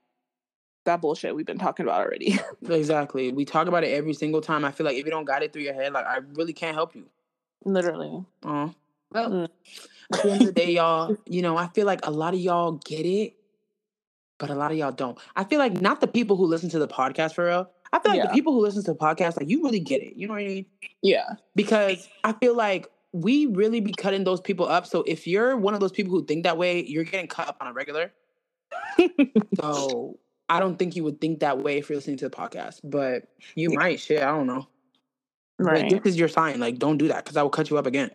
that 0.84 1.00
bullshit 1.00 1.34
we've 1.34 1.46
been 1.46 1.58
talking 1.58 1.84
about 1.86 2.00
already. 2.04 2.38
Exactly. 2.68 3.32
We 3.32 3.44
talk 3.44 3.66
about 3.68 3.84
it 3.84 3.88
every 3.88 4.14
single 4.14 4.40
time. 4.40 4.64
I 4.64 4.70
feel 4.72 4.84
like 4.86 4.96
if 4.96 5.04
you 5.04 5.10
don't 5.10 5.24
got 5.24 5.42
it 5.42 5.52
through 5.52 5.62
your 5.62 5.74
head, 5.74 5.92
like 5.92 6.06
I 6.06 6.18
really 6.34 6.52
can't 6.52 6.74
help 6.74 6.94
you. 6.94 7.06
Literally. 7.64 8.24
Oh. 8.44 8.74
Well, 9.12 9.30
Mm. 9.30 9.48
at 10.14 10.22
the 10.22 10.30
end 10.32 10.40
of 10.42 10.46
the 10.48 10.52
day, 10.52 10.72
y'all, 10.72 11.16
you 11.26 11.42
know, 11.42 11.56
I 11.56 11.68
feel 11.68 11.86
like 11.86 12.00
a 12.06 12.10
lot 12.10 12.34
of 12.34 12.40
y'all 12.40 12.72
get 12.84 13.06
it, 13.06 13.34
but 14.38 14.50
a 14.50 14.54
lot 14.54 14.70
of 14.72 14.76
y'all 14.78 14.92
don't. 14.92 15.16
I 15.36 15.44
feel 15.44 15.58
like 15.58 15.80
not 15.80 16.00
the 16.00 16.06
people 16.08 16.36
who 16.36 16.46
listen 16.46 16.68
to 16.70 16.78
the 16.78 16.88
podcast 16.88 17.34
for 17.34 17.46
real. 17.46 17.70
I 17.92 17.98
feel 18.00 18.12
like 18.12 18.22
the 18.22 18.28
people 18.34 18.52
who 18.52 18.60
listen 18.60 18.82
to 18.84 18.92
the 18.92 18.98
podcast, 18.98 19.38
like 19.38 19.48
you 19.48 19.62
really 19.62 19.80
get 19.80 20.02
it. 20.02 20.16
You 20.16 20.26
know 20.26 20.34
what 20.34 20.42
I 20.42 20.46
mean? 20.46 20.66
Yeah. 21.02 21.34
because 21.54 22.08
I 22.24 22.32
feel 22.32 22.54
like 22.56 22.88
we 23.16 23.46
really 23.46 23.80
be 23.80 23.92
cutting 23.92 24.24
those 24.24 24.40
people 24.40 24.68
up. 24.68 24.86
So 24.86 25.02
if 25.06 25.26
you're 25.26 25.56
one 25.56 25.74
of 25.74 25.80
those 25.80 25.92
people 25.92 26.12
who 26.12 26.24
think 26.24 26.44
that 26.44 26.58
way, 26.58 26.84
you're 26.84 27.04
getting 27.04 27.28
cut 27.28 27.48
up 27.48 27.56
on 27.60 27.66
a 27.66 27.72
regular. 27.72 28.12
so 29.60 30.18
I 30.48 30.60
don't 30.60 30.78
think 30.78 30.96
you 30.96 31.04
would 31.04 31.20
think 31.20 31.40
that 31.40 31.58
way 31.58 31.78
if 31.78 31.88
you're 31.88 31.96
listening 31.96 32.18
to 32.18 32.28
the 32.28 32.36
podcast, 32.36 32.80
but 32.84 33.28
you 33.54 33.70
might. 33.70 34.00
Shit, 34.00 34.22
I 34.22 34.26
don't 34.26 34.46
know. 34.46 34.66
Right. 35.58 35.88
this 35.88 36.00
is 36.04 36.18
your 36.18 36.28
sign. 36.28 36.60
Like, 36.60 36.78
don't 36.78 36.98
do 36.98 37.08
that 37.08 37.24
because 37.24 37.36
I 37.36 37.42
will 37.42 37.50
cut 37.50 37.70
you 37.70 37.78
up 37.78 37.86
again. 37.86 38.10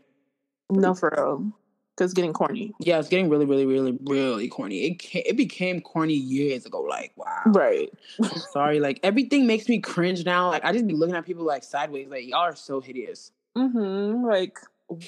No, 0.69 0.93
for 0.93 1.11
real. 1.15 1.51
Because 1.95 2.11
it's 2.11 2.13
getting 2.13 2.31
corny. 2.31 2.71
Yeah, 2.79 2.99
it's 2.99 3.09
getting 3.09 3.29
really, 3.29 3.45
really, 3.45 3.65
really, 3.65 3.97
really 4.05 4.47
corny. 4.47 4.85
It 4.85 5.01
ca- 5.01 5.23
it 5.25 5.35
became 5.35 5.81
corny 5.81 6.13
years 6.13 6.65
ago. 6.65 6.81
Like, 6.81 7.11
wow. 7.15 7.41
Right. 7.47 7.91
I'm 8.23 8.29
sorry. 8.51 8.79
Like 8.79 8.99
everything 9.03 9.47
makes 9.47 9.67
me 9.67 9.79
cringe 9.79 10.23
now. 10.23 10.49
Like 10.49 10.63
I 10.63 10.71
just 10.71 10.87
be 10.87 10.93
looking 10.93 11.15
at 11.15 11.25
people 11.25 11.43
like 11.43 11.63
sideways. 11.63 12.07
Like 12.07 12.27
y'all 12.27 12.39
are 12.39 12.55
so 12.55 12.79
hideous. 12.79 13.31
Mm-hmm. 13.57 14.25
Like, 14.25 14.57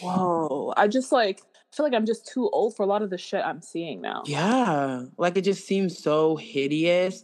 whoa. 0.02 0.74
I 0.78 0.88
just 0.88 1.12
like 1.12 1.42
feel 1.74 1.86
like 1.86 1.94
I'm 1.94 2.06
just 2.06 2.28
too 2.28 2.50
old 2.52 2.76
for 2.76 2.84
a 2.84 2.86
lot 2.86 3.02
of 3.02 3.10
the 3.10 3.18
shit 3.18 3.44
I'm 3.44 3.62
seeing 3.62 4.02
now. 4.02 4.24
Yeah, 4.26 5.06
like 5.18 5.38
it 5.38 5.42
just 5.42 5.66
seems 5.66 5.98
so 5.98 6.36
hideous 6.36 7.24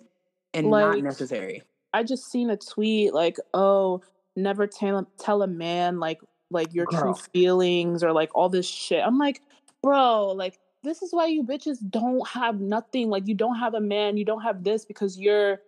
and 0.54 0.70
not 0.70 1.00
necessary. 1.00 1.64
I 1.94 2.04
just 2.04 2.32
seen 2.32 2.50
a 2.50 2.58
tweet 2.58 3.14
like, 3.14 3.38
oh, 3.54 4.02
never 4.36 4.68
tell 4.68 5.08
tell 5.18 5.42
a 5.42 5.48
man 5.48 6.00
like 6.00 6.20
like 6.52 6.74
your 6.74 6.86
Girl. 6.86 7.02
true 7.02 7.14
feelings 7.34 8.04
or 8.04 8.12
like 8.12 8.30
all 8.34 8.50
this 8.50 8.68
shit. 8.68 9.04
I'm 9.06 9.18
like, 9.18 9.42
bro, 9.82 10.28
like 10.28 10.60
this 10.84 11.02
is 11.02 11.14
why 11.14 11.28
you 11.28 11.44
bitches 11.44 11.78
don't 11.90 12.28
have 12.28 12.60
nothing. 12.60 13.10
Like 13.10 13.28
you 13.28 13.36
don't 13.36 13.58
have 13.58 13.74
a 13.74 13.82
man, 13.82 14.18
you 14.18 14.26
don't 14.26 14.42
have 14.42 14.64
this 14.64 14.86
because 14.86 15.20
you're 15.20 15.62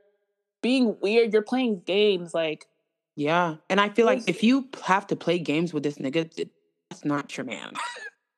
being 0.62 0.96
weird. 1.02 1.34
You're 1.34 1.42
playing 1.42 1.82
games. 1.86 2.34
Like 2.34 2.68
Yeah, 3.16 3.58
and 3.70 3.80
I 3.80 3.89
feel 3.89 4.06
like 4.06 4.28
if 4.28 4.44
you 4.44 4.70
have 4.84 5.08
to 5.08 5.16
play 5.16 5.38
games 5.38 5.74
with 5.74 5.84
this 5.84 5.98
nigga, 5.98 6.50
that's 6.92 7.06
not 7.06 7.38
your 7.38 7.46
man. 7.46 7.74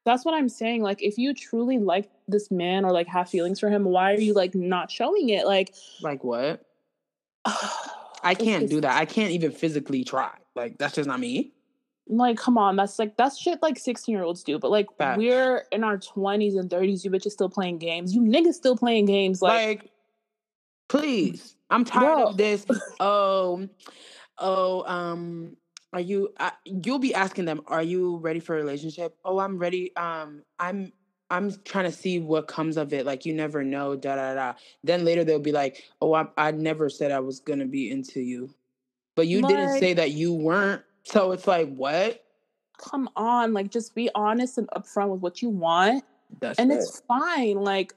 that's 0.05 0.23
what 0.23 0.35
I'm 0.35 0.47
saying. 0.47 0.83
Like 0.83 1.01
if 1.01 1.17
you 1.17 1.33
truly 1.33 1.79
like 1.79 2.09
this 2.27 2.51
man 2.51 2.85
or 2.85 2.91
like 2.91 3.07
have 3.07 3.29
feelings 3.29 3.59
for 3.59 3.69
him, 3.69 3.83
why 3.83 4.13
are 4.13 4.19
you 4.19 4.33
like 4.33 4.53
not 4.53 4.91
showing 4.91 5.29
it? 5.29 5.47
Like 5.47 5.73
like 6.01 6.23
what? 6.23 6.63
I 8.25 8.35
can't 8.35 8.69
do 8.69 8.79
that. 8.81 8.95
I 8.95 9.05
can't 9.05 9.31
even 9.31 9.51
physically 9.51 10.03
try. 10.03 10.31
Like 10.55 10.77
that's 10.77 10.95
just 10.95 11.07
not 11.07 11.19
me. 11.19 11.53
Like, 12.07 12.37
come 12.37 12.57
on, 12.57 12.75
that's 12.75 12.99
like 12.99 13.17
that's 13.17 13.37
shit 13.37 13.61
like 13.61 13.79
16 13.79 14.13
year 14.13 14.23
olds 14.23 14.43
do. 14.43 14.59
But 14.59 14.69
like 14.69 14.87
we're 14.99 15.65
in 15.71 15.83
our 15.83 15.97
20s 15.97 16.59
and 16.59 16.69
30s, 16.69 17.03
you 17.03 17.09
bitches 17.09 17.31
still 17.31 17.49
playing 17.49 17.79
games. 17.79 18.13
You 18.13 18.21
niggas 18.21 18.53
still 18.53 18.77
playing 18.77 19.05
games. 19.05 19.41
Like, 19.41 19.81
Like, 19.81 19.91
please, 20.89 21.55
I'm 21.69 21.85
tired 21.85 22.15
Bro. 22.15 22.23
of 22.27 22.37
this. 22.37 22.65
Oh, 22.99 23.67
oh, 24.37 24.83
um, 24.83 25.57
are 25.93 25.99
you? 25.99 26.33
I, 26.39 26.51
you'll 26.65 26.99
be 26.99 27.13
asking 27.13 27.45
them, 27.45 27.61
"Are 27.67 27.83
you 27.83 28.17
ready 28.17 28.39
for 28.39 28.55
a 28.55 28.59
relationship?" 28.59 29.15
Oh, 29.23 29.39
I'm 29.39 29.57
ready. 29.57 29.95
Um, 29.95 30.43
I'm. 30.59 30.91
I'm 31.29 31.51
trying 31.63 31.85
to 31.85 31.91
see 31.91 32.19
what 32.19 32.47
comes 32.47 32.77
of 32.77 32.93
it. 32.93 33.05
Like 33.05 33.25
you 33.25 33.33
never 33.33 33.63
know. 33.63 33.95
Da 33.95 34.15
da 34.15 34.35
da. 34.35 34.53
Then 34.83 35.03
later 35.05 35.23
they'll 35.23 35.39
be 35.39 35.51
like, 35.51 35.83
"Oh, 36.01 36.13
I, 36.13 36.27
I 36.37 36.51
never 36.51 36.89
said 36.89 37.11
I 37.11 37.19
was 37.21 37.39
gonna 37.39 37.65
be 37.65 37.89
into 37.89 38.21
you, 38.21 38.53
but 39.15 39.27
you 39.27 39.41
didn't 39.41 39.79
say 39.79 39.93
that 39.93 40.11
you 40.11 40.33
weren't." 40.33 40.83
So 41.05 41.31
it's 41.31 41.47
like, 41.47 41.73
what? 41.73 42.23
come 42.77 43.09
on, 43.15 43.53
like 43.53 43.69
just 43.69 43.95
be 43.95 44.09
honest 44.15 44.57
and 44.57 44.67
upfront 44.69 45.09
with 45.09 45.21
what 45.21 45.41
you 45.41 45.49
want. 45.49 46.03
That's 46.39 46.59
And 46.59 46.71
it. 46.71 46.75
it's 46.75 47.01
fine. 47.07 47.57
Like 47.57 47.93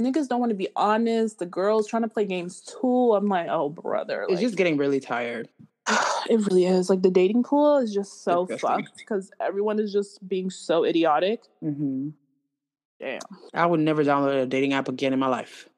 niggas 0.00 0.28
don't 0.28 0.40
want 0.40 0.50
to 0.50 0.56
be 0.56 0.68
honest. 0.76 1.38
The 1.38 1.46
girls 1.46 1.86
trying 1.88 2.02
to 2.02 2.08
play 2.08 2.24
games 2.24 2.60
too. 2.60 3.14
I'm 3.14 3.26
like, 3.28 3.48
oh 3.50 3.68
brother. 3.68 4.22
It's 4.22 4.32
Like, 4.32 4.40
just 4.40 4.56
getting 4.56 4.76
really 4.76 5.00
tired. 5.00 5.48
it 6.30 6.46
really 6.46 6.66
is. 6.66 6.90
Like 6.90 7.02
the 7.02 7.10
dating 7.10 7.42
pool 7.42 7.78
is 7.78 7.92
just 7.92 8.22
so 8.24 8.46
fucked 8.46 8.96
because 8.96 9.30
everyone 9.40 9.78
is 9.78 9.92
just 9.92 10.26
being 10.28 10.50
so 10.50 10.84
idiotic. 10.84 11.44
Mm-hmm. 11.62 12.10
Damn. 13.00 13.20
I 13.54 13.66
would 13.66 13.80
never 13.80 14.04
download 14.04 14.42
a 14.42 14.46
dating 14.46 14.72
app 14.72 14.88
again 14.88 15.12
in 15.12 15.18
my 15.18 15.28
life. 15.28 15.68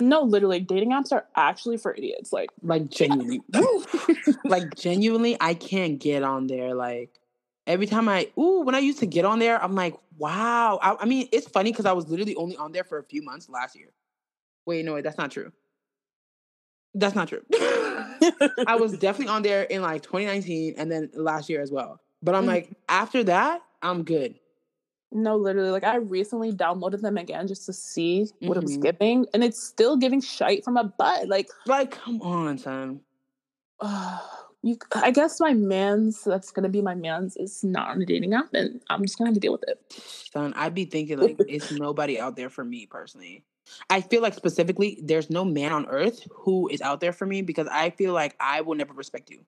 No, 0.00 0.22
literally, 0.22 0.60
dating 0.60 0.90
apps 0.90 1.12
are 1.12 1.26
actually 1.36 1.76
for 1.76 1.94
idiots. 1.94 2.32
Like, 2.32 2.50
Like 2.62 2.90
genuinely. 2.90 3.42
like 4.44 4.74
genuinely, 4.74 5.36
I 5.40 5.54
can't 5.54 5.98
get 5.98 6.22
on 6.22 6.46
there. 6.46 6.74
Like 6.74 7.10
every 7.66 7.86
time 7.86 8.08
I 8.08 8.30
ooh, 8.38 8.62
when 8.62 8.74
I 8.74 8.80
used 8.80 8.98
to 9.00 9.06
get 9.06 9.24
on 9.24 9.38
there, 9.38 9.62
I'm 9.62 9.74
like, 9.74 9.94
wow. 10.18 10.78
I, 10.82 10.96
I 11.00 11.04
mean, 11.06 11.28
it's 11.32 11.48
funny 11.48 11.70
because 11.70 11.86
I 11.86 11.92
was 11.92 12.08
literally 12.08 12.34
only 12.36 12.56
on 12.56 12.72
there 12.72 12.84
for 12.84 12.98
a 12.98 13.04
few 13.04 13.22
months 13.22 13.48
last 13.48 13.76
year. 13.76 13.92
Wait, 14.66 14.84
no, 14.84 14.94
wait, 14.94 15.04
that's 15.04 15.18
not 15.18 15.30
true. 15.30 15.52
That's 16.94 17.14
not 17.14 17.28
true. 17.28 17.42
I 18.66 18.76
was 18.78 18.92
definitely 18.92 19.32
on 19.32 19.42
there 19.42 19.62
in 19.64 19.82
like 19.82 20.02
2019 20.02 20.74
and 20.76 20.90
then 20.92 21.10
last 21.14 21.48
year 21.48 21.60
as 21.62 21.70
well. 21.72 22.00
But 22.22 22.34
I'm 22.34 22.44
Mhm. 22.44 22.48
like, 22.48 22.70
after 22.88 23.24
that, 23.24 23.62
I'm 23.82 24.04
good. 24.04 24.34
No, 25.10 25.36
literally. 25.36 25.70
Like 25.70 25.84
I 25.84 25.96
recently 25.96 26.52
downloaded 26.52 27.00
them 27.00 27.18
again 27.18 27.46
just 27.46 27.66
to 27.66 27.72
see 27.72 28.26
what 28.40 28.56
it 28.56 28.62
was 28.62 28.78
Mhm. 28.78 28.82
giving, 28.82 29.26
and 29.34 29.42
it's 29.44 29.62
still 29.62 29.96
giving 29.96 30.20
shite 30.20 30.64
from 30.64 30.76
a 30.76 30.84
butt. 30.84 31.28
Like, 31.28 31.48
Like, 31.66 31.90
come 31.90 32.20
on, 32.22 32.58
son. 32.58 33.00
you. 34.62 34.78
I 34.94 35.10
guess 35.10 35.40
my 35.40 35.52
man's 35.54 36.22
that's 36.22 36.50
gonna 36.52 36.68
be 36.68 36.82
my 36.82 36.94
man's 36.94 37.36
is 37.36 37.64
not 37.64 37.88
on 37.90 38.02
a 38.02 38.06
dating 38.06 38.32
app, 38.34 38.54
and 38.54 38.80
I'm 38.88 39.02
just 39.02 39.18
gonna 39.18 39.28
have 39.30 39.34
to 39.34 39.40
deal 39.40 39.52
with 39.52 39.64
it. 39.66 39.78
Son, 40.32 40.52
I'd 40.54 40.74
be 40.74 40.84
thinking 40.84 41.18
like 41.18 41.36
it's 41.48 41.70
nobody 41.72 42.20
out 42.20 42.36
there 42.36 42.48
for 42.50 42.64
me 42.64 42.86
personally. 42.86 43.44
I 43.90 44.00
feel 44.00 44.22
like 44.22 44.34
specifically 44.34 44.98
there's 45.02 45.30
no 45.30 45.44
man 45.44 45.72
on 45.72 45.86
earth 45.86 46.26
who 46.30 46.68
is 46.68 46.80
out 46.80 47.00
there 47.00 47.12
for 47.12 47.26
me 47.26 47.42
because 47.42 47.68
I 47.70 47.90
feel 47.90 48.12
like 48.12 48.34
I 48.40 48.60
will 48.60 48.74
never 48.74 48.92
respect 48.92 49.30
you 49.30 49.40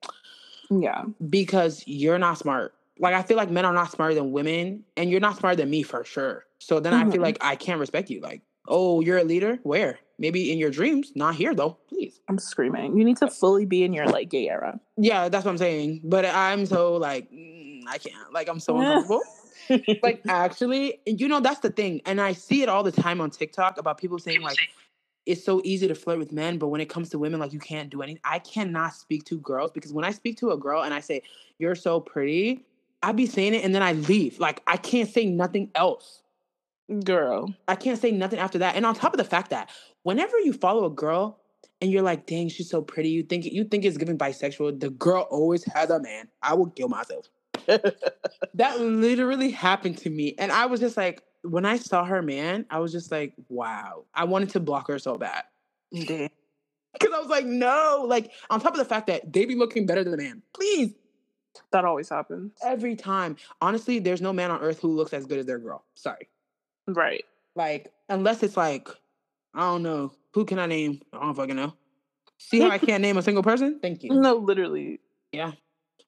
Yeah, 0.69 1.05
because 1.29 1.83
you're 1.85 2.19
not 2.19 2.37
smart. 2.37 2.73
Like 2.99 3.13
I 3.13 3.23
feel 3.23 3.37
like 3.37 3.49
men 3.51 3.65
are 3.65 3.73
not 3.73 3.91
smarter 3.91 4.15
than 4.15 4.31
women 4.31 4.83
and 4.95 5.09
you're 5.11 5.19
not 5.19 5.37
smarter 5.37 5.57
than 5.57 5.69
me 5.69 5.83
for 5.83 6.03
sure. 6.05 6.45
So 6.59 6.79
then 6.79 6.93
I 6.93 7.03
feel 7.11 7.19
Mhm. 7.21 7.23
like 7.23 7.37
I 7.41 7.55
can't 7.55 7.79
respect 7.79 8.09
you. 8.09 8.21
Like, 8.21 8.41
oh, 8.67 9.01
you're 9.01 9.17
a 9.17 9.23
leader? 9.23 9.59
Where? 9.63 9.99
Maybe 10.17 10.51
in 10.51 10.57
your 10.57 10.71
dreams, 10.71 11.11
not 11.13 11.35
here 11.35 11.53
though. 11.53 11.77
Please. 11.89 12.21
I'm 12.29 12.39
screaming. 12.39 12.97
You 12.97 13.03
need 13.03 13.17
to 13.17 13.27
fully 13.29 13.65
be 13.65 13.83
in 13.83 13.91
your 13.93 14.07
like 14.07 14.29
gay 14.29 14.47
era. 14.49 14.79
Yeah, 14.97 15.27
that's 15.29 15.43
what 15.43 15.51
I'm 15.51 15.57
saying. 15.57 16.01
But 16.05 16.23
I'm 16.25 16.65
so 16.65 16.95
like 16.95 17.29
mm, 17.31 17.81
I 17.87 17.97
can't. 17.97 18.31
Like 18.31 18.47
I'm 18.47 18.61
so 18.61 18.77
uncomfortable. 18.79 19.21
Like 20.03 20.21
actually 20.27 20.99
you 21.05 21.27
know 21.27 21.39
that's 21.39 21.59
the 21.59 21.69
thing 21.69 22.01
and 22.05 22.19
i 22.21 22.33
see 22.33 22.61
it 22.61 22.69
all 22.69 22.83
the 22.83 22.91
time 22.91 23.21
on 23.21 23.29
tiktok 23.29 23.77
about 23.77 23.97
people 23.97 24.19
saying 24.19 24.41
like 24.41 24.57
it's 25.25 25.43
so 25.43 25.61
easy 25.63 25.87
to 25.87 25.95
flirt 25.95 26.19
with 26.19 26.31
men 26.31 26.57
but 26.57 26.67
when 26.67 26.81
it 26.81 26.89
comes 26.89 27.09
to 27.09 27.19
women 27.19 27.39
like 27.39 27.53
you 27.53 27.59
can't 27.59 27.89
do 27.89 28.01
anything 28.01 28.21
i 28.23 28.39
cannot 28.39 28.93
speak 28.93 29.23
to 29.23 29.37
girls 29.39 29.71
because 29.71 29.93
when 29.93 30.05
i 30.05 30.11
speak 30.11 30.37
to 30.37 30.51
a 30.51 30.57
girl 30.57 30.83
and 30.83 30.93
i 30.93 30.99
say 30.99 31.21
you're 31.59 31.75
so 31.75 31.99
pretty 31.99 32.63
i 33.03 33.11
be 33.11 33.25
saying 33.25 33.53
it 33.53 33.63
and 33.63 33.73
then 33.73 33.83
i 33.83 33.93
leave 33.93 34.39
like 34.39 34.61
i 34.67 34.77
can't 34.77 35.09
say 35.09 35.25
nothing 35.25 35.69
else 35.75 36.21
Girl. 37.03 37.53
I 37.67 37.75
can't 37.75 37.99
say 37.99 38.11
nothing 38.11 38.37
after 38.37 38.59
that. 38.59 38.75
And 38.75 38.85
on 38.85 38.93
top 38.93 39.13
of 39.13 39.17
the 39.17 39.23
fact 39.23 39.49
that 39.49 39.69
whenever 40.03 40.37
you 40.39 40.53
follow 40.53 40.85
a 40.85 40.89
girl 40.89 41.39
and 41.81 41.91
you're 41.91 42.03
like, 42.03 42.27
dang, 42.27 42.47
she's 42.47 42.69
so 42.69 42.81
pretty, 42.81 43.09
you 43.09 43.23
think 43.23 43.45
you 43.45 43.63
think 43.63 43.85
it's 43.85 43.97
giving 43.97 44.17
bisexual, 44.17 44.79
the 44.79 44.91
girl 44.91 45.27
always 45.31 45.63
has 45.73 45.89
a 45.89 45.99
man. 45.99 46.27
I 46.43 46.53
will 46.53 46.69
kill 46.69 46.87
myself. 46.87 47.27
That 47.67 48.79
literally 48.79 49.51
happened 49.51 49.97
to 49.99 50.09
me. 50.09 50.35
And 50.37 50.51
I 50.51 50.65
was 50.65 50.79
just 50.79 50.97
like, 50.97 51.21
when 51.43 51.65
I 51.65 51.77
saw 51.77 52.03
her 52.05 52.21
man, 52.21 52.65
I 52.69 52.79
was 52.79 52.91
just 52.91 53.11
like, 53.11 53.33
wow. 53.49 54.05
I 54.13 54.23
wanted 54.23 54.49
to 54.49 54.59
block 54.59 54.87
her 54.87 54.99
so 54.99 55.15
bad. 55.15 55.43
Because 55.91 56.29
I 57.03 57.19
was 57.19 57.29
like, 57.29 57.45
no. 57.45 58.05
Like, 58.07 58.31
on 58.49 58.59
top 58.59 58.73
of 58.73 58.79
the 58.79 58.85
fact 58.85 59.07
that 59.07 59.31
they 59.31 59.45
be 59.45 59.55
looking 59.55 59.85
better 59.85 60.03
than 60.03 60.11
the 60.11 60.17
man. 60.17 60.41
Please. 60.53 60.93
That 61.71 61.85
always 61.85 62.09
happens. 62.09 62.51
Every 62.63 62.95
time. 62.95 63.37
Honestly, 63.61 63.99
there's 63.99 64.21
no 64.21 64.33
man 64.33 64.51
on 64.51 64.61
earth 64.61 64.79
who 64.79 64.89
looks 64.89 65.13
as 65.13 65.25
good 65.25 65.39
as 65.39 65.45
their 65.45 65.59
girl. 65.59 65.83
Sorry. 65.93 66.27
Right. 66.87 67.25
Like, 67.55 67.93
unless 68.09 68.43
it's 68.43 68.57
like, 68.57 68.89
I 69.53 69.61
don't 69.61 69.83
know. 69.83 70.11
Who 70.33 70.45
can 70.45 70.59
I 70.59 70.65
name? 70.65 71.01
I 71.13 71.19
don't 71.19 71.35
fucking 71.35 71.55
know. 71.55 71.73
See 72.37 72.59
how 72.59 72.69
I 72.69 72.77
can't 72.79 73.01
name 73.01 73.17
a 73.17 73.21
single 73.21 73.43
person? 73.43 73.79
Thank 73.81 74.03
you. 74.03 74.13
No, 74.13 74.35
literally. 74.35 74.99
Yeah. 75.31 75.53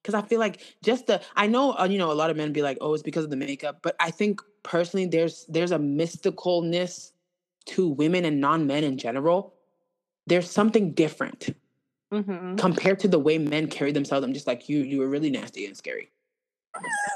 Because 0.08 0.24
I 0.24 0.28
feel 0.28 0.40
like 0.40 0.62
just 0.84 1.08
the, 1.08 1.22
I 1.38 1.48
know, 1.48 1.74
uh, 1.80 1.86
you 1.86 2.00
know, 2.00 2.12
a 2.12 2.16
lot 2.16 2.32
of 2.32 2.38
men 2.38 2.54
be 2.54 2.64
like, 2.64 2.80
oh, 2.82 2.96
it's 2.96 3.04
because 3.04 3.26
of 3.26 3.32
the 3.32 3.38
makeup. 3.38 3.80
But 3.84 3.98
I 4.02 4.12
think 4.12 4.42
personally, 4.64 5.08
there's 5.08 5.46
there's 5.50 5.74
a 5.74 5.80
mysticalness 5.80 7.12
to 7.68 7.90
women 7.90 8.26
and 8.26 8.42
non-men 8.42 8.86
in 8.86 8.98
general. 9.00 9.56
There's 10.28 10.50
something 10.52 10.94
different 10.94 11.50
Mm-hmm. 12.14 12.58
compared 12.58 13.00
to 13.02 13.10
the 13.10 13.20
way 13.20 13.38
men 13.40 13.68
carry 13.68 13.92
themselves. 13.94 14.26
I'm 14.26 14.34
just 14.34 14.48
like, 14.48 14.70
you, 14.70 14.80
you 14.80 15.00
were 15.00 15.10
really 15.10 15.32
nasty 15.32 15.66
and 15.68 15.78
scary. 15.78 16.12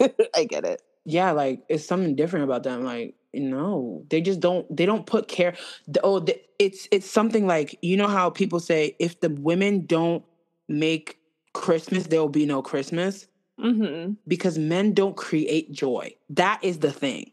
I 0.35 0.45
get 0.45 0.65
it. 0.65 0.81
yeah 1.05 1.31
like 1.31 1.63
it's 1.69 1.85
something 1.85 2.15
different 2.15 2.45
about 2.45 2.63
them 2.63 2.83
like 2.83 3.15
no 3.33 4.05
they 4.09 4.21
just 4.21 4.39
don't 4.39 4.65
they 4.75 4.85
don't 4.85 5.05
put 5.07 5.27
care 5.27 5.55
oh 6.03 6.19
the, 6.19 6.39
it's 6.59 6.87
it's 6.91 7.09
something 7.09 7.47
like 7.47 7.77
you 7.81 7.97
know 7.97 8.07
how 8.07 8.29
people 8.29 8.59
say 8.59 8.95
if 8.99 9.19
the 9.21 9.29
women 9.29 9.85
don't 9.87 10.23
make 10.69 11.17
christmas 11.53 12.07
there 12.07 12.19
will 12.19 12.29
be 12.29 12.45
no 12.45 12.61
christmas 12.61 13.27
Mm-hmm. 13.59 14.13
because 14.27 14.57
men 14.57 14.93
don't 14.93 15.15
create 15.15 15.71
joy 15.71 16.15
that 16.29 16.63
is 16.63 16.79
the 16.79 16.91
thing 16.91 17.31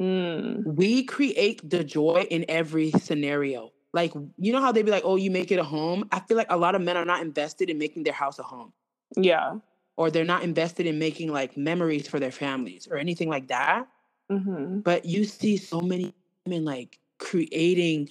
Mm. 0.00 0.64
we 0.64 1.04
create 1.04 1.68
the 1.70 1.84
joy 1.84 2.26
in 2.28 2.44
every 2.48 2.90
scenario 2.90 3.70
like 3.92 4.12
you 4.38 4.52
know 4.52 4.60
how 4.60 4.72
they'd 4.72 4.84
be 4.84 4.90
like 4.90 5.04
oh 5.04 5.14
you 5.14 5.30
make 5.30 5.52
it 5.52 5.58
a 5.60 5.64
home 5.64 6.08
i 6.10 6.18
feel 6.18 6.36
like 6.36 6.48
a 6.50 6.56
lot 6.56 6.74
of 6.74 6.82
men 6.82 6.96
are 6.96 7.04
not 7.04 7.22
invested 7.22 7.70
in 7.70 7.78
making 7.78 8.02
their 8.02 8.12
house 8.12 8.40
a 8.40 8.42
home 8.42 8.72
Yeah. 9.16 9.58
or 9.96 10.10
they're 10.10 10.24
not 10.24 10.42
invested 10.42 10.86
in 10.86 10.98
making 10.98 11.32
like 11.32 11.56
memories 11.56 12.08
for 12.08 12.18
their 12.18 12.32
families 12.32 12.88
or 12.90 12.96
anything 12.96 13.28
like 13.28 13.46
that 13.48 13.86
Mm-hmm. 14.32 14.80
but 14.80 15.04
you 15.04 15.24
see 15.24 15.56
so 15.56 15.80
many 15.80 16.12
women 16.44 16.64
like 16.64 16.98
creating 17.18 18.08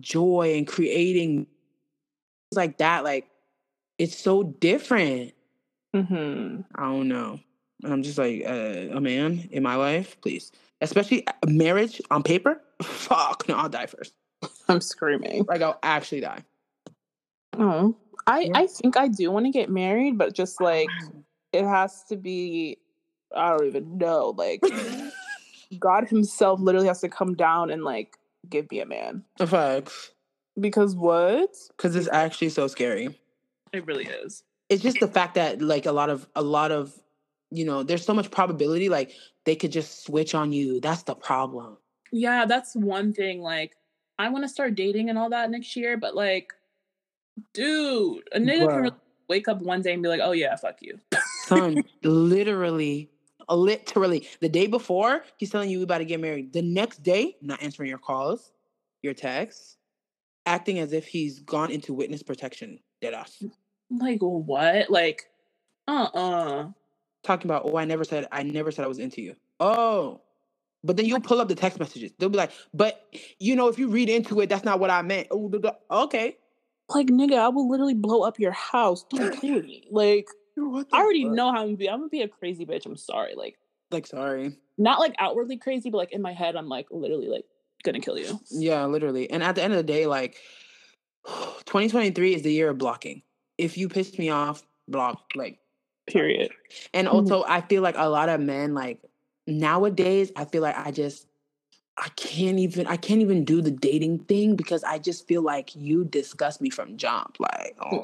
joy 0.00 0.54
and 0.56 0.66
creating 0.66 1.46
things 2.50 2.56
like 2.56 2.76
that 2.78 3.04
like 3.04 3.26
it's 4.02 4.18
so 4.18 4.42
different 4.42 5.32
Mm-hmm. 5.94 6.62
i 6.74 6.82
don't 6.84 7.08
know 7.08 7.38
i'm 7.84 8.02
just 8.02 8.16
like 8.16 8.42
uh, 8.46 8.96
a 8.96 9.00
man 9.00 9.48
in 9.50 9.62
my 9.62 9.74
life 9.76 10.18
please 10.22 10.50
especially 10.80 11.24
a 11.42 11.46
marriage 11.46 12.00
on 12.10 12.22
paper 12.22 12.62
fuck 12.82 13.46
no 13.48 13.56
i'll 13.56 13.68
die 13.68 13.86
first 13.86 14.14
I'm 14.68 14.80
screaming. 14.80 15.44
like 15.48 15.60
i'll 15.62 15.78
actually 15.82 16.20
die 16.20 16.42
Oh, 17.58 17.94
I 18.26 18.40
Yeah. 18.40 18.52
I 18.54 18.66
think 18.66 18.96
I 18.96 19.08
do 19.08 19.30
want 19.30 19.44
to 19.44 19.52
get 19.52 19.68
married, 19.68 20.16
but 20.16 20.32
just 20.32 20.58
like 20.60 20.88
it 21.52 21.64
has 21.64 22.02
to 22.04 22.16
be. 22.16 22.78
I 23.36 23.50
don't 23.50 23.66
even 23.66 23.98
know. 23.98 24.32
Like 24.36 24.62
God 25.78 26.08
Himself 26.08 26.58
literally 26.60 26.86
has 26.88 27.00
to 27.02 27.10
come 27.10 27.34
down 27.34 27.68
and 27.70 27.84
like 27.84 28.16
give 28.48 28.70
me 28.70 28.80
a 28.80 28.86
man. 28.86 29.24
facts 29.46 30.12
Because 30.58 30.94
what? 30.96 31.50
because 31.76 31.94
it's 31.94 32.08
actually 32.10 32.48
so 32.48 32.66
scary 32.68 33.18
It 33.72 33.86
really 33.86 34.04
is. 34.04 34.44
it's 34.68 34.82
just 34.82 35.00
the 35.00 35.08
fact 35.08 35.34
that 35.34 35.62
like 35.62 35.86
a 35.86 35.92
lot 35.92 36.10
of 36.10 36.26
a 36.34 36.42
lot 36.42 36.70
of 36.70 36.92
you 37.50 37.64
know 37.64 37.82
there's 37.82 38.04
so 38.04 38.14
much 38.14 38.30
probability 38.30 38.88
like 38.88 39.12
they 39.44 39.56
could 39.56 39.72
just 39.72 40.04
switch 40.04 40.34
on 40.34 40.52
you 40.52 40.80
that's 40.80 41.02
the 41.04 41.14
problem 41.14 41.76
Yeah, 42.12 42.44
that's 42.44 42.76
one 42.76 43.12
thing. 43.14 43.40
Like, 43.40 43.74
I 44.18 44.28
want 44.28 44.44
to 44.44 44.48
start 44.48 44.74
dating 44.74 45.08
and 45.08 45.18
all 45.18 45.30
that 45.30 45.50
next 45.50 45.74
year, 45.74 45.96
but 45.96 46.14
like, 46.14 46.52
dude, 47.54 48.28
a 48.32 48.38
nigga 48.38 48.68
can 48.68 48.82
really 48.82 48.96
wake 49.28 49.48
up 49.48 49.62
one 49.62 49.80
day 49.80 49.94
and 49.94 50.02
be 50.02 50.08
like, 50.08 50.20
"Oh 50.22 50.32
yeah, 50.32 50.54
fuck 50.56 50.76
you." 50.82 51.00
son 51.46 51.82
literally 52.02 53.10
literally 53.50 54.26
the 54.40 54.48
day 54.48 54.66
before 54.66 55.24
he's 55.36 55.50
telling 55.50 55.68
you 55.68 55.78
we 55.78 55.84
about 55.84 55.98
to 55.98 56.04
get 56.04 56.20
married 56.20 56.52
the 56.52 56.62
next 56.62 57.02
day 57.02 57.36
not 57.42 57.60
answering 57.62 57.88
your 57.88 57.98
calls 57.98 58.52
your 59.02 59.12
texts 59.12 59.76
acting 60.46 60.78
as 60.78 60.92
if 60.92 61.06
he's 61.06 61.40
gone 61.40 61.70
into 61.70 61.92
witness 61.92 62.22
protection 62.22 62.78
dead 63.02 63.12
ass 63.12 63.42
like 63.98 64.20
what? 64.20 64.90
Like, 64.90 65.28
uh, 65.88 66.08
uh 66.14 66.68
talking 67.22 67.50
about 67.50 67.62
oh 67.66 67.76
i 67.76 67.84
never 67.84 68.04
said 68.04 68.26
i 68.32 68.42
never 68.42 68.70
said 68.72 68.84
i 68.84 68.88
was 68.88 68.98
into 68.98 69.22
you 69.22 69.36
oh 69.60 70.20
but 70.84 70.96
then 70.96 71.06
you'll 71.06 71.20
pull 71.20 71.40
up 71.40 71.48
the 71.48 71.54
text 71.54 71.78
messages 71.78 72.12
they'll 72.18 72.28
be 72.28 72.36
like 72.36 72.52
but 72.74 73.08
you 73.38 73.56
know 73.56 73.68
if 73.68 73.78
you 73.78 73.88
read 73.88 74.08
into 74.08 74.40
it 74.40 74.48
that's 74.48 74.64
not 74.64 74.80
what 74.80 74.90
i 74.90 75.02
meant 75.02 75.28
oh, 75.30 75.48
duh, 75.48 75.58
duh." 75.58 75.72
okay 75.90 76.36
Like, 76.88 77.08
nigga, 77.08 77.38
I 77.38 77.48
will 77.48 77.68
literally 77.68 77.94
blow 77.94 78.22
up 78.22 78.38
your 78.38 78.52
house. 78.52 79.04
Don't 79.10 79.38
play 79.40 79.52
with 79.52 79.64
me. 79.64 79.84
Like, 79.90 80.26
I 80.58 80.84
already 80.92 81.24
fuck? 81.24 81.32
know 81.32 81.52
how 81.52 81.60
I'm 81.60 81.66
gonna 81.68 81.76
be. 81.76 81.88
I'm 81.90 82.00
gonna 82.00 82.08
be 82.10 82.22
a 82.22 82.28
crazy 82.28 82.66
bitch. 82.66 82.86
I'm 82.86 82.96
sorry. 82.96 83.34
Like, 83.34 83.56
like 83.90 84.06
sorry 84.06 84.56
not 84.78 85.00
like 85.00 85.14
outwardly 85.18 85.56
crazy, 85.56 85.90
but 85.90 85.98
like 85.98 86.12
in 86.12 86.22
my 86.22 86.32
head, 86.32 86.56
I'm 86.56 86.68
like 86.68 86.88
literally 86.90 87.28
like 87.28 87.44
gonna 87.84 88.00
kill 88.00 88.18
you. 88.18 88.40
Yeah, 88.50 88.84
literally. 88.86 89.30
And 89.30 89.42
at 89.42 89.54
the 89.54 89.62
end 89.62 89.72
of 89.72 89.78
the 89.78 89.82
day, 89.84 90.06
like 90.06 90.36
2023 91.26 92.34
is 92.34 92.42
the 92.42 92.52
year 92.52 92.70
of 92.70 92.78
blocking. 92.78 93.22
If 93.58 93.76
you 93.76 93.88
piss 93.88 94.18
me 94.18 94.30
off, 94.30 94.62
block. 94.88 95.22
Like, 95.34 95.58
Period. 96.06 96.50
and 96.92 97.06
Mhm. 97.06 97.12
also 97.12 97.44
I 97.46 97.60
feel 97.60 97.82
like 97.82 97.94
a 97.96 98.08
lot 98.08 98.28
of 98.28 98.40
men, 98.40 98.74
like 98.74 98.98
nowadays, 99.46 100.32
I 100.36 100.44
feel 100.44 100.62
like 100.62 100.76
I 100.76 100.90
just 100.90 101.26
I 101.98 102.08
can't 102.16 102.58
even 102.58 102.86
I 102.86 102.96
can't 102.96 103.20
even 103.20 103.44
do 103.44 103.60
the 103.60 103.70
dating 103.70 104.20
thing 104.20 104.56
because 104.56 104.82
I 104.82 104.98
just 104.98 105.28
feel 105.28 105.42
like 105.42 105.76
you 105.76 106.04
disgust 106.04 106.60
me 106.60 106.70
from 106.70 106.96
jump. 106.96 107.36
Like, 107.38 107.76
oh 107.80 108.00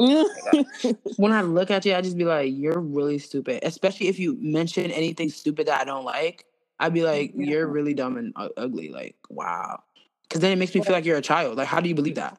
when 1.16 1.32
I 1.32 1.40
look 1.42 1.70
at 1.70 1.84
you, 1.86 1.94
I 1.94 2.00
just 2.02 2.16
be 2.18 2.24
like, 2.24 2.52
you're 2.54 2.78
really 2.80 3.18
stupid. 3.18 3.60
Especially 3.64 4.08
if 4.08 4.18
you 4.18 4.36
mention 4.40 4.90
anything 4.90 5.30
stupid 5.30 5.66
that 5.68 5.80
I 5.80 5.84
don't 5.84 6.04
like. 6.04 6.44
I'd 6.78 6.94
be 6.94 7.02
like, 7.02 7.32
Yeah. 7.34 7.46
you're 7.46 7.66
really 7.66 7.94
dumb 7.94 8.16
and 8.18 8.32
ugly. 8.56 8.90
Like, 8.90 9.16
wow. 9.30 9.82
Because 10.22 10.40
then 10.42 10.52
it 10.52 10.56
makes 10.56 10.74
me 10.74 10.82
feel 10.82 10.92
like 10.92 11.04
you're 11.06 11.16
a 11.16 11.22
child. 11.22 11.56
Like, 11.56 11.66
how 11.66 11.80
do 11.80 11.88
you 11.88 11.94
believe 11.94 12.14
that? 12.16 12.38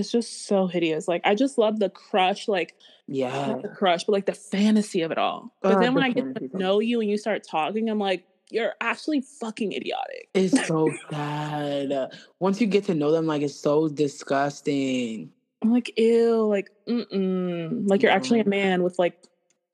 It's 0.00 0.10
just 0.10 0.46
so 0.46 0.66
hideous. 0.66 1.06
Like, 1.06 1.20
I 1.24 1.34
just 1.34 1.58
love 1.58 1.78
the 1.78 1.90
crush, 1.90 2.48
like 2.48 2.74
Yeah. 3.06 3.46
not 3.46 3.62
the 3.62 3.68
crush, 3.68 4.04
but 4.04 4.12
like 4.12 4.26
the 4.26 4.34
fantasy 4.34 5.02
of 5.02 5.10
it 5.12 5.18
all. 5.18 5.54
But 5.60 5.80
then 5.80 5.94
when 5.94 6.02
the 6.02 6.08
I 6.08 6.12
get 6.12 6.50
to 6.50 6.58
know 6.58 6.80
you 6.80 7.00
and 7.00 7.08
you 7.08 7.16
start 7.18 7.44
talking, 7.48 7.88
I'm 7.88 7.98
like, 7.98 8.24
you're 8.50 8.72
actually 8.80 9.20
fucking 9.20 9.72
idiotic. 9.72 10.28
It's 10.34 10.66
so 10.66 10.90
sad. 11.10 11.92
Uh, 11.92 12.08
Once 12.40 12.60
you 12.60 12.66
get 12.66 12.84
to 12.84 12.94
know 12.94 13.12
them, 13.12 13.26
like 13.26 13.42
it's 13.42 13.54
so 13.54 13.88
disgusting. 13.88 15.30
I'm 15.62 15.70
like, 15.72 15.92
ew, 15.98 16.46
like, 16.46 16.70
mm-mm. 16.88 17.88
Like 17.88 18.02
you're 18.02 18.10
actually 18.12 18.40
a 18.40 18.48
man 18.48 18.82
with 18.82 18.98
like 18.98 19.22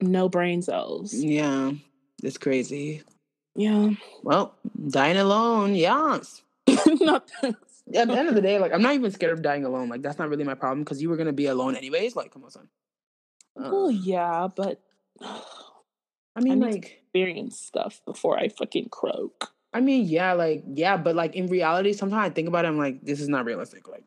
no 0.00 0.28
brain 0.28 0.60
cells. 0.62 1.14
Yeah, 1.14 1.72
it's 2.22 2.38
crazy. 2.38 3.02
Yeah. 3.54 3.90
Well, 4.22 4.54
dying 4.88 5.16
alone, 5.16 5.74
yes. 5.74 6.42
Not 6.86 7.30
this. 7.42 7.54
At 7.94 8.08
the 8.08 8.14
end 8.18 8.28
of 8.28 8.34
the 8.34 8.40
day, 8.42 8.58
like 8.58 8.72
I'm 8.72 8.82
not 8.82 8.94
even 8.94 9.10
scared 9.10 9.32
of 9.32 9.42
dying 9.42 9.64
alone. 9.64 9.88
Like 9.88 10.02
that's 10.02 10.18
not 10.18 10.28
really 10.28 10.44
my 10.44 10.54
problem 10.54 10.80
because 10.82 11.00
you 11.00 11.08
were 11.08 11.16
gonna 11.16 11.32
be 11.32 11.46
alone 11.46 11.76
anyways. 11.76 12.16
Like, 12.16 12.32
come 12.32 12.44
on, 12.44 12.50
son. 12.50 12.68
Uh, 13.56 13.70
Well, 13.72 13.90
yeah, 13.90 14.48
but 14.54 14.80
I 15.20 16.40
mean, 16.40 16.60
to- 16.60 16.66
like, 16.66 16.76
experience 16.84 17.58
stuff 17.60 18.00
before 18.04 18.38
I 18.38 18.48
fucking 18.48 18.88
croak. 18.90 19.52
I 19.72 19.80
mean, 19.80 20.06
yeah, 20.06 20.32
like, 20.32 20.64
yeah, 20.66 20.96
but 20.96 21.14
like 21.14 21.34
in 21.34 21.46
reality, 21.48 21.92
sometimes 21.92 22.30
I 22.30 22.30
think 22.30 22.48
about 22.48 22.64
it, 22.64 22.68
I'm 22.68 22.78
like, 22.78 23.02
this 23.02 23.20
is 23.20 23.28
not 23.28 23.44
realistic. 23.44 23.88
Like, 23.88 24.04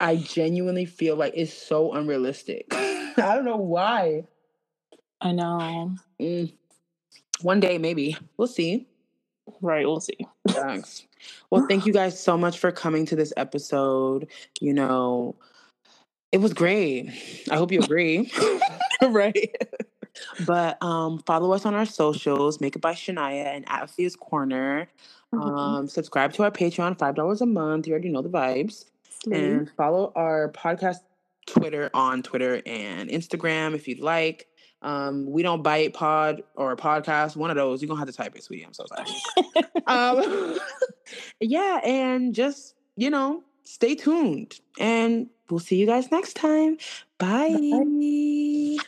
I 0.00 0.16
genuinely 0.16 0.84
feel 0.84 1.16
like 1.16 1.32
it's 1.36 1.52
so 1.52 1.92
unrealistic. 1.94 2.66
I 2.74 3.14
don't 3.16 3.44
know 3.44 3.56
why. 3.56 4.24
I 5.20 5.32
know. 5.32 5.94
Mm. 6.20 6.52
One 7.42 7.60
day, 7.60 7.78
maybe. 7.78 8.16
We'll 8.36 8.48
see. 8.48 8.88
Right, 9.60 9.86
we'll 9.86 10.00
see. 10.00 10.18
Thanks. 10.48 11.06
Well, 11.50 11.66
thank 11.68 11.86
you 11.86 11.92
guys 11.92 12.18
so 12.18 12.36
much 12.36 12.58
for 12.58 12.72
coming 12.72 13.06
to 13.06 13.16
this 13.16 13.32
episode. 13.36 14.28
You 14.60 14.74
know, 14.74 15.36
it 16.32 16.38
was 16.38 16.52
great. 16.52 17.10
I 17.50 17.56
hope 17.56 17.72
you 17.72 17.80
agree. 17.80 18.32
right. 19.02 19.54
but 20.46 20.82
um, 20.82 21.20
follow 21.26 21.52
us 21.52 21.66
on 21.66 21.74
our 21.74 21.86
socials, 21.86 22.60
Make 22.60 22.76
It 22.76 22.82
by 22.82 22.92
Shania 22.94 23.46
and 23.46 23.64
at 23.68 23.90
Fia's 23.90 24.16
Corner. 24.16 24.88
Mhm. 25.32 25.58
Um, 25.58 25.88
subscribe 25.88 26.32
to 26.34 26.44
our 26.44 26.50
Patreon, 26.50 26.96
$5 26.96 27.40
a 27.40 27.46
month. 27.46 27.86
You 27.86 27.92
already 27.92 28.10
know 28.10 28.22
the 28.22 28.28
vibes. 28.28 28.86
And 29.32 29.70
follow 29.76 30.12
our 30.16 30.52
podcast 30.52 30.98
Twitter 31.46 31.90
on 31.94 32.22
Twitter 32.22 32.60
and 32.66 33.08
Instagram 33.08 33.74
if 33.74 33.88
you'd 33.88 34.00
like. 34.00 34.48
Um, 34.84 35.26
we 35.26 35.42
don't 35.42 35.62
bite 35.62 35.94
pod 35.94 36.42
or 36.54 36.76
podcast, 36.76 37.36
one 37.36 37.50
of 37.50 37.56
those. 37.56 37.80
You're 37.80 37.88
gonna 37.88 38.00
have 38.00 38.08
to 38.08 38.14
type 38.14 38.36
it, 38.36 38.44
sweetie. 38.44 38.64
I'm 38.64 38.74
so 38.74 38.84
sorry. 38.86 39.08
um, 39.86 40.58
yeah, 41.40 41.80
and 41.82 42.34
just 42.34 42.74
you 42.96 43.10
know, 43.10 43.42
stay 43.64 43.94
tuned. 43.94 44.60
And 44.78 45.28
we'll 45.50 45.60
see 45.60 45.76
you 45.76 45.86
guys 45.86 46.10
next 46.10 46.34
time. 46.34 46.78
Bye. 47.18 47.56
Bye. 47.58 48.83